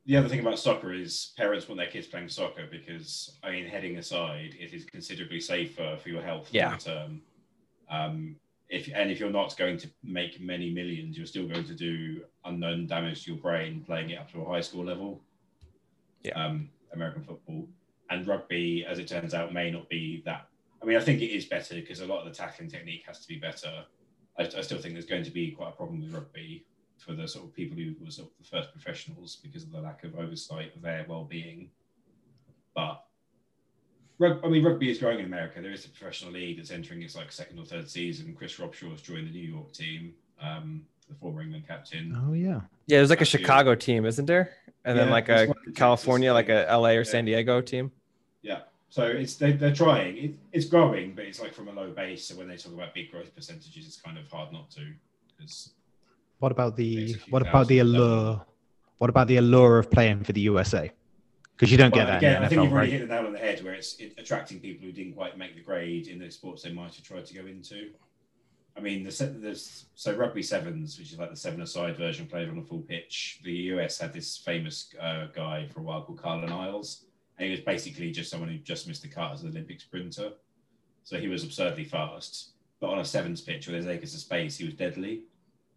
The 0.07 0.17
other 0.17 0.29
thing 0.29 0.41
about 0.41 0.59
soccer 0.59 0.93
is 0.93 1.33
parents 1.37 1.69
want 1.69 1.79
their 1.79 1.87
kids 1.87 2.07
playing 2.07 2.29
soccer 2.29 2.67
because, 2.71 3.39
I 3.43 3.51
mean, 3.53 3.67
heading 3.67 3.99
aside, 3.99 4.55
it 4.59 4.73
is 4.75 4.85
considerably 4.85 5.41
safer 5.41 5.97
for 6.03 6.09
your 6.09 6.23
health 6.23 6.49
Yeah. 6.51 6.71
long 6.71 6.79
term. 6.79 7.23
Um, 7.89 8.37
if 8.69 8.89
and 8.95 9.11
if 9.11 9.21
you're 9.21 9.31
not 9.31 9.57
going 9.57 9.77
to 9.79 9.89
make 10.03 10.41
many 10.41 10.71
millions, 10.71 11.17
you're 11.17 11.27
still 11.27 11.47
going 11.47 11.65
to 11.65 11.75
do 11.75 12.23
unknown 12.45 12.87
damage 12.87 13.25
to 13.25 13.33
your 13.33 13.41
brain 13.41 13.83
playing 13.85 14.11
it 14.11 14.19
up 14.19 14.33
to 14.33 14.41
a 14.41 14.45
high 14.45 14.63
school 14.63 14.85
level. 14.85 15.23
Yeah. 16.25 16.33
Um, 16.43 16.71
American 16.93 17.23
football 17.23 17.69
and 18.11 18.27
rugby, 18.27 18.85
as 18.87 18.99
it 18.99 19.09
turns 19.09 19.35
out, 19.35 19.53
may 19.53 19.71
not 19.71 19.89
be 19.89 20.23
that. 20.25 20.47
I 20.83 20.85
mean, 20.87 20.97
I 20.97 21.01
think 21.01 21.21
it 21.23 21.27
is 21.27 21.45
better 21.45 21.75
because 21.77 22.01
a 22.01 22.07
lot 22.07 22.21
of 22.21 22.25
the 22.25 22.35
tackling 22.35 22.69
technique 22.71 23.05
has 23.07 23.21
to 23.21 23.29
be 23.29 23.37
better. 23.37 23.85
I, 24.39 24.43
I 24.43 24.61
still 24.63 24.79
think 24.79 24.95
there's 24.95 25.07
going 25.07 25.25
to 25.25 25.31
be 25.31 25.51
quite 25.53 25.69
a 25.69 25.73
problem 25.73 26.01
with 26.01 26.13
rugby 26.13 26.65
for 27.05 27.15
the 27.15 27.27
sort 27.27 27.45
of 27.45 27.55
people 27.55 27.77
who 27.77 27.95
were 28.03 28.11
sort 28.11 28.29
of 28.29 28.35
the 28.39 28.45
first 28.45 28.73
professionals 28.73 29.37
because 29.43 29.63
of 29.63 29.73
the 29.73 29.81
lack 29.81 30.05
of 30.05 30.15
oversight 30.15 30.75
of 30.75 30.83
their 30.83 31.05
well-being. 31.09 31.71
But 32.75 33.05
I 34.21 34.49
mean, 34.49 34.65
rugby 34.65 34.91
is 34.91 34.99
growing 34.99 35.19
in 35.19 35.25
America. 35.25 35.61
There 35.61 35.73
is 35.73 35.85
a 35.85 35.89
professional 35.89 36.33
league 36.33 36.59
that's 36.59 36.71
entering 36.71 37.03
its 37.03 37.17
like 37.17 37.33
second 37.33 37.59
or 37.59 37.65
third 37.65 37.91
season. 37.91 38.35
Chris 38.39 38.57
Robshaw's 38.57 39.03
joined 39.03 39.27
the 39.27 39.33
New 39.33 39.41
York 39.41 39.73
team, 39.73 40.15
um, 40.41 40.87
the 41.09 41.15
former 41.17 41.43
England 41.43 41.65
captain. 41.67 42.17
Oh 42.25 42.33
yeah. 42.33 42.61
Yeah, 42.87 42.99
there's 42.99 43.11
like 43.11 43.21
a 43.21 43.25
Chicago 43.27 43.75
team, 43.75 44.07
isn't 44.07 44.27
there? 44.27 44.55
And 44.85 44.97
then 44.97 45.11
like 45.11 45.29
a 45.29 45.47
one 45.47 45.49
in 45.49 45.55
Texas, 45.55 45.75
California, 45.75 46.33
like 46.33 46.49
a. 46.49 46.67
LA 46.71 46.91
or 46.91 46.93
Yeah. 46.99 47.03
San 47.03 47.25
Diego 47.25 47.61
team. 47.61 47.91
Yeah. 48.43 48.61
So 48.91 49.05
it's 49.07 49.37
they, 49.37 49.53
they're 49.53 49.75
trying. 49.75 50.17
It, 50.17 50.35
it's 50.53 50.67
growing, 50.67 51.15
but 51.15 51.25
it's 51.25 51.41
like 51.41 51.53
from 51.53 51.69
a 51.69 51.73
low 51.73 51.91
base. 51.91 52.27
So 52.27 52.37
when 52.37 52.49
they 52.49 52.57
talk 52.57 52.73
about 52.75 52.95
big 52.95 53.11
growth 53.11 53.35
percentages, 53.35 53.87
it's 53.87 54.01
kind 54.01 54.19
of 54.19 54.31
hard 54.31 54.53
not 54.53 54.71
to 54.73 54.87
because 55.37 55.71
What 56.43 56.51
about 56.51 56.75
the 56.75 56.97
Makes 56.97 57.15
a 57.15 57.19
few 57.19 57.31
what 57.31 57.43
about 57.43 57.69
the 57.69 57.79
allure? 57.79 58.45
What 58.99 59.11
about 59.11 59.29
the 59.29 59.37
allure 59.37 59.79
of 59.79 59.93
playing 59.93 60.25
for 60.25 60.33
the 60.33 60.41
USA? 60.41 60.91
Because 61.53 61.71
you 61.71 61.79
don't 61.79 61.95
Well, 61.95 62.05
get 62.05 62.07
that 62.07 62.17
again, 62.17 62.43
I 62.43 62.49
think 62.49 62.63
you've 62.63 62.73
already 62.73 62.91
right? 62.91 62.99
hit 62.99 63.09
the 63.09 63.15
nail 63.15 63.27
on 63.27 63.33
the 63.33 63.39
head 63.39 63.63
where 63.63 63.75
it's 63.75 63.95
it, 64.01 64.15
attracting 64.19 64.59
people 64.59 64.85
who 64.85 64.91
didn't 64.91 65.13
quite 65.13 65.39
make 65.39 65.55
the 65.55 65.61
grade 65.61 66.09
in 66.09 66.19
the 66.19 66.29
sports 66.33 66.65
they 66.65 66.73
might 66.73 66.97
have 66.97 67.05
tried 67.05 67.27
to 67.27 67.35
go 67.35 67.47
into. 67.47 67.91
I 68.77 68.81
mean, 68.81 69.05
the 69.05 69.37
there's 69.39 69.85
so 69.95 70.17
rugby 70.17 70.43
sevens, 70.43 70.99
which 70.99 71.13
is 71.13 71.19
like 71.21 71.31
the 71.31 71.37
seven-a-side 71.37 71.97
version 71.97 72.27
played 72.27 72.49
on 72.49 72.59
a 72.59 72.63
full 72.63 72.81
pitch. 72.81 73.39
The 73.45 73.53
US 73.75 74.01
had 74.01 74.13
this 74.13 74.37
famous 74.37 74.93
uh, 75.01 75.27
guy 75.33 75.69
for 75.73 75.79
a 75.79 75.85
while 75.85 76.03
called 76.03 76.21
Carlin 76.21 76.51
Isles, 76.51 77.05
and 77.39 77.45
he 77.47 77.53
was 77.53 77.61
basically 77.61 78.11
just 78.11 78.33
someone 78.33 78.49
who 78.49 78.59
just 78.59 78.89
missed 78.89 79.03
the 79.03 79.09
cut 79.09 79.31
as 79.33 79.43
an 79.45 79.51
Olympic 79.51 79.81
sprinter. 79.81 80.33
So 81.05 81.21
he 81.21 81.29
was 81.29 81.45
absurdly 81.45 81.85
fast, 81.85 82.55
but 82.81 82.91
on 82.91 82.99
a 82.99 83.05
sevens 83.05 83.43
pitch 83.43 83.69
where 83.69 83.75
there's 83.75 83.87
acres 83.87 84.13
of 84.13 84.21
space, 84.21 84.57
he 84.57 84.65
was 84.65 84.75
deadly. 84.75 85.23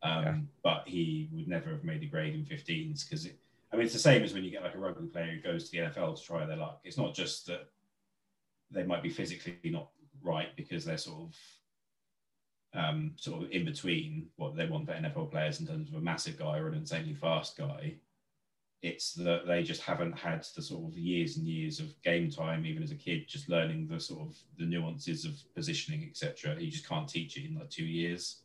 Um, 0.06 0.24
Yeah. 0.24 0.36
But 0.64 0.88
he 0.88 1.30
would 1.32 1.48
never 1.48 1.72
have 1.72 1.84
made 1.84 2.02
the 2.02 2.08
grade 2.08 2.36
in 2.36 2.46
15s 2.46 3.10
because 3.10 3.28
I 3.72 3.76
mean, 3.76 3.86
it's 3.86 3.94
the 3.94 4.00
same 4.00 4.24
as 4.24 4.34
when 4.34 4.44
you 4.44 4.52
get 4.52 4.64
like 4.64 4.76
a 4.76 4.80
rugby 4.80 5.08
player 5.08 5.32
who 5.32 5.42
goes 5.42 5.70
to 5.70 5.72
the 5.72 5.78
NFL 5.80 6.18
to 6.18 6.24
try 6.24 6.46
their 6.46 6.58
luck. 6.58 6.80
It's 6.84 6.98
not 6.98 7.14
just 7.14 7.48
that 7.48 7.68
they 8.72 8.84
might 8.84 9.04
be 9.04 9.10
physically 9.10 9.58
not 9.66 9.90
right 10.24 10.56
because 10.56 10.86
they're 10.86 10.98
sort 10.98 11.24
of 11.24 11.36
um, 12.74 13.12
sort 13.16 13.44
of 13.44 13.52
in 13.52 13.66
between 13.66 14.28
what 14.36 14.56
they 14.56 14.68
want 14.68 14.86
for 14.86 14.94
NFL 14.94 15.32
players 15.32 15.60
in 15.60 15.68
terms 15.68 15.90
of 15.90 15.96
a 15.96 16.02
massive 16.02 16.38
guy 16.38 16.58
or 16.58 16.68
an 16.68 16.76
insanely 16.76 17.14
fast 17.14 17.58
guy. 17.58 17.96
It's 18.82 19.14
that 19.14 19.48
they 19.48 19.64
just 19.64 19.82
haven't 19.82 20.18
had 20.18 20.46
the 20.56 20.62
sort 20.62 20.92
of 20.92 20.98
years 20.98 21.38
and 21.38 21.48
years 21.48 21.80
of 21.80 22.00
game 22.04 22.30
time, 22.30 22.66
even 22.66 22.84
as 22.84 22.92
a 22.92 22.96
kid, 22.96 23.28
just 23.28 23.50
learning 23.50 23.88
the 23.88 24.00
sort 24.00 24.22
of 24.22 24.36
the 24.60 24.66
nuances 24.66 25.26
of 25.26 25.34
positioning, 25.56 26.08
etc. 26.10 26.56
You 26.60 26.70
just 26.70 26.88
can't 26.88 27.10
teach 27.10 27.38
it 27.38 27.46
in 27.46 27.56
like 27.56 27.70
two 27.70 27.86
years. 27.86 28.42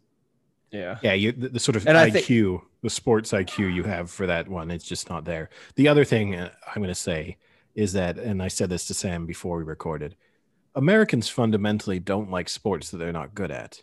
Yeah. 0.71 0.99
Yeah, 1.03 1.15
you 1.15 1.33
the, 1.33 1.49
the 1.51 1.61
sort 1.61 1.77
of 1.77 1.87
And 1.87 1.97
IQ, 1.97 2.13
think- 2.59 2.63
the 2.83 2.91
sports 2.91 3.33
IQ 3.33 3.75
you 3.75 3.83
have 3.85 4.11
for 4.11 4.27
that 4.27 4.49
one, 4.49 4.71
it's 4.71 4.85
just 4.85 5.11
not 5.11 5.25
there. 5.25 5.51
The 5.75 5.89
other 5.89 6.05
thing 6.05 6.35
uh, 6.37 6.51
I'm 6.67 6.83
going 6.83 6.89
to 6.89 6.95
say 6.95 7.37
is 7.75 7.93
that, 7.95 8.19
and 8.19 8.43
I 8.43 8.49
said 8.49 8.71
this 8.71 8.87
to 8.87 8.95
Sam 8.95 9.27
before 9.27 9.59
we 9.59 9.65
recorded, 9.65 10.17
Americans 10.75 11.29
fundamentally 11.29 11.99
don't 11.99 12.31
like 12.31 12.49
sports 12.49 12.91
that 12.91 12.99
they're 12.99 13.13
not 13.13 13.35
good 13.35 13.51
at, 13.51 13.83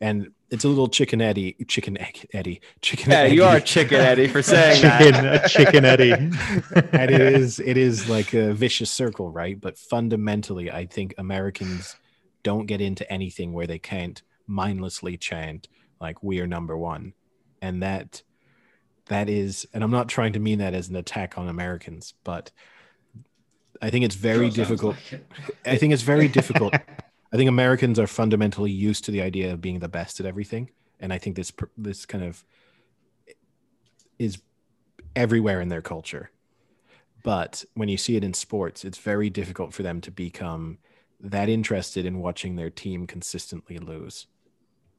and 0.00 0.28
it's 0.50 0.64
a 0.64 0.68
little 0.68 0.88
chicken 0.88 1.20
Eddie, 1.22 1.56
chicken 1.66 1.98
egg 1.98 2.28
Eddie, 2.34 2.60
chicken. 2.82 3.10
Yeah, 3.10 3.24
you 3.24 3.42
are 3.42 3.58
chicken 3.58 4.00
Eddie 4.00 4.28
for 4.28 4.42
saying 4.42 4.82
chicken, 4.82 5.24
that. 5.24 5.48
chicken 5.50 5.84
Eddie. 5.86 6.12
and 6.92 7.10
it 7.10 7.20
is 7.20 7.58
it 7.58 7.76
is 7.78 8.08
like 8.08 8.34
a 8.34 8.52
vicious 8.52 8.90
circle, 8.90 9.30
right? 9.30 9.58
But 9.60 9.78
fundamentally, 9.78 10.70
I 10.70 10.84
think 10.86 11.14
Americans 11.18 11.96
don't 12.42 12.66
get 12.66 12.80
into 12.82 13.10
anything 13.10 13.52
where 13.54 13.66
they 13.66 13.78
can't 13.78 14.20
mindlessly 14.46 15.16
chant 15.16 15.68
like 16.00 16.22
"We 16.22 16.40
are 16.40 16.46
number 16.46 16.76
one," 16.76 17.14
and 17.62 17.82
that 17.82 18.22
that 19.06 19.28
is, 19.28 19.66
and 19.72 19.84
I'm 19.84 19.90
not 19.90 20.08
trying 20.08 20.32
to 20.32 20.40
mean 20.40 20.58
that 20.58 20.74
as 20.74 20.88
an 20.88 20.96
attack 20.96 21.38
on 21.38 21.48
Americans, 21.48 22.14
but 22.24 22.50
I 23.80 23.90
think 23.90 24.04
it's 24.04 24.16
very 24.16 24.50
Sure 24.50 24.64
difficult. 24.64 24.96
like 24.96 25.12
it. 25.12 25.32
I 25.64 25.76
think 25.76 25.92
it's 25.92 26.02
very 26.02 26.28
difficult. 26.28 26.74
I 27.32 27.36
think 27.36 27.48
Americans 27.48 27.98
are 27.98 28.06
fundamentally 28.06 28.70
used 28.70 29.04
to 29.04 29.10
the 29.10 29.20
idea 29.22 29.52
of 29.52 29.60
being 29.60 29.78
the 29.80 29.88
best 29.88 30.20
at 30.20 30.26
everything, 30.26 30.70
and 31.00 31.12
I 31.12 31.18
think 31.18 31.36
this 31.36 31.52
this 31.76 32.06
kind 32.06 32.24
of 32.24 32.44
is 34.18 34.38
everywhere 35.14 35.60
in 35.60 35.68
their 35.68 35.82
culture. 35.82 36.30
But 37.22 37.64
when 37.74 37.88
you 37.88 37.96
see 37.96 38.16
it 38.16 38.24
in 38.24 38.34
sports, 38.34 38.84
it's 38.84 38.98
very 38.98 39.30
difficult 39.30 39.74
for 39.74 39.82
them 39.82 40.00
to 40.02 40.10
become 40.10 40.78
that 41.20 41.48
interested 41.48 42.06
in 42.06 42.18
watching 42.20 42.56
their 42.56 42.70
team 42.70 43.06
consistently 43.06 43.78
lose. 43.78 44.26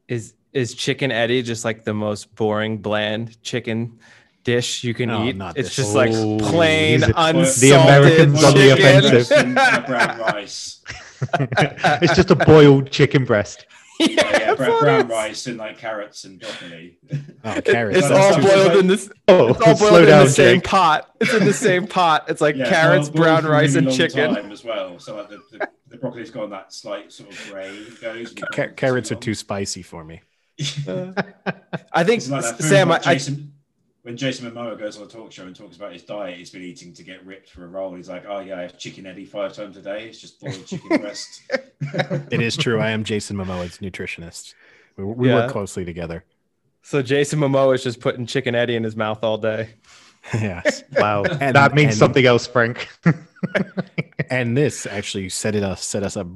Is 0.08 0.34
is 0.58 0.74
chicken 0.74 1.12
Eddie 1.12 1.42
just 1.44 1.64
like 1.66 1.84
the 1.84 1.94
most 1.94 2.34
boring, 2.36 2.78
bland 2.78 3.42
chicken 3.44 4.00
dish 4.44 4.84
you 4.84 4.94
can 4.94 5.10
No, 5.10 5.26
eat? 5.26 5.36
not 5.36 5.58
It's 5.58 5.70
this. 5.70 5.76
just 5.76 5.96
like 5.96 6.12
Oh, 6.14 6.38
plain 6.40 7.00
he's 7.00 7.04
a- 7.10 7.14
unsalted 7.16 7.62
the 7.62 7.72
Americans 7.72 8.44
on 8.44 8.54
the 8.54 8.70
offensive. 8.74 9.86
Brown 9.88 10.20
rice. 10.20 10.82
it's 12.02 12.16
just 12.16 12.32
a 12.32 12.36
boiled 12.36 12.90
chicken 12.92 13.26
breast. 13.26 13.66
yeah, 14.00 14.08
Yeah, 14.10 14.40
yeah, 14.40 14.54
brown, 14.56 14.80
brown 14.80 15.00
it 15.00 15.06
is. 15.06 15.10
rice 15.12 15.48
and 15.48 15.58
like 15.58 15.78
carrots 15.80 16.24
and 16.24 16.40
broccoli. 16.40 16.98
Oh, 17.44 17.62
carrots! 17.62 17.98
It's 17.98 18.08
That's 18.08 18.36
all 18.38 18.42
boiled 18.44 18.78
in 18.78 18.88
this. 18.88 19.10
Oh, 19.28 19.48
It's 19.50 19.62
all 19.62 19.76
slow 19.76 19.90
boiled 19.90 20.02
in 20.04 20.08
down, 20.10 20.26
the 20.26 20.32
same 20.32 20.56
Jake. 20.58 20.64
pot. 20.66 21.16
It's 21.20 21.34
in 21.34 21.46
the 21.46 21.54
same 21.54 21.88
pot. 21.88 22.26
It's 22.30 22.40
like 22.40 22.56
Yeah, 22.58 22.70
carrots, 22.70 23.10
boiled- 23.10 23.16
boiled 23.16 23.42
brown 23.42 23.52
rice, 23.52 23.74
really 23.76 23.88
and 23.88 23.96
chicken. 23.96 24.36
time 24.36 24.52
as 24.52 24.64
well. 24.64 25.00
So 25.00 25.16
like 25.18 25.30
the, 25.30 25.40
the, 25.52 25.70
the 25.90 25.98
broccoli's 25.98 26.30
gone 26.30 26.52
that 26.52 26.72
slight 26.74 27.12
sort 27.12 27.32
of 27.32 27.50
grey. 27.52 27.70
It 27.70 28.00
goes. 28.00 28.16
when 28.16 28.18
you 28.18 28.26
Ca- 28.26 28.32
boil 28.36 28.66
it 28.66 28.70
for 28.70 28.74
carrots 28.76 29.12
are 29.12 29.16
too 29.16 29.34
spicy 29.34 29.82
for 29.82 30.04
me. 30.04 30.22
I 30.60 32.04
think 32.04 32.18
It's 32.22 32.30
like 32.30 32.42
that 32.44 32.62
Sam. 32.64 32.90
I, 32.90 32.96
like 32.96 33.08
I, 33.08 33.14
Jason, 33.14 33.54
when 34.04 34.18
Jason 34.18 34.50
Momoa 34.50 34.78
goes 34.78 34.98
on 34.98 35.04
a 35.04 35.08
talk 35.08 35.32
show 35.32 35.46
and 35.46 35.56
talks 35.56 35.76
about 35.76 35.94
his 35.94 36.04
diet, 36.04 36.38
he's 36.38 36.50
been 36.50 36.64
eating 36.64 36.94
to 36.94 37.04
get 37.04 37.26
ripped 37.26 37.50
for 37.50 37.66
a 37.66 37.68
role. 37.68 37.94
He's 37.94 38.10
like, 38.10 38.26
"Oh 38.28 38.40
yeah, 38.40 38.58
I 38.58 38.62
have 38.64 38.78
chicken 38.78 39.06
Eddie 39.06 39.26
five 39.26 39.54
times 39.54 39.78
a 39.78 39.82
day. 39.82 40.08
It's 40.08 40.20
just 40.20 40.40
boiled 40.40 40.66
chicken 40.66 40.98
breast." 41.02 41.42
It 42.32 42.42
is 42.42 42.58
true. 42.58 42.80
I 42.80 42.90
am 42.92 43.04
Jason 43.04 43.38
Momoa's 43.38 43.78
nutritionist. 43.80 44.54
We, 44.98 45.04
we 45.06 45.28
Yeah. 45.30 45.36
work 45.36 45.52
closely 45.52 45.86
together. 45.86 46.24
so 46.82 47.02
Jason 47.02 47.40
Momoa 47.40 47.76
is 47.76 47.84
just 47.84 48.00
putting 48.00 48.26
chicken 48.26 48.56
Eddie 48.56 48.76
in 48.76 48.84
his 48.84 48.96
mouth 48.96 49.24
all 49.24 49.38
day. 49.38 49.70
yes. 50.34 50.84
Wow, 50.94 51.24
And- 51.40 51.56
that 51.56 51.76
means 51.76 51.90
and- 51.90 51.98
something 51.98 52.26
else, 52.26 52.48
Frank. 52.48 52.88
and 54.30 54.58
this 54.58 54.86
actually 54.88 55.30
set 55.30 55.54
it 55.56 55.64
us 55.64 55.84
set 55.84 56.02
us 56.04 56.18
up 56.18 56.28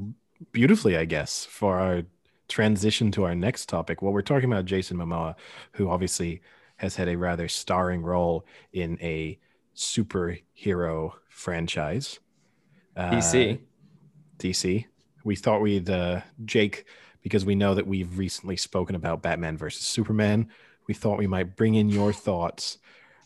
beautifully, 0.52 0.96
I 0.98 1.06
guess, 1.06 1.46
for 1.46 1.80
our 1.80 2.04
transition 2.52 3.12
to 3.14 3.24
our 3.24 3.34
next 3.34 3.68
topic. 3.70 4.02
Well, 4.02 4.14
we're 4.14 4.22
talking 4.22 4.52
about 4.52 4.66
Jason 4.66 4.98
Momoa, 4.98 5.36
who 5.74 5.90
obviously 5.90 6.42
has 6.78 6.96
had 6.96 7.08
a 7.08 7.18
rather 7.18 7.48
starring 7.48 8.02
role 8.04 8.46
in 8.74 8.98
a 9.02 9.40
superhero 9.76 11.14
franchise. 11.30 12.20
Uh, 12.96 13.12
DC. 13.12 13.60
DC. 14.38 14.86
We 15.24 15.36
thought 15.36 15.62
we'd 15.62 15.90
uh, 15.90 16.22
Jake 16.46 16.86
because 17.22 17.46
we 17.46 17.56
know 17.56 17.76
that 17.76 17.88
we've 17.88 18.18
recently 18.18 18.58
spoken 18.58 18.96
about 18.96 19.22
Batman 19.22 19.58
versus 19.58 19.86
Superman. 19.86 20.50
We 20.88 20.94
thought 20.94 21.18
we 21.20 21.28
might 21.28 21.56
bring 21.56 21.76
in 21.76 21.90
your 21.90 22.12
thoughts 22.12 22.80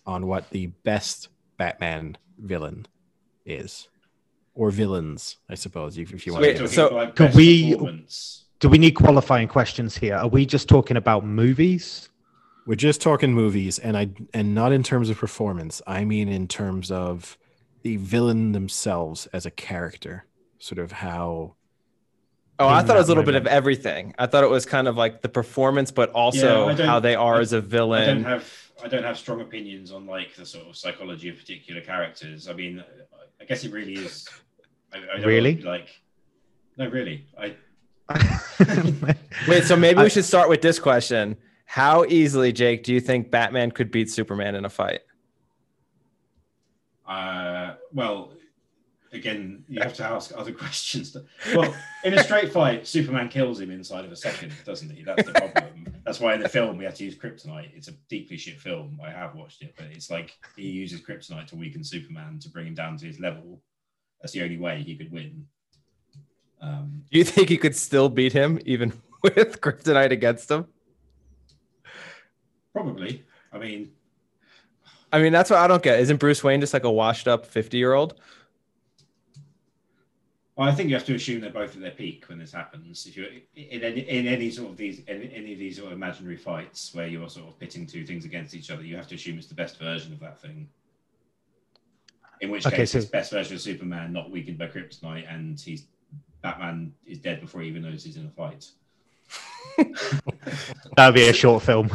on 0.06 0.28
what 0.28 0.50
the 0.52 0.68
best 0.84 1.30
Batman 1.58 2.18
villain 2.38 2.86
is, 3.46 3.88
or 4.54 4.70
villains, 4.72 5.38
I 5.50 5.56
suppose, 5.56 5.98
if 5.98 6.14
if 6.14 6.28
you 6.28 6.34
want. 6.34 6.44
Wait, 6.44 6.58
to. 6.58 6.68
so- 6.68 6.94
like 6.94 7.16
Could 7.16 7.34
we- 7.34 7.72
performance. 7.72 8.45
Do 8.60 8.70
we 8.70 8.78
need 8.78 8.92
qualifying 8.92 9.48
questions 9.48 9.98
here? 9.98 10.16
Are 10.16 10.28
we 10.28 10.46
just 10.46 10.70
talking 10.70 10.98
about 10.98 11.26
movies? 11.26 12.10
We're 12.66 12.76
just 12.76 13.02
talking 13.02 13.34
movies, 13.34 13.78
and 13.80 13.96
I 13.96 14.10
and 14.34 14.56
not 14.56 14.72
in 14.72 14.82
terms 14.82 15.10
of 15.10 15.18
performance. 15.18 15.82
I 15.86 16.04
mean 16.06 16.30
in 16.30 16.48
terms 16.48 16.90
of 16.90 17.38
the 17.84 17.98
villain 17.98 18.54
themselves 18.54 19.28
as 19.28 19.46
a 19.46 19.52
character, 19.52 20.26
sort 20.58 20.80
of 20.80 20.92
how. 20.92 21.56
Oh, 22.58 22.68
I 22.70 22.82
thought 22.84 22.96
it 22.96 23.00
was 23.00 23.10
a 23.10 23.12
little 23.12 23.24
bit 23.26 23.36
of 23.36 23.46
everything. 23.48 24.16
I 24.18 24.28
thought 24.28 24.44
it 24.46 24.50
was 24.50 24.66
kind 24.66 24.88
of 24.88 24.96
like 24.96 25.22
the 25.22 25.28
performance, 25.30 25.92
but 25.92 26.10
also 26.12 26.70
Yeah, 26.70 26.86
how 26.86 27.00
they 27.02 27.14
are 27.14 27.36
I- 27.36 27.42
as 27.42 27.52
a 27.54 27.58
I 27.58 27.60
don't 27.60 27.70
villain. 27.70 28.24
have 28.24 28.50
I 28.84 28.88
don't 28.88 29.04
have 29.04 29.18
strong 29.18 29.42
opinions 29.42 29.92
on 29.92 30.06
like 30.08 30.34
the 30.36 30.46
sort 30.46 30.66
of 30.68 30.76
psychology 30.78 31.30
of 31.30 31.38
particular 31.38 31.82
characters. 31.82 32.48
I 32.48 32.54
mean, 32.54 32.84
I 33.40 33.46
guess 33.46 33.64
it 33.64 33.72
really 33.74 33.94
is. 33.96 34.28
I, 34.94 34.98
I 34.98 35.18
don't 35.18 35.26
Really? 35.28 35.62
like. 35.62 35.90
No, 36.78 36.88
really. 36.90 37.28
I 37.40 37.56
Wait, 39.48 39.64
so 39.64 39.76
maybe 39.76 40.02
we 40.02 40.10
should 40.10 40.26
start 40.26 40.50
with 40.50 40.62
this 40.62 40.80
question. 40.80 41.38
How 41.66 42.06
easily, 42.06 42.54
Jake, 42.54 42.84
do 42.84 42.94
you 42.94 43.02
think 43.02 43.32
Batman 43.32 43.72
could 43.72 43.92
beat 43.92 44.10
Superman 44.10 44.56
in 44.56 44.66
a 44.66 44.70
fight? 44.70 45.02
Uh, 47.08 47.74
well, 47.94 48.32
again, 49.12 49.64
you 49.68 49.82
have 49.82 49.94
to 49.96 50.06
ask 50.06 50.32
other 50.36 50.52
questions. 50.64 51.16
Well, 51.56 51.74
in 52.04 52.14
a 52.14 52.24
straight 52.24 52.52
fight, 52.52 52.88
Superman 52.88 53.30
kills 53.30 53.60
him 53.60 53.72
inside 53.72 54.06
of 54.06 54.12
a 54.12 54.16
second, 54.16 54.54
doesn't 54.66 54.90
he? 54.90 55.04
That's 55.04 55.24
the 55.24 55.32
problem. 55.32 55.94
That's 56.06 56.20
why 56.20 56.36
in 56.36 56.42
the 56.42 56.50
film 56.50 56.78
we 56.78 56.86
had 56.86 56.96
to 56.96 57.04
use 57.04 57.18
kryptonite. 57.18 57.76
It's 57.76 57.88
a 57.88 57.94
deeply 58.10 58.38
shit 58.38 58.60
film. 58.60 59.00
I 59.04 59.10
have 59.10 59.36
watched 59.36 59.64
it, 59.64 59.74
but 59.76 59.88
it's 59.88 60.12
like 60.12 60.38
he 60.56 60.70
uses 60.70 61.02
kryptonite 61.02 61.48
to 61.48 61.56
weaken 61.56 61.84
Superman 61.84 62.40
to 62.40 62.50
bring 62.50 62.68
him 62.68 62.76
down 62.76 62.98
to 62.98 63.06
his 63.08 63.20
level. 63.20 63.62
That's 64.22 64.34
the 64.34 64.44
only 64.44 64.58
way 64.58 64.84
he 64.84 64.96
could 64.96 65.12
win. 65.12 65.48
Um, 66.66 67.04
Do 67.12 67.18
you 67.20 67.24
think 67.24 67.50
he 67.50 67.58
could 67.58 67.76
still 67.76 68.10
beat 68.10 68.34
him 68.34 68.60
even 68.66 68.94
with 69.24 69.62
kryptonite 69.62 70.12
against 70.12 70.50
him? 70.50 70.66
probably. 72.74 73.24
I 73.54 73.58
mean, 73.58 73.92
I 75.14 75.22
mean, 75.22 75.32
that's 75.32 75.50
what 75.50 75.60
I 75.60 75.68
don't 75.68 75.82
get. 75.82 76.00
Isn't 76.02 76.18
Bruce 76.18 76.44
Wayne 76.44 76.60
just 76.60 76.74
like 76.74 76.84
a 76.84 76.92
washed 76.92 77.26
up 77.26 77.46
50 77.46 77.78
year 77.78 77.94
old? 77.94 78.16
Well, 80.58 80.68
I 80.68 80.74
think 80.74 80.90
you 80.90 80.96
have 80.96 81.06
to 81.06 81.16
assume 81.16 81.40
they're 81.40 81.52
both 81.52 81.76
at 81.76 81.82
their 81.82 81.92
peak 81.92 82.26
when 82.28 82.38
this 82.38 82.52
happens. 82.52 83.06
If 83.06 83.16
you're 83.16 83.28
in 83.56 83.82
any, 83.82 84.02
in 84.02 84.28
any 84.28 84.50
sort 84.50 84.72
of 84.72 84.78
these 84.78 85.00
in 85.06 85.22
any 85.24 85.54
of 85.54 85.60
these 85.60 85.78
sort 85.78 85.88
of 85.88 85.94
imaginary 85.94 86.36
fights 86.38 86.94
where 86.94 87.08
you're 87.08 87.30
sort 87.30 87.48
of 87.48 87.58
pitting 87.60 87.86
two 87.88 88.06
things 88.06 88.26
against 88.26 88.54
each 88.54 88.70
other, 88.72 88.82
you 88.84 88.98
have 88.98 89.08
to 89.08 89.16
assume 89.16 89.38
it's 89.38 89.48
the 89.48 89.56
best 89.56 89.80
version 89.80 90.12
of 90.12 90.20
that 90.20 90.42
thing. 90.42 90.68
In 92.42 92.52
which 92.52 92.66
Okay, 92.68 92.78
case, 92.78 92.92
so- 92.92 92.98
it's 92.98 93.08
best 93.08 93.32
version 93.32 93.56
of 93.56 93.62
Superman 93.62 94.12
not 94.12 94.32
weakened 94.32 94.58
by 94.58 94.68
kryptonite, 94.68 95.34
and 95.34 95.58
he's 95.58 95.86
Batman 96.46 96.94
is 97.08 97.18
dead 97.18 97.42
before 97.42 97.62
he 97.62 97.68
even 97.70 97.82
knows 97.82 98.04
he's 98.04 98.18
in 98.18 98.28
a 98.28 98.30
fight. 98.30 98.70
That 100.96 101.08
would 101.08 101.16
be 101.16 101.28
a 101.28 101.34
short 101.34 101.64
film. 101.64 101.90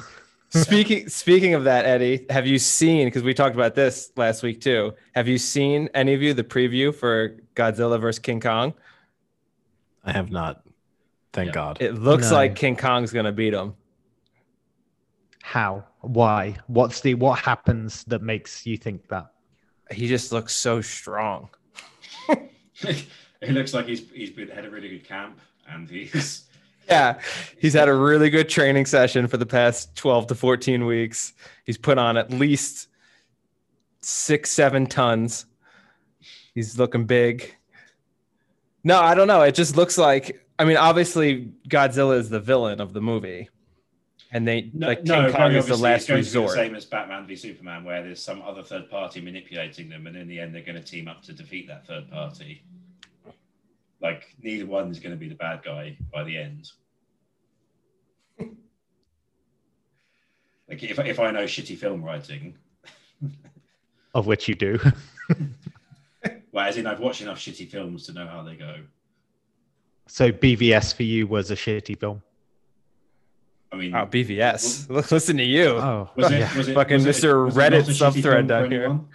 Speaking 0.50 1.08
speaking 1.08 1.54
of 1.54 1.62
that, 1.64 1.84
Eddie, 1.86 2.26
have 2.28 2.46
you 2.48 2.58
seen 2.58 3.06
because 3.06 3.22
we 3.22 3.32
talked 3.32 3.54
about 3.54 3.76
this 3.76 4.10
last 4.16 4.42
week 4.42 4.60
too? 4.60 4.92
Have 5.14 5.28
you 5.28 5.38
seen 5.38 5.88
any 5.94 6.12
of 6.14 6.20
you 6.20 6.34
the 6.34 6.42
preview 6.42 6.92
for 6.92 7.36
Godzilla 7.54 8.00
versus 8.00 8.18
King 8.18 8.40
Kong? 8.40 8.74
I 10.04 10.10
have 10.12 10.32
not. 10.32 10.64
Thank 11.32 11.46
Yeah. 11.48 11.52
God. 11.52 11.78
It 11.80 11.92
looks 11.94 12.30
No. 12.30 12.36
like 12.38 12.56
King 12.56 12.74
Kong's 12.76 13.12
gonna 13.12 13.30
beat 13.32 13.54
him. 13.54 13.74
How? 15.42 15.84
Why? 16.00 16.56
What's 16.66 17.00
the 17.02 17.14
what 17.14 17.38
happens 17.38 18.02
that 18.04 18.20
makes 18.20 18.66
you 18.66 18.76
think 18.76 19.08
that? 19.10 19.30
He 19.92 20.08
just 20.08 20.32
looks 20.32 20.56
so 20.56 20.80
strong. 20.80 21.50
it 23.40 23.50
looks 23.52 23.72
like 23.74 23.86
he's 23.86 24.08
he's 24.10 24.30
been 24.30 24.48
had 24.48 24.64
a 24.64 24.70
really 24.70 24.88
good 24.88 25.04
camp, 25.04 25.40
and 25.68 25.88
he's 25.88 26.44
Yeah, 26.88 27.20
he's 27.58 27.74
had 27.74 27.88
a 27.88 27.94
really 27.94 28.30
good 28.30 28.48
training 28.48 28.84
session 28.86 29.28
for 29.28 29.36
the 29.36 29.46
past 29.46 29.94
12 29.94 30.26
to 30.28 30.34
14 30.34 30.86
weeks. 30.86 31.34
He's 31.64 31.78
put 31.78 31.98
on 31.98 32.16
at 32.16 32.30
least 32.30 32.88
six, 34.00 34.50
seven 34.50 34.86
tons. 34.86 35.46
He's 36.52 36.78
looking 36.78 37.04
big. 37.06 37.54
No, 38.82 38.98
I 38.98 39.14
don't 39.14 39.28
know. 39.28 39.42
It 39.42 39.54
just 39.54 39.76
looks 39.76 39.98
like, 39.98 40.44
I 40.58 40.64
mean, 40.64 40.78
obviously, 40.78 41.52
Godzilla 41.68 42.18
is 42.18 42.28
the 42.28 42.40
villain 42.40 42.80
of 42.80 42.92
the 42.92 43.00
movie. 43.00 43.48
And 44.32 44.46
they, 44.46 44.70
No, 44.72 44.88
like, 44.88 45.04
no, 45.04 45.26
King 45.26 45.32
Kong 45.32 45.52
is 45.52 45.66
the 45.66 45.76
last 45.76 46.02
it's 46.02 46.08
going 46.08 46.24
to 46.24 46.30
be 46.30 46.38
resort. 46.38 46.50
the 46.50 46.64
same 46.64 46.74
as 46.74 46.84
Batman 46.86 47.26
v 47.26 47.36
Superman, 47.36 47.84
where 47.84 48.02
there's 48.02 48.22
some 48.22 48.42
other 48.42 48.62
third 48.62 48.88
party 48.90 49.20
manipulating 49.20 49.88
them, 49.88 50.06
and 50.06 50.16
in 50.16 50.28
the 50.28 50.40
end, 50.40 50.54
they're 50.54 50.62
going 50.62 50.76
to 50.76 50.82
team 50.82 51.08
up 51.08 51.22
to 51.24 51.32
defeat 51.32 51.68
that 51.68 51.86
third 51.86 52.10
party. 52.10 52.62
Like 54.02 54.34
neither 54.42 54.66
one 54.66 54.90
is 54.90 54.98
going 54.98 55.12
to 55.12 55.16
be 55.18 55.28
the 55.28 55.34
bad 55.34 55.62
guy 55.62 55.96
by 56.12 56.24
the 56.24 56.36
end. 56.38 56.70
Like 60.68 60.82
if 60.82 60.98
if 61.00 61.18
I 61.20 61.30
know 61.30 61.44
shitty 61.44 61.76
film 61.76 62.02
writing, 62.02 62.54
Of 64.14 64.26
which 64.26 64.48
you 64.48 64.54
do. 64.54 64.78
well, 66.52 66.66
as 66.66 66.76
in 66.76 66.86
I've 66.86 67.00
watched 67.00 67.20
enough 67.22 67.38
shitty 67.38 67.68
films 67.68 68.06
to 68.06 68.12
know 68.12 68.26
how 68.26 68.42
they 68.42 68.54
go. 68.56 68.76
so 70.06 70.30
BVS 70.32 70.94
for 70.94 71.02
you 71.04 71.26
was 71.26 71.50
a 71.50 71.54
shitty 71.56 71.98
film. 71.98 72.22
I 73.72 73.76
mean, 73.76 73.94
Oh, 73.94 74.04
BVS. 74.06 74.88
Listen 75.12 75.36
to 75.36 75.44
you. 75.44 75.66
Oh, 75.76 76.10
was 76.16 76.30
it, 76.32 76.40
yeah. 76.40 76.56
was 76.56 76.66
it 76.68 76.74
Fucking 76.74 77.04
was 77.04 77.06
it- 77.06 77.24
Mr. 77.24 77.44
was 77.44 77.56
it 77.56 77.60
not 77.60 77.72
a 77.72 77.76
Reddit 77.76 77.84
shitty 77.88 78.22
subthread 78.22 78.46
down 78.48 78.70
here. 78.70 78.82
anyone? 78.84 79.08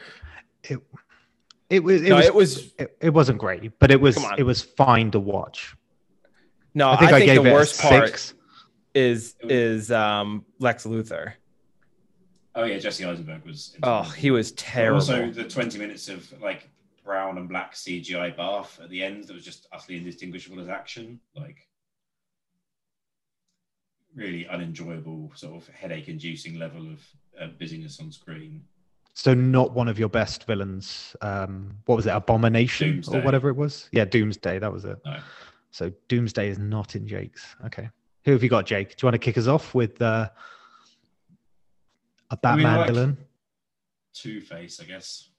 It 1.69 1.83
was. 1.83 2.03
It 2.03 2.09
no, 2.09 2.15
was. 2.17 2.25
it 2.25 2.35
was, 2.35 2.73
It, 2.77 2.97
it 3.01 3.09
wasn't 3.09 3.39
great, 3.39 3.77
but 3.79 3.91
it 3.91 3.99
was. 3.99 4.17
It 4.37 4.43
was 4.43 4.61
fine 4.61 5.11
to 5.11 5.19
watch. 5.19 5.75
no, 6.73 6.91
I 6.91 6.97
think 6.97 7.11
I, 7.11 7.25
gave 7.25 7.43
the 7.43 7.49
it 7.49 7.53
worst 7.53 7.79
a 7.79 7.83
part 7.83 8.07
six. 8.09 8.33
is, 8.93 9.35
is 9.41 9.91
um, 9.91 10.45
Lex 10.59 10.85
Luthor. 10.85 11.33
Oh 12.55 12.63
yeah, 12.63 12.77
Jesse 12.77 13.03
Eisenberg 13.03 13.45
was. 13.45 13.75
Oh, 13.83 14.03
he 14.03 14.31
was 14.31 14.53
terrible. 14.53 14.97
Also, 14.97 15.29
the 15.29 15.43
20 15.43 15.77
minutes 15.77 16.07
of 16.07 16.31
like 16.41 16.69
brown 17.03 17.37
and 17.37 17.49
black 17.49 17.73
CGI 17.73 18.35
bath 18.35 18.79
at 18.81 18.89
the 18.89 19.03
end 19.03 19.25
that 19.25 19.33
was 19.33 19.43
just 19.43 19.67
utterly 19.73 19.97
indistinguishable 19.97 20.59
as 20.61 20.69
action. 20.69 21.19
Like, 21.35 21.67
really 24.15 24.47
unenjoyable, 24.47 25.31
sort 25.35 25.55
of 25.55 25.67
headache 25.67 26.07
inducing 26.07 26.57
level 26.57 26.87
of 26.87 26.99
uh, 27.39 27.47
busyness 27.59 27.99
on 27.99 28.11
screen. 28.11 28.63
So 29.17 29.33
not 29.33 29.71
one 29.73 29.87
of 29.87 29.97
your 29.97 30.09
best 30.09 30.43
villains. 30.43 31.15
Um, 31.21 31.77
what 31.85 31.95
was 31.95 32.05
it? 32.05 32.09
Abomination 32.09 32.95
Doomsday. 32.95 33.17
or 33.17 33.21
whatever 33.23 33.49
it 33.49 33.55
was. 33.55 33.87
Yeah, 33.93 34.03
Doomsday. 34.03 34.59
That 34.59 34.71
was 34.71 34.83
it. 34.83 34.97
No. 35.05 35.19
So 35.71 35.91
Doomsday 36.09 36.49
is 36.49 36.59
not 36.59 36.95
in 36.95 37.07
Jake's. 37.07 37.55
Okay. 37.65 37.89
Who 38.25 38.31
have 38.33 38.43
you 38.43 38.49
got, 38.49 38.65
Jake? 38.65 38.89
Do 38.89 38.95
you 39.03 39.07
want 39.07 39.13
to 39.13 39.19
kick 39.19 39.37
us 39.37 39.47
off 39.47 39.73
with 39.73 40.01
uh, 40.01 40.29
a 42.29 42.37
I 42.45 42.55
mean, 42.55 42.65
I 42.65 42.75
Batman 42.75 42.77
like- 42.77 42.87
villain? 42.87 43.17
Two 44.13 44.41
Face, 44.41 44.79
I 44.81 44.85
guess. 44.85 45.29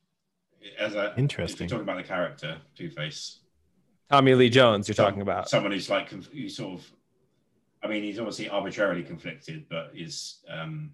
As 0.79 0.95
a, 0.95 1.15
Interesting. 1.17 1.65
If 1.67 1.71
talking 1.71 1.83
about 1.85 1.97
the 1.99 2.03
character, 2.03 2.59
Two 2.77 2.91
Face. 2.91 3.41
Tommy 4.11 4.35
Lee 4.35 4.51
Jones, 4.51 4.89
you're 4.89 4.95
talking 4.95 5.23
about. 5.23 5.49
someone 5.49 5.73
who's 5.73 5.89
like 5.91 6.09
conf- 6.09 6.31
who's 6.33 6.57
sort 6.57 6.81
of. 6.81 6.91
I 7.83 7.89
mean, 7.89 8.03
he's 8.03 8.19
obviously 8.19 8.49
arbitrarily 8.49 9.03
conflicted, 9.03 9.67
but 9.69 9.91
is 9.95 10.39
um, 10.51 10.93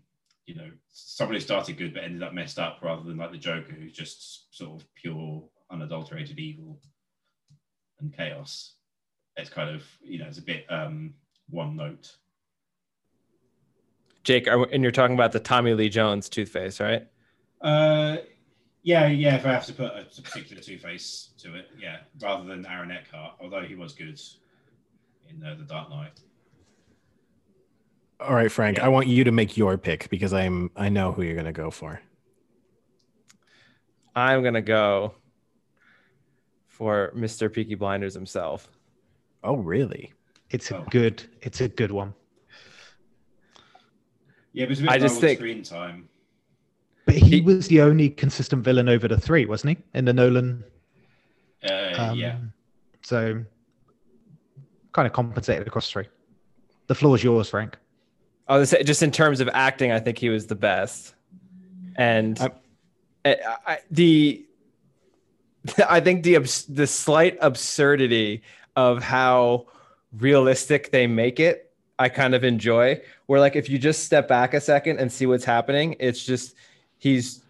you 0.52 0.60
know 0.60 0.70
someone 0.92 1.34
who 1.34 1.40
started 1.40 1.78
good 1.78 1.94
but 1.94 2.04
ended 2.04 2.22
up 2.22 2.34
messed 2.34 2.58
up, 2.58 2.78
rather 2.82 3.02
than 3.02 3.16
like 3.16 3.32
the 3.32 3.38
Joker, 3.38 3.72
who's 3.72 3.92
just 3.92 4.54
sort 4.54 4.80
of 4.80 4.94
pure, 4.94 5.42
unadulterated 5.70 6.38
evil 6.38 6.78
and 8.00 8.14
chaos. 8.14 8.74
It's 9.36 9.48
kind 9.48 9.74
of 9.74 9.82
you 10.02 10.18
know 10.18 10.26
it's 10.26 10.38
a 10.38 10.42
bit 10.42 10.66
um, 10.68 11.14
one 11.48 11.76
note. 11.76 12.16
Jake, 14.24 14.46
are, 14.46 14.64
and 14.70 14.82
you're 14.82 14.92
talking 14.92 15.14
about 15.14 15.32
the 15.32 15.40
Tommy 15.40 15.72
Lee 15.72 15.88
Jones 15.88 16.28
toothpaste, 16.28 16.80
right? 16.80 17.08
Uh, 17.62 18.18
yeah, 18.82 19.06
yeah. 19.06 19.36
If 19.36 19.46
I 19.46 19.52
have 19.52 19.66
to 19.66 19.72
put 19.72 19.92
a 19.92 20.04
particular 20.20 20.62
Two 20.62 20.78
Face 20.78 21.30
to 21.38 21.54
it, 21.54 21.68
yeah, 21.80 22.00
rather 22.20 22.44
than 22.44 22.66
Aaron 22.66 22.90
Eckhart, 22.90 23.36
although 23.40 23.62
he 23.62 23.74
was 23.74 23.94
good 23.94 24.20
in 25.30 25.42
uh, 25.42 25.54
the 25.58 25.64
Dark 25.64 25.88
Knight. 25.88 26.20
All 28.22 28.34
right, 28.34 28.50
Frank. 28.50 28.78
Yeah. 28.78 28.84
I 28.86 28.88
want 28.88 29.06
you 29.08 29.24
to 29.24 29.32
make 29.32 29.56
your 29.56 29.76
pick 29.78 30.08
because 30.10 30.32
I'm. 30.32 30.70
I 30.76 30.88
know 30.88 31.12
who 31.12 31.22
you're 31.22 31.34
gonna 31.36 31.52
go 31.52 31.70
for. 31.70 32.00
I'm 34.14 34.42
gonna 34.42 34.62
go 34.62 35.14
for 36.68 37.12
Mr. 37.16 37.52
Peaky 37.52 37.74
Blinders 37.74 38.14
himself. 38.14 38.68
Oh, 39.42 39.56
really? 39.56 40.12
It's 40.50 40.70
a 40.70 40.78
Oh. 40.78 40.86
good. 40.90 41.22
It's 41.40 41.60
a 41.60 41.68
good 41.68 41.90
one. 41.90 42.14
Yeah, 44.52 44.66
but 44.66 44.72
it's 44.72 44.80
a 44.80 44.84
bit 44.84 44.92
I 44.92 44.96
low 44.96 45.00
just 45.00 45.14
on 45.16 45.20
think- 45.22 45.38
screen 45.38 45.62
time. 45.62 46.08
But 47.06 47.14
he 47.16 47.26
He- 47.36 47.40
was 47.40 47.66
the 47.68 47.80
only 47.80 48.10
consistent 48.10 48.62
villain 48.62 48.88
over 48.88 49.08
the 49.08 49.18
three, 49.18 49.46
wasn't 49.46 49.78
he? 49.78 49.84
In 49.98 50.04
the 50.04 50.12
Nolan. 50.12 50.62
Uh, 51.64 51.94
Um, 51.98 52.18
yeah. 52.18 52.38
So 53.02 53.44
kind 54.92 55.06
of 55.06 55.12
compensated 55.12 55.66
across 55.66 55.90
three. 55.90 56.06
The 56.86 56.94
floor 56.94 57.16
is 57.16 57.24
yours, 57.24 57.48
Frank. 57.48 57.76
I 58.48 58.58
was 58.58 58.70
say, 58.70 58.82
just 58.82 59.02
in 59.02 59.10
terms 59.10 59.40
of 59.40 59.48
acting, 59.52 59.92
I 59.92 60.00
think 60.00 60.18
he 60.18 60.28
was 60.28 60.46
the 60.46 60.54
best. 60.54 61.14
And 61.96 62.38
I- 62.40 62.50
I, 63.24 63.78
the 63.90 64.44
I 65.88 66.00
think 66.00 66.24
the 66.24 66.38
the 66.68 66.86
slight 66.86 67.38
absurdity 67.40 68.42
of 68.74 69.02
how 69.02 69.66
realistic 70.18 70.90
they 70.90 71.06
make 71.06 71.38
it, 71.38 71.70
I 71.98 72.08
kind 72.08 72.34
of 72.34 72.42
enjoy. 72.44 73.00
Where 73.26 73.38
like 73.40 73.54
if 73.56 73.68
you 73.70 73.78
just 73.78 74.04
step 74.04 74.26
back 74.28 74.54
a 74.54 74.60
second 74.60 74.98
and 74.98 75.12
see 75.12 75.26
what's 75.26 75.44
happening, 75.44 75.94
it's 76.00 76.24
just 76.24 76.54
he's 76.98 77.42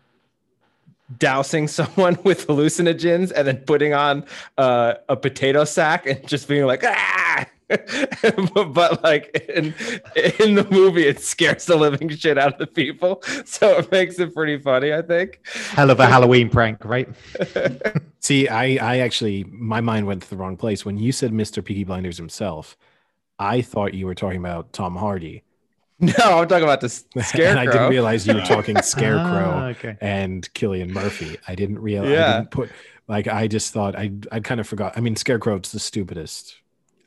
dousing 1.19 1.69
someone 1.79 2.19
with 2.25 2.47
hallucinogens 2.47 3.33
and 3.35 3.49
then 3.49 3.57
putting 3.59 3.95
on 3.95 4.25
uh, 4.59 4.95
a 5.09 5.17
potato 5.17 5.65
sack 5.65 6.07
and 6.07 6.27
just 6.29 6.49
being 6.49 6.67
like 6.67 6.83
ah 6.85 7.47
but, 8.55 8.73
but, 8.75 9.03
like 9.03 9.31
in, 9.49 9.75
in 10.41 10.55
the 10.55 10.67
movie 10.71 11.07
it 11.07 11.21
scares 11.21 11.67
the 11.67 11.77
living 11.77 12.09
shit 12.11 12.39
out 12.39 12.53
of 12.55 12.59
the 12.59 12.67
people 12.67 13.23
so 13.45 13.79
it 13.79 13.91
makes 13.91 14.19
it 14.19 14.35
pretty 14.35 14.59
funny 14.59 14.93
i 14.93 15.03
think 15.03 15.41
Hell 15.71 15.91
of 15.91 16.01
a 16.01 16.07
Halloween 16.07 16.49
prank, 16.51 16.85
right? 16.85 17.09
See, 18.21 18.49
I, 18.49 18.77
I 18.77 18.99
actually, 18.99 19.45
my 19.45 19.81
mind 19.81 20.07
went 20.07 20.23
to 20.23 20.31
the 20.31 20.37
wrong 20.37 20.57
place. 20.57 20.85
When 20.85 20.97
you 20.97 21.11
said 21.13 21.33
Mr. 21.33 21.65
Peaky 21.65 21.85
Blinders 21.85 22.17
himself, 22.19 22.77
I 23.39 23.63
thought 23.63 23.95
you 23.95 24.07
were 24.07 24.15
talking 24.15 24.39
about 24.39 24.73
Tom 24.73 24.95
Hardy. 24.97 25.43
no 25.99 26.13
i'm 26.19 26.49
talking 26.49 26.65
about 26.65 26.81
the 26.81 26.89
scarecrow 26.89 27.45
And 27.45 27.59
I 27.59 27.67
didn't 27.67 27.91
realize 27.91 28.27
you 28.27 28.35
were 28.35 28.41
talking 28.43 28.81
Scarecrow 28.83 29.51
Ah, 29.55 29.67
okay. 29.69 29.97
and 30.01 30.49
Cillian 30.55 30.91
Murphy. 30.91 31.37
I 31.49 31.55
didn't 31.55 31.79
realize. 31.79 32.11
I 32.11 32.13
Yeah. 32.15 32.37
didn't 32.39 32.51
put, 32.51 32.71
like, 33.09 33.29
I 33.29 33.47
just 33.49 33.73
thought, 33.73 33.97
I, 33.97 34.13
I 34.31 34.41
kind 34.41 34.61
of 34.61 34.67
forgot. 34.69 34.97
I 34.97 35.01
mean, 35.01 35.17
Scarecrow's 35.17 35.73
the 35.73 35.79
stupidest. 35.81 36.57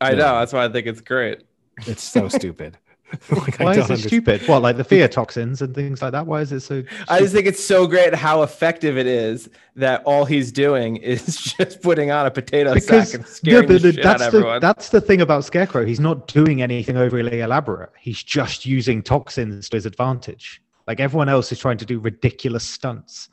I 0.02 0.10
Yeah. 0.12 0.16
know 0.18 0.40
that's 0.40 0.54
why 0.54 0.66
i 0.66 0.70
think 0.70 0.88
it's 0.88 1.02
great 1.02 1.44
It's 1.88 2.04
so 2.04 2.28
stupid. 2.40 2.78
like, 3.30 3.60
Why 3.60 3.72
is 3.72 3.78
it 3.78 3.82
understand- 3.84 4.00
stupid? 4.00 4.42
What, 4.48 4.62
like 4.64 4.78
the 4.78 4.84
fear 4.84 5.08
toxins 5.08 5.62
and 5.62 5.76
things 5.76 6.02
like 6.02 6.12
that? 6.14 6.26
Why 6.26 6.42
is 6.42 6.52
it 6.52 6.62
so? 6.62 6.84
I 7.08 7.20
just 7.20 7.34
think 7.34 7.46
it's 7.46 7.64
so 7.64 7.86
great 7.86 8.16
how 8.16 8.42
effective 8.42 8.98
it 8.98 9.06
is 9.06 9.48
that 9.76 10.02
all 10.06 10.26
he's 10.26 10.52
doing 10.52 10.96
is 11.14 11.38
just 11.38 11.82
putting 11.84 12.10
on 12.12 12.26
a 12.26 12.32
potato 12.32 12.74
because 12.74 13.10
sack 13.12 13.14
and 13.14 13.24
yeah, 13.24 13.30
scaring 13.62 13.68
but 13.68 13.82
the 13.84 13.94
shit 13.94 14.04
that's 14.04 14.24
of 14.24 14.32
the 14.32 14.38
everyone. 14.40 14.60
that's 14.60 14.90
the 14.90 15.00
thing 15.00 15.22
about 15.22 15.46
Scarecrow. 15.46 15.86
He's 15.86 16.00
not 16.00 16.28
doing 16.28 16.62
anything 16.64 16.98
overly 16.98 17.42
elaborate. 17.42 17.92
He's 18.00 18.22
just 18.24 18.66
using 18.66 19.04
toxins 19.04 19.70
to 19.70 19.78
his 19.78 19.86
advantage. 19.86 20.60
Like 20.88 21.00
everyone 21.00 21.30
else 21.30 21.52
is 21.52 21.60
trying 21.60 21.78
to 21.78 21.86
do 21.86 22.00
ridiculous 22.00 22.64
stunts. 22.64 23.30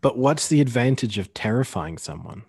But 0.00 0.16
what's 0.16 0.46
the 0.48 0.60
advantage 0.60 1.18
of 1.18 1.34
terrifying 1.34 1.98
someone? 1.98 2.44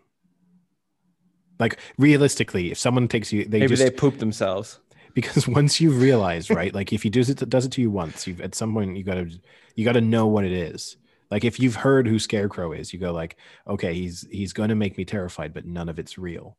Like 1.63 1.79
realistically, 1.97 2.71
if 2.71 2.77
someone 2.77 3.07
takes 3.07 3.31
you, 3.31 3.45
they 3.45 3.59
Maybe 3.59 3.69
just 3.69 3.83
they 3.83 3.89
poop 3.89 4.17
themselves. 4.17 4.79
because 5.13 5.47
once 5.59 5.79
you 5.79 5.91
realize, 5.91 6.49
right? 6.49 6.73
Like 6.73 6.91
if 6.91 7.03
he 7.03 7.09
does 7.09 7.29
it, 7.29 7.37
does 7.47 7.65
it 7.65 7.71
to 7.73 7.81
you 7.81 7.89
once, 7.89 8.27
you've 8.27 8.41
at 8.41 8.53
some 8.53 8.73
point 8.73 8.97
you 8.97 9.03
gotta 9.03 9.31
you 9.75 9.85
gotta 9.85 10.01
know 10.01 10.27
what 10.27 10.43
it 10.43 10.51
is. 10.51 10.97
Like 11.31 11.45
if 11.45 11.61
you've 11.61 11.75
heard 11.75 12.05
who 12.05 12.19
Scarecrow 12.19 12.73
is, 12.73 12.91
you 12.91 12.99
go 12.99 13.13
like, 13.13 13.37
okay, 13.65 13.93
he's 13.93 14.27
he's 14.29 14.51
gonna 14.51 14.75
make 14.75 14.97
me 14.97 15.05
terrified, 15.05 15.53
but 15.53 15.65
none 15.65 15.87
of 15.87 15.99
it's 15.99 16.17
real. 16.17 16.57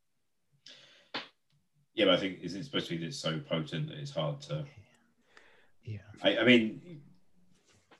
Yeah, 1.94 2.06
but 2.06 2.14
I 2.14 2.16
think 2.16 2.38
is 2.40 2.54
it 2.54 2.64
supposed 2.64 2.88
to 2.88 2.96
be 2.96 3.04
this 3.04 3.18
so 3.18 3.38
potent 3.38 3.88
that 3.88 3.98
it's 3.98 4.10
hard 4.10 4.40
to. 4.42 4.64
Yeah. 5.84 5.98
I, 6.22 6.38
I 6.38 6.44
mean, 6.44 7.02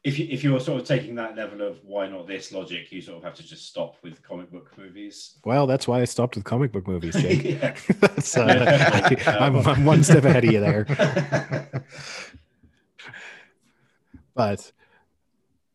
if 0.05 0.19
you 0.19 0.29
if 0.31 0.45
you're 0.45 0.61
sort 0.61 0.81
of 0.81 0.87
taking 0.87 1.15
that 1.17 1.35
level 1.35 1.63
of 1.63 1.83
why 1.85 2.07
not 2.09 2.27
this 2.27 2.53
logic, 2.53 2.93
you 2.93 3.01
sort 3.01 3.19
of 3.19 3.25
have 3.25 3.35
to 3.35 3.43
just 3.43 3.67
stop 3.67 3.97
with 4.03 4.23
comic 4.23 4.53
book 4.53 4.71
movies. 4.77 5.39
Well, 5.45 5.67
that's 5.67 5.89
why 5.89 6.01
I 6.01 6.05
stopped 6.05 6.37
with 6.37 6.45
comic 6.45 6.71
book 6.73 6.87
movies, 6.87 7.15
Jake. 7.15 7.63
Uh, 7.63 7.73
I, 8.37 9.47
am 9.47 9.57
I'm 9.67 9.85
one 9.85 10.05
step 10.05 10.25
ahead 10.25 10.45
of 10.45 10.53
you 10.53 10.61
there. 10.61 11.85
But 14.35 14.73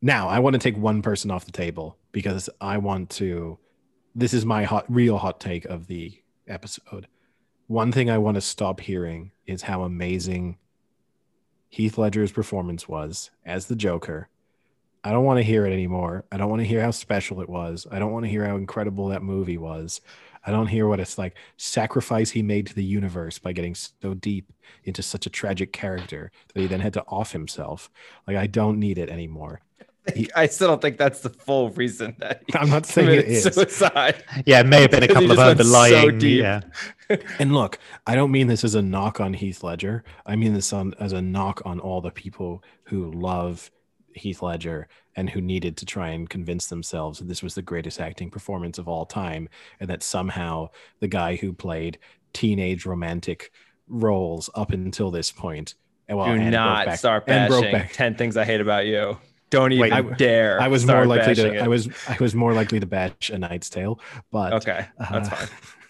now 0.02 0.28
I 0.28 0.40
want 0.40 0.54
to 0.54 0.60
take 0.60 0.78
one 0.78 1.02
person 1.02 1.32
off 1.32 1.46
the 1.46 1.52
table 1.52 1.98
because 2.12 2.50
I 2.62 2.78
want 2.78 3.10
to. 3.12 3.58
This 4.16 4.34
is 4.34 4.46
my 4.46 4.64
hot, 4.64 4.86
real 4.90 5.18
hot 5.18 5.40
take 5.40 5.66
of 5.66 5.88
the 5.88 6.22
episode. 6.48 7.08
One 7.68 7.92
thing 7.92 8.10
I 8.10 8.18
want 8.18 8.36
to 8.36 8.42
stop 8.42 8.82
hearing 8.82 9.32
is 9.46 9.62
how 9.62 9.84
amazing 9.84 10.58
Heath 11.70 11.98
Ledger's 11.98 12.32
performance 12.32 12.90
was 12.90 13.30
as 13.46 13.68
the 13.68 13.76
Joker. 13.76 14.28
I 15.04 15.12
don't 15.12 15.24
want 15.24 15.38
to 15.38 15.44
hear 15.44 15.66
it 15.66 15.72
anymore. 15.72 16.26
I 16.32 16.38
don't 16.38 16.50
want 16.50 16.62
to 16.62 16.68
hear 16.68 16.82
how 16.82 16.92
special 16.92 17.42
it 17.42 17.48
was. 17.48 17.88
I 17.90 18.00
don't 18.00 18.12
want 18.12 18.26
to 18.26 18.30
hear 18.30 18.46
how 18.46 18.58
incredible 18.58 19.08
that 19.08 19.24
movie 19.24 19.58
was. 19.58 20.02
I 20.46 20.52
don't 20.52 20.68
hear 20.68 20.88
what 20.88 21.00
it's 21.00 21.18
like 21.18 21.36
sacrifice 21.58 22.32
he 22.32 22.42
made 22.42 22.68
to 22.68 22.76
the 22.76 22.84
universe 22.84 23.40
by 23.40 23.54
getting 23.54 23.76
so 23.76 24.14
deep 24.14 24.52
into 24.84 25.04
such 25.04 25.26
a 25.26 25.30
tragic 25.30 25.72
character 25.72 26.32
that 26.54 26.60
he 26.60 26.68
then 26.68 26.80
had 26.80 26.94
to 26.94 27.06
off 27.08 27.32
himself. 27.34 27.90
Like 28.28 28.36
I 28.36 28.48
don't 28.48 28.80
need 28.80 28.98
it 28.98 29.10
anymore. 29.10 29.62
I 30.36 30.48
still 30.48 30.68
don't 30.70 30.82
think 30.82 30.98
that's 30.98 31.22
the 31.22 31.30
full 31.30 31.70
reason 31.72 32.16
that 32.20 32.44
he 32.48 32.54
I'm 32.58 32.70
not 32.70 32.86
saying 32.86 33.10
it 33.10 33.26
is 33.26 33.44
suicide. 33.44 34.24
Yeah, 34.46 34.60
it 34.62 34.68
may 34.68 34.82
have 34.82 34.92
been 34.92 35.04
a 35.04 35.08
couple 35.16 35.32
of 35.32 35.38
just 35.38 35.60
went 35.60 35.60
so 35.60 36.08
underlying. 36.08 36.20
yeah, 36.22 36.62
And 37.40 37.54
look, 37.54 37.80
I 38.08 38.16
don't 38.16 38.32
mean 38.32 38.48
this 38.48 38.64
as 38.64 38.76
a 38.76 38.82
knock 38.82 39.20
on 39.20 39.34
Heath 39.34 39.64
Ledger. 39.64 40.04
I 40.26 40.36
mean 40.36 40.54
this 40.54 40.72
on 40.74 40.94
as 41.00 41.12
a 41.14 41.22
knock 41.22 41.62
on 41.66 41.80
all 41.80 42.02
the 42.02 42.12
people 42.12 42.64
who 42.84 43.12
love 43.12 43.72
Heath 44.14 44.42
Ledger 44.42 44.88
and 45.16 45.30
who 45.30 45.42
needed 45.42 45.76
to 45.78 45.86
try 45.86 46.10
and 46.10 46.30
convince 46.30 46.68
themselves 46.68 47.20
that 47.20 47.28
this 47.28 47.44
was 47.44 47.56
the 47.56 47.62
greatest 47.62 48.00
acting 48.00 48.30
performance 48.30 48.78
of 48.78 48.88
all 48.88 49.06
time 49.06 49.50
and 49.80 49.90
that 49.90 50.02
somehow 50.04 50.70
the 51.00 51.08
guy 51.08 51.36
who 51.36 51.52
played 51.54 51.98
teenage 52.34 52.86
romantic 52.86 53.52
roles 53.88 54.50
up 54.56 54.72
until 54.72 55.12
this 55.12 55.32
point 55.32 55.74
and 56.08 56.18
well, 56.18 56.28
Do 56.28 56.34
and 56.42 56.52
not 56.52 56.88
Brokeback- 56.88 56.98
start 56.98 57.24
and 57.28 57.52
bashing 57.52 57.74
Brokeback. 57.76 57.92
10 57.94 58.16
things 58.16 58.38
I 58.38 58.46
hate 58.46 58.62
about 58.62 58.86
you. 58.88 59.18
Don't 59.50 59.72
even 59.72 59.82
Wait, 59.82 59.94
I- 59.94 60.02
dare. 60.02 60.62
I 60.62 60.68
was 60.68 60.86
more 60.86 61.06
likely 61.06 61.36
to 61.36 61.54
it. 61.56 61.62
I 61.62 61.68
was 61.68 61.90
I 62.08 62.18
was 62.20 62.36
more 62.36 62.54
likely 62.54 62.80
to 62.80 62.86
bash 62.86 63.30
a 63.30 63.38
Knight's 63.38 63.70
Tale, 63.70 64.00
but 64.32 64.54
Okay, 64.54 64.88
that's 64.98 65.30
uh, 65.30 65.36
fine. 65.36 65.48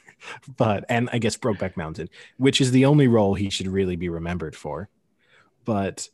but 0.58 0.86
and 0.90 1.10
I 1.12 1.18
guess 1.18 1.38
Brokeback 1.38 1.78
Mountain, 1.78 2.10
which 2.38 2.62
is 2.62 2.72
the 2.72 2.86
only 2.86 3.08
role 3.08 3.34
he 3.34 3.50
should 3.50 3.68
really 3.68 3.96
be 3.96 4.10
remembered 4.10 4.56
for. 4.56 4.90
But 5.66 6.10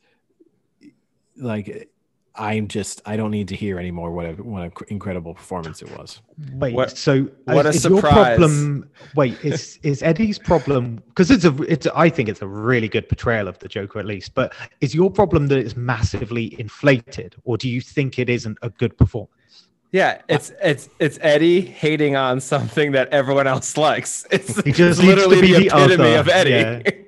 like, 1.37 1.89
I'm 2.37 2.67
just 2.67 3.01
I 3.05 3.15
don't 3.15 3.31
need 3.31 3.47
to 3.49 3.55
hear 3.55 3.79
anymore 3.79 4.11
what 4.11 4.25
a 4.25 4.33
what 4.33 4.63
an 4.63 4.71
incredible 4.89 5.33
performance 5.33 5.81
it 5.81 5.89
was. 5.97 6.21
Wait, 6.53 6.73
What- 6.73 6.97
so 6.97 7.29
uh, 7.47 7.53
what 7.53 7.65
is, 7.65 7.75
a 7.85 7.87
is 7.87 7.91
your 7.93 8.01
problem? 8.01 8.89
Wait, 9.15 9.37
is 9.43 9.79
is 9.83 10.03
Eddie's 10.03 10.37
problem? 10.37 10.97
Because 11.07 11.31
it's 11.31 11.45
a, 11.45 11.55
it's 11.63 11.87
I 11.95 12.09
think 12.09 12.27
it's 12.29 12.41
a 12.41 12.47
really 12.47 12.87
good 12.89 13.07
portrayal 13.07 13.47
of 13.47 13.57
the 13.59 13.67
Joker 13.67 13.99
at 13.99 14.05
least. 14.05 14.33
But 14.33 14.53
is 14.81 14.93
your 14.93 15.09
problem 15.09 15.47
that 15.47 15.57
it's 15.59 15.75
massively 15.77 16.59
inflated, 16.59 17.35
or 17.45 17.57
do 17.57 17.69
you 17.69 17.79
think 17.81 18.19
it 18.19 18.29
isn't 18.29 18.57
a 18.61 18.69
good 18.69 18.97
performance? 18.97 19.31
Yeah, 19.91 20.21
it's 20.27 20.51
it's 20.61 20.89
it's 20.99 21.17
Eddie 21.21 21.61
hating 21.61 22.17
on 22.17 22.41
something 22.41 22.91
that 22.91 23.07
everyone 23.09 23.47
else 23.47 23.77
likes. 23.77 24.25
It's, 24.31 24.61
He 24.61 24.73
just 24.73 24.99
it's 24.99 25.07
needs 25.07 25.21
to 25.21 25.27
literally 25.29 25.41
be 25.41 25.53
the 25.53 25.59
the 25.59 25.67
epitome 25.67 26.15
other, 26.15 26.19
of 26.19 26.27
Eddie. 26.27 27.05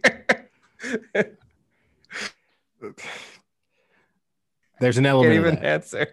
There's 4.79 4.97
an 4.97 5.05
element. 5.05 5.33
Can't 5.33 5.45
even 5.45 5.55
that. 5.55 5.65
answer. 5.65 6.07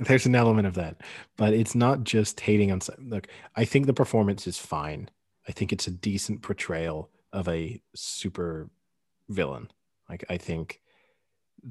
There's 0.00 0.26
an 0.26 0.34
element 0.34 0.66
of 0.66 0.74
that, 0.74 1.00
but 1.36 1.52
it's 1.52 1.74
not 1.74 2.04
just 2.04 2.40
hating 2.40 2.70
on. 2.70 2.80
Look, 2.98 3.26
I 3.56 3.64
think 3.64 3.86
the 3.86 3.94
performance 3.94 4.46
is 4.46 4.58
fine. 4.58 5.10
I 5.48 5.52
think 5.52 5.72
it's 5.72 5.86
a 5.86 5.90
decent 5.90 6.42
portrayal 6.42 7.10
of 7.32 7.48
a 7.48 7.80
super 7.94 8.70
villain. 9.28 9.70
Like 10.08 10.24
I 10.30 10.36
think 10.36 10.80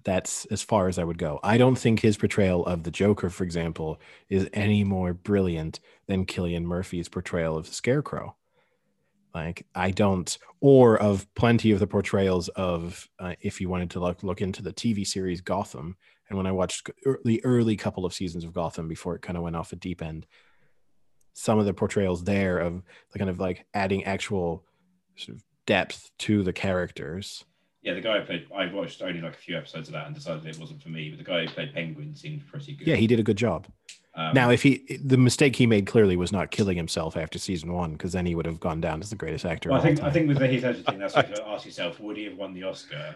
that's 0.03 0.45
as 0.45 0.61
far 0.61 0.87
as 0.87 0.99
I 0.99 1.03
would 1.03 1.17
go. 1.17 1.39
I 1.43 1.57
don't 1.57 1.77
think 1.77 2.01
his 2.01 2.17
portrayal 2.17 2.65
of 2.65 2.83
the 2.83 2.91
Joker, 2.91 3.29
for 3.29 3.43
example, 3.43 4.01
is 4.29 4.49
any 4.53 4.83
more 4.83 5.13
brilliant 5.13 5.79
than 6.07 6.25
Cillian 6.25 6.63
Murphy's 6.63 7.09
portrayal 7.09 7.57
of 7.57 7.67
the 7.67 7.73
Scarecrow. 7.73 8.35
Like 9.33 9.65
I 9.75 9.91
don't, 9.91 10.37
or 10.61 10.97
of 10.97 11.33
plenty 11.35 11.71
of 11.71 11.79
the 11.79 11.87
portrayals 11.87 12.49
of, 12.49 13.07
uh, 13.19 13.35
if 13.39 13.61
you 13.61 13.69
wanted 13.69 13.91
to 13.91 13.99
look 13.99 14.23
look 14.23 14.41
into 14.41 14.63
the 14.63 14.73
TV 14.73 15.05
series 15.05 15.41
Gotham, 15.41 15.95
and 16.29 16.37
when 16.37 16.47
I 16.47 16.51
watched 16.51 16.89
the 17.23 17.43
early 17.43 17.75
couple 17.75 18.05
of 18.05 18.13
seasons 18.13 18.43
of 18.43 18.53
Gotham 18.53 18.87
before 18.87 19.15
it 19.15 19.21
kind 19.21 19.37
of 19.37 19.43
went 19.43 19.55
off 19.55 19.71
a 19.71 19.75
deep 19.75 20.01
end, 20.01 20.25
some 21.33 21.59
of 21.59 21.65
the 21.65 21.73
portrayals 21.73 22.23
there 22.23 22.57
of 22.57 22.81
the 23.11 23.19
kind 23.19 23.29
of 23.29 23.39
like 23.39 23.65
adding 23.73 24.03
actual 24.05 24.65
sort 25.15 25.37
of 25.37 25.43
depth 25.65 26.09
to 26.19 26.43
the 26.43 26.53
characters. 26.53 27.45
Yeah, 27.83 27.93
the 27.93 28.01
guy 28.01 28.19
who 28.19 28.25
played. 28.25 28.47
I 28.53 28.73
watched 28.73 29.01
only 29.01 29.21
like 29.21 29.35
a 29.35 29.37
few 29.37 29.55
episodes 29.55 29.87
of 29.87 29.93
that 29.93 30.07
and 30.07 30.15
decided 30.15 30.45
it 30.45 30.59
wasn't 30.59 30.81
for 30.81 30.89
me. 30.89 31.09
But 31.09 31.19
the 31.19 31.23
guy 31.23 31.45
who 31.45 31.53
played 31.53 31.73
Penguin 31.73 32.15
seemed 32.15 32.45
pretty 32.47 32.73
good. 32.73 32.87
Yeah, 32.87 32.95
he 32.95 33.07
did 33.07 33.19
a 33.19 33.23
good 33.23 33.37
job. 33.37 33.67
Um, 34.15 34.33
now, 34.33 34.49
if 34.49 34.63
he 34.63 34.99
the 35.01 35.17
mistake 35.17 35.55
he 35.55 35.67
made 35.67 35.85
clearly 35.85 36.17
was 36.17 36.31
not 36.31 36.49
killing 36.49 36.75
himself 36.75 37.15
after 37.15 37.37
season 37.37 37.71
one, 37.71 37.91
because 37.91 38.13
then 38.13 38.25
he 38.25 38.33
would 38.33 38.47
have 38.47 38.59
gone 38.59 38.81
down 38.81 38.99
as 38.99 39.11
the 39.11 39.15
greatest 39.15 39.45
actor. 39.45 39.69
well, 39.69 39.79
I 39.79 39.83
think 39.83 40.01
I 40.01 40.09
think 40.09 40.27
with 40.27 40.39
the 40.39 40.47
Heath 40.47 40.63
Ledger 40.63 40.81
thing, 40.81 40.97
that's 40.97 41.15
what 41.15 41.29
you 41.29 41.35
ask 41.45 41.65
yourself: 41.65 41.99
Would 41.99 42.17
he 42.17 42.23
have 42.23 42.35
won 42.35 42.53
the 42.53 42.63
Oscar 42.63 43.15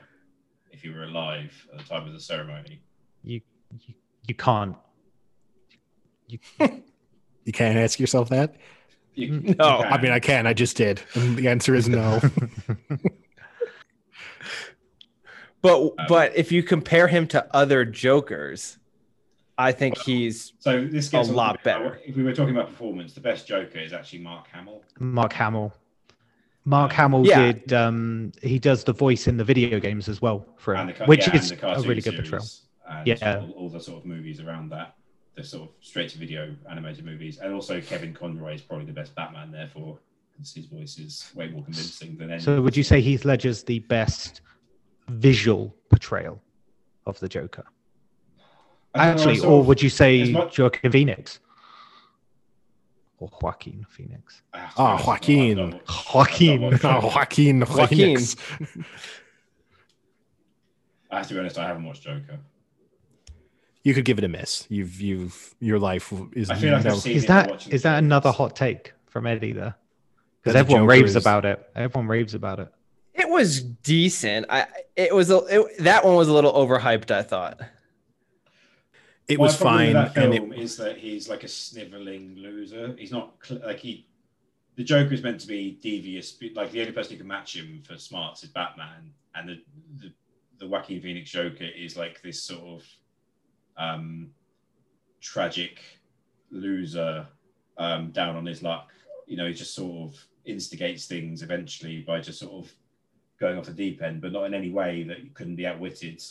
if 0.71 0.83
he 0.83 0.89
were 0.89 1.03
alive 1.03 1.67
at 1.73 1.79
the 1.79 1.85
time 1.85 2.07
of 2.07 2.13
the 2.13 2.19
ceremony? 2.19 2.81
You 3.23 3.41
you, 3.85 3.93
you 4.27 4.35
can't. 4.35 4.76
you 6.27 6.39
you 7.45 7.52
can't 7.53 7.77
ask 7.77 7.99
yourself 7.99 8.30
that. 8.30 8.56
You, 9.14 9.39
No, 9.60 9.65
I 9.84 10.02
mean. 10.02 10.11
I 10.11 10.19
can. 10.19 10.48
I 10.48 10.53
just 10.53 10.77
did. 10.77 11.02
And 11.15 11.35
the 11.38 11.48
answer 11.49 11.76
is 11.76 11.88
no. 11.89 12.19
But 15.61 15.80
Um, 15.80 15.91
but 16.07 16.35
if 16.35 16.52
you 16.52 16.64
compare 16.64 17.07
him 17.07 17.27
to 17.27 17.45
other 17.56 17.85
Jokers, 17.85 18.80
I 19.60 19.72
think 19.72 19.95
he's 19.99 20.53
So 20.57 20.85
this 20.88 21.10
gets 21.10 21.27
a 21.27 21.31
on 21.31 21.35
lot 21.38 21.57
to- 21.60 21.64
better. 21.64 21.99
If 22.03 22.15
we 22.15 22.23
were 22.23 22.34
talking 22.34 22.56
about 22.56 22.69
performance, 22.69 23.14
the 23.14 23.22
best 23.22 23.48
Joker 23.48 23.77
is 23.77 23.93
actually 23.93 24.19
Mark 24.19 24.48
Hamill. 24.52 24.81
Mark 24.99 25.34
Hamill. 25.34 25.72
Mark 26.65 26.91
Um, 26.91 26.95
Hamill 26.95 27.27
Yeah. 27.27 27.52
did. 27.52 27.73
Um, 27.73 28.31
he 28.41 28.57
does 28.57 28.84
the 28.85 28.93
voice 28.93 29.27
in 29.27 29.38
the 29.38 29.43
video 29.43 29.80
games 29.80 30.10
as 30.10 30.19
well 30.19 30.48
for 30.57 30.73
him, 30.76 30.89
and 30.89 30.98
the, 30.98 31.06
which 31.06 31.27
yeah, 31.27 31.35
is 31.35 31.52
and 31.52 31.60
the 31.61 31.68
a 31.68 31.81
really 31.81 31.95
good 32.02 32.14
series, 32.15 32.30
portrayal. 32.31 32.45
And 32.89 33.07
Yeah. 33.07 33.39
all, 33.39 33.51
all 33.51 33.69
the 33.69 33.79
sort 33.79 33.99
of 33.99 34.05
movies 34.05 34.39
around 34.41 34.69
that, 34.69 34.95
the 35.35 35.43
sort 35.43 35.69
of 35.69 35.75
straight 35.81 36.09
to 36.09 36.17
video 36.17 36.55
animated 36.69 37.05
movies, 37.05 37.37
and 37.39 37.53
also 37.53 37.79
Kevin 37.81 38.13
Conroy 38.13 38.55
is 38.55 38.61
probably 38.61 38.85
the 38.85 38.91
best 38.93 39.15
Batman. 39.15 39.51
Therefore, 39.51 39.99
'cause 40.37 40.53
his 40.53 40.65
voice 40.65 40.97
is 40.99 41.31
way 41.35 41.47
more 41.49 41.63
convincing 41.63 42.17
than 42.17 42.31
any. 42.31 42.41
So, 42.41 42.61
would 42.61 42.75
you 42.75 42.83
say 42.83 42.99
Heath 43.01 43.23
Ledger's 43.25 43.63
the 43.63 43.79
best 43.79 44.41
visual 45.07 45.75
portrayal 45.89 46.41
of 47.05 47.19
the 47.19 47.29
Joker? 47.29 47.63
I 48.93 49.05
don't 49.07 49.15
know, 49.17 49.21
Actually, 49.31 49.39
or 49.47 49.59
of- 49.61 49.67
would 49.67 49.81
you 49.81 49.89
say 49.89 50.21
as 50.21 50.29
much- 50.31 50.59
Joaquin 50.59 50.91
Phoenix 50.91 51.39
or 53.19 53.29
Joaquin 53.41 53.85
Phoenix? 53.89 54.41
I 54.53 54.59
have 54.59 54.69
to 54.75 54.75
be 54.75 54.81
Ah, 54.81 54.89
honest, 54.91 55.01
I've 55.01 55.07
Joaquin. 55.07 55.57
not 55.69 56.13
Joaquin. 56.13 56.63
I've 56.65 56.83
not 56.83 56.83
watched 56.83 56.85
Oh, 56.85 57.01
Joker. 57.01 57.15
Joaquin, 57.15 57.59
Joaquin. 57.61 57.87
Phoenix. 57.87 58.35
I 61.11 61.17
have 61.19 61.27
to 61.27 61.33
be 61.35 61.39
honest, 61.39 61.57
I 61.57 61.67
haven't 61.67 61.83
watched 61.85 62.03
Joker. 62.03 62.39
You 63.83 63.93
could 63.95 64.05
give 64.05 64.17
it 64.19 64.23
a 64.23 64.27
miss. 64.27 64.65
You've 64.69 65.01
you've 65.01 65.55
your 65.59 65.79
life 65.79 66.13
is. 66.33 66.49
I 66.49 66.55
feel 66.55 66.73
like 66.73 66.83
no- 66.85 66.91
I've 66.91 66.99
seen 66.99 67.15
Is 67.17 67.23
it 67.23 67.27
by 67.27 67.33
that 67.33 67.49
watching 67.49 67.73
is 67.73 67.81
the 67.81 67.89
that 67.89 67.97
another 68.03 68.31
hot 68.31 68.55
take 68.55 68.93
from 69.07 69.25
Eddie 69.25 69.53
there? 69.53 69.75
Because 70.43 70.55
everyone 70.55 70.85
raves 70.85 71.11
is- 71.11 71.15
about 71.15 71.45
it. 71.45 71.67
Everyone 71.75 72.07
raves 72.07 72.33
about 72.35 72.59
it. 72.59 72.69
It 73.13 73.27
was 73.29 73.61
decent. 73.61 74.45
I 74.49 74.67
it 74.95 75.13
was 75.13 75.29
a 75.31 75.37
it, 75.49 75.79
that 75.83 76.05
one 76.05 76.15
was 76.15 76.27
a 76.27 76.33
little 76.33 76.53
overhyped. 76.53 77.11
I 77.11 77.23
thought. 77.23 77.59
it 79.27 79.37
My 79.37 79.43
was 79.43 79.53
with 79.53 79.61
fine, 79.61 79.93
That 79.93 80.15
and 80.17 80.33
film 80.33 80.53
it, 80.53 80.59
is 80.59 80.77
that 80.77 80.97
he's 80.97 81.29
like 81.29 81.43
a 81.43 81.47
sniveling 81.47 82.35
loser. 82.37 82.95
He's 82.97 83.11
not 83.11 83.33
like 83.63 83.79
he. 83.79 84.05
The 84.75 84.83
Joker 84.83 85.13
is 85.13 85.21
meant 85.21 85.39
to 85.41 85.47
be 85.47 85.77
devious. 85.81 86.37
Like 86.55 86.71
the 86.71 86.81
only 86.81 86.93
person 86.93 87.13
who 87.13 87.17
can 87.17 87.27
match 87.27 87.55
him 87.55 87.83
for 87.85 87.97
smarts 87.97 88.43
is 88.43 88.49
Batman, 88.49 89.11
and 89.35 89.49
the 89.49 89.61
the, 89.99 90.13
the 90.59 90.65
wacky 90.65 91.01
Phoenix 91.01 91.29
Joker 91.31 91.65
is 91.77 91.97
like 91.97 92.21
this 92.21 92.41
sort 92.43 92.61
of 92.63 92.83
um, 93.77 94.30
tragic 95.19 95.80
loser 96.49 97.27
um, 97.77 98.11
down 98.11 98.35
on 98.35 98.45
his 98.45 98.61
luck. 98.61 98.89
You 99.27 99.38
know, 99.38 99.48
he 99.48 99.53
just 99.53 99.73
sort 99.73 100.10
of 100.10 100.26
instigates 100.45 101.06
things 101.06 101.41
eventually 101.43 102.02
by 102.02 102.19
just 102.19 102.39
sort 102.39 102.65
of 102.65 102.72
going 103.39 103.57
off 103.57 103.65
the 103.65 103.73
deep 103.73 104.02
end, 104.02 104.22
but 104.22 104.31
not 104.31 104.43
in 104.45 104.53
any 104.53 104.69
way 104.69 105.03
that 105.03 105.23
you 105.23 105.30
couldn't 105.34 105.56
be 105.56 105.65
outwitted. 105.65 106.22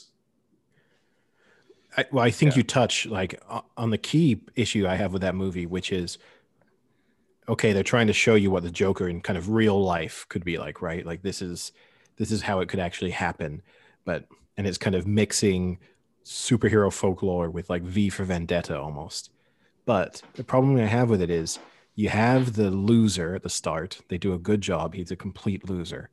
I, 1.97 2.07
well, 2.13 2.25
I 2.25 2.31
think 2.31 2.53
Yeah. 2.53 2.59
you 2.59 2.63
touch 2.63 3.07
like 3.07 3.41
on 3.77 3.91
the 3.91 3.99
key 3.99 4.41
issue 4.55 4.87
I 4.87 4.95
have 4.95 5.13
with 5.13 5.23
that 5.23 5.35
movie, 5.35 5.67
which 5.67 5.93
is 5.93 6.19
okay. 7.49 7.73
They're 7.73 7.83
trying 7.83 8.07
to 8.07 8.13
show 8.13 8.37
you 8.37 8.51
what 8.51 8.63
the 8.63 8.71
Joker 8.71 9.09
in 9.09 9.21
kind 9.21 9.37
of 9.37 9.51
real 9.51 9.83
life 9.83 10.25
could 10.29 10.45
be 10.45 10.57
like, 10.59 10.83
right? 10.83 11.05
Like 11.05 11.23
this 11.23 11.43
is 11.43 11.73
this 12.17 12.31
is 12.31 12.43
how 12.43 12.61
it 12.61 12.69
could 12.69 12.79
actually 12.79 13.11
happen, 13.11 13.63
but 14.05 14.27
and 14.57 14.67
it's 14.67 14.79
kind 14.79 14.95
of 14.95 15.07
mixing 15.07 15.79
superhero 16.25 16.93
folklore 16.93 17.51
with 17.51 17.71
like 17.71 17.83
V 17.83 18.11
for 18.11 18.25
Vendetta 18.25 18.79
almost. 18.79 19.31
But 19.87 20.23
the 20.35 20.45
problem 20.45 20.77
I 20.77 20.87
have 20.87 21.11
with 21.11 21.23
it 21.23 21.31
is 21.31 21.59
you 21.95 22.09
have 22.09 22.55
the 22.55 22.71
loser 22.71 23.35
at 23.35 23.43
the 23.43 23.51
start. 23.51 24.01
They 24.09 24.19
do 24.19 24.33
a 24.33 24.39
good 24.39 24.61
job. 24.61 24.95
He's 24.95 25.11
a 25.11 25.17
complete 25.17 25.69
loser. 25.69 26.11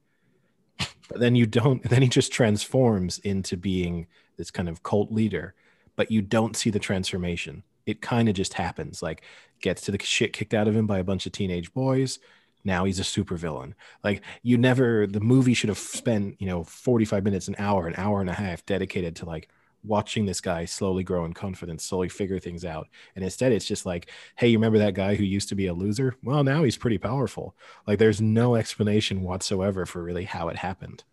But 1.09 1.19
then 1.19 1.35
you 1.35 1.45
don't, 1.45 1.81
then 1.89 2.01
he 2.01 2.09
just 2.09 2.31
transforms 2.31 3.19
into 3.19 3.55
being 3.57 4.07
this 4.37 4.51
kind 4.51 4.69
of 4.69 4.83
cult 4.83 5.11
leader, 5.11 5.55
but 5.95 6.11
you 6.11 6.21
don't 6.21 6.55
see 6.55 6.69
the 6.69 6.79
transformation. 6.79 7.63
It 7.85 8.01
kind 8.01 8.27
of 8.27 8.35
just 8.35 8.53
happens. 8.53 9.01
Like 9.01 9.23
gets 9.61 9.81
to 9.83 9.91
the 9.91 10.03
shit 10.03 10.33
kicked 10.33 10.53
out 10.53 10.67
of 10.67 10.75
him 10.75 10.87
by 10.87 10.99
a 10.99 11.03
bunch 11.03 11.25
of 11.25 11.31
teenage 11.31 11.73
boys. 11.73 12.19
Now 12.63 12.83
he's 12.83 12.99
a 12.99 13.03
supervillain. 13.03 13.73
Like 14.03 14.21
you 14.43 14.57
never 14.57 15.07
the 15.07 15.21
movie 15.21 15.53
should 15.53 15.69
have 15.69 15.77
spent, 15.77 16.35
you 16.39 16.47
know, 16.47 16.63
45 16.63 17.23
minutes, 17.23 17.47
an 17.47 17.55
hour, 17.57 17.87
an 17.87 17.95
hour 17.97 18.19
and 18.19 18.29
a 18.29 18.33
half 18.33 18.65
dedicated 18.65 19.15
to 19.17 19.25
like 19.25 19.49
watching 19.83 20.25
this 20.25 20.41
guy 20.41 20.65
slowly 20.65 21.03
grow 21.03 21.25
in 21.25 21.33
confidence, 21.33 21.83
slowly 21.83 22.09
figure 22.09 22.39
things 22.39 22.65
out. 22.65 22.87
And 23.15 23.23
instead 23.23 23.51
it's 23.51 23.65
just 23.65 23.85
like, 23.85 24.09
hey, 24.35 24.47
you 24.47 24.57
remember 24.57 24.79
that 24.79 24.93
guy 24.93 25.15
who 25.15 25.23
used 25.23 25.49
to 25.49 25.55
be 25.55 25.67
a 25.67 25.73
loser? 25.73 26.15
Well, 26.23 26.43
now 26.43 26.63
he's 26.63 26.77
pretty 26.77 26.97
powerful. 26.97 27.55
Like 27.85 27.99
there's 27.99 28.21
no 28.21 28.55
explanation 28.55 29.21
whatsoever 29.21 29.85
for 29.85 30.03
really 30.03 30.25
how 30.25 30.49
it 30.49 30.57
happened. 30.57 31.03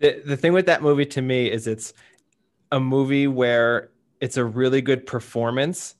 The 0.00 0.22
the 0.24 0.36
thing 0.36 0.52
with 0.52 0.66
that 0.66 0.82
movie 0.82 1.06
to 1.06 1.22
me 1.22 1.50
is 1.50 1.66
it's 1.66 1.92
a 2.70 2.78
movie 2.78 3.26
where 3.26 3.90
it's 4.20 4.36
a 4.36 4.44
really 4.44 4.80
good 4.80 5.06
performance 5.06 5.96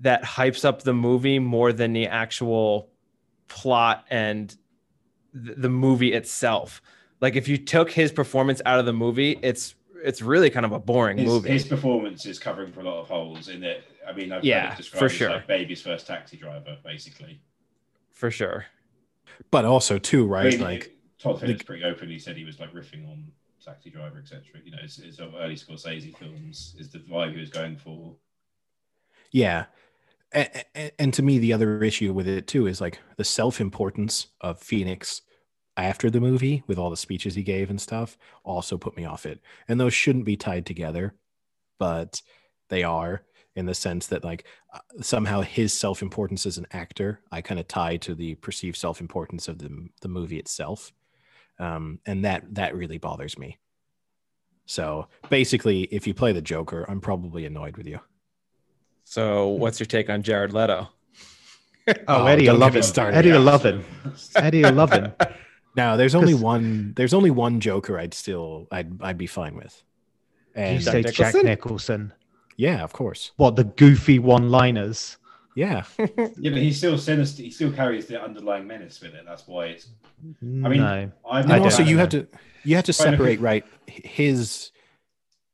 that 0.00 0.22
hypes 0.22 0.64
up 0.64 0.82
the 0.82 0.94
movie 0.94 1.38
more 1.38 1.72
than 1.72 1.92
the 1.92 2.06
actual 2.06 2.90
plot 3.48 4.04
and 4.10 4.56
th- 5.34 5.56
the 5.56 5.68
movie 5.68 6.12
itself. 6.12 6.80
Like 7.20 7.34
if 7.34 7.48
you 7.48 7.58
took 7.58 7.90
his 7.90 8.12
performance 8.12 8.62
out 8.64 8.78
of 8.78 8.86
the 8.86 8.92
movie, 8.92 9.38
it's 9.42 9.74
it's 10.04 10.22
really 10.22 10.50
kind 10.50 10.64
of 10.66 10.72
a 10.72 10.78
boring 10.78 11.18
his, 11.18 11.26
movie. 11.26 11.50
his 11.50 11.64
performance 11.66 12.24
is 12.26 12.38
covering 12.38 12.72
for 12.72 12.80
a 12.80 12.84
lot 12.84 13.00
of 13.00 13.08
holes 13.08 13.48
in 13.48 13.62
it. 13.64 13.84
I 14.06 14.12
mean, 14.12 14.32
I've 14.32 14.44
Yeah, 14.44 14.68
heard 14.68 14.72
it 14.74 14.76
described 14.78 14.98
for 15.00 15.06
as 15.06 15.12
sure. 15.12 15.30
like 15.30 15.46
baby's 15.46 15.82
first 15.82 16.06
taxi 16.06 16.36
driver, 16.36 16.76
basically. 16.84 17.40
for 18.12 18.30
sure. 18.30 18.66
But 19.50 19.64
also 19.64 19.98
too, 19.98 20.24
I 20.34 20.42
right? 20.42 20.52
mean, 20.52 20.60
like 20.60 20.96
Todd 21.18 21.40
Phillips 21.40 21.62
pretty 21.62 21.84
openly 21.84 22.18
said 22.18 22.36
he 22.36 22.44
was 22.44 22.58
like 22.60 22.72
riffing 22.72 23.08
on 23.08 23.26
taxi 23.64 23.90
driver, 23.90 24.18
etc. 24.18 24.42
You 24.64 24.70
know, 24.72 24.78
it's, 24.82 24.98
it's 24.98 25.16
sort 25.18 25.28
of 25.30 25.40
early 25.40 25.54
Scorsese 25.56 26.16
films 26.16 26.74
is 26.78 26.90
the 26.90 26.98
vibe 27.00 27.34
he 27.34 27.40
was 27.40 27.50
going 27.50 27.76
for. 27.76 28.14
Yeah. 29.30 29.66
And, 30.32 30.64
and 30.98 31.14
to 31.14 31.22
me, 31.22 31.38
the 31.38 31.52
other 31.52 31.82
issue 31.82 32.12
with 32.12 32.28
it 32.28 32.46
too 32.46 32.66
is 32.66 32.80
like 32.80 32.98
the 33.16 33.24
self 33.24 33.60
importance 33.60 34.28
of 34.40 34.60
Phoenix 34.60 35.22
after 35.78 36.10
the 36.10 36.20
movie 36.20 36.62
with 36.66 36.76
all 36.78 36.90
the 36.90 36.96
speeches 36.96 37.34
he 37.34 37.42
gave 37.42 37.70
and 37.70 37.80
stuff 37.80 38.18
also 38.44 38.76
put 38.76 38.96
me 38.96 39.04
off 39.04 39.24
it. 39.24 39.40
And 39.68 39.80
those 39.80 39.94
shouldn't 39.94 40.24
be 40.26 40.36
tied 40.36 40.66
together, 40.66 41.14
but 41.78 42.20
they 42.68 42.82
are 42.82 43.22
in 43.56 43.64
the 43.66 43.74
sense 43.74 44.06
that 44.08 44.24
like 44.24 44.44
uh, 44.74 44.80
somehow 45.00 45.40
his 45.40 45.72
self 45.72 46.02
importance 46.02 46.44
as 46.46 46.58
an 46.58 46.66
actor, 46.72 47.20
I 47.32 47.40
kind 47.40 47.58
of 47.60 47.66
tie 47.68 47.96
to 47.98 48.14
the 48.14 48.34
perceived 48.36 48.76
self 48.76 49.00
importance 49.00 49.48
of 49.48 49.58
the, 49.58 49.88
the 50.02 50.08
movie 50.08 50.38
itself. 50.38 50.92
Um, 51.58 51.98
and 52.06 52.24
that 52.24 52.54
that 52.54 52.76
really 52.76 52.98
bothers 52.98 53.38
me. 53.38 53.58
So 54.66 55.08
basically, 55.30 55.82
if 55.84 56.06
you 56.06 56.12
play 56.14 56.32
the 56.32 56.42
Joker, 56.42 56.84
I'm 56.88 57.00
probably 57.00 57.46
annoyed 57.46 57.76
with 57.76 57.86
you. 57.86 58.00
So 59.04 59.48
what's 59.48 59.80
your 59.80 59.86
take 59.86 60.10
on 60.10 60.22
Jared 60.22 60.52
Leto? 60.52 60.88
Oh, 61.88 61.94
Oh, 62.06 62.26
Eddie, 62.26 62.48
I 62.50 62.52
love 62.52 62.76
it. 62.76 62.84
me. 62.96 63.02
Eddie, 63.02 63.32
I 63.32 63.38
love 63.38 63.62
so- 63.62 63.68
it. 63.68 63.84
Eddie, 64.36 64.64
I 64.64 64.70
love 64.70 64.92
it. 64.92 65.14
Now, 65.76 65.96
there's 65.96 66.14
only 66.14 66.34
one. 66.34 66.92
There's 66.96 67.14
only 67.14 67.30
one 67.30 67.60
Joker. 67.60 67.98
I'd 67.98 68.14
still. 68.14 68.66
I'd. 68.72 69.00
I'd 69.02 69.18
be 69.18 69.26
fine 69.26 69.54
with. 69.56 69.82
And 70.54 70.76
You 70.76 70.80
say 70.80 71.02
Jack 71.02 71.14
Jack 71.14 71.34
Nicholson? 71.34 71.46
Nicholson. 71.46 72.12
yeah, 72.56 72.82
of 72.82 72.92
course. 72.92 73.32
What 73.36 73.54
the 73.56 73.64
goofy 73.64 74.18
one-liners? 74.18 75.18
Yeah, 75.54 75.84
Yeah, 75.98 76.06
but 76.16 76.58
he's 76.58 76.78
still 76.78 76.96
sinister. 76.98 77.42
He 77.42 77.50
still 77.50 77.72
carries 77.72 78.06
the 78.06 78.20
underlying 78.22 78.66
menace 78.66 79.00
with 79.00 79.14
it. 79.14 79.24
That's 79.26 79.46
why 79.46 79.66
it's. 79.66 79.88
I 80.42 80.44
mean, 80.44 80.80
no. 80.80 81.10
I've 81.28 81.44
and 81.44 81.52
I 81.52 81.58
also 81.58 81.82
you 81.82 81.96
know. 81.96 82.00
have 82.00 82.08
to. 82.10 82.26
You 82.64 82.76
have 82.76 82.84
to 82.84 82.92
separate 82.92 83.40
right. 83.40 83.64
His 83.86 84.70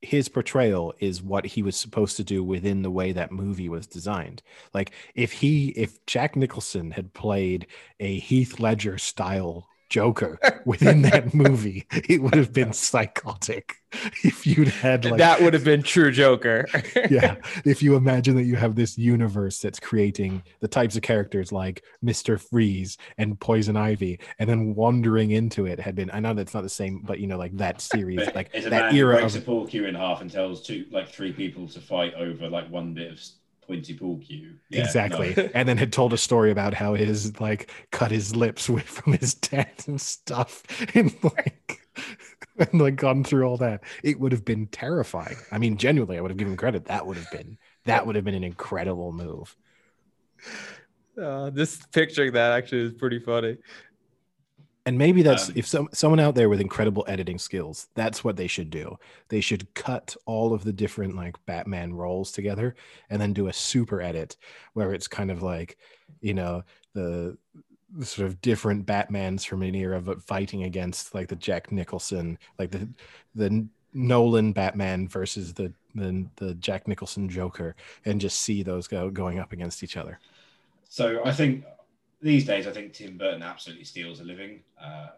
his 0.03 0.28
portrayal 0.28 0.95
is 1.01 1.23
what 1.23 1.47
he 1.47 1.62
was 1.62 1.77
supposed 1.77 2.16
to 2.19 2.24
do 2.24 2.45
within 2.45 2.82
the 2.82 2.91
way 2.91 3.12
that 3.12 3.32
movie 3.32 3.70
was 3.70 3.86
designed. 3.86 4.43
Like 4.74 4.91
if 5.15 5.32
he 5.32 5.69
if 5.70 6.05
Jack 6.07 6.36
Nicholson 6.36 6.91
had 6.91 7.15
played 7.15 7.66
a 8.01 8.19
Heath 8.19 8.61
Ledger 8.61 8.99
style 8.99 9.66
Joker 9.89 10.39
within 10.65 11.02
that 11.02 11.35
movie, 11.35 11.86
it 11.90 12.23
would 12.23 12.35
have 12.35 12.52
been 12.52 12.73
psychotic. 12.73 13.77
If 14.24 14.47
you'd 14.47 14.69
had 14.69 15.05
like 15.05 15.19
that 15.19 15.40
would 15.40 15.55
have 15.55 15.65
been 15.65 15.82
true 15.82 16.11
Joker. 16.11 16.66
yeah 17.11 17.36
if 17.65 17.82
you 17.82 17.94
imagine 17.94 18.35
that 18.36 18.43
you 18.44 18.56
have 18.56 18.74
this 18.74 18.98
universe 18.98 19.61
that's 19.61 19.78
creating 19.78 20.43
the 20.61 20.66
types 20.66 20.97
of 20.97 21.02
characters 21.02 21.52
like 21.52 21.85
mr 22.05 22.40
freeze 22.40 22.98
and 23.19 23.39
poison 23.39 23.77
ivy 23.77 24.19
and 24.40 24.48
then 24.51 24.74
wandering 24.74 25.31
into 25.31 25.66
it 25.66 25.78
had 25.78 25.94
been 25.94 26.11
i 26.12 26.19
know 26.19 26.35
that's 26.35 26.55
not 26.55 26.62
the 26.65 26.69
same 26.69 27.02
but 27.05 27.20
you 27.20 27.28
know 27.28 27.39
like 27.39 27.56
that 27.56 27.81
series 27.81 28.20
like 28.35 28.51
it's 28.52 28.66
a 28.66 28.70
that 28.70 28.86
man 28.86 28.90
who 28.93 28.98
era 28.98 29.16
breaks 29.19 29.36
of 29.36 29.43
a 29.43 29.44
pool 29.44 29.66
cue 29.66 29.86
in 29.86 29.94
half 29.94 30.20
and 30.20 30.31
tells 30.31 30.66
two, 30.66 30.86
like 30.90 31.09
three 31.09 31.32
people 31.32 31.69
to 31.69 31.81
fight 31.81 32.15
over 32.15 32.48
like 32.48 32.69
one 32.70 32.94
bit 32.94 33.12
of 33.12 33.19
s- 33.19 33.35
pointy 33.66 33.95
pool 33.95 34.19
cue. 34.19 34.57
Yeah, 34.70 34.81
exactly 34.81 35.35
no. 35.36 35.49
and 35.55 35.69
then 35.69 35.77
had 35.78 35.93
told 35.93 36.12
a 36.12 36.19
story 36.19 36.51
about 36.51 36.74
how 36.74 36.95
his 36.95 37.39
like 37.41 37.70
cut 37.93 38.11
his 38.11 38.35
lips 38.35 38.69
with 38.70 38.85
from 38.85 39.15
his 39.15 39.35
dad 39.35 39.73
and 39.86 40.01
stuff 40.01 40.62
and 40.95 41.15
like 41.23 41.81
and 42.59 42.81
like 42.81 42.97
gone 42.97 43.24
through 43.24 43.45
all 43.47 43.57
that 43.59 43.82
it 44.03 44.19
would 44.20 44.32
have 44.32 44.45
been 44.45 44.66
terrifying 44.69 45.36
i 45.53 45.59
mean 45.59 45.77
genuinely 45.77 46.19
i 46.19 46.20
would 46.20 46.31
have 46.31 46.39
given 46.39 46.57
credit 46.57 46.86
that 46.86 47.07
would 47.07 47.16
have 47.16 47.31
been 47.31 47.59
that 47.85 48.07
would 48.07 48.16
have 48.16 48.24
been 48.24 48.35
an 48.35 48.45
incredible 48.45 49.12
move 49.12 49.57
Uh, 51.20 51.51
just 51.51 51.93
picturing 51.93 52.32
that 52.32 52.53
actually 52.53 52.82
is 52.82 52.93
pretty 52.93 53.20
funny. 53.20 53.57
And 54.86 54.98
maybe 54.98 55.23
that's 55.23 55.48
Um, 55.48 55.55
if 55.56 55.66
some 55.66 55.89
someone 55.93 56.20
out 56.20 56.35
there 56.35 56.51
with 56.51 56.61
incredible 56.61 57.05
editing 57.09 57.39
skills, 57.39 57.89
that's 57.94 58.23
what 58.23 58.36
they 58.36 58.47
should 58.47 58.69
do. 58.69 58.98
They 59.28 59.40
should 59.40 59.73
cut 59.74 60.15
all 60.27 60.52
of 60.52 60.62
the 60.62 60.74
different 60.74 61.16
like 61.16 61.43
Batman 61.47 61.94
roles 61.94 62.32
together 62.32 62.74
and 63.09 63.20
then 63.20 63.32
do 63.32 63.48
a 63.48 63.52
super 63.52 64.02
edit 64.02 64.36
where 64.74 64.93
it's 64.93 65.09
kind 65.09 65.31
of 65.31 65.43
like, 65.43 65.78
you 66.20 66.35
know, 66.35 66.65
the 66.93 67.39
the 67.97 68.05
sort 68.05 68.27
of 68.27 68.40
different 68.43 68.85
Batmans 68.85 69.47
from 69.47 69.62
an 69.62 69.74
era, 69.74 70.01
but 70.02 70.23
fighting 70.23 70.65
against 70.65 71.15
like 71.15 71.28
the 71.28 71.36
Jack 71.36 71.73
Nicholson, 71.73 72.39
like 72.59 72.70
the 72.70 72.89
the 73.35 73.66
Nolan 73.94 74.52
Batman 74.52 75.09
versus 75.09 75.55
the 75.55 75.73
the, 75.94 76.27
the 76.36 76.55
Jack 76.56 76.89
Nicholson 76.89 77.28
Joker, 77.28 77.74
and 78.05 78.20
just 78.20 78.40
see 78.40 78.62
those 78.62 78.86
go 78.89 79.09
going 79.09 79.39
up 79.39 79.52
against 79.52 79.82
each 79.82 79.97
other. 79.97 80.19
So 80.89 81.23
I 81.24 81.32
think 81.32 81.65
these 82.25 82.47
days, 82.47 82.67
I 82.67 82.73
think 82.73 82.95
Tim 82.95 83.19
Burton 83.19 83.43
absolutely 83.43 83.85
steals 83.85 84.21
a 84.21 84.25
living. 84.25 84.63
Uh, 84.83 85.09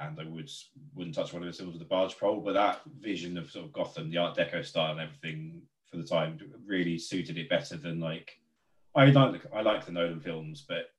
and 0.00 0.18
I 0.18 0.24
would 0.24 0.50
wouldn't 0.94 1.14
touch 1.14 1.32
one 1.32 1.46
of 1.46 1.56
films 1.56 1.74
with 1.74 1.82
a 1.82 1.86
barge 1.86 2.18
pole, 2.18 2.40
but 2.40 2.54
that 2.54 2.80
vision 3.00 3.38
of 3.38 3.50
sort 3.50 3.66
of 3.66 3.72
Gotham, 3.72 4.10
the 4.10 4.18
Art 4.18 4.36
Deco 4.36 4.64
style, 4.64 4.92
and 4.92 5.00
everything 5.00 5.62
for 5.90 5.98
the 5.98 6.04
time 6.04 6.38
really 6.66 6.98
suited 6.98 7.36
it 7.38 7.48
better 7.48 7.76
than 7.76 8.00
like 8.00 8.38
I 8.94 9.06
like 9.06 9.42
I 9.54 9.60
like 9.60 9.84
the 9.84 9.92
Nolan 9.92 10.20
films, 10.20 10.64
but 10.66 10.90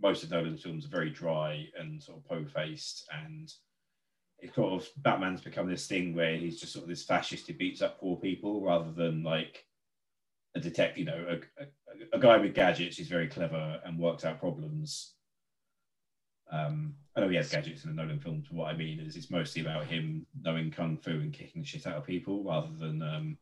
most 0.00 0.24
of 0.24 0.30
Nolan's 0.30 0.62
films 0.62 0.86
are 0.86 0.90
very 0.90 1.10
dry 1.10 1.66
and 1.78 2.02
sort 2.02 2.18
of 2.18 2.24
po-faced, 2.24 3.08
and 3.12 3.52
it 4.40 4.54
sort 4.54 4.72
of 4.72 4.88
Batman's 5.02 5.42
become 5.42 5.68
this 5.68 5.86
thing 5.86 6.14
where 6.14 6.36
he's 6.36 6.58
just 6.58 6.72
sort 6.72 6.84
of 6.84 6.88
this 6.88 7.04
fascist 7.04 7.46
who 7.46 7.54
beats 7.54 7.82
up 7.82 8.00
poor 8.00 8.16
people 8.16 8.62
rather 8.62 8.90
than 8.90 9.22
like 9.22 9.66
a 10.54 10.60
detective, 10.60 10.98
you 10.98 11.04
know, 11.04 11.26
a, 11.28 11.62
a, 11.62 11.66
a 12.12 12.18
guy 12.18 12.36
with 12.38 12.54
gadgets 12.54 12.96
who's 12.98 13.08
very 13.08 13.28
clever 13.28 13.80
and 13.84 13.98
works 13.98 14.24
out 14.24 14.38
problems. 14.40 15.12
Um, 16.50 16.94
I 17.16 17.20
know 17.20 17.28
he 17.28 17.36
has 17.36 17.50
gadgets 17.50 17.84
in 17.84 17.94
the 17.94 18.00
Nolan 18.02 18.20
films, 18.20 18.46
but 18.48 18.56
what 18.56 18.68
I 18.72 18.76
mean 18.76 19.00
is 19.00 19.16
it's 19.16 19.30
mostly 19.30 19.62
about 19.62 19.86
him 19.86 20.26
knowing 20.42 20.70
kung 20.70 20.96
fu 20.96 21.10
and 21.10 21.32
kicking 21.32 21.62
the 21.62 21.66
shit 21.66 21.86
out 21.86 21.96
of 21.96 22.06
people 22.06 22.44
rather 22.44 22.68
than 22.78 23.02
um, 23.02 23.38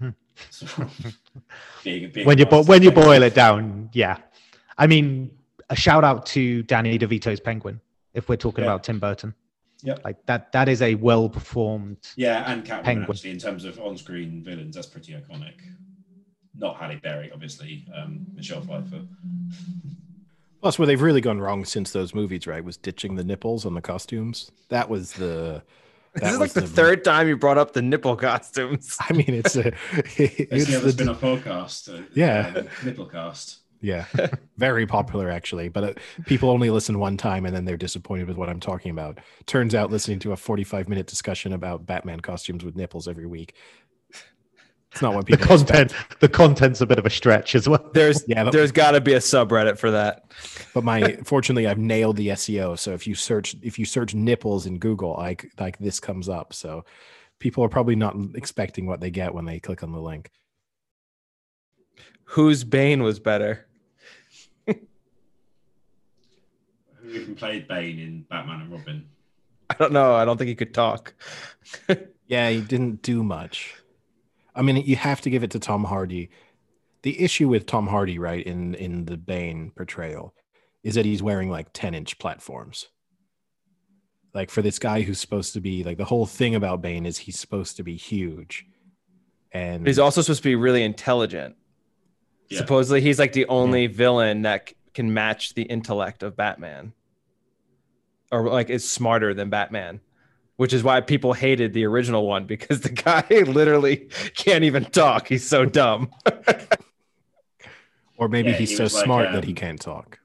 sort 0.50 0.78
of 0.78 1.16
being, 1.84 2.10
being 2.10 2.26
when 2.26 2.36
you 2.38 2.44
a 2.44 2.48
bo- 2.48 2.64
when 2.64 2.82
you 2.82 2.90
boil 2.90 3.22
it 3.22 3.34
down, 3.34 3.88
yeah. 3.92 4.18
I 4.76 4.86
mean, 4.86 5.30
a 5.70 5.76
shout 5.76 6.04
out 6.04 6.26
to 6.26 6.62
Danny 6.64 6.98
DeVito's 6.98 7.40
Penguin. 7.40 7.80
If 8.14 8.28
we're 8.28 8.36
talking 8.36 8.64
Yeah. 8.64 8.70
about 8.70 8.84
Tim 8.84 8.98
Burton, 8.98 9.34
Yeah, 9.82 9.94
like 10.04 10.24
that, 10.26 10.52
that 10.52 10.68
is 10.68 10.82
a 10.82 10.94
well 10.96 11.28
performed. 11.28 11.98
Yeah, 12.16 12.50
and 12.50 12.64
Catwoman 12.64 12.82
Penguin. 12.84 13.10
actually 13.10 13.30
in 13.30 13.38
terms 13.38 13.64
of 13.64 13.78
on-screen 13.80 14.42
villains, 14.44 14.74
that's 14.74 14.86
pretty 14.86 15.12
iconic. 15.12 15.54
Not 16.58 16.76
Halle 16.76 16.96
Berry, 16.96 17.30
obviously. 17.32 17.86
Um, 17.94 18.26
Michelle 18.34 18.60
Pfeiffer. 18.62 19.02
Plus, 20.60 20.78
where 20.78 20.86
they've 20.86 21.00
really 21.00 21.20
gone 21.20 21.40
wrong 21.40 21.64
since 21.64 21.92
those 21.92 22.14
movies, 22.14 22.46
right, 22.46 22.64
was 22.64 22.76
ditching 22.76 23.14
the 23.14 23.22
nipples 23.24 23.64
on 23.64 23.74
the 23.74 23.80
costumes. 23.80 24.50
That 24.70 24.88
was 24.88 25.12
the. 25.12 25.62
This 26.14 26.22
that 26.22 26.32
is 26.32 26.38
like 26.40 26.54
was 26.54 26.64
the 26.64 26.68
third 26.68 27.04
time 27.04 27.28
you 27.28 27.36
brought 27.36 27.58
up 27.58 27.74
the 27.74 27.82
nipple 27.82 28.16
costumes. 28.16 28.96
I 29.08 29.12
mean, 29.12 29.28
it's 29.28 29.54
a. 29.56 29.68
It's 29.94 30.18
It's 30.50 30.66
the 30.66 30.76
other 30.76 30.86
the, 30.86 30.92
spin-off 30.92 31.20
podcast. 31.20 31.96
Uh, 31.96 32.02
Yeah. 32.14 32.52
um, 32.56 32.64
Nipplecast. 32.82 33.58
yeah, 33.80 34.06
very 34.56 34.84
popular 34.86 35.30
actually, 35.30 35.68
but 35.68 35.84
uh, 35.84 35.92
people 36.26 36.50
only 36.50 36.70
listen 36.70 36.98
one 36.98 37.16
time 37.16 37.46
and 37.46 37.54
then 37.54 37.64
they're 37.64 37.76
disappointed 37.76 38.26
with 38.26 38.36
what 38.36 38.48
I'm 38.48 38.58
talking 38.58 38.90
about. 38.90 39.18
Turns 39.46 39.72
out, 39.76 39.92
listening 39.92 40.18
to 40.20 40.32
a 40.32 40.36
45 40.36 40.88
minute 40.88 41.06
discussion 41.06 41.52
about 41.52 41.86
Batman 41.86 42.18
costumes 42.18 42.64
with 42.64 42.74
nipples 42.74 43.06
every 43.06 43.26
week. 43.26 43.54
It's 44.98 45.02
not 45.04 45.14
what 45.14 45.26
The 45.26 45.36
people 45.36 45.46
content, 45.58 45.92
the 46.18 46.28
content's 46.28 46.80
a 46.80 46.86
bit 46.86 46.98
of 46.98 47.06
a 47.06 47.10
stretch 47.10 47.54
as 47.54 47.68
well. 47.68 47.88
There's 47.94 48.24
Yeah, 48.26 48.42
but- 48.42 48.52
there's 48.52 48.72
got 48.72 48.90
to 48.92 49.00
be 49.00 49.12
a 49.12 49.20
subreddit 49.20 49.78
for 49.78 49.92
that. 49.92 50.24
but 50.74 50.82
my 50.82 51.16
fortunately 51.22 51.68
i've 51.68 51.78
nailed 51.78 52.16
the 52.16 52.28
seo 52.30 52.76
so 52.76 52.94
if 52.94 53.06
you 53.06 53.14
search 53.14 53.54
if 53.62 53.78
you 53.78 53.84
search 53.84 54.12
nipples 54.14 54.66
in 54.66 54.78
google 54.80 55.14
like 55.16 55.50
like 55.60 55.78
this 55.78 56.00
comes 56.00 56.28
up 56.28 56.52
so 56.52 56.84
people 57.38 57.62
are 57.64 57.68
probably 57.68 57.94
not 57.94 58.16
expecting 58.34 58.86
what 58.86 59.00
they 59.00 59.10
get 59.10 59.32
when 59.32 59.44
they 59.44 59.60
click 59.60 59.84
on 59.84 59.92
the 59.92 60.00
link 60.00 60.30
Whose 62.32 62.62
Bane 62.64 63.02
was 63.04 63.20
better? 63.20 63.66
Who 64.66 64.74
even 67.08 67.34
played 67.36 67.68
Bane 67.68 67.98
in 68.00 68.22
Batman 68.28 68.62
and 68.62 68.72
Robin? 68.72 69.08
I 69.70 69.74
don't 69.74 69.92
know. 69.92 70.14
I 70.14 70.24
don't 70.26 70.36
think 70.36 70.48
he 70.48 70.54
could 70.54 70.74
talk. 70.74 71.14
yeah 72.26 72.50
he 72.50 72.60
didn't 72.60 73.00
do 73.02 73.22
much 73.22 73.74
i 74.58 74.62
mean 74.62 74.76
you 74.84 74.96
have 74.96 75.20
to 75.22 75.30
give 75.30 75.42
it 75.42 75.50
to 75.52 75.58
tom 75.58 75.84
hardy. 75.84 76.30
The 77.02 77.20
issue 77.22 77.48
with 77.48 77.64
tom 77.66 77.86
hardy 77.86 78.18
right 78.18 78.44
in 78.44 78.74
in 78.74 79.04
the 79.04 79.16
bane 79.16 79.72
portrayal 79.76 80.34
is 80.82 80.94
that 80.96 81.04
he's 81.04 81.22
wearing 81.22 81.50
like 81.50 81.72
10 81.72 81.94
inch 81.94 82.18
platforms. 82.18 82.88
Like 84.34 84.50
for 84.50 84.62
this 84.62 84.78
guy 84.78 85.02
who's 85.02 85.20
supposed 85.20 85.54
to 85.54 85.60
be 85.60 85.84
like 85.84 85.96
the 85.96 86.04
whole 86.04 86.26
thing 86.26 86.54
about 86.54 86.82
bane 86.82 87.06
is 87.06 87.18
he's 87.18 87.38
supposed 87.38 87.76
to 87.76 87.82
be 87.82 87.96
huge. 87.96 88.66
And 89.52 89.86
He's 89.86 89.98
also 89.98 90.20
supposed 90.20 90.42
to 90.42 90.48
be 90.48 90.54
really 90.56 90.82
intelligent. 90.82 91.56
Yeah. 92.48 92.58
Supposedly, 92.58 93.00
he's 93.00 93.18
like 93.18 93.32
the 93.32 93.46
only 93.46 93.86
villain 93.86 94.42
that 94.42 94.70
c- 94.70 94.74
can 94.94 95.12
match 95.14 95.54
the 95.54 95.62
intellect 95.62 96.22
of 96.22 96.36
Batman, 96.36 96.92
or 98.30 98.48
like 98.48 98.70
is 98.70 98.88
smarter 98.88 99.34
than 99.34 99.50
Batman, 99.50 100.00
which 100.58 100.72
is 100.74 100.84
why 100.84 101.00
people 101.00 101.32
hated 101.32 101.72
the 101.72 101.84
original 101.86 102.26
one 102.26 102.44
because 102.44 102.82
the 102.82 102.90
guy 102.90 103.24
literally 103.46 104.08
can't 104.34 104.62
even 104.64 104.84
talk. 104.84 105.26
He's 105.28 105.46
so 105.48 105.64
dumb. 105.64 106.10
or 108.16 108.28
maybe 108.28 108.50
Yeah, 108.50 108.56
he's 108.58 108.70
he 108.70 108.76
so 108.76 108.82
was 108.84 108.94
like, 108.94 109.04
smart 109.04 109.32
that 109.32 109.44
he 109.44 109.50
um, 109.52 109.56
can't 109.56 109.80
talk 109.80 110.18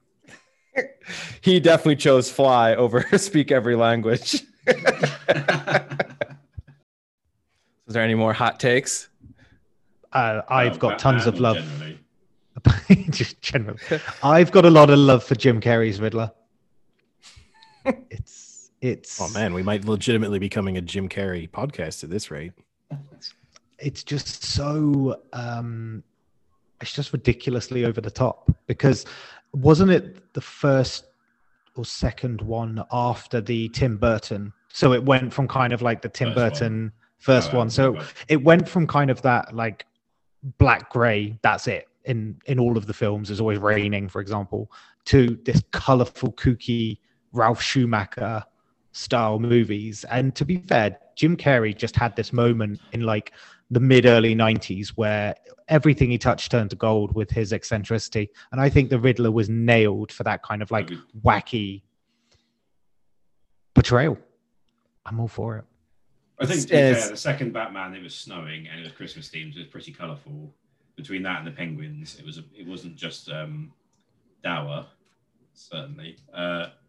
he 1.40 1.60
definitely 1.60 1.94
chose 1.94 2.30
fly 2.32 2.74
over 2.74 3.06
speak 3.18 3.52
every 3.52 3.76
language. 3.76 4.42
Is 7.86 7.92
there 7.94 8.02
any 8.02 8.14
more 8.16 8.32
hot 8.32 8.58
takes? 8.58 9.08
Uh, 10.12 10.40
I've 10.48 10.74
Oh, 10.74 10.78
got 10.78 10.98
tons 10.98 11.26
of 11.26 11.38
love. 11.38 11.56
generally. 11.56 11.98
Just 13.10 13.40
generally, 13.40 13.78
I've 14.22 14.50
got 14.50 14.64
a 14.64 14.70
lot 14.70 14.90
of 14.90 14.98
love 14.98 15.22
for 15.22 15.34
Jim 15.36 15.60
Carrey's 15.60 16.00
Riddler. 16.00 16.32
It's 17.84 18.43
it's 18.84 19.20
Oh 19.20 19.28
man, 19.28 19.54
we 19.54 19.62
might 19.62 19.84
legitimately 19.86 20.38
be 20.38 20.46
becoming 20.46 20.76
a 20.76 20.80
Jim 20.80 21.08
Carrey 21.08 21.48
podcast 21.50 22.04
at 22.04 22.10
this 22.10 22.30
rate. 22.30 22.52
it's 23.78 24.04
just 24.04 24.44
so 24.44 25.20
um 25.32 26.02
it's 26.80 26.92
just 26.92 27.12
ridiculously 27.12 27.84
over 27.84 28.00
the 28.00 28.10
top 28.10 28.50
because 28.66 29.06
wasn't 29.52 29.90
it 29.90 30.32
the 30.34 30.40
first 30.40 31.06
or 31.76 31.84
second 31.84 32.40
one 32.42 32.84
after 32.92 33.40
the 33.40 33.68
Tim 33.70 33.96
Burton 33.96 34.52
so 34.68 34.92
it 34.92 35.02
went 35.04 35.32
from 35.32 35.48
kind 35.48 35.72
of 35.72 35.82
like 35.82 36.02
the 36.02 36.08
Tim 36.08 36.28
First 36.28 36.36
one. 36.36 36.50
Burton 36.50 36.92
first 37.18 37.54
Oh, 37.54 37.58
one 37.58 37.70
so 37.70 37.98
it 38.28 38.42
went 38.42 38.68
from 38.68 38.86
kind 38.86 39.10
of 39.10 39.22
that 39.22 39.54
like 39.54 39.86
black 40.58 40.90
gray 40.90 41.38
that's 41.42 41.66
it 41.68 41.88
in 42.04 42.38
in 42.46 42.58
all 42.60 42.76
of 42.76 42.86
the 42.86 42.92
films 42.92 43.30
is 43.30 43.40
always 43.40 43.58
raining 43.58 44.08
for 44.10 44.20
example 44.20 44.70
to 45.06 45.38
this 45.44 45.62
colorful 45.72 46.32
kooky 46.34 46.98
Ralph 47.32 47.62
Schumacher 47.62 48.44
style 48.94 49.38
movies 49.38 50.04
and 50.10 50.34
to 50.34 50.44
be 50.44 50.58
fair 50.58 50.98
Jim 51.16 51.36
Carrey 51.36 51.76
just 51.76 51.96
had 51.96 52.14
this 52.16 52.32
moment 52.32 52.80
in 52.92 53.02
like 53.02 53.32
the 53.70 53.80
mid 53.80 54.06
early 54.06 54.34
90s 54.34 54.90
where 54.90 55.34
everything 55.68 56.10
he 56.10 56.18
touched 56.18 56.50
turned 56.50 56.70
to 56.70 56.76
gold 56.76 57.14
with 57.14 57.30
his 57.30 57.52
eccentricity 57.52 58.30
and 58.52 58.60
I 58.60 58.68
think 58.68 58.90
the 58.90 58.98
Riddler 58.98 59.30
was 59.30 59.48
nailed 59.48 60.12
for 60.12 60.22
that 60.22 60.42
kind 60.42 60.62
of 60.62 60.70
like 60.70 60.90
wacky 61.22 61.82
portrayal 63.74 64.16
I'm 65.04 65.20
all 65.20 65.28
for 65.28 65.58
it 65.58 65.64
I 66.38 66.46
think 66.46 66.62
to 66.62 66.66
be 66.68 66.74
fair, 66.74 67.10
the 67.10 67.16
second 67.16 67.52
Batman, 67.52 67.94
it 67.94 68.02
was 68.02 68.14
snowing 68.14 68.66
and 68.66 68.80
it 68.80 68.82
was 68.82 68.92
Christmas 68.92 69.28
themed. 69.28 69.54
It 69.54 69.58
was 69.58 69.66
pretty 69.68 69.92
colourful. 69.92 70.52
Between 70.96 71.22
that 71.22 71.38
and 71.38 71.46
the 71.46 71.52
Penguins, 71.52 72.16
it 72.18 72.24
was 72.24 72.38
a, 72.38 72.44
it 72.56 72.66
wasn't 72.66 72.96
just 72.96 73.28
um, 73.28 73.72
dour, 74.42 74.86
certainly. 75.52 76.16
Uh, 76.32 76.66
although 76.66 76.83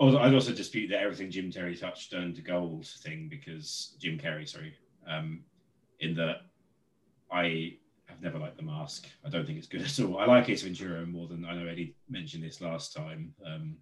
I'd 0.00 0.34
also 0.34 0.52
dispute 0.52 0.88
that 0.88 1.02
everything 1.02 1.30
Jim 1.30 1.52
Carrey 1.52 1.78
touched 1.78 2.10
turned 2.10 2.36
to 2.36 2.42
gold 2.42 2.86
thing 2.86 3.28
because 3.28 3.96
Jim 4.00 4.18
Carrey, 4.18 4.48
sorry, 4.48 4.74
um, 5.06 5.40
in 6.00 6.14
that 6.14 6.42
I 7.30 7.74
have 8.06 8.22
never 8.22 8.38
liked 8.38 8.56
the 8.56 8.62
mask. 8.62 9.06
I 9.24 9.28
don't 9.28 9.46
think 9.46 9.58
it's 9.58 9.66
good 9.66 9.82
at 9.82 10.00
all. 10.00 10.18
I 10.18 10.24
like 10.24 10.48
Ace 10.48 10.62
Ventura 10.62 11.04
more 11.06 11.28
than 11.28 11.44
I 11.44 11.54
know 11.54 11.68
Eddie 11.68 11.96
mentioned 12.08 12.42
this 12.42 12.60
last 12.60 12.94
time. 12.94 13.34
Um, 13.46 13.76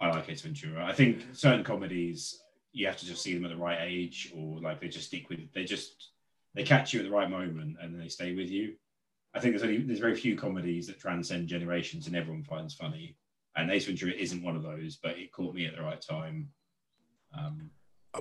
I 0.00 0.10
like 0.10 0.28
Ace 0.28 0.42
Ventura. 0.42 0.84
I 0.86 0.92
think 0.92 1.24
certain 1.32 1.64
comedies 1.64 2.40
you 2.72 2.86
have 2.86 2.96
to 2.96 3.06
just 3.06 3.22
see 3.22 3.34
them 3.34 3.44
at 3.44 3.50
the 3.50 3.56
right 3.56 3.78
age, 3.80 4.32
or 4.36 4.60
like 4.60 4.80
they 4.80 4.88
just 4.88 5.06
stick 5.06 5.28
with. 5.28 5.40
They 5.52 5.64
just 5.64 6.10
they 6.54 6.62
catch 6.62 6.92
you 6.92 7.00
at 7.00 7.04
the 7.04 7.10
right 7.10 7.30
moment 7.30 7.76
and 7.80 8.00
they 8.00 8.08
stay 8.08 8.34
with 8.34 8.50
you. 8.50 8.74
I 9.34 9.40
think 9.40 9.52
there's 9.52 9.64
only 9.64 9.78
there's 9.78 9.98
very 9.98 10.14
few 10.14 10.36
comedies 10.36 10.86
that 10.86 11.00
transcend 11.00 11.48
generations 11.48 12.06
and 12.06 12.14
everyone 12.14 12.44
finds 12.44 12.74
funny. 12.74 13.16
And 13.56 13.70
Ace 13.70 13.86
Ventura 13.86 14.12
isn't 14.12 14.42
one 14.42 14.56
of 14.56 14.62
those, 14.62 14.96
but 15.02 15.18
it 15.18 15.32
caught 15.32 15.54
me 15.54 15.66
at 15.66 15.76
the 15.76 15.82
right 15.82 16.00
time. 16.00 16.48
Um, 17.38 17.70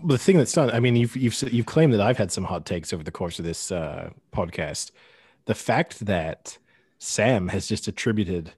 the 0.05 0.18
thing 0.18 0.38
that's 0.38 0.53
done, 0.53 0.72
I 0.72 0.80
mean, 0.80 0.95
you've 0.95 1.15
you've 1.15 1.39
you've 1.53 1.65
claimed 1.65 1.93
that 1.93 2.01
I've 2.01 2.18
had 2.18 2.31
some 2.31 2.43
hot 2.45 2.65
takes 2.65 2.93
over 2.93 3.03
the 3.03 3.11
course 3.11 3.39
of 3.39 3.45
this 3.45 3.72
uh, 3.72 4.10
podcast. 4.31 4.91
The 5.45 5.55
fact 5.55 6.05
that 6.05 6.57
Sam 6.97 7.49
has 7.49 7.68
just 7.68 7.88
attributed 7.88 8.53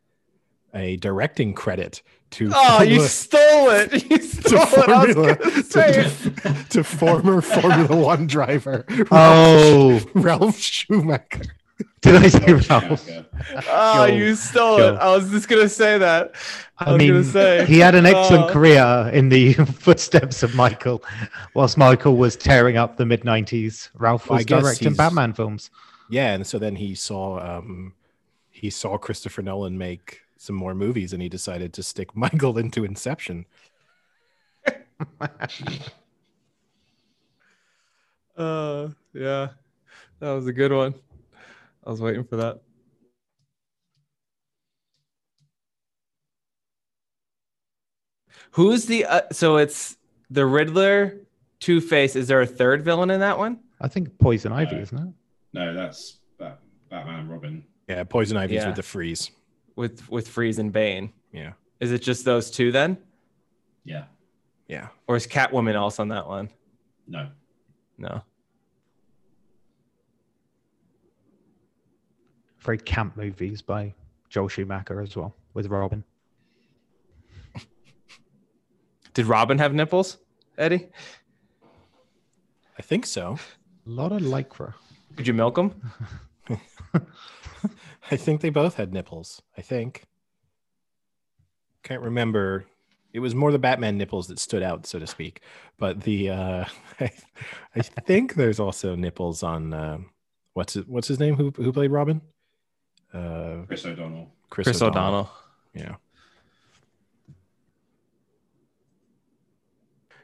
a 0.74 0.98
directing 0.98 1.54
credit 1.54 2.02
to 2.32 2.52
Oh, 2.54 2.82
you 2.84 3.02
stole 3.02 3.70
it! 3.70 3.94
You 4.10 4.18
to 4.18 4.24
stole 4.24 4.62
it. 4.62 4.90
I 4.90 5.06
was 5.06 5.16
Formula 5.16 5.36
gonna 5.36 5.52
it. 5.52 6.12
to, 6.42 6.66
to 6.70 6.84
former 6.84 7.42
Formula 7.42 7.96
One 7.96 8.28
driver 8.28 8.86
oh 9.12 10.02
Ralph 10.14 10.58
Schumacher. 10.58 11.56
Did 12.02 12.16
I 12.16 12.28
say 12.30 12.54
Ralph 12.54 12.70
Ralph? 12.70 13.10
Oh, 13.68 14.08
Sure, 14.08 14.08
you 14.08 14.36
stole 14.36 14.78
sure. 14.78 14.94
it. 14.94 14.96
I 14.96 15.14
was 15.16 15.30
just 15.30 15.48
gonna 15.50 15.68
say 15.68 15.98
that. 15.98 16.36
I, 16.78 16.86
I 16.86 16.92
was 16.94 17.00
mean, 17.00 17.12
gonna 17.12 17.24
say 17.24 17.66
he 17.66 17.80
had 17.80 17.96
an 17.96 18.06
excellent 18.06 18.46
Oh. 18.46 18.54
career 18.54 19.10
in 19.14 19.30
the 19.30 19.54
footsteps 19.80 20.42
of 20.44 20.56
Michael, 20.56 21.04
whilst 21.54 21.78
Michael 21.78 22.16
was 22.16 22.36
tearing 22.38 22.78
up 22.78 22.96
the 22.98 23.06
mid 23.06 23.22
'90s. 23.24 23.90
Ralph 23.96 24.30
was 24.30 24.46
directing 24.46 24.94
Batman 24.94 25.34
films. 25.34 25.70
Yeah, 26.10 26.34
and 26.34 26.46
so 26.48 26.60
then 26.60 26.76
he 26.76 26.96
saw 26.96 27.40
um 27.60 27.94
he 28.52 28.70
saw 28.70 28.98
Christopher 28.98 29.42
Nolan 29.42 29.78
make 29.78 30.22
some 30.38 30.56
more 30.56 30.76
movies 30.76 31.12
and 31.12 31.22
he 31.22 31.28
decided 31.30 31.74
to 31.74 31.84
stick 31.84 32.16
Michael 32.16 32.58
into 32.58 32.86
Inception. 32.86 33.46
Uh, 38.38 38.90
yeah, 39.14 39.50
that 40.20 40.32
was 40.34 40.48
a 40.48 40.54
good 40.54 40.72
one. 40.72 40.94
I 41.86 41.90
was 41.92 42.02
waiting 42.02 42.24
for 42.24 42.38
that. 42.38 42.62
Who's 48.52 48.86
the 48.86 49.06
uh, 49.06 49.22
so 49.32 49.58
it's 49.58 49.98
the 50.30 50.46
Riddler, 50.46 51.18
Two 51.60 51.82
Face. 51.82 52.16
Is 52.16 52.28
there 52.28 52.42
a 52.42 52.46
third 52.48 52.84
villain 52.84 53.10
in 53.10 53.20
that 53.20 53.38
one? 53.38 53.60
I 53.80 53.88
think 53.88 54.18
Poison 54.20 54.52
Ivy, 54.52 54.76
No. 54.76 54.82
isn't 54.82 54.98
it? 54.98 55.14
No, 55.54 55.74
that's 55.74 56.20
Bat- 56.40 56.60
Batman 56.90 57.20
and 57.22 57.30
Robin. 57.30 57.64
Yeah, 57.88 58.04
Poison 58.04 58.38
Ivy's 58.38 58.62
Yeah. 58.62 58.68
with 58.68 58.76
the 58.78 58.84
freeze. 58.84 59.32
with 59.76 60.10
with 60.10 60.28
Freeze 60.30 60.58
and 60.58 60.72
Bane. 60.72 61.12
Yeah. 61.34 61.54
Is 61.82 61.92
it 61.92 62.00
just 62.02 62.24
those 62.24 62.50
two 62.50 62.72
then, 62.72 62.98
Yeah. 63.84 64.06
Yeah. 64.70 64.88
or 65.08 65.18
is 65.18 65.28
Catwoman 65.28 65.78
also 65.78 66.02
on 66.02 66.08
that 66.10 66.28
one? 66.28 66.50
No. 67.08 67.30
No. 67.98 68.24
Very 72.66 72.80
camp 72.80 73.16
movies 73.16 73.62
by 73.62 73.94
Joel 74.28 74.48
Schumacher 74.48 75.00
as 75.00 75.16
well, 75.16 75.36
with 75.54 75.68
Robin. 75.68 76.04
Did 79.14 79.28
Robin 79.28 79.60
have 79.60 79.72
nipples, 79.72 80.18
Eddie? 80.58 80.90
I 82.76 82.82
think 82.82 83.06
so. 83.06 83.38
A 83.86 83.90
lot 83.90 84.12
of 84.12 84.24
lycra. 84.24 84.74
Could 85.16 85.28
you 85.28 85.34
milk 85.36 85.56
them? 85.56 85.80
I 88.12 88.18
think 88.18 88.42
they 88.42 88.50
both 88.50 88.74
had 88.74 88.92
nipples. 88.92 89.44
I 89.56 89.62
think. 89.62 90.04
Can't 91.84 92.02
remember. 92.02 92.66
It 93.14 93.20
was 93.20 93.36
more 93.36 93.52
the 93.52 93.60
Batman 93.60 94.00
nipples 94.00 94.28
that 94.28 94.40
stood 94.40 94.64
out, 94.64 94.88
so 94.88 94.98
to 94.98 95.06
speak. 95.06 95.42
But 95.78 96.02
the 96.02 96.32
uh 96.32 96.66
I, 97.00 97.12
I 97.76 97.82
think 97.82 98.34
there's 98.34 98.60
also 98.60 98.96
nipples 98.96 99.44
on 99.44 99.72
um 99.72 100.10
what's 100.54 100.76
it, 100.76 100.90
what's 100.90 101.08
his 101.08 101.20
name? 101.20 101.36
Who 101.36 101.52
who 101.56 101.72
played 101.72 101.92
Robin? 101.92 102.22
Uh 103.16 103.66
Chris 103.68 103.86
O'Donnell. 103.86 104.30
Chris, 104.50 104.66
Chris 104.66 104.82
O'Donnell. 104.82 105.30
Yeah. 105.74 105.96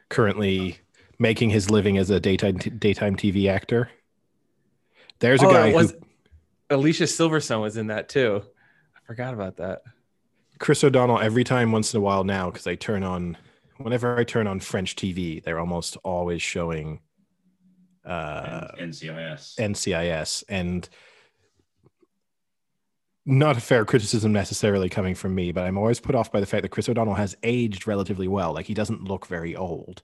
Currently 0.08 0.78
making 1.18 1.50
his 1.50 1.70
living 1.70 1.96
as 1.96 2.10
a 2.10 2.20
daytime 2.20 2.56
daytime 2.56 3.16
TV 3.16 3.48
actor. 3.48 3.90
There's 5.20 5.42
a 5.42 5.46
Oh, 5.46 5.50
guy 5.52 5.68
it 5.68 5.74
who 5.74 5.90
Alicia 6.68 7.04
Silverstone 7.04 7.62
was 7.62 7.76
in 7.76 7.86
that 7.88 8.08
too. 8.08 8.42
I 8.94 9.00
forgot 9.06 9.32
about 9.34 9.56
that. 9.58 9.82
Chris 10.58 10.84
O'Donnell 10.84 11.18
every 11.18 11.44
time 11.44 11.72
once 11.72 11.94
in 11.94 11.98
a 11.98 12.00
while 12.00 12.24
now 12.24 12.50
because 12.50 12.66
I 12.66 12.74
turn 12.74 13.02
on 13.02 13.36
whenever 13.78 14.18
I 14.18 14.24
turn 14.24 14.46
on 14.46 14.60
French 14.60 14.96
TV, 14.96 15.42
they're 15.42 15.58
almost 15.58 15.96
always 16.04 16.42
showing 16.42 17.00
uh 18.04 18.68
NCIS. 18.78 19.56
NCIS 19.58 20.44
and 20.48 20.88
not 23.24 23.56
a 23.56 23.60
fair 23.60 23.84
criticism 23.84 24.32
necessarily 24.32 24.88
coming 24.88 25.14
from 25.14 25.34
me, 25.34 25.52
but 25.52 25.64
I'm 25.64 25.78
always 25.78 26.00
put 26.00 26.14
off 26.14 26.32
by 26.32 26.40
the 26.40 26.46
fact 26.46 26.62
that 26.62 26.70
Chris 26.70 26.88
O'Donnell 26.88 27.14
has 27.14 27.36
aged 27.42 27.86
relatively 27.86 28.28
well. 28.28 28.52
Like 28.52 28.66
he 28.66 28.74
doesn't 28.74 29.04
look 29.04 29.26
very 29.26 29.54
old, 29.54 30.02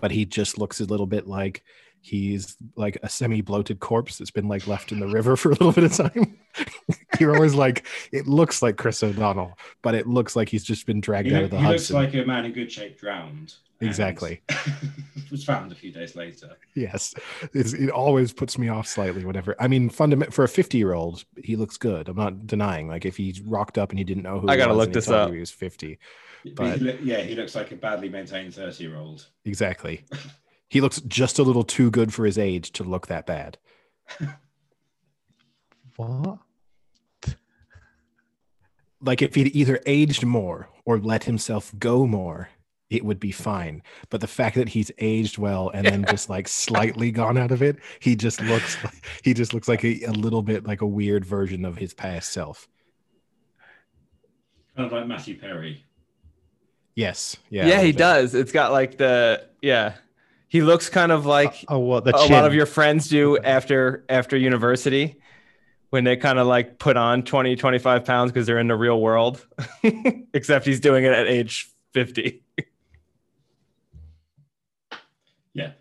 but 0.00 0.10
he 0.10 0.24
just 0.24 0.58
looks 0.58 0.80
a 0.80 0.84
little 0.84 1.06
bit 1.06 1.26
like 1.26 1.62
he's 2.00 2.56
like 2.76 2.96
a 3.02 3.08
semi-bloated 3.08 3.80
corpse 3.80 4.18
that's 4.18 4.30
been 4.30 4.48
like 4.48 4.66
left 4.66 4.92
in 4.92 5.00
the 5.00 5.06
river 5.06 5.36
for 5.36 5.48
a 5.50 5.52
little 5.52 5.72
bit 5.72 5.84
of 5.84 5.92
time. 5.92 6.38
You're 7.20 7.34
always 7.34 7.54
like, 7.54 7.86
it 8.12 8.26
looks 8.26 8.62
like 8.62 8.76
Chris 8.76 9.02
O'Donnell, 9.02 9.58
but 9.82 9.94
it 9.94 10.06
looks 10.06 10.36
like 10.36 10.48
he's 10.48 10.64
just 10.64 10.86
been 10.86 11.00
dragged 11.00 11.28
he 11.28 11.34
out 11.34 11.42
look- 11.42 11.52
of 11.52 11.58
the 11.58 11.58
he 11.58 11.66
looks 11.66 11.90
like 11.90 12.14
a 12.14 12.24
man 12.24 12.44
in 12.44 12.52
good 12.52 12.70
shape 12.72 12.98
drowned. 12.98 13.54
And 13.80 13.88
Exactly. 13.88 14.42
was 15.30 15.44
found 15.44 15.70
a 15.70 15.74
few 15.74 15.92
days 15.92 16.16
later. 16.16 16.56
Yes, 16.74 17.14
it's, 17.52 17.72
it 17.74 17.90
always 17.90 18.32
puts 18.32 18.58
me 18.58 18.68
off 18.68 18.86
slightly. 18.86 19.24
whatever. 19.24 19.54
I 19.60 19.68
mean, 19.68 19.88
fundament 19.90 20.32
for 20.32 20.42
a 20.44 20.48
fifty-year-old, 20.48 21.24
he 21.42 21.54
looks 21.56 21.76
good. 21.76 22.08
I'm 22.08 22.16
not 22.16 22.46
denying. 22.46 22.88
Like 22.88 23.04
if 23.04 23.16
he 23.18 23.40
rocked 23.46 23.78
up 23.78 23.90
and 23.90 23.98
he 23.98 24.04
didn't 24.04 24.22
know 24.24 24.40
who, 24.40 24.48
I 24.48 24.56
gotta 24.56 24.74
was 24.74 24.86
look 24.86 24.92
this 24.94 25.08
up. 25.08 25.32
He 25.32 25.38
was 25.40 25.50
fifty. 25.50 25.98
But 26.44 26.80
But- 26.80 26.98
he 27.00 27.10
yeah, 27.10 27.20
he 27.20 27.34
looks 27.34 27.54
like 27.54 27.70
a 27.72 27.76
badly 27.76 28.08
maintained 28.08 28.54
thirty-year-old. 28.54 29.26
Exactly. 29.44 30.04
He 30.70 30.82
looks 30.82 31.00
just 31.00 31.38
a 31.38 31.42
little 31.42 31.64
too 31.64 31.90
good 31.90 32.12
for 32.12 32.26
his 32.26 32.36
age 32.36 32.72
to 32.72 32.84
look 32.84 33.06
that 33.06 33.24
bad. 33.24 33.56
What? 35.96 36.38
Like 39.00 39.22
if 39.22 39.34
he'd 39.34 39.54
either 39.56 39.80
aged 39.86 40.24
more 40.24 40.68
or 40.84 40.98
let 40.98 41.24
himself 41.24 41.72
go 41.78 42.06
more, 42.06 42.50
it 42.90 43.04
would 43.04 43.20
be 43.20 43.32
fine. 43.32 43.82
But 44.10 44.20
the 44.20 44.26
fact 44.26 44.56
that 44.56 44.68
he's 44.70 44.90
aged 44.98 45.36
well 45.38 45.70
and 45.74 45.86
then 45.86 46.04
just 46.08 46.30
like 46.30 46.48
slightly 46.48 47.10
gone 47.10 47.36
out 47.36 47.50
of 47.50 47.62
it, 47.62 47.76
he 48.00 48.16
just 48.16 48.40
looks 48.42 48.82
like, 48.84 49.04
he 49.22 49.34
just 49.34 49.52
looks 49.52 49.68
like 49.68 49.84
a, 49.84 50.02
a 50.04 50.12
little 50.12 50.42
bit 50.42 50.66
like 50.66 50.80
a 50.80 50.86
weird 50.86 51.24
version 51.24 51.64
of 51.64 51.76
his 51.76 51.92
past 51.94 52.30
self. 52.32 52.66
Kind 54.76 54.86
of 54.86 54.92
like 54.92 55.06
Matthew 55.06 55.38
Perry. 55.38 55.84
Yes. 56.94 57.36
Yeah. 57.50 57.66
Yeah, 57.66 57.80
he 57.80 57.92
bit. 57.92 57.98
does. 57.98 58.34
It's 58.34 58.52
got 58.52 58.72
like 58.72 58.96
the 58.98 59.46
yeah. 59.60 59.94
He 60.48 60.62
looks 60.62 60.88
kind 60.88 61.12
of 61.12 61.26
like 61.26 61.64
Oh, 61.68 61.78
what 61.78 62.04
the 62.04 62.16
a 62.16 62.22
chin? 62.22 62.32
lot 62.32 62.46
of 62.46 62.54
your 62.54 62.66
friends 62.66 63.08
do 63.08 63.38
after 63.44 64.04
after 64.08 64.36
university 64.36 65.20
when 65.90 66.04
they 66.04 66.16
kind 66.16 66.38
of 66.38 66.46
like 66.46 66.78
put 66.78 66.96
on 66.96 67.22
20 67.22 67.56
25 67.56 68.04
pounds 68.04 68.30
because 68.32 68.46
they're 68.46 68.58
in 68.58 68.68
the 68.68 68.76
real 68.76 69.00
world 69.00 69.46
except 70.34 70.66
he's 70.66 70.80
doing 70.80 71.04
it 71.04 71.12
at 71.12 71.26
age 71.26 71.70
50 71.92 72.42
Yeah. 75.54 75.72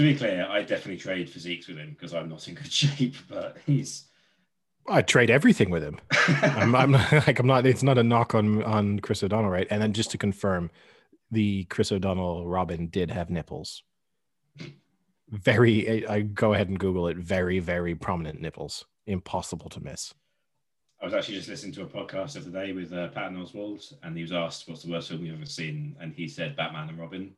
To 0.00 0.06
be 0.06 0.14
clear, 0.14 0.46
I 0.48 0.62
definitely 0.62 0.96
trade 0.96 1.28
physiques 1.28 1.68
with 1.68 1.76
him 1.76 1.90
because 1.90 2.14
I'm 2.14 2.30
not 2.30 2.48
in 2.48 2.54
good 2.54 2.72
shape, 2.72 3.16
but 3.28 3.58
he's. 3.66 4.04
I'd 4.88 5.06
trade 5.06 5.28
everything 5.28 5.68
with 5.68 5.82
him. 5.82 6.00
I'm, 6.40 6.74
I'm 6.74 6.92
like 7.12 7.38
I'm 7.38 7.46
not. 7.46 7.66
It's 7.66 7.82
not 7.82 7.98
a 7.98 8.02
knock 8.02 8.34
on 8.34 8.64
on 8.64 9.00
Chris 9.00 9.22
O'Donnell, 9.22 9.50
right? 9.50 9.66
And 9.68 9.82
then 9.82 9.92
just 9.92 10.10
to 10.12 10.16
confirm, 10.16 10.70
the 11.30 11.64
Chris 11.64 11.92
O'Donnell 11.92 12.46
Robin 12.46 12.86
did 12.86 13.10
have 13.10 13.28
nipples. 13.28 13.82
Very. 15.28 16.06
I, 16.06 16.14
I 16.14 16.20
go 16.22 16.54
ahead 16.54 16.70
and 16.70 16.78
Google 16.78 17.06
it. 17.08 17.18
Very 17.18 17.58
very 17.58 17.94
prominent 17.94 18.40
nipples. 18.40 18.86
Impossible 19.06 19.68
to 19.68 19.80
miss. 19.80 20.14
I 21.02 21.04
was 21.04 21.12
actually 21.12 21.34
just 21.34 21.48
listening 21.50 21.72
to 21.72 21.82
a 21.82 21.86
podcast 21.86 22.42
the 22.42 22.50
day 22.50 22.72
with 22.72 22.90
uh, 22.94 23.08
Patton 23.08 23.36
Oswalt, 23.36 23.92
and 24.02 24.16
he 24.16 24.22
was 24.22 24.32
asked, 24.32 24.66
"What's 24.66 24.82
the 24.82 24.92
worst 24.92 25.10
film 25.10 25.26
you've 25.26 25.36
ever 25.36 25.44
seen?" 25.44 25.94
And 26.00 26.14
he 26.14 26.26
said, 26.26 26.56
"Batman 26.56 26.88
and 26.88 26.98
Robin." 26.98 27.34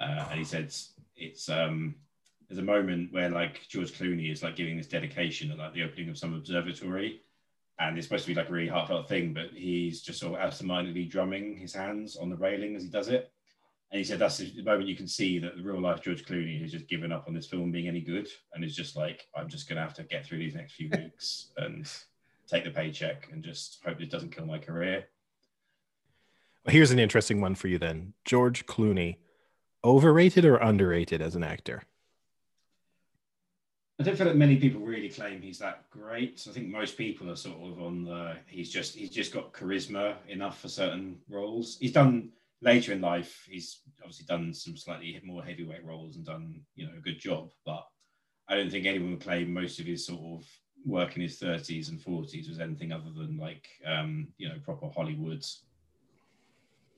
Uh, 0.00 0.26
and 0.30 0.38
he 0.38 0.44
said, 0.44 0.72
"It's 1.16 1.48
um, 1.48 1.96
there's 2.48 2.58
a 2.58 2.62
moment 2.62 3.12
where 3.12 3.30
like 3.30 3.68
George 3.68 3.92
Clooney 3.92 4.32
is 4.32 4.42
like 4.42 4.56
giving 4.56 4.76
this 4.76 4.88
dedication 4.88 5.50
at 5.50 5.58
like 5.58 5.74
the 5.74 5.82
opening 5.84 6.08
of 6.08 6.18
some 6.18 6.34
observatory, 6.34 7.22
and 7.78 7.96
it's 7.96 8.06
supposed 8.06 8.24
to 8.24 8.30
be 8.30 8.34
like 8.34 8.48
a 8.48 8.52
really 8.52 8.68
heartfelt 8.68 9.08
thing, 9.08 9.32
but 9.32 9.50
he's 9.54 10.02
just 10.02 10.20
sort 10.20 10.34
of 10.34 10.40
absentmindedly 10.40 11.04
drumming 11.04 11.56
his 11.56 11.74
hands 11.74 12.16
on 12.16 12.30
the 12.30 12.36
railing 12.36 12.76
as 12.76 12.82
he 12.82 12.88
does 12.88 13.08
it." 13.08 13.32
And 13.92 13.98
he 13.98 14.04
said 14.04 14.18
that's 14.18 14.38
the 14.38 14.62
moment 14.62 14.88
you 14.88 14.96
can 14.96 15.06
see 15.06 15.38
that 15.38 15.54
the 15.54 15.62
real 15.62 15.78
life 15.78 16.00
George 16.00 16.24
Clooney 16.24 16.58
has 16.62 16.72
just 16.72 16.88
given 16.88 17.12
up 17.12 17.26
on 17.28 17.34
this 17.34 17.46
film 17.46 17.70
being 17.70 17.88
any 17.88 18.00
good 18.00 18.26
and 18.54 18.64
is 18.64 18.74
just 18.74 18.96
like, 18.96 19.26
I'm 19.36 19.50
just 19.50 19.68
going 19.68 19.76
to 19.76 19.82
have 19.82 19.92
to 19.94 20.02
get 20.04 20.24
through 20.24 20.38
these 20.38 20.54
next 20.54 20.72
few 20.72 20.88
weeks 20.96 21.52
and 21.58 21.86
take 22.48 22.64
the 22.64 22.70
paycheck 22.70 23.28
and 23.30 23.44
just 23.44 23.80
hope 23.84 24.00
it 24.00 24.10
doesn't 24.10 24.34
kill 24.34 24.46
my 24.46 24.58
career. 24.58 25.04
Well, 26.64 26.72
here's 26.72 26.90
an 26.90 26.98
interesting 26.98 27.42
one 27.42 27.54
for 27.54 27.68
you 27.68 27.76
then. 27.78 28.14
George 28.24 28.64
Clooney, 28.64 29.16
overrated 29.84 30.44
or 30.44 30.56
underrated 30.56 31.20
as 31.20 31.34
an 31.34 31.42
actor? 31.42 31.82
I 33.98 34.04
don't 34.04 34.16
feel 34.16 34.26
that 34.26 34.36
many 34.36 34.56
people 34.56 34.80
really 34.80 35.08
claim 35.08 35.40
he's 35.40 35.60
that 35.60 35.88
great. 35.90 36.44
I 36.48 36.52
think 36.52 36.68
most 36.68 36.96
people 36.96 37.30
are 37.30 37.36
sort 37.36 37.58
of 37.58 37.80
on 37.80 38.04
the 38.04 38.36
he's 38.46 38.70
just 38.70 38.96
he's 38.96 39.10
just 39.10 39.32
got 39.32 39.52
charisma 39.52 40.16
enough 40.28 40.60
for 40.60 40.68
certain 40.68 41.18
roles. 41.28 41.78
He's 41.78 41.92
done 41.92 42.30
later 42.62 42.92
in 42.92 43.00
life. 43.00 43.46
He's 43.48 43.82
obviously 44.00 44.26
done 44.26 44.52
some 44.54 44.76
slightly 44.76 45.20
more 45.24 45.44
heavyweight 45.44 45.84
roles 45.84 46.16
and 46.16 46.24
done 46.24 46.62
you 46.74 46.86
know 46.86 46.92
a 46.96 47.00
good 47.00 47.20
job. 47.20 47.50
But 47.64 47.86
I 48.48 48.56
don't 48.56 48.70
think 48.70 48.86
anyone 48.86 49.10
would 49.10 49.20
claim 49.20 49.52
most 49.52 49.78
of 49.78 49.86
his 49.86 50.06
sort 50.06 50.20
of 50.20 50.48
work 50.84 51.14
in 51.14 51.22
his 51.22 51.38
thirties 51.38 51.88
and 51.88 52.00
forties 52.00 52.48
was 52.48 52.58
anything 52.58 52.92
other 52.92 53.12
than 53.16 53.36
like 53.36 53.68
um, 53.86 54.28
you 54.36 54.48
know 54.48 54.56
proper 54.64 54.88
Hollywood, 54.88 55.44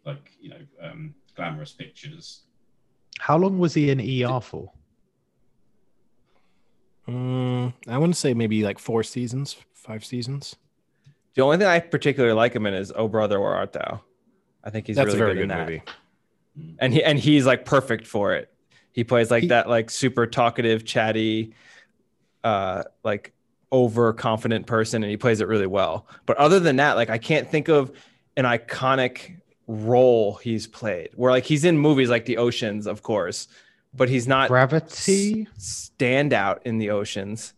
like 0.06 0.31
you 0.40 0.51
know 0.51 0.61
um, 0.81 1.15
glamorous 1.35 1.73
pictures. 1.73 2.44
How 3.20 3.36
long 3.39 3.59
was 3.59 3.74
he 3.74 3.91
in 3.91 4.01
ER 4.01 4.41
for? 4.41 4.73
Mm, 7.09 7.74
I 7.89 7.99
want 7.99 8.15
to 8.15 8.19
say 8.19 8.35
maybe 8.35 8.62
like 8.62 8.78
four 8.78 9.03
seasons, 9.03 9.57
five 9.74 10.05
seasons. 10.05 10.57
The 11.35 11.43
only 11.43 11.59
thing 11.59 11.66
I 11.66 11.81
particularly 11.81 12.35
like 12.35 12.55
him 12.55 12.66
in 12.66 12.74
is 12.74 12.93
"Oh 12.95 13.09
Brother, 13.09 13.41
Where 13.41 13.55
Art 13.55 13.73
Thou." 13.73 14.01
I 14.62 14.70
think 14.70 14.86
he's 14.86 14.97
That's 14.97 15.09
really 15.09 15.19
a 15.19 15.23
very 15.24 15.35
good, 15.35 15.43
in 15.43 15.49
good 15.49 15.57
that. 15.59 15.69
movie. 15.69 15.82
and 16.78 16.93
he 16.95 17.05
and 17.05 17.19
he's 17.19 17.45
like 17.45 17.65
perfect 17.66 18.07
for 18.07 18.32
it. 18.35 18.51
He 18.93 19.05
plays 19.05 19.31
like 19.31 19.43
He- 19.43 19.49
that 19.49 19.69
like 19.69 19.91
super 19.91 20.27
talkative, 20.27 20.85
chatty, 20.85 21.55
uh, 22.43 22.85
like 23.03 23.32
overconfident 23.73 24.66
person, 24.66 25.03
and 25.03 25.11
he 25.11 25.16
plays 25.16 25.41
it 25.41 25.49
really 25.49 25.66
well. 25.66 26.07
But 26.27 26.36
other 26.39 26.61
than 26.61 26.77
that, 26.77 26.95
like 26.97 27.11
I 27.11 27.19
can't 27.19 27.51
think 27.51 27.69
of 27.69 27.93
an 28.36 28.45
iconic 28.47 29.41
role 29.66 30.35
he's 30.36 30.66
played 30.66 31.09
where 31.16 31.31
like 31.32 31.45
he's 31.45 31.65
in 31.65 31.78
movies 31.78 32.11
like 32.11 32.27
The 32.27 32.36
Oceans, 32.36 32.86
of 32.86 33.03
course, 33.03 33.49
but 33.95 34.09
he's 34.09 34.27
not 34.28 34.49
Gravity. 34.49 35.47
s- 35.57 35.91
standout 35.99 36.59
in 36.65 36.78
The 36.78 36.91
Oceans. 36.91 37.55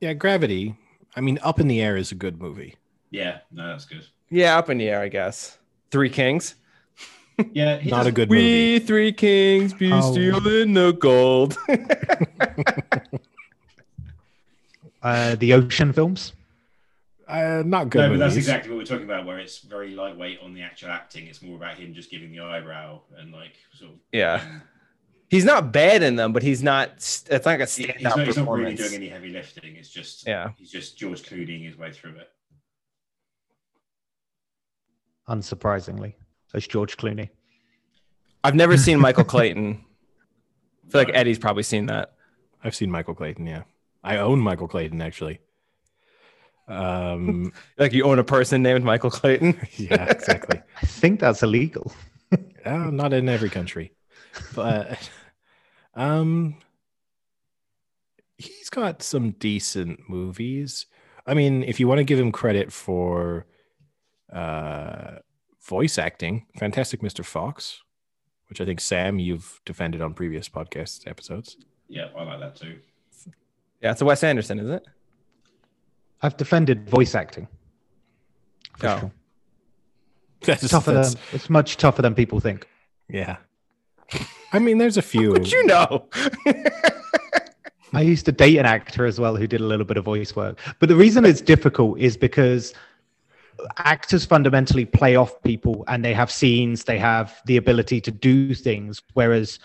Yeah, 0.00 0.12
Gravity. 0.12 0.76
I 1.16 1.20
mean, 1.20 1.38
Up 1.42 1.58
in 1.60 1.68
the 1.68 1.80
Air 1.80 1.96
is 1.96 2.12
a 2.12 2.14
good 2.14 2.40
movie. 2.40 2.76
Yeah, 3.10 3.38
no, 3.52 3.68
that's 3.68 3.84
good. 3.84 4.04
Yeah, 4.30 4.58
up 4.58 4.68
in 4.70 4.78
the 4.78 4.88
air, 4.88 5.00
I 5.00 5.08
guess. 5.08 5.58
Three 5.90 6.10
Kings. 6.10 6.54
Yeah, 7.52 7.78
he 7.78 7.90
Not 7.90 8.02
a 8.02 8.04
does- 8.12 8.14
good 8.14 8.30
We 8.30 8.78
three 8.78 9.12
kings 9.12 9.74
be 9.74 9.90
Oh. 9.92 10.12
stealing 10.12 10.72
the 10.72 10.92
gold. 10.92 11.56
Uh, 15.02 15.34
the 15.34 15.52
ocean 15.52 15.92
films. 15.92 16.32
Uh, 17.26 17.62
not 17.64 17.88
good 17.90 18.00
No, 18.00 18.10
but 18.10 18.18
that's 18.18 18.36
exactly 18.36 18.70
what 18.70 18.78
we're 18.78 18.84
talking 18.84 19.04
about, 19.04 19.24
where 19.24 19.38
it's 19.38 19.58
very 19.60 19.94
lightweight 19.94 20.40
on 20.42 20.52
the 20.52 20.62
actual 20.62 20.90
acting. 20.90 21.26
It's 21.26 21.40
more 21.42 21.56
about 21.56 21.76
him 21.78 21.94
just 21.94 22.10
giving 22.10 22.30
the 22.30 22.40
eyebrow 22.40 23.00
and 23.18 23.32
like 23.32 23.56
sort 23.72 23.92
of. 23.92 23.96
Yeah. 24.12 24.42
he's 25.30 25.44
not 25.44 25.72
bad 25.72 26.02
in 26.02 26.16
them, 26.16 26.32
but 26.34 26.42
he's 26.42 26.62
not. 26.62 26.90
It's 26.96 27.24
not 27.30 27.44
like 27.46 27.60
a 27.60 27.64
He- 27.64 27.84
standout 27.86 27.94
He's 27.96 28.02
not, 28.04 28.26
he's 28.26 28.36
not 28.36 28.48
really 28.50 28.74
doing 28.74 28.94
any 28.94 29.08
heavy 29.08 29.28
lifting. 29.30 29.76
It's 29.76 29.88
just 29.88 30.26
Yeah. 30.26 30.50
he's 30.58 30.70
just 30.70 30.98
George 30.98 31.22
Clooney 31.22 31.64
his 31.66 31.76
way 31.78 31.92
through 31.92 32.16
it. 32.16 32.28
Unsurprisingly, 35.28 36.14
as 36.52 36.66
George 36.66 36.96
Clooney. 36.96 37.30
I've 38.42 38.54
never 38.54 38.76
seen 38.76 39.00
Michael 39.00 39.24
Clayton. 39.34 39.82
I 40.86 40.90
feel 40.90 41.00
like 41.00 41.14
Eddie's 41.14 41.38
probably 41.38 41.62
seen 41.62 41.86
that. 41.86 42.12
I've 42.62 42.74
seen 42.74 42.90
Michael 42.90 43.14
Clayton. 43.14 43.46
Yeah, 43.46 43.62
I 44.02 44.18
own 44.18 44.38
Michael 44.40 44.68
Clayton 44.68 45.00
actually. 45.00 45.40
Um, 46.68 47.52
Like 47.78 47.92
you 47.92 48.04
own 48.04 48.18
a 48.18 48.24
person 48.24 48.62
named 48.62 48.84
Michael 48.84 49.10
Clayton. 49.10 49.58
yeah, 49.76 50.04
exactly. 50.06 50.60
I 50.82 50.86
think 50.86 51.20
that's 51.20 51.42
illegal. 51.42 51.92
Uh, 52.64 52.90
not 52.90 53.12
in 53.12 53.28
every 53.28 53.50
country, 53.50 53.92
but 54.54 54.98
um, 55.94 56.56
he's 58.38 58.70
got 58.70 59.02
some 59.02 59.32
decent 59.32 60.00
movies. 60.08 60.86
I 61.26 61.34
mean, 61.34 61.62
if 61.62 61.78
you 61.78 61.86
want 61.86 61.98
to 61.98 62.04
give 62.04 62.18
him 62.18 62.32
credit 62.32 62.72
for 62.72 63.46
uh, 64.32 65.16
voice 65.62 65.98
acting, 65.98 66.46
Fantastic 66.58 67.00
Mr. 67.02 67.24
Fox, 67.24 67.82
which 68.48 68.60
I 68.60 68.64
think 68.64 68.80
Sam 68.80 69.18
you've 69.18 69.60
defended 69.64 70.00
on 70.00 70.14
previous 70.14 70.48
podcast 70.48 71.06
episodes. 71.06 71.56
Yeah, 71.88 72.08
I 72.16 72.22
like 72.24 72.40
that 72.40 72.56
too. 72.56 72.78
Yeah, 73.80 73.92
it's 73.92 74.00
a 74.00 74.04
Wes 74.04 74.24
Anderson, 74.24 74.58
isn't 74.58 74.72
it? 74.72 74.86
I've 76.24 76.36
defended 76.38 76.88
voice 76.88 77.14
acting. 77.14 77.46
For 78.78 78.88
Oh. 78.88 78.98
sure. 79.00 79.12
That's, 80.40 80.68
Tougher 80.68 80.92
than, 80.92 81.14
it's 81.32 81.48
much 81.50 81.76
tougher 81.76 82.02
than 82.02 82.14
people 82.14 82.40
think. 82.40 82.66
yeah. 83.08 83.36
I 84.52 84.58
mean, 84.58 84.78
there's 84.78 84.96
a 84.96 85.02
few. 85.02 85.30
Would 85.32 85.50
you 85.50 85.66
know? 85.66 86.06
I 87.92 88.00
used 88.02 88.24
to 88.26 88.32
date 88.32 88.58
an 88.58 88.66
actor 88.66 89.04
as 89.06 89.18
well 89.18 89.34
who 89.36 89.46
did 89.46 89.60
a 89.60 89.64
little 89.64 89.86
bit 89.86 89.96
of 89.96 90.04
voice 90.04 90.36
work. 90.36 90.58
But 90.78 90.88
the 90.88 90.96
reason 90.96 91.24
it's 91.24 91.40
difficult 91.40 91.98
is 91.98 92.16
because 92.16 92.72
actors 93.78 94.24
fundamentally 94.24 94.84
play 94.84 95.16
off 95.16 95.42
people 95.42 95.84
and 95.88 96.04
they 96.04 96.12
have 96.14 96.30
scenes, 96.30 96.84
they 96.84 96.98
have 96.98 97.40
the 97.46 97.56
ability 97.56 98.00
to 98.02 98.10
do 98.10 98.54
things, 98.54 99.00
whereas 99.14 99.58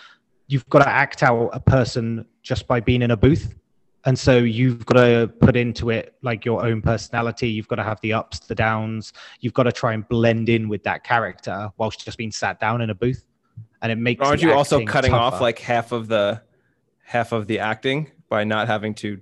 you've 0.47 0.67
got 0.69 0.79
to 0.79 0.89
act 0.89 1.21
out 1.23 1.49
a 1.53 1.59
person 1.59 2.25
just 2.41 2.67
by 2.67 2.79
being 2.79 3.01
in 3.01 3.11
a 3.11 3.17
booth. 3.17 3.53
And 4.09 4.17
so 4.17 4.39
you've 4.39 4.87
got 4.87 4.95
to 4.95 5.31
put 5.39 5.55
into 5.55 5.91
it 5.91 6.15
like 6.23 6.43
your 6.43 6.65
own 6.65 6.81
personality. 6.81 7.47
You've 7.47 7.67
got 7.67 7.75
to 7.75 7.83
have 7.83 8.01
the 8.01 8.13
ups, 8.13 8.39
the 8.39 8.55
downs. 8.55 9.13
You've 9.39 9.53
got 9.53 9.63
to 9.63 9.71
try 9.71 9.93
and 9.93 10.07
blend 10.09 10.49
in 10.49 10.67
with 10.67 10.81
that 10.85 11.03
character 11.03 11.71
whilst 11.77 12.03
just 12.05 12.17
being 12.17 12.31
sat 12.31 12.59
down 12.59 12.81
in 12.81 12.89
a 12.89 12.95
booth. 12.95 13.23
And 13.83 13.91
it 13.91 13.99
makes 13.99 14.25
Aren't 14.25 14.41
you 14.41 14.51
also 14.51 14.77
acting 14.77 14.87
cutting 14.87 15.13
off 15.13 15.39
like 15.39 15.59
half 15.59 15.91
of 15.91 16.07
the 16.07 16.41
half 17.03 17.33
of 17.33 17.45
the 17.45 17.59
acting 17.59 18.09
by 18.29 18.45
not 18.45 18.65
having 18.65 18.95
to 18.95 19.21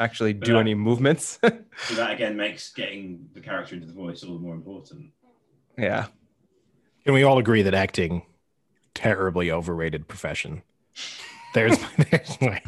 actually 0.00 0.32
do 0.32 0.54
Yeah. 0.54 0.58
any 0.58 0.74
movements? 0.74 1.38
So 1.40 1.94
that 1.94 2.10
again 2.10 2.36
makes 2.36 2.72
getting 2.72 3.28
the 3.34 3.40
character 3.40 3.76
into 3.76 3.86
the 3.86 3.92
voice 3.92 4.24
all 4.24 4.34
the 4.34 4.40
more 4.40 4.56
important. 4.56 5.12
yeah. 5.78 6.06
Can 7.04 7.14
we 7.14 7.22
all 7.22 7.38
agree 7.38 7.62
that 7.62 7.74
acting 7.74 8.22
terribly 8.94 9.52
overrated 9.52 10.08
profession? 10.08 10.64
There's, 11.54 11.78
there's 12.10 12.40
my, 12.40 12.60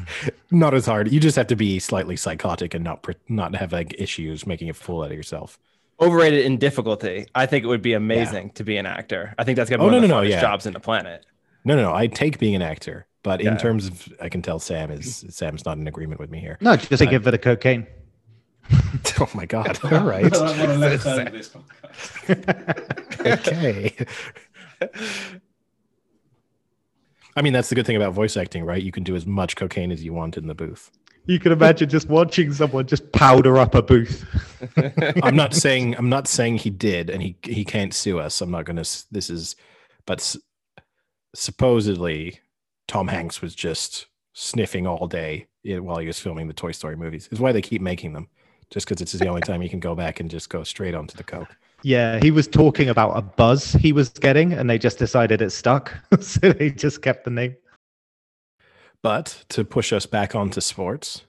not 0.50 0.72
as 0.72 0.86
hard. 0.86 1.12
You 1.12 1.20
just 1.20 1.36
have 1.36 1.48
to 1.48 1.56
be 1.56 1.78
slightly 1.78 2.16
psychotic 2.16 2.72
and 2.72 2.82
not 2.82 3.06
not 3.28 3.54
have 3.54 3.72
like 3.72 3.94
issues 3.98 4.46
making 4.46 4.70
a 4.70 4.74
fool 4.74 5.02
out 5.02 5.10
of 5.10 5.16
yourself. 5.16 5.58
Overrated 6.00 6.44
in 6.44 6.56
difficulty. 6.58 7.26
I 7.34 7.46
think 7.46 7.64
it 7.64 7.68
would 7.68 7.82
be 7.82 7.94
amazing 7.94 8.50
to 8.50 8.64
be 8.64 8.76
an 8.76 8.86
actor. 8.86 9.34
I 9.38 9.44
think 9.44 9.56
that's 9.56 9.68
gonna 9.68 9.78
be 9.78 9.82
Oh, 9.82 9.86
one 9.86 9.92
no, 9.92 9.98
of 9.98 10.02
the 10.02 10.08
no, 10.08 10.20
no, 10.20 10.26
funnest 10.26 10.30
yeah. 10.30 10.40
jobs 10.40 10.66
in 10.66 10.72
the 10.72 10.80
planet. 10.80 11.26
No, 11.64 11.74
no, 11.74 11.82
no. 11.82 11.94
I 11.94 12.06
take 12.06 12.38
being 12.38 12.54
an 12.54 12.62
actor, 12.62 13.06
but 13.22 13.40
in 13.40 13.56
terms 13.56 13.88
of, 13.88 14.12
I 14.20 14.28
can 14.28 14.40
tell 14.40 14.58
Sam 14.60 14.90
is 14.90 15.24
Sam's 15.30 15.64
not 15.64 15.78
in 15.78 15.88
agreement 15.88 16.20
with 16.20 16.30
me 16.30 16.38
here. 16.38 16.58
No, 16.60 16.76
just 16.76 17.02
to 17.02 17.06
give 17.06 17.26
it 17.26 17.30
the 17.32 17.38
cocaine. 17.38 17.86
oh 19.20 19.28
my 19.34 19.46
god! 19.46 19.78
All 19.84 20.04
right, 20.04 20.32
I 20.32 20.38
want 20.38 20.56
to 20.56 20.78
let 20.78 21.00
turn 21.00 21.26
of 21.26 21.32
this 21.32 21.48
podcast. 21.48 23.26
okay. 23.26 24.06
I 27.36 27.42
mean, 27.42 27.52
that's 27.52 27.68
the 27.68 27.74
good 27.74 27.86
thing 27.86 27.96
about 27.96 28.14
voice 28.14 28.36
acting, 28.36 28.64
right? 28.64 28.82
You 28.82 28.92
can 28.92 29.04
do 29.04 29.14
as 29.14 29.26
much 29.26 29.56
cocaine 29.56 29.92
as 29.92 30.02
you 30.02 30.14
want 30.14 30.38
in 30.38 30.46
the 30.46 30.54
booth. 30.54 30.90
You 31.26 31.38
can 31.38 31.52
imagine 31.52 31.88
just 31.88 32.08
watching 32.08 32.52
someone 32.52 32.86
just 32.86 33.12
powder 33.12 33.58
up 33.58 33.74
a 33.74 33.82
booth. 33.82 34.24
I'm 35.22 35.36
not 35.36 35.54
saying 35.54 35.96
I'm 35.96 36.08
not 36.08 36.28
saying 36.28 36.58
he 36.58 36.70
did, 36.70 37.10
and 37.10 37.22
he 37.22 37.36
he 37.42 37.64
can't 37.64 37.92
sue 37.92 38.18
us. 38.20 38.40
I'm 38.40 38.50
not 38.50 38.64
gonna. 38.64 38.84
This 39.10 39.28
is, 39.28 39.56
but 40.06 40.20
s- 40.20 40.36
supposedly 41.34 42.40
Tom 42.88 43.08
Hanks 43.08 43.42
was 43.42 43.54
just 43.54 44.06
sniffing 44.32 44.86
all 44.86 45.08
day 45.08 45.46
eh, 45.66 45.78
while 45.78 45.98
he 45.98 46.06
was 46.06 46.20
filming 46.20 46.46
the 46.46 46.54
Toy 46.54 46.72
Story 46.72 46.96
movies. 46.96 47.28
Is 47.32 47.40
why 47.40 47.52
they 47.52 47.62
keep 47.62 47.82
making 47.82 48.12
them, 48.12 48.28
just 48.70 48.86
because 48.86 49.02
it's 49.02 49.12
the 49.12 49.28
only 49.28 49.42
time 49.42 49.62
you 49.62 49.68
can 49.70 49.80
go 49.80 49.96
back 49.96 50.20
and 50.20 50.30
just 50.30 50.48
go 50.48 50.62
straight 50.62 50.94
onto 50.94 51.16
the 51.16 51.24
coke. 51.24 51.56
Yeah, 51.82 52.18
he 52.20 52.30
was 52.30 52.48
talking 52.48 52.88
about 52.88 53.16
a 53.16 53.22
buzz 53.22 53.72
he 53.72 53.92
was 53.92 54.08
getting, 54.08 54.52
and 54.52 54.68
they 54.68 54.78
just 54.78 54.98
decided 54.98 55.42
it 55.42 55.50
stuck, 55.50 55.94
so 56.20 56.52
they 56.52 56.70
just 56.70 57.02
kept 57.02 57.24
the 57.24 57.30
name. 57.30 57.56
But 59.02 59.44
to 59.50 59.64
push 59.64 59.92
us 59.92 60.06
back 60.06 60.34
onto 60.34 60.60
sports, 60.60 61.22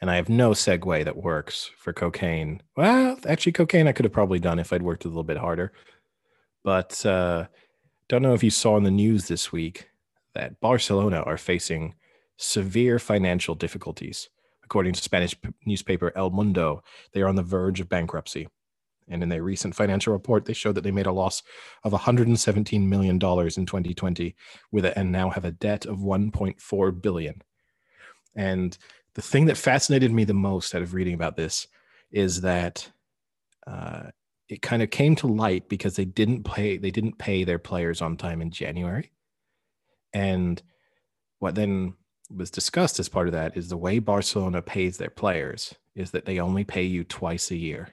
and 0.00 0.10
I 0.10 0.16
have 0.16 0.28
no 0.28 0.50
segue 0.50 1.04
that 1.04 1.16
works 1.16 1.70
for 1.76 1.92
cocaine. 1.92 2.62
Well, 2.76 3.18
actually, 3.28 3.52
cocaine 3.52 3.86
I 3.86 3.92
could 3.92 4.06
have 4.06 4.12
probably 4.12 4.38
done 4.38 4.58
if 4.58 4.72
I'd 4.72 4.82
worked 4.82 5.04
a 5.04 5.08
little 5.08 5.24
bit 5.24 5.36
harder. 5.36 5.72
But 6.64 7.04
uh, 7.04 7.46
don't 8.08 8.22
know 8.22 8.34
if 8.34 8.42
you 8.42 8.50
saw 8.50 8.76
in 8.76 8.82
the 8.82 8.90
news 8.90 9.28
this 9.28 9.52
week 9.52 9.90
that 10.34 10.60
Barcelona 10.60 11.20
are 11.20 11.36
facing 11.36 11.94
severe 12.36 12.98
financial 12.98 13.54
difficulties. 13.54 14.28
According 14.64 14.94
to 14.94 15.02
Spanish 15.02 15.36
newspaper 15.66 16.12
El 16.16 16.30
Mundo, 16.30 16.82
they 17.12 17.20
are 17.20 17.28
on 17.28 17.36
the 17.36 17.42
verge 17.42 17.80
of 17.80 17.88
bankruptcy. 17.88 18.48
And 19.08 19.22
in 19.22 19.28
their 19.28 19.42
recent 19.42 19.74
financial 19.74 20.12
report, 20.12 20.44
they 20.44 20.52
showed 20.52 20.76
that 20.76 20.82
they 20.82 20.90
made 20.90 21.06
a 21.06 21.12
loss 21.12 21.42
of 21.82 21.92
$117 21.92 22.86
million 22.86 23.14
in 23.14 23.18
2020 23.18 24.36
with 24.70 24.84
it 24.84 24.92
and 24.96 25.10
now 25.10 25.30
have 25.30 25.44
a 25.44 25.50
debt 25.50 25.86
of 25.86 25.98
1.4 25.98 27.02
billion. 27.02 27.42
And 28.36 28.76
the 29.14 29.22
thing 29.22 29.46
that 29.46 29.56
fascinated 29.56 30.12
me 30.12 30.24
the 30.24 30.34
most 30.34 30.74
out 30.74 30.82
of 30.82 30.94
reading 30.94 31.14
about 31.14 31.36
this 31.36 31.66
is 32.12 32.40
that 32.42 32.90
uh, 33.66 34.10
it 34.48 34.62
kind 34.62 34.82
of 34.82 34.90
came 34.90 35.14
to 35.16 35.26
light 35.26 35.68
because 35.68 35.96
they 35.96 36.04
didn't 36.04 36.44
pay 36.44 36.76
they 36.76 36.90
didn't 36.90 37.18
pay 37.18 37.44
their 37.44 37.58
players 37.58 38.02
on 38.02 38.16
time 38.16 38.42
in 38.42 38.50
January, 38.50 39.10
and 40.12 40.62
what 41.38 41.54
then 41.54 41.94
was 42.34 42.50
discussed 42.50 42.98
as 43.00 43.08
part 43.08 43.26
of 43.26 43.32
that 43.32 43.56
is 43.56 43.68
the 43.68 43.76
way 43.76 43.98
Barcelona 43.98 44.62
pays 44.62 44.96
their 44.96 45.10
players 45.10 45.74
is 45.94 46.12
that 46.12 46.24
they 46.24 46.38
only 46.38 46.64
pay 46.64 46.82
you 46.82 47.02
twice 47.04 47.50
a 47.50 47.56
year, 47.56 47.90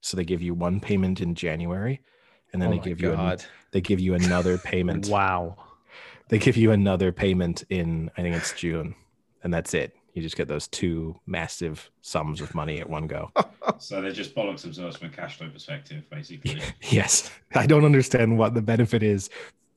so 0.00 0.16
they 0.16 0.24
give 0.24 0.42
you 0.42 0.54
one 0.54 0.80
payment 0.80 1.20
in 1.20 1.34
January, 1.34 2.00
and 2.52 2.60
then 2.60 2.68
Oh 2.68 2.72
they 2.72 2.78
my 2.78 2.84
give 2.84 3.00
you 3.00 3.12
an, 3.12 3.38
they 3.72 3.80
give 3.80 4.00
you 4.00 4.14
another 4.14 4.58
payment 4.72 5.08
Wow. 5.08 5.56
they 6.28 6.38
give 6.38 6.56
you 6.56 6.70
another 6.72 7.12
payment 7.12 7.64
in 7.70 8.10
I 8.16 8.22
think 8.22 8.36
it's 8.36 8.52
June, 8.52 8.94
and 9.42 9.52
that's 9.52 9.74
it. 9.74 9.94
You 10.14 10.22
just 10.22 10.36
get 10.36 10.48
those 10.48 10.66
two 10.66 11.20
massive 11.26 11.88
sums 12.02 12.40
of 12.40 12.52
money 12.54 12.80
at 12.80 12.88
one 12.90 13.06
go. 13.06 13.30
So 13.78 14.02
they're 14.02 14.12
just 14.12 14.34
bollocks 14.34 14.60
themselves 14.60 14.96
from 14.96 15.08
a 15.08 15.10
cash 15.10 15.38
flow 15.38 15.48
perspective, 15.48 16.04
basically. 16.10 16.60
yes, 16.82 17.30
I 17.54 17.66
don't 17.66 17.84
understand 17.86 18.36
what 18.36 18.52
the 18.52 18.60
benefit 18.60 19.02
is 19.02 19.30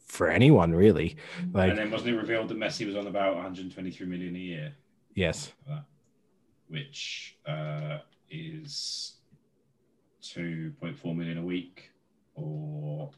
for 0.08 0.30
anyone 0.30 0.74
really. 0.74 1.16
Like, 1.54 1.70
and 1.70 1.80
then 1.80 1.92
wasn't 1.92 2.10
it 2.16 2.18
revealed 2.18 2.50
that 2.50 2.58
Messi 2.58 2.86
was 2.86 2.96
on 2.98 3.08
about 3.08 3.36
123 3.36 4.06
million 4.08 4.36
a 4.36 4.40
year? 4.40 4.74
yes, 5.16 5.54
which 6.68 7.38
uh, 7.46 8.00
is 8.30 9.14
2.4 10.24 11.16
million 11.16 11.38
a 11.38 11.44
week 11.44 11.92
or 12.36 13.12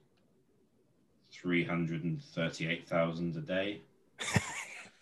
338,000 1.32 3.36
a 3.36 3.42
day. 3.42 3.82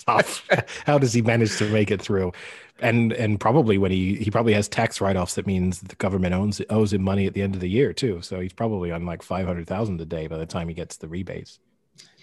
Tough. 0.06 0.46
How 0.86 0.98
does 0.98 1.14
he 1.14 1.22
manage 1.22 1.56
to 1.58 1.70
make 1.70 1.90
it 1.90 2.02
through? 2.02 2.34
And 2.80 3.14
and 3.14 3.40
probably 3.40 3.78
when 3.78 3.92
he 3.92 4.16
he 4.16 4.30
probably 4.30 4.54
has 4.54 4.68
tax 4.68 5.00
write 5.00 5.16
offs 5.16 5.36
that 5.36 5.48
means 5.48 5.80
the 5.80 5.96
government 5.96 6.34
owns 6.34 6.62
owes 6.70 6.92
him 6.92 7.04
money 7.04 7.26
at 7.26 7.34
the 7.34 7.42
end 7.42 7.56
of 7.56 7.62
the 7.62 7.70
year 7.70 7.94
too. 7.94 8.22
So 8.22 8.42
he's 8.42 8.52
probably 8.52 8.92
on 8.92 9.06
like 9.06 9.22
five 9.22 9.46
hundred 9.46 9.68
thousand 9.68 10.02
a 10.02 10.06
day 10.06 10.28
by 10.28 10.38
the 10.38 10.46
time 10.46 10.68
he 10.68 10.74
gets 10.74 10.98
the 10.98 11.08
rebates. 11.08 11.60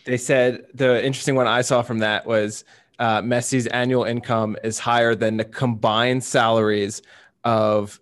They 0.04 0.18
said 0.18 0.66
the 0.74 1.02
interesting 1.02 1.36
one 1.36 1.46
I 1.46 1.62
saw 1.62 1.80
from 1.80 2.00
that 2.00 2.26
was 2.26 2.64
uh, 2.98 3.22
Messi's 3.22 3.66
annual 3.68 4.04
income 4.04 4.58
is 4.62 4.78
higher 4.78 5.14
than 5.14 5.38
the 5.38 5.44
combined 5.44 6.22
salaries 6.22 7.00
of 7.44 7.98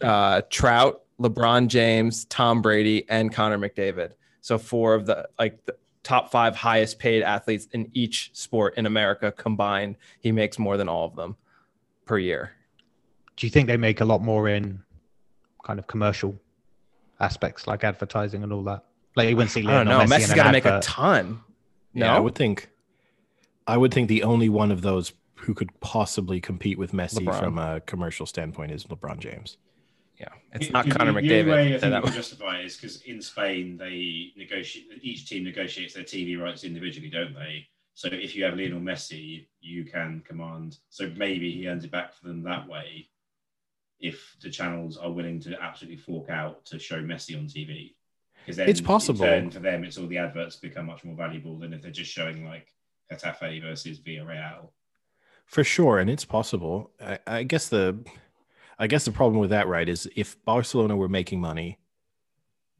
uh, 0.00 0.42
Trout, 0.50 1.02
LeBron 1.20 1.68
James, 1.68 2.24
Tom 2.26 2.62
Brady, 2.62 3.04
and 3.08 3.32
Connor 3.32 3.58
McDavid. 3.58 4.12
So 4.40 4.58
four 4.58 4.94
of 4.94 5.06
the 5.06 5.28
like 5.38 5.64
the 5.64 5.76
top 6.02 6.30
five 6.30 6.54
highest 6.54 6.98
paid 6.98 7.22
athletes 7.22 7.66
in 7.72 7.90
each 7.92 8.30
sport 8.32 8.74
in 8.76 8.86
America 8.86 9.32
combined, 9.32 9.96
he 10.20 10.30
makes 10.30 10.58
more 10.58 10.76
than 10.76 10.88
all 10.88 11.04
of 11.06 11.16
them 11.16 11.36
per 12.04 12.18
year. 12.18 12.52
Do 13.36 13.46
you 13.46 13.50
think 13.50 13.66
they 13.66 13.76
make 13.76 14.00
a 14.00 14.04
lot 14.04 14.22
more 14.22 14.48
in 14.48 14.82
kind 15.64 15.78
of 15.78 15.86
commercial 15.88 16.38
aspects 17.18 17.66
like 17.66 17.82
advertising 17.82 18.42
and 18.44 18.52
all 18.52 18.62
that? 18.64 18.84
Like 19.16 19.30
you 19.30 19.36
wouldn't 19.36 19.50
see 19.50 19.66
I 19.66 19.84
don't 19.84 19.86
know. 19.86 20.00
Messi 20.00 20.06
Messi's 20.06 20.24
in 20.26 20.30
an 20.32 20.36
got 20.36 20.44
to 20.44 20.52
make 20.52 20.64
a 20.64 20.80
ton. 20.80 21.40
No, 21.92 22.06
Yeah, 22.06 22.16
I 22.16 22.20
would 22.20 22.34
think. 22.34 22.70
I 23.66 23.76
would 23.76 23.92
think 23.92 24.08
the 24.08 24.22
only 24.22 24.48
one 24.48 24.70
of 24.70 24.82
those 24.82 25.12
who 25.34 25.54
could 25.54 25.80
possibly 25.80 26.40
compete 26.40 26.78
with 26.78 26.92
Messi 26.92 27.24
LeBron. 27.24 27.38
from 27.40 27.58
a 27.58 27.80
commercial 27.80 28.26
standpoint 28.26 28.70
is 28.70 28.84
LeBron 28.84 29.18
James. 29.18 29.56
Yeah, 30.18 30.28
it's 30.52 30.70
not 30.70 30.86
the 30.86 31.00
only 31.02 31.44
way 31.44 31.74
I 31.74 31.78
think 31.78 31.92
That 31.92 32.12
justify 32.12 32.60
it 32.60 32.66
is 32.66 32.76
because 32.76 33.02
in 33.02 33.20
Spain 33.20 33.76
they 33.76 34.32
negotiate. 34.36 34.86
Each 35.02 35.28
team 35.28 35.44
negotiates 35.44 35.94
their 35.94 36.04
TV 36.04 36.40
rights 36.40 36.64
individually, 36.64 37.10
don't 37.10 37.34
they? 37.34 37.66
So 37.94 38.08
if 38.12 38.34
you 38.36 38.44
have 38.44 38.56
Lionel 38.56 38.80
Messi, 38.80 39.46
you 39.60 39.84
can 39.84 40.22
command. 40.26 40.78
So 40.90 41.10
maybe 41.16 41.50
he 41.52 41.68
earns 41.68 41.84
it 41.84 41.90
back 41.90 42.14
for 42.14 42.28
them 42.28 42.42
that 42.42 42.68
way. 42.68 43.08
If 43.98 44.36
the 44.42 44.50
channels 44.50 44.98
are 44.98 45.10
willing 45.10 45.40
to 45.40 45.60
absolutely 45.62 45.96
fork 45.96 46.28
out 46.28 46.64
to 46.66 46.78
show 46.78 47.00
Messi 47.02 47.36
on 47.36 47.46
TV, 47.46 47.94
because 48.44 48.56
then 48.58 48.68
It's 48.68 48.80
possible. 48.80 49.24
in 49.24 49.50
for 49.50 49.60
them, 49.60 49.82
it's 49.84 49.98
all 49.98 50.06
the 50.06 50.18
adverts 50.18 50.56
become 50.56 50.86
much 50.86 51.04
more 51.04 51.16
valuable 51.16 51.58
than 51.58 51.72
if 51.72 51.82
they're 51.82 51.90
just 51.90 52.12
showing 52.12 52.46
like 52.46 52.68
Getafe 53.10 53.62
versus 53.62 53.98
Villarreal. 53.98 54.68
For 55.46 55.64
sure, 55.64 55.98
and 55.98 56.10
it's 56.10 56.24
possible. 56.24 56.90
I, 57.00 57.18
I 57.26 57.42
guess 57.44 57.68
the 57.68 57.98
I 58.78 58.86
guess 58.86 59.04
the 59.04 59.12
problem 59.12 59.40
with 59.40 59.50
that, 59.50 59.68
right, 59.68 59.88
is 59.88 60.08
if 60.16 60.42
Barcelona 60.44 60.96
were 60.96 61.08
making 61.08 61.40
money, 61.40 61.78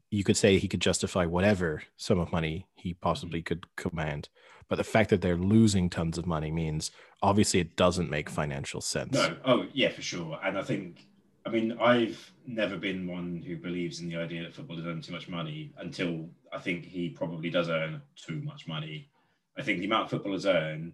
you 0.09 0.23
could 0.23 0.37
say 0.37 0.57
he 0.57 0.67
could 0.67 0.79
justify 0.79 1.25
whatever 1.25 1.83
sum 1.97 2.19
of 2.19 2.31
money 2.31 2.67
he 2.75 2.93
possibly 2.93 3.41
could 3.41 3.65
command. 3.75 4.29
But 4.69 4.75
the 4.75 4.83
fact 4.83 5.09
that 5.09 5.21
they're 5.21 5.37
losing 5.37 5.89
tons 5.89 6.17
of 6.17 6.27
money 6.27 6.51
means 6.51 6.91
obviously 7.21 7.59
it 7.59 7.75
doesn't 7.75 8.09
make 8.09 8.29
financial 8.29 8.81
sense. 8.81 9.13
No, 9.13 9.37
oh 9.45 9.65
yeah, 9.73 9.89
for 9.89 10.01
sure. 10.01 10.39
And 10.43 10.57
I 10.57 10.61
think, 10.61 11.07
I 11.45 11.49
mean, 11.49 11.77
I've 11.79 12.31
never 12.45 12.77
been 12.77 13.07
one 13.07 13.41
who 13.45 13.57
believes 13.57 13.99
in 13.99 14.09
the 14.09 14.17
idea 14.17 14.43
that 14.43 14.53
football 14.53 14.77
is 14.77 14.85
earning 14.85 15.01
too 15.01 15.13
much 15.13 15.27
money 15.27 15.73
until 15.77 16.29
I 16.53 16.59
think 16.59 16.85
he 16.85 17.09
probably 17.09 17.49
does 17.49 17.69
earn 17.69 18.01
too 18.15 18.41
much 18.41 18.67
money. 18.67 19.09
I 19.57 19.63
think 19.63 19.79
the 19.79 19.85
amount 19.85 20.09
footballers 20.09 20.45
earn, 20.45 20.93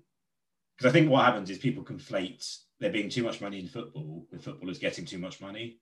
because 0.78 0.90
I 0.90 0.94
think 0.94 1.10
what 1.10 1.26
happens 1.26 1.50
is 1.50 1.58
people 1.58 1.84
conflate 1.84 2.60
there 2.84 2.92
being 2.92 3.10
too 3.10 3.24
much 3.24 3.40
money 3.40 3.60
in 3.60 3.68
football 3.68 4.28
with 4.30 4.44
footballers 4.44 4.78
getting 4.78 5.06
too 5.06 5.18
much 5.18 5.40
money. 5.40 5.80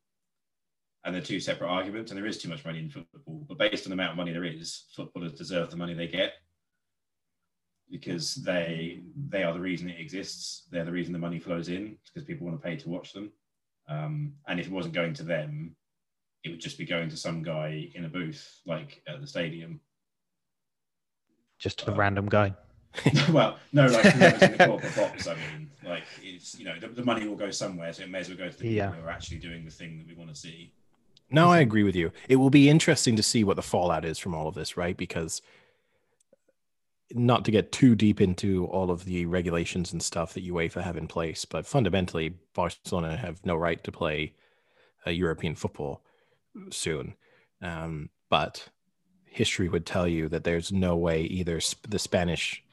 And 1.03 1.15
they're 1.15 1.21
two 1.23 1.39
separate 1.39 1.67
arguments, 1.67 2.11
and 2.11 2.17
there 2.17 2.27
is 2.27 2.37
too 2.37 2.47
much 2.47 2.63
money 2.63 2.77
in 2.77 2.91
football. 2.91 3.43
But 3.49 3.57
based 3.57 3.87
on 3.87 3.89
the 3.89 3.95
amount 3.95 4.11
of 4.11 4.17
money 4.17 4.31
there 4.31 4.43
is, 4.43 4.83
footballers 4.95 5.33
deserve 5.33 5.71
the 5.71 5.77
money 5.77 5.95
they 5.95 6.07
get 6.07 6.33
because 7.89 8.35
they 8.35 9.01
they 9.29 9.41
are 9.41 9.51
the 9.51 9.59
reason 9.59 9.89
it 9.89 9.99
exists. 9.99 10.67
They're 10.71 10.85
the 10.85 10.91
reason 10.91 11.11
the 11.11 11.17
money 11.17 11.39
flows 11.39 11.69
in 11.69 11.97
because 12.05 12.27
people 12.27 12.45
want 12.45 12.61
to 12.61 12.63
pay 12.63 12.75
to 12.77 12.89
watch 12.89 13.13
them. 13.13 13.31
Um, 13.89 14.33
and 14.47 14.59
if 14.59 14.67
it 14.67 14.71
wasn't 14.71 14.93
going 14.93 15.15
to 15.15 15.23
them, 15.23 15.75
it 16.43 16.49
would 16.49 16.61
just 16.61 16.77
be 16.77 16.85
going 16.85 17.09
to 17.09 17.17
some 17.17 17.41
guy 17.41 17.89
in 17.95 18.05
a 18.05 18.09
booth 18.09 18.61
like 18.67 19.01
at 19.07 19.21
the 19.21 19.27
stadium. 19.27 19.81
Just 21.57 21.87
a 21.87 21.91
random 21.91 22.29
guy. 22.29 22.53
well, 23.31 23.57
no, 23.71 23.87
like 23.87 24.05
whoever's 24.05 24.41
in 24.41 24.57
the 24.57 24.65
corporate 24.67 24.95
box. 24.97 25.27
I 25.27 25.35
mean, 25.35 25.69
like 25.85 26.03
it's 26.21 26.57
you 26.59 26.65
know 26.65 26.77
the, 26.79 26.87
the 26.89 27.03
money 27.05 27.27
will 27.27 27.35
go 27.35 27.51
somewhere, 27.51 27.93
so 27.93 28.03
it 28.03 28.09
may 28.09 28.19
as 28.19 28.29
well 28.29 28.37
go 28.37 28.49
to 28.49 28.57
the 28.57 28.67
Yeah. 28.67 28.87
people 28.89 29.01
who 29.03 29.07
are 29.07 29.11
actually 29.11 29.37
doing 29.39 29.65
the 29.65 29.71
thing 29.71 29.97
that 29.99 30.07
we 30.07 30.13
want 30.13 30.29
to 30.29 30.35
see. 30.35 30.73
No, 31.29 31.49
I 31.49 31.59
agree 31.59 31.83
with 31.83 31.95
you. 31.95 32.11
It 32.27 32.35
will 32.35 32.49
be 32.49 32.69
interesting 32.69 33.15
to 33.15 33.23
see 33.23 33.43
what 33.45 33.55
the 33.55 33.61
fallout 33.61 34.03
is 34.03 34.19
from 34.19 34.35
all 34.35 34.47
of 34.49 34.55
this, 34.55 34.75
right? 34.75 34.97
Because 34.97 35.41
not 37.13 37.43
to 37.45 37.51
get 37.51 37.71
too 37.71 37.95
deep 37.95 38.19
into 38.21 38.65
all 38.67 38.89
of 38.91 39.05
the 39.05 39.25
regulations 39.25 39.91
and 39.91 40.01
stuff 40.01 40.33
that 40.33 40.45
UEFA 40.45 40.81
have 40.83 40.97
in 40.97 41.07
place, 41.07 41.45
but 41.45 41.65
fundamentally, 41.65 42.35
Barcelona 42.53 43.17
have 43.17 43.45
no 43.45 43.55
right 43.55 43.81
to 43.83 43.91
play 43.91 44.33
uh, 45.05 45.09
European 45.11 45.55
football 45.55 46.01
soon. 46.69 47.15
Um, 47.61 48.09
but 48.29 48.67
history 49.25 49.67
would 49.69 49.85
tell 49.85 50.07
you 50.07 50.27
that 50.29 50.43
there's 50.43 50.71
no 50.71 50.95
way 50.97 51.21
either 51.23 51.59
sp- 51.63 51.87
the 51.89 51.99
Spanish 51.99 52.63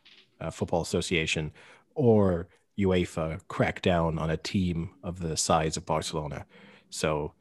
uh, 0.40 0.51
Football 0.51 0.82
Association 0.82 1.52
or 1.94 2.48
UEFA 2.78 3.40
crack 3.48 3.82
down 3.82 4.19
on 4.19 4.31
a 4.31 4.36
team 4.36 4.90
of 5.02 5.19
the 5.20 5.36
size 5.36 5.77
of 5.77 5.85
Barcelona. 5.85 6.47
So 6.90 7.32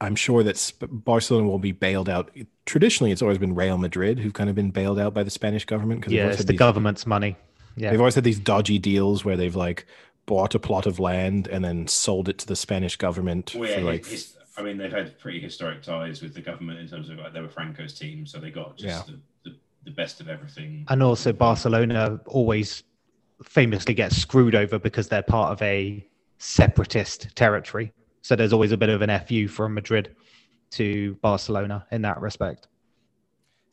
I'm 0.00 0.16
sure 0.16 0.42
that 0.42 0.56
Sp- 0.56 0.88
Barcelona 0.90 1.48
will 1.48 1.58
be 1.58 1.72
bailed 1.72 2.08
out. 2.08 2.30
Traditionally, 2.64 3.12
it's 3.12 3.22
always 3.22 3.38
been 3.38 3.54
Real 3.54 3.78
Madrid 3.78 4.18
who've 4.18 4.32
kind 4.32 4.48
of 4.50 4.56
been 4.56 4.70
bailed 4.70 4.98
out 4.98 5.14
by 5.14 5.22
the 5.22 5.30
Spanish 5.30 5.64
government 5.64 6.00
because 6.00 6.12
Yeah, 6.12 6.28
it's 6.28 6.44
the 6.44 6.54
government's 6.54 7.06
money. 7.06 7.36
Yeah. 7.76 7.90
They've 7.90 8.00
always 8.00 8.14
had 8.14 8.24
these 8.24 8.38
dodgy 8.38 8.78
deals 8.78 9.24
where 9.24 9.36
they've 9.36 9.56
like 9.56 9.86
bought 10.24 10.54
a 10.54 10.58
plot 10.58 10.86
of 10.86 10.98
land 10.98 11.46
and 11.46 11.64
then 11.64 11.86
sold 11.86 12.28
it 12.28 12.38
to 12.38 12.46
the 12.46 12.56
Spanish 12.56 12.96
government 12.96 13.54
Well, 13.54 13.68
yeah, 13.68 13.76
for 13.76 13.82
like 13.82 14.06
I 14.58 14.62
mean, 14.62 14.78
they've 14.78 14.90
had 14.90 15.18
pretty 15.18 15.38
historic 15.40 15.82
ties 15.82 16.22
with 16.22 16.34
the 16.34 16.40
government 16.40 16.80
in 16.80 16.88
terms 16.88 17.10
of 17.10 17.18
like 17.18 17.34
they 17.34 17.40
were 17.40 17.48
Franco's 17.48 17.92
team, 17.92 18.26
so 18.26 18.38
they 18.38 18.50
got 18.50 18.78
just 18.78 19.06
the, 19.06 19.12
the, 19.12 19.18
the 19.86 19.92
best 19.92 20.20
of 20.20 20.28
everything. 20.28 20.84
And 20.90 21.02
also, 21.02 21.32
Barcelona 21.32 22.20
always 22.26 22.82
famously 23.42 23.94
gets 23.94 24.16
screwed 24.16 24.54
over 24.54 24.78
because 24.78 25.08
they're 25.08 25.22
part 25.22 25.52
of 25.52 25.62
a 25.62 26.06
separatist 26.38 27.34
territory. 27.34 27.92
So 28.20 28.36
there's 28.36 28.52
always 28.52 28.72
a 28.72 28.76
bit 28.76 28.90
of 28.90 29.00
an 29.00 29.18
FU 29.26 29.48
from 29.48 29.72
Madrid 29.72 30.14
to 30.72 31.14
Barcelona 31.22 31.86
in 31.90 32.02
that 32.02 32.20
respect. 32.20 32.66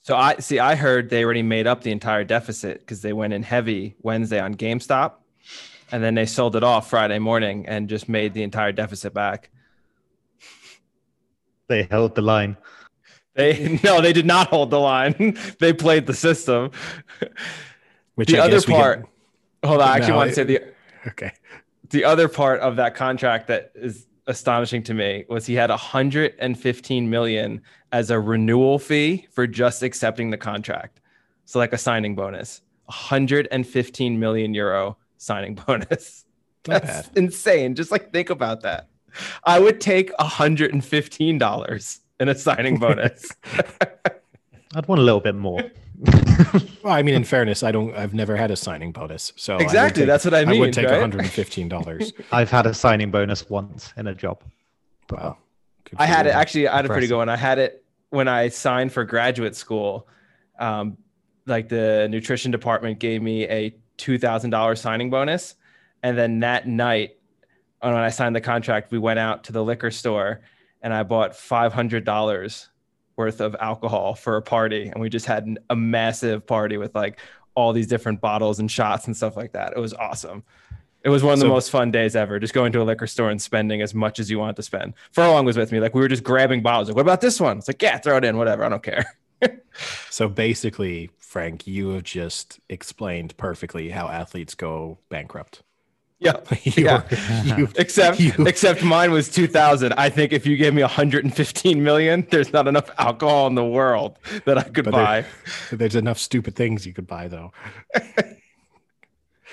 So 0.03 0.15
I 0.15 0.37
see. 0.37 0.59
I 0.59 0.75
heard 0.75 1.09
they 1.09 1.23
already 1.23 1.43
made 1.43 1.65
up 1.65 1.81
the 1.81 1.91
entire 1.91 2.23
deficit 2.23 2.79
because 2.79 3.01
they 3.01 3.13
went 3.13 3.33
in 3.33 3.41
heavy 3.41 3.95
Wednesday 4.01 4.39
on 4.39 4.53
GameStop, 4.53 5.13
and 5.91 6.03
then 6.03 6.13
they 6.13 6.25
sold 6.25 6.55
it 6.55 6.63
off 6.63 6.89
Friday 6.89 7.19
morning 7.19 7.65
and 7.67 7.89
just 7.89 8.07
made 8.07 8.33
the 8.33 8.43
entire 8.43 8.71
deficit 8.71 9.13
back. 9.13 9.49
They 11.69 11.83
held 11.83 12.15
the 12.15 12.21
line. 12.21 12.57
They 13.35 13.79
no, 13.83 14.01
they 14.01 14.13
did 14.13 14.25
not 14.25 14.47
hold 14.49 14.69
the 14.69 14.79
line. 14.79 15.37
they 15.59 15.73
played 15.73 16.05
the 16.05 16.13
system. 16.13 16.71
which 18.15 18.29
the 18.29 18.37
I 18.37 18.41
other 18.41 18.51
guess 18.51 18.67
we 18.67 18.73
get- 18.73 18.79
part. 18.81 19.05
Hold 19.65 19.81
on, 19.81 19.87
I 19.89 19.95
actually 19.95 20.11
No, 20.11 20.17
want 20.17 20.29
to 20.29 20.35
say 20.35 20.43
the 20.43 20.61
okay. 21.07 21.31
the 21.89 22.03
other 22.03 22.27
part 22.27 22.59
of 22.59 22.75
that 22.75 22.95
contract 22.95 23.47
that 23.47 23.71
is 23.75 24.07
astonishing 24.27 24.83
to 24.83 24.93
me 24.93 25.23
was 25.29 25.45
he 25.45 25.53
had 25.53 25.69
115 25.69 27.09
million 27.09 27.61
as 27.91 28.09
a 28.11 28.19
renewal 28.19 28.77
fee 28.79 29.27
for 29.31 29.47
just 29.47 29.83
accepting 29.83 30.29
the 30.31 30.37
contract. 30.37 30.99
So 31.45 31.59
like 31.59 31.71
a 31.73 31.77
signing 31.77 32.15
bonus. 32.15 32.61
115 32.85 34.19
million 34.19 34.53
euro 34.53 34.97
signing 35.17 35.55
bonus. 35.55 36.25
Not 36.67 36.83
That's 36.83 37.07
bad. 37.09 37.17
insane. 37.17 37.75
Just 37.75 37.89
like 37.91 38.11
think 38.11 38.29
about 38.29 38.61
that. 38.61 38.87
I 39.45 39.59
would 39.59 39.79
take 39.79 40.11
$115 40.17 41.99
in 42.23 42.29
a 42.29 42.35
signing 42.35 42.77
bonus. 42.77 43.29
I'd 44.75 44.87
want 44.87 44.99
a 44.99 45.03
little 45.03 45.19
bit 45.19 45.35
more. 45.35 45.63
Well, 46.83 46.93
I 46.93 47.03
mean, 47.03 47.13
in 47.13 47.23
fairness, 47.23 47.61
I 47.61 47.71
don't. 47.71 47.95
I've 47.95 48.13
never 48.13 48.35
had 48.35 48.49
a 48.49 48.55
signing 48.55 48.91
bonus, 48.91 49.31
so 49.35 49.57
Exactly, 49.57 50.01
take- 50.01 50.07
that's 50.07 50.25
what 50.25 50.33
I 50.33 50.45
mean. 50.45 50.57
I 50.57 50.59
would 50.65 50.73
take 50.73 50.85
right? 50.85 50.93
115 50.93 51.69
dollars. 51.69 52.11
I've 52.31 52.49
had 52.49 52.65
a 52.65 52.73
signing 52.73 53.11
bonus 53.11 53.47
once 53.49 53.93
in 53.95 54.07
a 54.07 54.15
job. 54.15 54.41
Wow. 55.11 55.37
Good 55.83 55.97
I 55.99 56.05
had 56.07 56.25
it 56.25 56.31
actually. 56.31 56.67
I 56.67 56.77
had 56.77 56.85
a 56.85 56.89
pretty 56.89 57.07
good 57.07 57.17
one. 57.17 57.29
I 57.29 57.37
had 57.37 57.59
it 57.59 57.85
when 58.09 58.27
I 58.27 58.49
signed 58.49 58.91
for 58.91 59.05
graduate 59.05 59.55
school. 59.55 60.07
Um, 60.59 60.97
like 61.45 61.69
the 61.69 62.07
nutrition 62.09 62.51
department 62.51 62.99
gave 62.99 63.21
me 63.21 63.43
a 63.47 63.75
two 63.97 64.17
thousand 64.17 64.49
dollars 64.49 64.81
signing 64.81 65.09
bonus, 65.11 65.55
and 66.01 66.17
then 66.17 66.39
that 66.39 66.67
night, 66.67 67.17
uh, 67.81 67.91
when 67.91 68.01
I 68.01 68.09
signed 68.09 68.35
the 68.35 68.41
contract, 68.41 68.91
we 68.91 68.97
went 68.97 69.19
out 69.19 69.43
to 69.45 69.51
the 69.51 69.63
liquor 69.63 69.91
store, 69.91 70.41
and 70.83 70.93
I 70.93 71.01
bought 71.03 71.35
five 71.35 71.73
hundred 71.73 72.05
dollars 72.05 72.69
worth 73.15 73.41
of 73.41 73.55
alcohol 73.59 74.13
for 74.15 74.37
a 74.37 74.41
party, 74.41 74.87
and 74.89 75.01
we 75.01 75.09
just 75.09 75.25
had 75.25 75.57
a 75.69 75.75
massive 75.75 76.45
party 76.45 76.77
with 76.77 76.93
like 76.93 77.19
all 77.55 77.73
these 77.73 77.87
different 77.87 78.21
bottles 78.21 78.59
and 78.59 78.69
shots 78.69 79.07
and 79.07 79.15
stuff 79.17 79.35
like 79.37 79.53
that. 79.53 79.73
It 79.75 79.79
was 79.79 79.93
awesome. 79.93 80.43
It 81.03 81.09
was 81.09 81.21
one 81.23 81.33
of 81.33 81.39
the 81.39 81.45
So- 81.45 81.49
most 81.49 81.69
fun 81.69 81.91
days 81.91 82.15
ever. 82.15 82.39
Just 82.39 82.53
going 82.53 82.71
to 82.73 82.81
a 82.81 82.83
liquor 82.83 83.07
store 83.07 83.29
and 83.29 83.41
spending 83.41 83.81
as 83.81 83.93
much 83.93 84.19
as 84.19 84.31
you 84.31 84.39
want 84.39 84.55
to 84.55 84.63
spend. 84.63 84.93
Furlong 85.11 85.45
was 85.45 85.57
with 85.57 85.71
me. 85.71 85.79
Like 85.79 85.93
we 85.93 86.01
were 86.01 86.07
just 86.07 86.23
grabbing 86.23 86.61
bottles. 86.63 86.87
Like, 86.87 86.95
what 86.95 87.01
about 87.01 87.21
this 87.21 87.39
one? 87.41 87.57
It's 87.57 87.67
like, 87.67 87.81
yeah, 87.81 87.97
throw 87.97 88.17
it 88.17 88.23
in, 88.25 88.37
whatever. 88.37 88.63
I 88.63 88.69
don't 88.69 88.83
care. 88.83 89.05
So 90.09 90.29
basically, 90.29 91.09
Frank, 91.17 91.65
you 91.67 91.89
have 91.89 92.03
just 92.03 92.59
explained 92.69 93.35
perfectly 93.37 93.89
how 93.89 94.07
athletes 94.07 94.53
go 94.55 94.99
bankrupt. 95.09 95.63
Yeah. 96.63 96.63
You're- 96.63 97.03
Yeah. 97.43 97.57
you- 97.57 97.69
Except, 97.77 98.19
you- 98.19 98.33
except 98.47 98.83
mine 98.83 99.11
was 99.11 99.29
2000. 99.29 99.93
I 99.93 100.09
think 100.09 100.31
if 100.33 100.45
you 100.45 100.55
gave 100.57 100.73
me 100.73 100.81
115 100.81 101.83
million, 101.83 102.27
there's 102.31 102.53
not 102.53 102.67
enough 102.67 102.89
alcohol 102.97 103.47
in 103.47 103.55
the 103.55 103.65
world 103.65 104.17
that 104.45 104.57
I 104.57 104.63
could 104.63 104.85
But 104.85 104.91
there- 104.91 105.05
buy 105.05 105.25
there's 105.71 105.95
enough 105.95 106.17
stupid 106.19 106.55
things 106.55 106.85
you 106.85 106.93
could 106.93 107.07
buy, 107.07 107.27
though. 107.27 107.51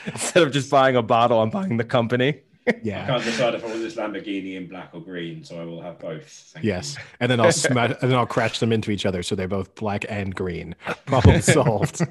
instead 0.06 0.42
of 0.42 0.52
just 0.52 0.70
buying 0.70 0.96
a 0.96 1.02
bottle. 1.02 1.40
I'm 1.42 1.50
buying 1.50 1.76
the 1.76 1.84
company. 1.84 2.40
Yeah, 2.84 3.02
I 3.02 3.06
can't 3.06 3.24
decide 3.24 3.54
if 3.54 3.64
I 3.64 3.68
want 3.68 3.80
this 3.80 3.96
Lamborghini 3.96 4.54
in 4.56 4.68
black 4.68 4.90
or 4.92 5.00
green, 5.00 5.42
so 5.42 5.60
I 5.60 5.64
will 5.64 5.80
have 5.82 5.98
both. 5.98 6.24
Thank 6.52 6.64
Yes, 6.64 6.94
you. 6.96 7.02
and 7.18 7.30
then 7.30 7.40
I'll 7.40 7.50
smash, 7.52 7.90
and 8.00 8.10
then 8.10 8.14
I'll 8.18 8.26
crash 8.26 8.60
them 8.60 8.70
into 8.72 8.90
each 8.92 9.04
other, 9.06 9.22
so 9.24 9.34
they're 9.34 9.48
both 9.48 9.74
black 9.74 10.04
and 10.08 10.32
green. 10.34 10.76
Problem 11.06 11.40
solved. 11.40 12.02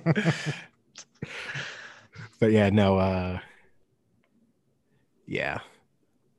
but 2.39 2.51
yeah, 2.51 2.69
no, 2.69 2.97
uh, 2.97 3.39
yeah. 5.29 5.59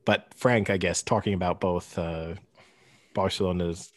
But 0.05 0.35
Frank, 0.35 0.69
I 0.69 0.77
guess, 0.77 1.03
talking 1.03 1.33
about 1.33 1.61
both 1.61 1.97
uh, 1.97 2.35
Barcelona's 3.15 3.93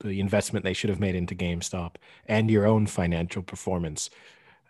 the 0.00 0.20
investment 0.20 0.64
they 0.64 0.72
should 0.72 0.90
have 0.90 1.00
made 1.00 1.16
into 1.16 1.34
GameStop 1.34 1.96
and 2.26 2.50
your 2.50 2.66
own 2.66 2.86
financial 2.86 3.42
performance. 3.42 4.10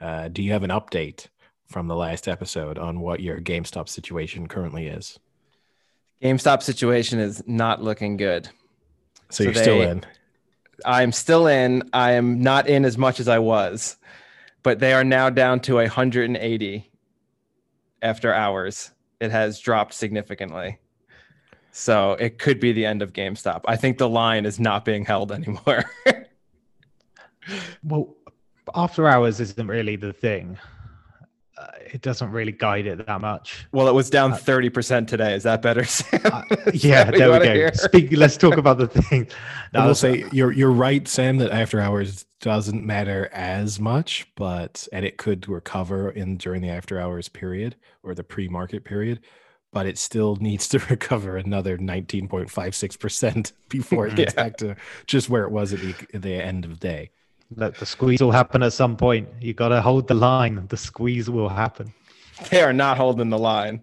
Uh, 0.00 0.28
do 0.28 0.42
you 0.42 0.52
have 0.52 0.62
an 0.62 0.70
update 0.70 1.26
from 1.66 1.86
the 1.86 1.94
last 1.94 2.26
episode 2.28 2.78
on 2.78 3.00
what 3.00 3.20
your 3.20 3.38
GameStop 3.38 3.88
situation 3.88 4.48
currently 4.48 4.86
is? 4.86 5.18
GameStop 6.22 6.62
situation 6.62 7.18
is 7.20 7.42
not 7.46 7.82
looking 7.82 8.16
good. 8.16 8.46
So 9.30 9.44
So, 9.44 9.44
you're 9.44 9.54
still 9.54 9.82
in. 9.82 10.04
I'm 10.84 11.12
still 11.12 11.46
in. 11.46 11.88
I 11.92 12.12
am 12.12 12.40
not 12.40 12.68
in 12.68 12.84
as 12.84 12.96
much 12.96 13.20
as 13.20 13.28
I 13.28 13.38
was, 13.38 13.96
but 14.62 14.78
they 14.78 14.94
are 14.94 15.04
now 15.04 15.28
down 15.28 15.60
to 15.60 15.74
180 15.74 16.90
after 18.00 18.32
hours. 18.32 18.90
It 19.20 19.30
has 19.30 19.58
dropped 19.58 19.94
significantly. 19.94 20.78
So 21.72 22.12
it 22.14 22.38
could 22.38 22.60
be 22.60 22.72
the 22.72 22.86
end 22.86 23.02
of 23.02 23.12
GameStop. 23.12 23.62
I 23.66 23.76
think 23.76 23.98
the 23.98 24.08
line 24.08 24.46
is 24.46 24.58
not 24.58 24.84
being 24.84 25.04
held 25.04 25.32
anymore. 25.38 25.84
Well, 27.82 28.16
after 28.74 29.08
hours 29.08 29.40
isn't 29.40 29.66
really 29.66 29.96
the 29.96 30.12
thing. 30.12 30.58
Uh, 31.56 31.66
it 31.92 32.02
doesn't 32.02 32.30
really 32.30 32.52
guide 32.52 32.86
it 32.86 33.04
that 33.04 33.20
much. 33.20 33.66
well, 33.72 33.88
it 33.88 33.94
was 33.94 34.10
down 34.10 34.32
30% 34.32 35.08
today. 35.08 35.34
Is 35.34 35.42
that 35.42 35.60
better, 35.60 35.84
Sam? 35.86 36.20
Uh, 36.24 36.42
yeah, 36.72 37.04
that 37.04 37.16
there 37.16 37.32
we 37.32 37.38
go. 37.38 37.70
Speak. 37.72 38.12
Let's 38.12 38.36
talk 38.36 38.56
about 38.56 38.78
the 38.78 38.86
thing. 38.86 39.26
I 39.74 39.84
will 39.84 39.94
say 39.96 40.24
you're 40.30 40.52
you're 40.52 40.70
right, 40.70 41.08
Sam, 41.08 41.38
that 41.38 41.50
after 41.50 41.80
hours 41.80 42.26
doesn't 42.40 42.84
matter 42.84 43.28
as 43.32 43.80
much, 43.80 44.28
but 44.36 44.86
and 44.92 45.04
it 45.04 45.16
could 45.16 45.48
recover 45.48 46.10
in 46.10 46.36
during 46.36 46.62
the 46.62 46.68
after 46.68 47.00
hours 47.00 47.28
period 47.28 47.76
or 48.02 48.14
the 48.14 48.22
pre-market 48.22 48.84
period, 48.84 49.20
but 49.72 49.86
it 49.86 49.98
still 49.98 50.36
needs 50.36 50.68
to 50.68 50.78
recover 50.90 51.36
another 51.36 51.76
19.56% 51.76 53.52
before 53.68 54.06
it 54.06 54.10
mm-hmm. 54.10 54.16
gets 54.16 54.34
Yeah. 54.34 54.42
back 54.42 54.56
to 54.58 54.76
just 55.06 55.28
where 55.28 55.44
it 55.44 55.50
was 55.50 55.72
at 55.72 55.80
the, 55.80 55.94
at 56.14 56.22
the 56.22 56.34
end 56.34 56.64
of 56.64 56.78
the 56.78 56.88
day. 56.88 57.10
Look, 57.56 57.76
the 57.76 57.86
squeeze 57.86 58.20
will 58.20 58.30
happen 58.30 58.62
at 58.62 58.72
some 58.72 58.96
point. 58.96 59.28
You 59.40 59.54
got 59.54 59.68
to 59.68 59.80
hold 59.80 60.06
the 60.06 60.14
line. 60.14 60.66
The 60.68 60.76
squeeze 60.76 61.30
will 61.30 61.48
happen. 61.48 61.92
they 62.50 62.62
are 62.62 62.74
not 62.74 62.98
holding 62.98 63.30
the 63.30 63.38
line. 63.38 63.80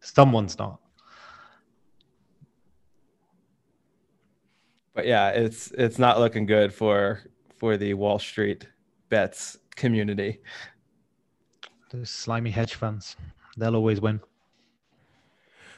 Someone's 0.00 0.58
not. 0.58 0.78
But 4.92 5.06
yeah, 5.06 5.30
it's 5.30 5.70
it's 5.70 5.98
not 5.98 6.18
looking 6.18 6.44
good 6.44 6.74
for 6.74 7.22
for 7.60 7.76
the 7.76 7.94
Wall 7.94 8.18
Street 8.18 8.66
bets 9.10 9.58
community. 9.76 10.40
Those 11.90 12.10
slimy 12.10 12.50
hedge 12.50 12.74
funds. 12.74 13.16
They'll 13.56 13.76
always 13.76 14.00
win. 14.00 14.20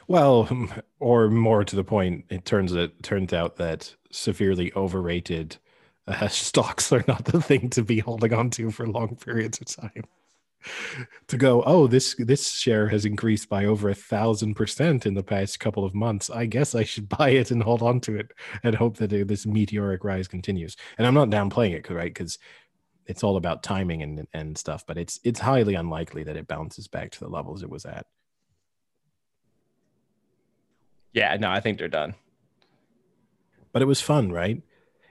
Well, 0.07 0.49
or 0.99 1.29
more 1.29 1.63
to 1.65 1.75
the 1.75 1.83
point, 1.83 2.25
it 2.29 2.45
turns 2.45 2.73
it 2.73 3.03
turns 3.03 3.33
out 3.33 3.57
that 3.57 3.93
severely 4.11 4.71
overrated 4.75 5.57
uh, 6.07 6.27
stocks 6.29 6.91
are 6.91 7.03
not 7.07 7.25
the 7.25 7.41
thing 7.41 7.69
to 7.71 7.83
be 7.83 7.99
holding 7.99 8.33
on 8.33 8.49
to 8.51 8.71
for 8.71 8.87
long 8.87 9.17
periods 9.17 9.59
of 9.59 9.67
time. 9.67 10.05
To 11.27 11.37
go, 11.37 11.63
oh, 11.65 11.87
this 11.87 12.15
this 12.19 12.51
share 12.51 12.89
has 12.89 13.05
increased 13.05 13.49
by 13.49 13.65
over 13.65 13.89
a 13.89 13.95
thousand 13.95 14.55
percent 14.55 15.05
in 15.05 15.13
the 15.13 15.23
past 15.23 15.59
couple 15.59 15.85
of 15.85 15.93
months. 15.95 16.29
I 16.29 16.45
guess 16.45 16.75
I 16.75 16.83
should 16.83 17.09
buy 17.17 17.29
it 17.29 17.51
and 17.51 17.63
hold 17.63 17.81
on 17.81 17.99
to 18.01 18.15
it 18.15 18.31
and 18.63 18.75
hope 18.75 18.97
that 18.97 19.13
uh, 19.13 19.23
this 19.25 19.45
meteoric 19.45 20.03
rise 20.03 20.27
continues. 20.27 20.75
And 20.97 21.07
I'm 21.07 21.13
not 21.13 21.29
downplaying 21.29 21.75
it, 21.75 21.89
right? 21.89 22.13
Because 22.13 22.37
it's 23.05 23.23
all 23.23 23.37
about 23.37 23.63
timing 23.63 24.03
and 24.03 24.27
and 24.33 24.57
stuff. 24.57 24.85
But 24.87 24.97
it's 24.97 25.19
it's 25.23 25.39
highly 25.39 25.75
unlikely 25.75 26.23
that 26.23 26.37
it 26.37 26.47
bounces 26.47 26.87
back 26.87 27.11
to 27.11 27.19
the 27.19 27.29
levels 27.29 27.63
it 27.63 27.69
was 27.69 27.85
at. 27.85 28.05
Yeah, 31.13 31.35
no, 31.37 31.49
I 31.51 31.59
think 31.59 31.77
they're 31.77 31.87
done. 31.87 32.15
but 33.71 33.81
it 33.81 33.85
was 33.85 34.01
fun, 34.01 34.31
right? 34.31 34.61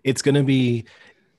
It's 0.05 0.23
going 0.23 0.35
to 0.37 0.43
be, 0.43 0.85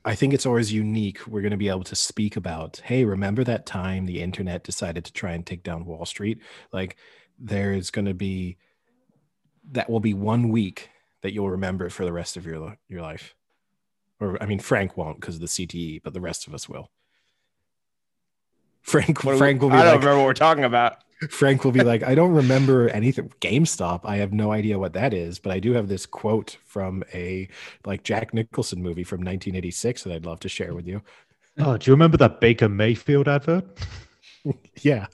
I 0.06 0.16
think 0.16 0.34
it's 0.34 0.46
always 0.46 0.74
unique. 0.74 1.26
We're 1.28 1.42
going 1.42 1.52
to 1.52 1.58
be 1.58 1.70
able 1.70 1.84
to 1.86 1.96
speak 1.96 2.36
about, 2.36 2.82
hey, 2.84 3.06
remember 3.06 3.44
that 3.46 3.66
time 3.66 4.06
the 4.06 4.22
internet 4.22 4.64
decided 4.64 5.06
to 5.06 5.14
try 5.14 5.32
and 5.32 5.46
take 5.46 5.64
down 5.64 5.86
Wall 5.86 6.06
Street? 6.06 6.40
Like, 6.74 6.98
there's 7.40 7.90
going 7.90 8.06
to 8.06 8.14
be, 8.14 8.58
that 9.72 9.90
will 9.90 10.02
be 10.02 10.14
one 10.14 10.50
week 10.50 10.90
that 11.22 11.34
you'll 11.34 11.50
remember 11.50 11.90
for 11.90 12.04
the 12.04 12.12
rest 12.12 12.36
of 12.36 12.46
your 12.46 12.78
your 12.90 13.02
life. 13.02 13.34
Or, 14.20 14.42
I 14.44 14.46
mean, 14.46 14.60
Frank 14.60 14.98
won't 14.98 15.22
because 15.22 15.36
of 15.36 15.42
the 15.42 15.48
CTE, 15.48 16.02
but 16.04 16.14
the 16.14 16.22
rest 16.22 16.48
of 16.48 16.54
us 16.54 16.68
will. 16.68 16.92
Frank, 18.82 19.24
What 19.24 19.32
do 19.32 19.36
we- 19.36 19.38
Frank 19.40 19.62
will 19.62 19.70
be 19.70 19.76
I 19.76 19.84
don't 19.84 19.94
like, 19.94 20.00
remember 20.02 20.18
what 20.20 20.26
we're 20.26 20.34
talking 20.34 20.66
about. 20.66 20.98
Frank 21.30 21.64
will 21.64 21.72
be 21.72 21.84
like, 21.84 22.04
I 22.04 22.16
don't 22.16 22.34
remember 22.34 22.90
anything. 22.90 23.32
GameStop, 23.42 24.02
I 24.04 24.18
have 24.18 24.34
no 24.34 24.52
idea 24.52 24.80
what 24.80 24.94
that 24.94 25.14
is, 25.14 25.40
but 25.40 25.52
I 25.52 25.60
do 25.60 25.74
have 25.74 25.88
this 25.88 26.06
quote 26.06 26.58
from 26.66 27.04
a 27.14 27.48
like 27.86 28.04
Jack 28.04 28.34
Nicholson 28.34 28.82
movie 28.82 29.04
from 29.04 29.20
1986 29.20 30.04
that 30.04 30.14
I'd 30.14 30.26
love 30.26 30.40
to 30.42 30.50
share 30.50 30.74
with 30.74 30.88
you. 30.88 31.02
Oh, 31.60 31.78
do 31.78 31.90
you 31.90 31.94
remember 31.94 32.18
that 32.18 32.40
Baker 32.40 32.70
Mayfield 32.70 33.28
advert? 33.28 33.66
Yeah. 34.82 35.08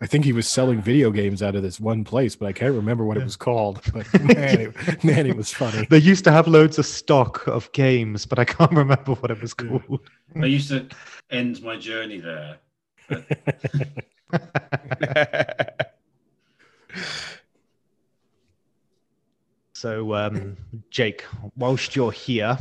I 0.00 0.06
think 0.06 0.24
he 0.24 0.32
was 0.32 0.46
selling 0.46 0.82
video 0.82 1.10
games 1.10 1.42
out 1.42 1.54
of 1.54 1.62
this 1.62 1.80
one 1.80 2.04
place, 2.04 2.36
but 2.36 2.46
I 2.46 2.52
can't 2.52 2.74
remember 2.74 3.04
what 3.04 3.16
it 3.16 3.24
was 3.24 3.36
called. 3.36 3.80
But 3.92 4.12
man, 4.22 4.60
it, 4.60 5.04
man, 5.04 5.26
it 5.26 5.36
was 5.36 5.52
funny. 5.52 5.86
They 5.88 5.98
used 5.98 6.24
to 6.24 6.32
have 6.32 6.46
loads 6.46 6.78
of 6.78 6.86
stock 6.86 7.46
of 7.46 7.70
games, 7.72 8.26
but 8.26 8.38
I 8.38 8.44
can't 8.44 8.72
remember 8.72 9.14
what 9.14 9.30
it 9.30 9.40
was 9.40 9.54
called. 9.54 10.00
I 10.40 10.46
used 10.46 10.68
to 10.68 10.86
end 11.30 11.62
my 11.62 11.76
journey 11.76 12.20
there. 12.20 12.58
So, 19.82 20.14
um, 20.14 20.56
Jake, 20.90 21.24
whilst 21.56 21.96
you're 21.96 22.12
here, 22.12 22.56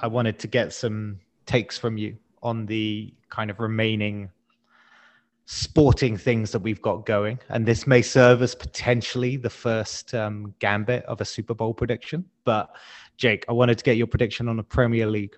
I 0.00 0.06
wanted 0.06 0.38
to 0.40 0.46
get 0.46 0.74
some 0.74 1.18
takes 1.46 1.78
from 1.78 1.96
you 1.96 2.18
on 2.42 2.66
the 2.66 3.14
kind 3.30 3.50
of 3.50 3.58
remaining 3.58 4.28
sporting 5.46 6.18
things 6.18 6.52
that 6.52 6.58
we've 6.58 6.82
got 6.82 7.06
going. 7.06 7.38
And 7.48 7.64
this 7.64 7.86
may 7.86 8.02
serve 8.02 8.42
as 8.42 8.54
potentially 8.54 9.38
the 9.38 9.48
first 9.48 10.14
um, 10.14 10.52
gambit 10.58 11.04
of 11.04 11.22
a 11.22 11.24
Super 11.24 11.54
Bowl 11.54 11.72
prediction. 11.72 12.22
But, 12.44 12.68
Jake, 13.16 13.46
I 13.48 13.52
wanted 13.52 13.78
to 13.78 13.84
get 13.84 13.96
your 13.96 14.06
prediction 14.06 14.46
on 14.46 14.58
the 14.58 14.62
Premier 14.62 15.06
League, 15.06 15.36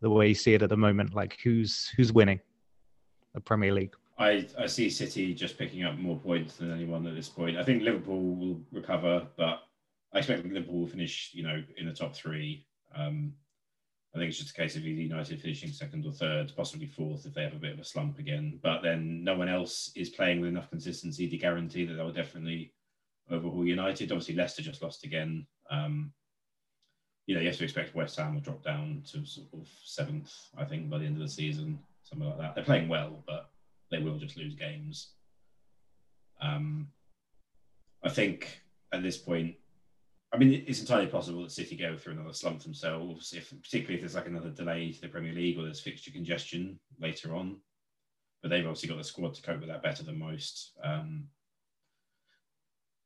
the 0.00 0.10
way 0.10 0.26
you 0.26 0.34
see 0.34 0.54
it 0.54 0.62
at 0.62 0.70
the 0.70 0.76
moment. 0.76 1.14
Like, 1.14 1.38
who's 1.44 1.92
who's 1.96 2.12
winning 2.12 2.40
the 3.32 3.40
Premier 3.40 3.72
League? 3.72 3.94
I, 4.16 4.46
I 4.58 4.66
see 4.66 4.90
City 4.90 5.34
just 5.34 5.58
picking 5.58 5.82
up 5.82 5.98
more 5.98 6.18
points 6.18 6.56
than 6.56 6.72
anyone 6.72 7.06
at 7.06 7.14
this 7.14 7.28
point. 7.28 7.56
I 7.56 7.64
think 7.64 7.82
Liverpool 7.82 8.36
will 8.36 8.60
recover, 8.72 9.26
but 9.36 9.62
I 10.12 10.18
expect 10.18 10.46
Liverpool 10.46 10.80
will 10.80 10.86
finish, 10.86 11.30
you 11.32 11.42
know, 11.42 11.62
in 11.76 11.86
the 11.86 11.92
top 11.92 12.14
three. 12.14 12.66
Um, 12.94 13.32
I 14.14 14.18
think 14.18 14.28
it's 14.28 14.38
just 14.38 14.56
a 14.56 14.60
case 14.60 14.76
of 14.76 14.86
either 14.86 15.02
United 15.02 15.40
finishing 15.40 15.70
second 15.70 16.06
or 16.06 16.12
third, 16.12 16.52
possibly 16.56 16.86
fourth 16.86 17.26
if 17.26 17.34
they 17.34 17.42
have 17.42 17.54
a 17.54 17.58
bit 17.58 17.72
of 17.72 17.80
a 17.80 17.84
slump 17.84 18.20
again. 18.20 18.60
But 18.62 18.82
then 18.82 19.24
no 19.24 19.36
one 19.36 19.48
else 19.48 19.90
is 19.96 20.10
playing 20.10 20.40
with 20.40 20.50
enough 20.50 20.70
consistency 20.70 21.28
to 21.28 21.36
guarantee 21.36 21.84
that 21.84 21.94
they 21.94 22.02
will 22.02 22.12
definitely 22.12 22.72
overhaul 23.28 23.66
United. 23.66 24.12
Obviously, 24.12 24.36
Leicester 24.36 24.62
just 24.62 24.82
lost 24.82 25.04
again. 25.04 25.44
Um, 25.68 26.12
you 27.26 27.34
know, 27.34 27.40
you 27.40 27.48
have 27.48 27.56
to 27.56 27.64
expect 27.64 27.96
West 27.96 28.16
Ham 28.18 28.34
will 28.34 28.40
drop 28.40 28.62
down 28.62 29.02
to 29.10 29.24
sort 29.24 29.48
of 29.52 29.66
seventh, 29.82 30.32
I 30.56 30.64
think, 30.64 30.88
by 30.88 30.98
the 30.98 31.06
end 31.06 31.16
of 31.16 31.22
the 31.22 31.28
season, 31.28 31.80
something 32.04 32.28
like 32.28 32.38
that. 32.38 32.54
They're 32.54 32.62
playing 32.62 32.88
well, 32.88 33.24
but 33.26 33.50
they 33.90 33.98
will 33.98 34.18
just 34.18 34.36
lose 34.36 34.54
games. 34.54 35.12
Um, 36.40 36.88
I 38.02 38.08
think 38.10 38.60
at 38.92 39.02
this 39.02 39.16
point, 39.16 39.54
I 40.32 40.36
mean, 40.36 40.64
it's 40.66 40.80
entirely 40.80 41.06
possible 41.06 41.42
that 41.42 41.52
City 41.52 41.76
go 41.76 41.96
through 41.96 42.14
another 42.14 42.32
slump 42.32 42.62
themselves, 42.62 43.32
if 43.32 43.50
particularly 43.62 43.94
if 43.94 44.00
there's 44.00 44.14
like 44.16 44.26
another 44.26 44.50
delay 44.50 44.90
to 44.92 45.00
the 45.00 45.08
Premier 45.08 45.32
League 45.32 45.58
or 45.58 45.62
there's 45.64 45.80
fixture 45.80 46.10
congestion 46.10 46.78
later 47.00 47.34
on. 47.36 47.58
But 48.42 48.50
they've 48.50 48.64
obviously 48.66 48.88
got 48.88 48.98
the 48.98 49.04
squad 49.04 49.34
to 49.34 49.42
cope 49.42 49.60
with 49.60 49.68
that 49.68 49.82
better 49.82 50.02
than 50.02 50.18
most. 50.18 50.72
Um, 50.82 51.28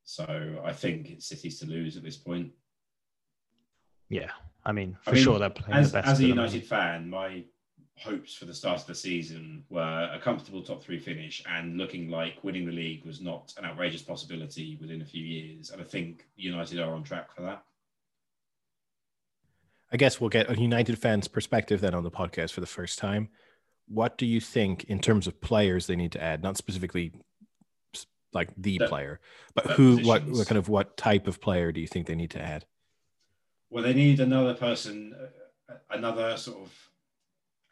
So 0.04 0.62
I 0.64 0.72
think 0.72 1.10
it's 1.10 1.26
City's 1.28 1.60
to 1.60 1.66
lose 1.66 1.96
at 1.98 2.02
this 2.02 2.16
point. 2.16 2.50
Yeah, 4.08 4.30
I 4.64 4.72
mean, 4.72 4.96
I 5.06 5.10
for 5.10 5.14
mean, 5.14 5.22
sure 5.24 5.38
they're 5.38 5.50
playing 5.50 5.80
As, 5.80 5.92
the 5.92 5.98
best. 5.98 6.08
as 6.08 6.20
a. 6.20 6.26
United 6.26 6.64
fan, 6.64 7.10
my 7.10 7.44
hopes 8.00 8.34
for 8.34 8.44
the 8.44 8.54
start 8.54 8.80
of 8.80 8.86
the 8.86 8.94
season 8.94 9.64
were 9.70 10.10
a 10.12 10.18
comfortable 10.20 10.62
top 10.62 10.82
three 10.82 10.98
finish 10.98 11.42
and 11.48 11.76
looking 11.76 12.08
like 12.08 12.42
winning 12.42 12.66
the 12.66 12.72
league 12.72 13.04
was 13.04 13.20
not 13.20 13.52
an 13.58 13.64
outrageous 13.64 14.02
possibility 14.02 14.76
within 14.80 15.02
a 15.02 15.04
few 15.04 15.24
years. 15.24 15.70
And 15.70 15.80
I 15.80 15.84
think 15.84 16.26
United 16.36 16.78
are 16.80 16.94
on 16.94 17.02
track 17.02 17.34
for 17.34 17.42
that. 17.42 17.62
I 19.92 19.96
guess 19.96 20.20
we'll 20.20 20.30
get 20.30 20.50
a 20.50 20.60
United 20.60 20.98
fan's 20.98 21.28
perspective 21.28 21.80
then 21.80 21.94
on 21.94 22.04
the 22.04 22.10
podcast 22.10 22.52
for 22.52 22.60
the 22.60 22.66
first 22.66 22.98
time. 22.98 23.28
What 23.86 24.18
do 24.18 24.26
you 24.26 24.40
think 24.40 24.84
in 24.84 25.00
terms 25.00 25.26
of 25.26 25.40
players 25.40 25.86
they 25.86 25.96
need 25.96 26.12
to 26.12 26.22
add? 26.22 26.42
Not 26.42 26.56
specifically 26.58 27.12
like 28.34 28.50
the 28.56 28.78
The- 28.78 28.86
player, 28.88 29.20
but 29.54 29.66
who, 29.72 29.96
what, 29.98 30.20
positions. 30.20 30.38
what 30.38 30.46
kind 30.48 30.58
of 30.58 30.68
what 30.68 30.96
type 30.98 31.26
of 31.26 31.40
player 31.40 31.72
do 31.72 31.80
you 31.80 31.86
think 31.86 32.06
they 32.06 32.14
need 32.14 32.30
to 32.32 32.40
add? 32.40 32.66
Well, 33.70 33.82
they 33.82 33.94
need 33.94 34.20
another 34.20 34.54
person, 34.54 35.14
uh, 35.68 35.74
another 35.90 36.36
sort 36.36 36.58
of 36.62 36.87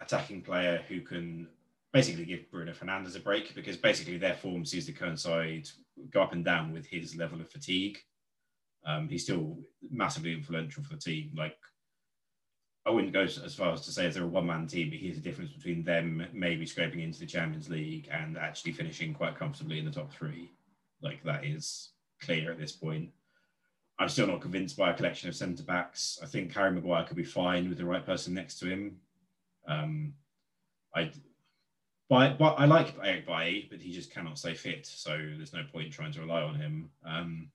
attacking 0.01 0.43
player 0.43 0.83
who 0.89 1.01
can 1.01 1.49
basically 1.93 2.25
give 2.25 2.51
Bruno 2.51 2.73
Fernandes 2.73 3.17
a 3.17 3.21
break 3.21 3.55
because 3.55 3.77
basically 3.77 4.19
their 4.19 4.35
form 4.35 4.65
seems 4.65 4.87
to 4.87 4.93
coincide, 4.93 5.69
go 6.11 6.23
up 6.23 6.33
and 6.33 6.45
down 6.45 6.73
with 6.73 6.87
his 6.87 7.17
level 7.17 7.41
of 7.41 7.51
fatigue. 7.51 7.99
Um, 8.85 9.09
he's 9.09 9.25
still 9.25 9.59
massively 9.91 10.33
influential 10.33 10.83
for 10.83 10.95
the 10.95 11.01
team. 11.01 11.33
Like, 11.37 11.57
I 12.87 12.91
wouldn't 12.91 13.13
go 13.13 13.23
as 13.23 13.55
far 13.55 13.73
as 13.73 13.81
to 13.81 13.91
say 13.91 14.07
if 14.07 14.15
they're 14.15 14.23
a 14.23 14.29
one 14.29 14.47
man 14.47 14.67
team, 14.67 14.91
but 14.91 14.99
here's 14.99 15.17
the 15.17 15.23
difference 15.23 15.53
between 15.53 15.83
them 15.83 16.27
maybe 16.33 16.67
scraping 16.67 17.01
into 17.01 17.19
the 17.19 17.27
Champions 17.27 17.69
League 17.69 18.09
and 18.13 18.39
actually 18.39 18.73
finishing 18.73 19.13
quite 19.13 19.37
comfortably 19.37 19.79
in 19.79 19.85
the 19.85 19.91
top 19.91 20.13
three. 20.13 20.53
Like, 21.03 21.25
that 21.25 21.45
is 21.45 21.91
clear 22.23 22.53
at 22.53 22.59
this 22.59 22.73
point. 22.73 23.11
I'm 23.99 24.09
still 24.09 24.27
not 24.27 24.43
convinced 24.43 24.77
by 24.77 24.91
a 24.91 24.95
collection 24.95 25.29
of 25.29 25.35
centre 25.35 25.63
backs. 25.63 26.19
I 26.23 26.27
think 26.27 26.53
Harry 26.53 26.71
Maguire 26.71 27.05
could 27.05 27.17
be 27.17 27.25
fine 27.25 27.69
with 27.69 27.79
the 27.79 27.87
right 27.87 28.05
person 28.05 28.35
next 28.35 28.59
to 28.59 28.67
him. 28.67 28.99
Um, 29.67 30.15
I, 30.95 31.11
but, 32.09 32.39
but 32.39 32.55
I 32.59 32.67
like 32.67 32.95
Eric 33.03 33.27
Bailly, 33.27 33.67
but 33.71 33.81
he 33.81 33.93
just 33.93 34.13
cannot 34.13 34.39
stay 34.39 34.55
fit, 34.55 34.87
so 34.87 35.11
there's 35.37 35.53
no 35.53 35.65
point 35.73 35.93
trying 35.93 36.13
to 36.13 36.21
rely 36.21 36.43
on 36.43 36.55
him. 36.55 36.91
Um, 37.05 37.49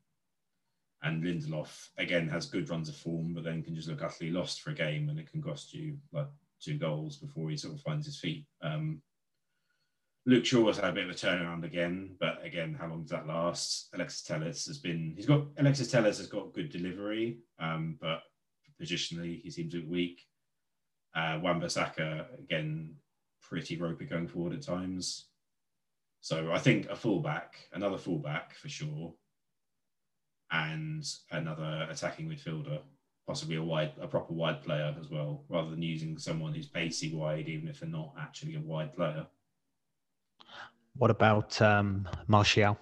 and 1.03 1.23
Lindelof 1.23 1.89
again 1.97 2.27
has 2.27 2.45
good 2.45 2.69
runs 2.69 2.89
of 2.89 2.95
form, 2.95 3.33
but 3.33 3.43
then 3.43 3.63
can 3.63 3.75
just 3.75 3.87
look 3.87 4.03
utterly 4.03 4.29
lost 4.29 4.61
for 4.61 4.71
a 4.71 4.75
game, 4.75 5.09
and 5.09 5.17
it 5.17 5.31
can 5.31 5.41
cost 5.41 5.73
you 5.73 5.97
like 6.11 6.27
two 6.59 6.77
goals 6.77 7.17
before 7.17 7.49
he 7.49 7.57
sort 7.57 7.73
of 7.73 7.81
finds 7.81 8.05
his 8.05 8.19
feet. 8.19 8.45
Um, 8.61 9.01
Luke 10.27 10.45
Shaw 10.45 10.67
has 10.67 10.77
had 10.77 10.91
a 10.91 10.93
bit 10.93 11.05
of 11.05 11.09
a 11.09 11.13
turnaround 11.13 11.63
again, 11.63 12.15
but 12.19 12.45
again, 12.45 12.77
how 12.79 12.87
long 12.87 13.01
does 13.01 13.09
that 13.09 13.25
last? 13.25 13.89
Alexis 13.95 14.21
Telles 14.21 14.65
has 14.67 14.77
been, 14.77 15.13
he's 15.15 15.25
got, 15.25 15.45
Alexis 15.57 15.89
Telles 15.89 16.19
has 16.19 16.27
got 16.27 16.53
good 16.53 16.69
delivery, 16.69 17.39
um, 17.57 17.97
but 17.99 18.21
positionally, 18.79 19.41
he 19.41 19.49
seems 19.49 19.73
a 19.73 19.77
bit 19.77 19.87
weak. 19.87 20.21
Uh, 21.13 21.39
Wan-Bissaka, 21.41 22.39
again, 22.39 22.95
pretty 23.41 23.77
ropey 23.77 24.05
going 24.05 24.27
forward 24.27 24.53
at 24.53 24.61
times. 24.61 25.27
So 26.21 26.51
I 26.51 26.59
think 26.59 26.89
a 26.89 26.95
fullback, 26.95 27.55
another 27.73 27.97
fullback 27.97 28.55
for 28.55 28.69
sure, 28.69 29.13
and 30.51 31.03
another 31.31 31.87
attacking 31.89 32.29
midfielder, 32.29 32.79
possibly 33.27 33.55
a 33.55 33.63
wide, 33.63 33.93
a 33.99 34.07
proper 34.07 34.33
wide 34.33 34.61
player 34.61 34.95
as 34.99 35.09
well, 35.09 35.43
rather 35.49 35.69
than 35.69 35.81
using 35.81 36.17
someone 36.17 36.53
who's 36.53 36.67
pacey 36.67 37.13
wide, 37.13 37.49
even 37.49 37.67
if 37.67 37.79
they're 37.79 37.89
not 37.89 38.13
actually 38.19 38.55
a 38.55 38.61
wide 38.61 38.95
player. 38.95 39.25
What 40.95 41.09
about 41.09 41.61
um, 41.61 42.07
Martial? 42.27 42.77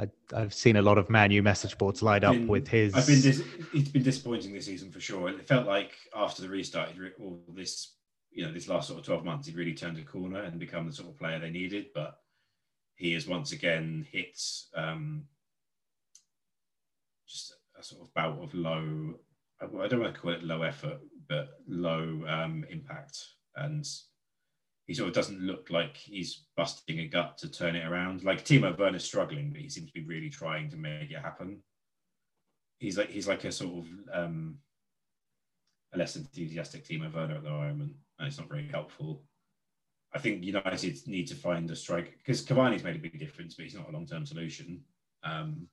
I, 0.00 0.08
I've 0.34 0.54
seen 0.54 0.76
a 0.76 0.82
lot 0.82 0.96
of 0.98 1.10
Man 1.10 1.30
U 1.30 1.42
message 1.42 1.76
boards 1.76 2.02
light 2.02 2.24
up 2.24 2.32
been- 2.32 2.46
with 2.46 2.66
his. 2.68 2.94
I've 2.94 3.06
been 3.06 3.20
dis- 3.20 3.42
it's 3.74 3.90
been 3.90 4.02
disappointing 4.02 4.52
this 4.52 4.66
season 4.66 4.90
for 4.90 5.00
sure. 5.00 5.28
It 5.28 5.46
felt 5.46 5.66
like 5.66 5.92
after 6.16 6.42
the 6.42 6.48
restart, 6.48 6.90
or 7.20 7.38
this 7.54 7.96
you 8.30 8.44
know 8.46 8.52
this 8.52 8.68
last 8.68 8.88
sort 8.88 9.00
of 9.00 9.06
twelve 9.06 9.24
months, 9.24 9.46
he'd 9.46 9.56
really 9.56 9.74
turned 9.74 9.98
a 9.98 10.02
corner 10.02 10.42
and 10.42 10.58
become 10.58 10.86
the 10.86 10.92
sort 10.92 11.10
of 11.10 11.18
player 11.18 11.38
they 11.38 11.50
needed. 11.50 11.86
But 11.94 12.16
he 12.96 13.12
has 13.12 13.26
once 13.26 13.52
again 13.52 14.06
hit 14.10 14.40
um, 14.74 15.24
just 17.26 17.54
a 17.78 17.82
sort 17.82 18.02
of 18.02 18.14
bout 18.14 18.42
of 18.42 18.54
low. 18.54 19.14
I 19.60 19.64
I 19.64 19.88
don't 19.88 20.00
want 20.00 20.14
to 20.14 20.20
call 20.20 20.32
it 20.32 20.42
low 20.42 20.62
effort, 20.62 21.00
but 21.28 21.48
low 21.68 22.24
um, 22.26 22.64
impact, 22.70 23.18
and 23.56 23.86
he 24.90 24.94
sort 24.94 25.06
of 25.06 25.14
doesn't 25.14 25.40
look 25.40 25.70
like 25.70 25.96
he's 25.96 26.46
busting 26.56 26.98
a 26.98 27.06
gut 27.06 27.38
to 27.38 27.48
turn 27.48 27.76
it 27.76 27.86
around. 27.86 28.24
Like 28.24 28.44
Timo 28.44 28.76
Werner's 28.76 29.04
struggling, 29.04 29.50
but 29.52 29.60
he 29.60 29.68
seems 29.68 29.86
to 29.86 29.92
be 29.92 30.04
really 30.04 30.28
trying 30.28 30.68
to 30.68 30.76
make 30.76 31.12
it 31.12 31.22
happen. 31.22 31.62
He's 32.80 32.98
like 32.98 33.08
he's 33.08 33.28
like 33.28 33.44
a 33.44 33.52
sort 33.52 33.86
of 33.86 33.86
um, 34.12 34.56
a 35.94 35.98
less 35.98 36.16
enthusiastic 36.16 36.84
Timo 36.84 37.14
Werner 37.14 37.36
at 37.36 37.44
the 37.44 37.50
moment, 37.50 37.92
and 38.18 38.26
it's 38.26 38.38
not 38.38 38.48
very 38.48 38.66
helpful. 38.66 39.22
I 40.12 40.18
think 40.18 40.42
United 40.42 40.98
need 41.06 41.28
to 41.28 41.36
find 41.36 41.70
a 41.70 41.76
striker 41.76 42.10
because 42.18 42.44
Cavani's 42.44 42.82
made 42.82 42.96
a 42.96 42.98
big 42.98 43.16
difference, 43.16 43.54
but 43.54 43.66
he's 43.66 43.76
not 43.76 43.88
a 43.88 43.92
long-term 43.92 44.26
solution. 44.26 44.80
Um, 45.22 45.68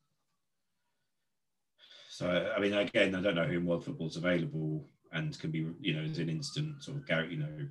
so 2.11 2.53
I 2.55 2.59
mean, 2.59 2.75
again, 2.75 3.15
I 3.15 3.21
don't 3.21 3.33
know 3.33 3.47
who 3.47 3.57
in 3.57 3.65
world 3.65 3.83
football's 3.83 4.17
available 4.17 4.87
and 5.11 5.39
can 5.39 5.49
be, 5.49 5.65
you 5.81 5.95
know, 5.95 6.03
as 6.03 6.19
an 6.19 6.29
instant 6.29 6.83
sort 6.83 6.97
of, 6.97 7.31
you 7.31 7.37
know, 7.37 7.67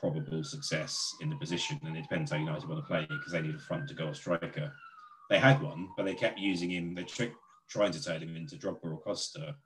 probable 0.00 0.42
success 0.44 1.14
in 1.20 1.30
the 1.30 1.36
position, 1.36 1.80
and 1.84 1.96
it 1.96 2.02
depends 2.02 2.30
how 2.30 2.38
United 2.38 2.68
want 2.68 2.80
to 2.80 2.86
play 2.86 3.06
because 3.08 3.32
they 3.32 3.42
need 3.42 3.54
a 3.54 3.58
front 3.58 3.88
to 3.88 3.94
goal 3.94 4.14
striker. 4.14 4.72
They 5.30 5.38
had 5.38 5.60
one, 5.60 5.88
but 5.96 6.04
they 6.04 6.14
kept 6.14 6.38
using 6.38 6.70
him. 6.70 6.94
They 6.94 7.04
trick 7.04 7.32
trying 7.68 7.92
to 7.92 8.02
turn 8.02 8.22
him 8.22 8.36
into 8.36 8.56
Drogba 8.56 8.84
or 8.84 9.00
Costa 9.00 9.56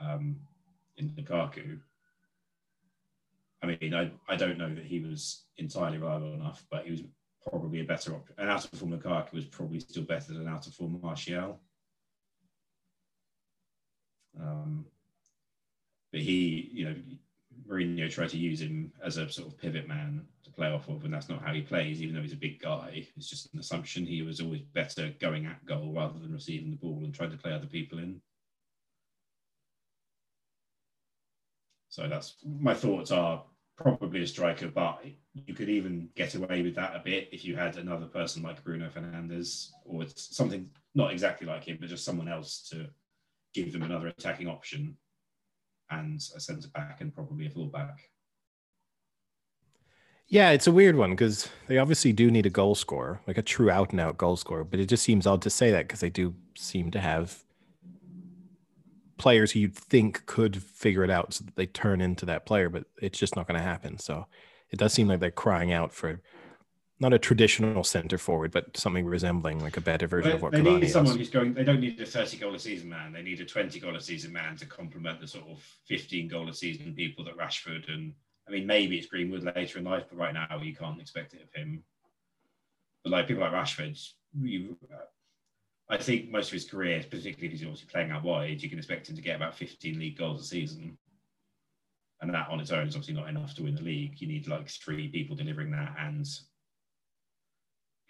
um, 0.00 0.36
in 0.96 1.10
Lukaku. 1.10 1.78
I 3.62 3.66
mean, 3.66 3.94
I, 3.94 4.10
I 4.28 4.36
don't 4.36 4.58
know 4.58 4.74
that 4.74 4.84
he 4.84 5.00
was 5.00 5.44
entirely 5.56 5.98
reliable 5.98 6.34
enough, 6.34 6.66
but 6.70 6.84
he 6.84 6.90
was 6.90 7.02
probably 7.48 7.80
a 7.80 7.84
better 7.84 8.14
option. 8.14 8.34
An 8.38 8.48
out 8.48 8.64
of 8.64 8.78
form 8.78 8.92
Lukaku 8.92 9.32
was 9.32 9.46
probably 9.46 9.80
still 9.80 10.02
better 10.02 10.32
than 10.34 10.48
out 10.48 10.66
of 10.66 10.74
form 10.74 10.98
Martial. 11.02 11.60
Um, 14.40 14.84
but 16.10 16.20
he, 16.20 16.70
you 16.72 16.84
know, 16.84 16.96
Mourinho 17.68 18.10
tried 18.10 18.30
to 18.30 18.38
use 18.38 18.60
him 18.60 18.92
as 19.02 19.16
a 19.16 19.30
sort 19.30 19.48
of 19.48 19.58
pivot 19.58 19.88
man 19.88 20.22
to 20.44 20.50
play 20.50 20.68
off 20.68 20.88
of, 20.88 21.04
and 21.04 21.12
that's 21.12 21.28
not 21.28 21.42
how 21.42 21.52
he 21.52 21.62
plays, 21.62 22.02
even 22.02 22.14
though 22.14 22.22
he's 22.22 22.32
a 22.32 22.36
big 22.36 22.60
guy. 22.60 23.06
It's 23.16 23.28
just 23.28 23.52
an 23.52 23.60
assumption. 23.60 24.06
He 24.06 24.22
was 24.22 24.40
always 24.40 24.60
better 24.60 25.12
going 25.20 25.46
at 25.46 25.64
goal 25.64 25.92
rather 25.94 26.18
than 26.18 26.32
receiving 26.32 26.70
the 26.70 26.76
ball 26.76 27.00
and 27.04 27.14
trying 27.14 27.30
to 27.30 27.36
play 27.36 27.52
other 27.52 27.66
people 27.66 27.98
in. 27.98 28.20
So 31.88 32.08
that's 32.08 32.34
my 32.44 32.74
thoughts 32.74 33.12
are 33.12 33.44
probably 33.76 34.22
a 34.22 34.26
striker, 34.26 34.68
but 34.68 35.04
you 35.34 35.54
could 35.54 35.68
even 35.68 36.08
get 36.16 36.34
away 36.34 36.62
with 36.62 36.74
that 36.74 36.94
a 36.94 37.02
bit 37.04 37.28
if 37.32 37.44
you 37.44 37.56
had 37.56 37.76
another 37.76 38.06
person 38.06 38.42
like 38.42 38.62
Bruno 38.64 38.88
Fernandes 38.88 39.70
or 39.84 40.04
something 40.14 40.68
not 40.94 41.12
exactly 41.12 41.46
like 41.46 41.64
him, 41.64 41.78
but 41.80 41.88
just 41.88 42.04
someone 42.04 42.28
else 42.28 42.68
to 42.70 42.88
give 43.52 43.72
them 43.72 43.82
another 43.82 44.08
attacking 44.08 44.48
option 44.48 44.96
and 45.90 46.20
a 46.34 46.40
centre 46.40 46.68
back 46.68 47.00
and 47.00 47.14
probably 47.14 47.46
a 47.46 47.50
full 47.50 47.66
back. 47.66 47.98
Yeah, 50.26 50.50
it's 50.50 50.66
a 50.66 50.72
weird 50.72 50.96
one 50.96 51.10
because 51.10 51.48
they 51.68 51.78
obviously 51.78 52.12
do 52.12 52.30
need 52.30 52.46
a 52.46 52.50
goal 52.50 52.74
scorer, 52.74 53.20
like 53.26 53.38
a 53.38 53.42
true 53.42 53.70
out 53.70 53.90
and 53.90 54.00
out 54.00 54.16
goal 54.16 54.36
scorer. 54.36 54.64
But 54.64 54.80
it 54.80 54.86
just 54.86 55.04
seems 55.04 55.26
odd 55.26 55.42
to 55.42 55.50
say 55.50 55.70
that 55.70 55.86
because 55.86 56.00
they 56.00 56.10
do 56.10 56.34
seem 56.56 56.90
to 56.92 57.00
have 57.00 57.44
players 59.18 59.52
who 59.52 59.60
you'd 59.60 59.76
think 59.76 60.26
could 60.26 60.62
figure 60.62 61.04
it 61.04 61.10
out 61.10 61.34
so 61.34 61.44
that 61.44 61.56
they 61.56 61.66
turn 61.66 62.00
into 62.00 62.26
that 62.26 62.46
player, 62.46 62.68
but 62.68 62.84
it's 63.00 63.18
just 63.18 63.36
not 63.36 63.46
going 63.46 63.58
to 63.58 63.64
happen. 63.64 63.98
So 63.98 64.26
it 64.70 64.78
does 64.78 64.92
seem 64.92 65.08
like 65.08 65.20
they're 65.20 65.30
crying 65.30 65.72
out 65.72 65.92
for 65.92 66.20
not 67.00 67.12
a 67.12 67.18
traditional 67.18 67.82
center 67.82 68.18
forward, 68.18 68.52
but 68.52 68.76
something 68.76 69.04
resembling 69.04 69.58
like 69.58 69.76
a 69.76 69.80
better 69.80 70.06
version 70.06 70.32
of 70.32 70.42
what 70.42 70.52
they 70.52 70.60
Cavani 70.60 70.74
need 70.74 70.84
is. 70.84 70.92
someone 70.92 71.18
who's 71.18 71.30
going. 71.30 71.52
They 71.54 71.64
don't 71.64 71.80
need 71.80 72.00
a 72.00 72.06
thirty 72.06 72.36
goal 72.36 72.54
a 72.54 72.58
season 72.58 72.88
man. 72.88 73.12
They 73.12 73.22
need 73.22 73.40
a 73.40 73.44
twenty 73.44 73.80
goal 73.80 73.96
a 73.96 74.00
season 74.00 74.32
man 74.32 74.56
to 74.56 74.66
complement 74.66 75.20
the 75.20 75.26
sort 75.26 75.46
of 75.48 75.60
fifteen 75.86 76.28
goal 76.28 76.48
a 76.48 76.54
season 76.54 76.94
people 76.94 77.24
that 77.24 77.36
Rashford 77.36 77.92
and 77.92 78.12
I 78.46 78.52
mean 78.52 78.66
maybe 78.66 78.96
it's 78.96 79.08
Greenwood 79.08 79.42
later 79.42 79.78
in 79.78 79.84
life, 79.84 80.04
but 80.08 80.18
right 80.18 80.34
now 80.34 80.60
you 80.62 80.74
can't 80.74 81.00
expect 81.00 81.34
it 81.34 81.42
of 81.42 81.52
him. 81.52 81.82
But 83.02 83.10
like 83.10 83.26
people 83.26 83.42
like 83.42 83.52
Rashford, 83.52 84.00
you, 84.40 84.76
I 85.90 85.96
think 85.96 86.30
most 86.30 86.46
of 86.46 86.52
his 86.52 86.64
career, 86.64 87.00
particularly 87.02 87.46
if 87.46 87.52
he's 87.52 87.62
obviously 87.62 87.88
playing 87.90 88.12
out 88.12 88.22
wide, 88.22 88.62
you 88.62 88.70
can 88.70 88.78
expect 88.78 89.10
him 89.10 89.16
to 89.16 89.22
get 89.22 89.36
about 89.36 89.56
fifteen 89.56 89.98
league 89.98 90.16
goals 90.16 90.40
a 90.40 90.44
season. 90.44 90.96
And 92.20 92.32
that 92.32 92.48
on 92.48 92.60
its 92.60 92.70
own 92.70 92.86
is 92.86 92.94
obviously 92.94 93.14
not 93.14 93.28
enough 93.28 93.54
to 93.56 93.64
win 93.64 93.74
the 93.74 93.82
league. 93.82 94.20
You 94.20 94.28
need 94.28 94.46
like 94.46 94.70
three 94.70 95.08
people 95.08 95.36
delivering 95.36 95.72
that 95.72 95.94
and 95.98 96.26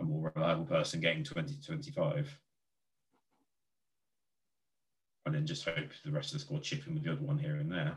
a 0.01 0.05
more 0.05 0.33
reliable 0.35 0.65
person 0.65 1.01
getting 1.01 1.25
20 1.25 1.55
to 1.55 1.63
25. 1.63 2.39
And 5.27 5.35
then 5.35 5.47
just 5.47 5.65
hope 5.65 5.91
the 6.05 6.11
rest 6.11 6.33
of 6.33 6.35
the 6.35 6.45
squad 6.45 6.63
chip 6.63 6.87
in 6.87 6.95
with 6.95 7.05
the 7.05 7.13
other 7.13 7.23
one 7.23 7.39
here 7.39 7.57
and 7.57 7.71
there. 7.71 7.97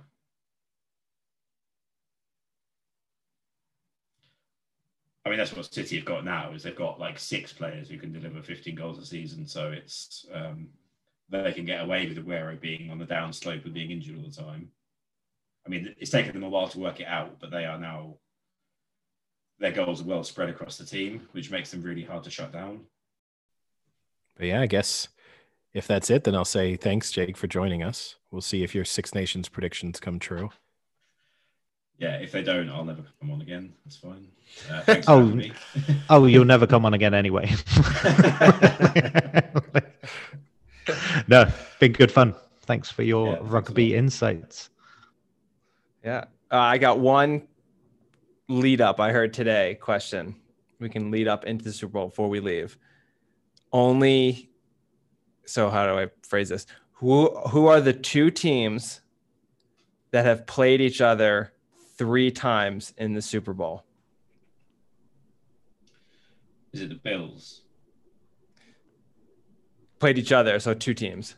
I 5.25 5.29
mean, 5.29 5.39
that's 5.39 5.53
what 5.53 5.73
City 5.73 5.97
have 5.97 6.05
got 6.05 6.23
now. 6.23 6.53
Is 6.53 6.63
they've 6.63 6.73
got 6.73 7.01
like 7.01 7.19
six 7.19 7.51
players 7.51 7.89
who 7.89 7.97
can 7.97 8.13
deliver 8.13 8.41
15 8.41 8.75
goals 8.75 8.97
a 8.97 9.05
season. 9.05 9.45
So 9.45 9.71
it's 9.71 10.25
um, 10.33 10.69
they 11.29 11.51
can 11.51 11.65
get 11.65 11.83
away 11.83 12.07
with 12.07 12.17
Aguero 12.17 12.57
being 12.59 12.89
on 12.89 12.97
the 12.97 13.05
down 13.05 13.33
slope 13.33 13.65
and 13.65 13.73
being 13.73 13.91
injured 13.91 14.15
all 14.15 14.29
the 14.29 14.41
time. 14.41 14.69
I 15.65 15.69
mean, 15.69 15.93
it's 15.99 16.11
taken 16.11 16.31
them 16.31 16.43
a 16.43 16.49
while 16.49 16.69
to 16.69 16.79
work 16.79 17.01
it 17.01 17.07
out, 17.07 17.39
but 17.41 17.51
they 17.51 17.65
are 17.65 17.77
now 17.77 18.15
their 19.59 19.71
goals 19.71 20.01
are 20.01 20.05
well 20.05 20.23
spread 20.23 20.49
across 20.49 20.77
the 20.77 20.85
team, 20.85 21.27
which 21.31 21.51
makes 21.51 21.71
them 21.71 21.81
really 21.81 22.03
hard 22.03 22.23
to 22.23 22.29
shut 22.29 22.51
down. 22.51 22.81
But 24.35 24.47
yeah, 24.47 24.61
I 24.61 24.67
guess 24.67 25.07
if 25.73 25.87
that's 25.87 26.09
it, 26.09 26.23
then 26.23 26.35
I'll 26.35 26.45
say 26.45 26.75
thanks, 26.75 27.11
Jake, 27.11 27.37
for 27.37 27.47
joining 27.47 27.83
us. 27.83 28.15
We'll 28.31 28.41
see 28.41 28.63
if 28.63 28.75
your 28.75 28.85
Six 28.85 29.15
Nations 29.15 29.49
predictions 29.49 29.99
come 29.99 30.19
true. 30.19 30.51
Yeah, 31.97 32.17
if 32.17 32.31
they 32.31 32.43
don't, 32.43 32.69
I'll 32.69 32.85
never 32.85 33.01
come 33.19 33.31
on 33.31 33.41
again. 33.41 33.73
That's 33.83 33.97
fine. 33.97 34.27
Uh, 34.69 35.01
Oh, 35.07 35.23
me. 35.23 35.51
Oh, 36.09 36.25
you'll 36.25 36.45
never 36.45 36.67
come 36.67 36.85
on 36.85 36.93
again 36.93 37.15
anyway. 37.15 37.49
no, 41.27 41.51
been 41.79 41.93
good 41.93 42.11
fun. 42.11 42.35
Thanks 42.61 42.91
for 42.91 43.01
your 43.01 43.33
Yeah, 43.33 43.39
rugby 43.41 43.95
insights. 43.95 44.69
Yeah. 46.03 46.25
Uh, 46.51 46.57
I 46.57 46.77
got 46.77 46.99
one 46.99 47.47
lead 48.49 48.81
up 48.81 48.99
I 48.99 49.11
heard 49.11 49.33
today 49.33 49.77
question. 49.81 50.35
We 50.79 50.89
can 50.89 51.11
lead 51.11 51.27
up 51.27 51.45
into 51.45 51.63
the 51.63 51.73
Super 51.73 51.93
Bowl 51.93 52.07
before 52.09 52.29
we 52.29 52.39
leave. 52.39 52.77
Only 53.73 54.49
so 55.45 55.69
how 55.69 55.87
do 55.87 55.99
I 55.99 56.07
phrase 56.23 56.49
this? 56.49 56.65
Who 56.93 57.29
who 57.49 57.67
are 57.67 57.81
the 57.81 57.93
two 57.93 58.31
teams 58.31 59.01
that 60.11 60.25
have 60.25 60.45
played 60.47 60.81
each 60.81 61.01
other 61.01 61.53
three 61.97 62.31
times 62.31 62.93
in 62.97 63.13
the 63.13 63.21
Super 63.21 63.53
Bowl? 63.53 63.83
Is 66.73 66.81
it 66.81 66.89
the 66.89 66.95
Bills? 66.95 67.63
Played 69.99 70.19
each 70.19 70.31
other, 70.31 70.59
so 70.59 70.73
two 70.73 70.93
teams. 70.93 71.35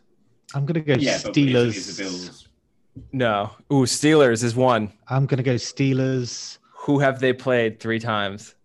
I'm 0.53 0.65
gonna 0.65 0.81
go 0.81 0.95
Yeah, 0.95 1.17
Steelers. 1.17 1.75
is 1.75 1.97
the 1.97 2.03
Bills? 2.03 2.47
No. 3.13 3.51
Ooh, 3.71 3.85
Steelers 3.85 4.43
is 4.43 4.55
one. 4.55 4.91
I'm 5.07 5.25
gonna 5.25 5.43
go 5.43 5.55
Steelers. 5.55 6.58
Who 6.83 6.99
have 6.99 7.19
they 7.19 7.33
played 7.33 7.79
three 7.79 7.99
times? 7.99 8.55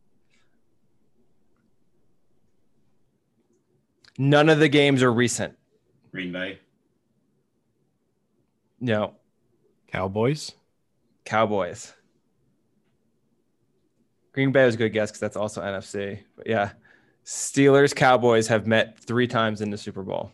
None 4.17 4.49
of 4.49 4.61
the 4.61 4.69
games 4.69 5.03
are 5.03 5.13
recent. 5.13 5.57
Green 6.13 6.33
Bay. 6.33 6.61
No. 8.81 9.15
Cowboys? 9.89 10.53
Cowboys. 11.25 11.93
Green 14.33 14.53
Bay 14.53 14.65
was 14.67 14.75
a 14.75 14.79
good 14.79 14.91
guess 14.93 15.11
because 15.11 15.21
that's 15.21 15.37
also 15.37 15.63
NFC. 15.63 16.21
But 16.37 16.47
yeah, 16.47 16.73
Steelers, 17.25 17.95
Cowboys 17.95 18.49
have 18.49 18.67
met 18.67 18.99
three 18.99 19.27
times 19.27 19.61
in 19.61 19.71
the 19.71 19.79
Super 19.79 20.03
Bowl 20.03 20.33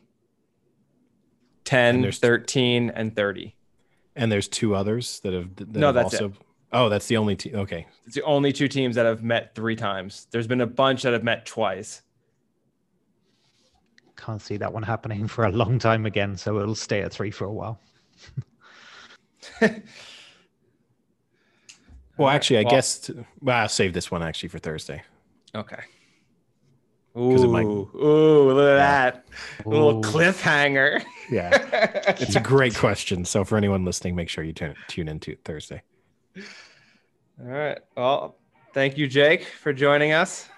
10, 1.65 1.94
And 1.97 2.05
there's- 2.05 2.19
13, 2.19 2.90
and 2.90 3.15
30. 3.15 3.55
And 4.16 4.31
there's 4.31 4.48
two 4.48 4.74
others 4.74 5.20
that 5.20 5.32
have. 5.32 5.55
That 5.57 5.69
No, 5.77 5.86
have 5.86 5.94
that's 5.94 6.15
also. 6.15 6.32
Oh, 6.72 6.88
that's 6.88 7.06
the 7.09 7.16
only 7.16 7.34
team. 7.36 7.55
Okay. 7.56 7.86
It's 8.06 8.14
the 8.14 8.22
only 8.22 8.52
two 8.52 8.68
teams 8.68 8.94
that 8.97 9.05
have 9.06 9.22
met 9.24 9.55
three 9.55 9.74
times. 9.76 10.26
There's 10.30 10.47
been 10.47 10.60
a 10.60 10.66
bunch 10.66 11.02
that 11.02 11.12
have 11.12 11.24
met 11.24 11.44
twice. 11.47 12.02
Can't 14.16 14.40
see 14.40 14.56
that 14.59 14.72
one 14.72 14.82
happening 14.82 15.26
for 15.26 15.47
a 15.47 15.51
long 15.51 15.78
time 15.78 16.06
again, 16.06 16.36
so 16.36 16.59
it'll 16.60 16.74
stay 16.74 17.02
at 17.02 17.12
three 17.12 17.30
for 17.30 17.44
a 17.47 17.52
while. 17.52 17.80
Well, 22.16 22.28
actually, 22.28 22.59
I 22.59 22.62
Well- 22.64 22.70
guess. 22.72 22.98
To, 23.01 23.24
well, 23.40 23.56
I'll 23.62 23.68
save 23.68 23.94
this 23.94 24.10
one 24.10 24.22
actually 24.22 24.51
for 24.51 24.59
Thursday. 24.59 25.02
Okay. 25.55 25.80
'Cause 27.14 27.42
it 27.42 27.48
might- 27.48 27.64
Ooh, 27.64 27.90
ooh, 27.94 28.52
look 28.52 28.68
at 28.68 28.76
Yeah. 28.76 29.10
that. 29.10 29.24
A 29.64 29.68
little 29.68 30.02
cliffhanger. 30.02 31.02
Yeah. 31.30 31.48
it's 32.20 32.36
a 32.36 32.40
great 32.40 32.74
question. 32.74 33.24
So 33.24 33.42
for 33.44 33.56
anyone 33.56 33.84
listening, 33.86 34.14
make 34.16 34.28
sure 34.28 34.44
you 34.44 34.52
tune, 34.52 34.74
tune 34.86 35.09
into 35.09 35.34
Thursday. 35.44 35.82
All 36.36 37.47
right. 37.47 37.78
Well, 37.97 38.36
thank 38.74 38.97
you, 38.98 39.07
Jake, 39.09 39.44
for 39.44 39.73
joining 39.73 40.12
us. 40.12 40.48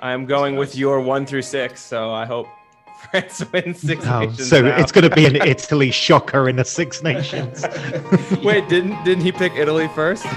I'm 0.00 0.26
going 0.26 0.56
with 0.56 0.76
your 0.76 1.00
one 1.00 1.24
through 1.24 1.42
six, 1.42 1.80
so 1.80 2.10
I 2.12 2.24
hope 2.26 2.46
France 3.10 3.44
wins 3.52 3.80
six 3.80 4.06
Oh, 4.06 4.20
nations. 4.20 4.48
so 4.48 4.60
now. 4.62 4.76
it's 4.78 4.92
going 4.92 5.08
to 5.08 5.14
be 5.14 5.24
an 5.26 5.36
Italy 5.36 5.90
shocker 5.90 6.48
in 6.48 6.56
the 6.56 6.64
Six 6.64 7.02
Nations. 7.02 7.62
Wait, 8.42 8.68
didn't 8.68 9.02
didn't 9.04 9.24
he 9.24 9.32
pick 9.32 9.52
Italy 9.54 9.88
first? 9.94 10.26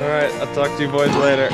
All 0.00 0.10
right, 0.10 0.30
I'll 0.40 0.54
talk 0.54 0.76
to 0.76 0.82
you 0.84 0.90
boys 0.90 1.14
later. 1.16 1.48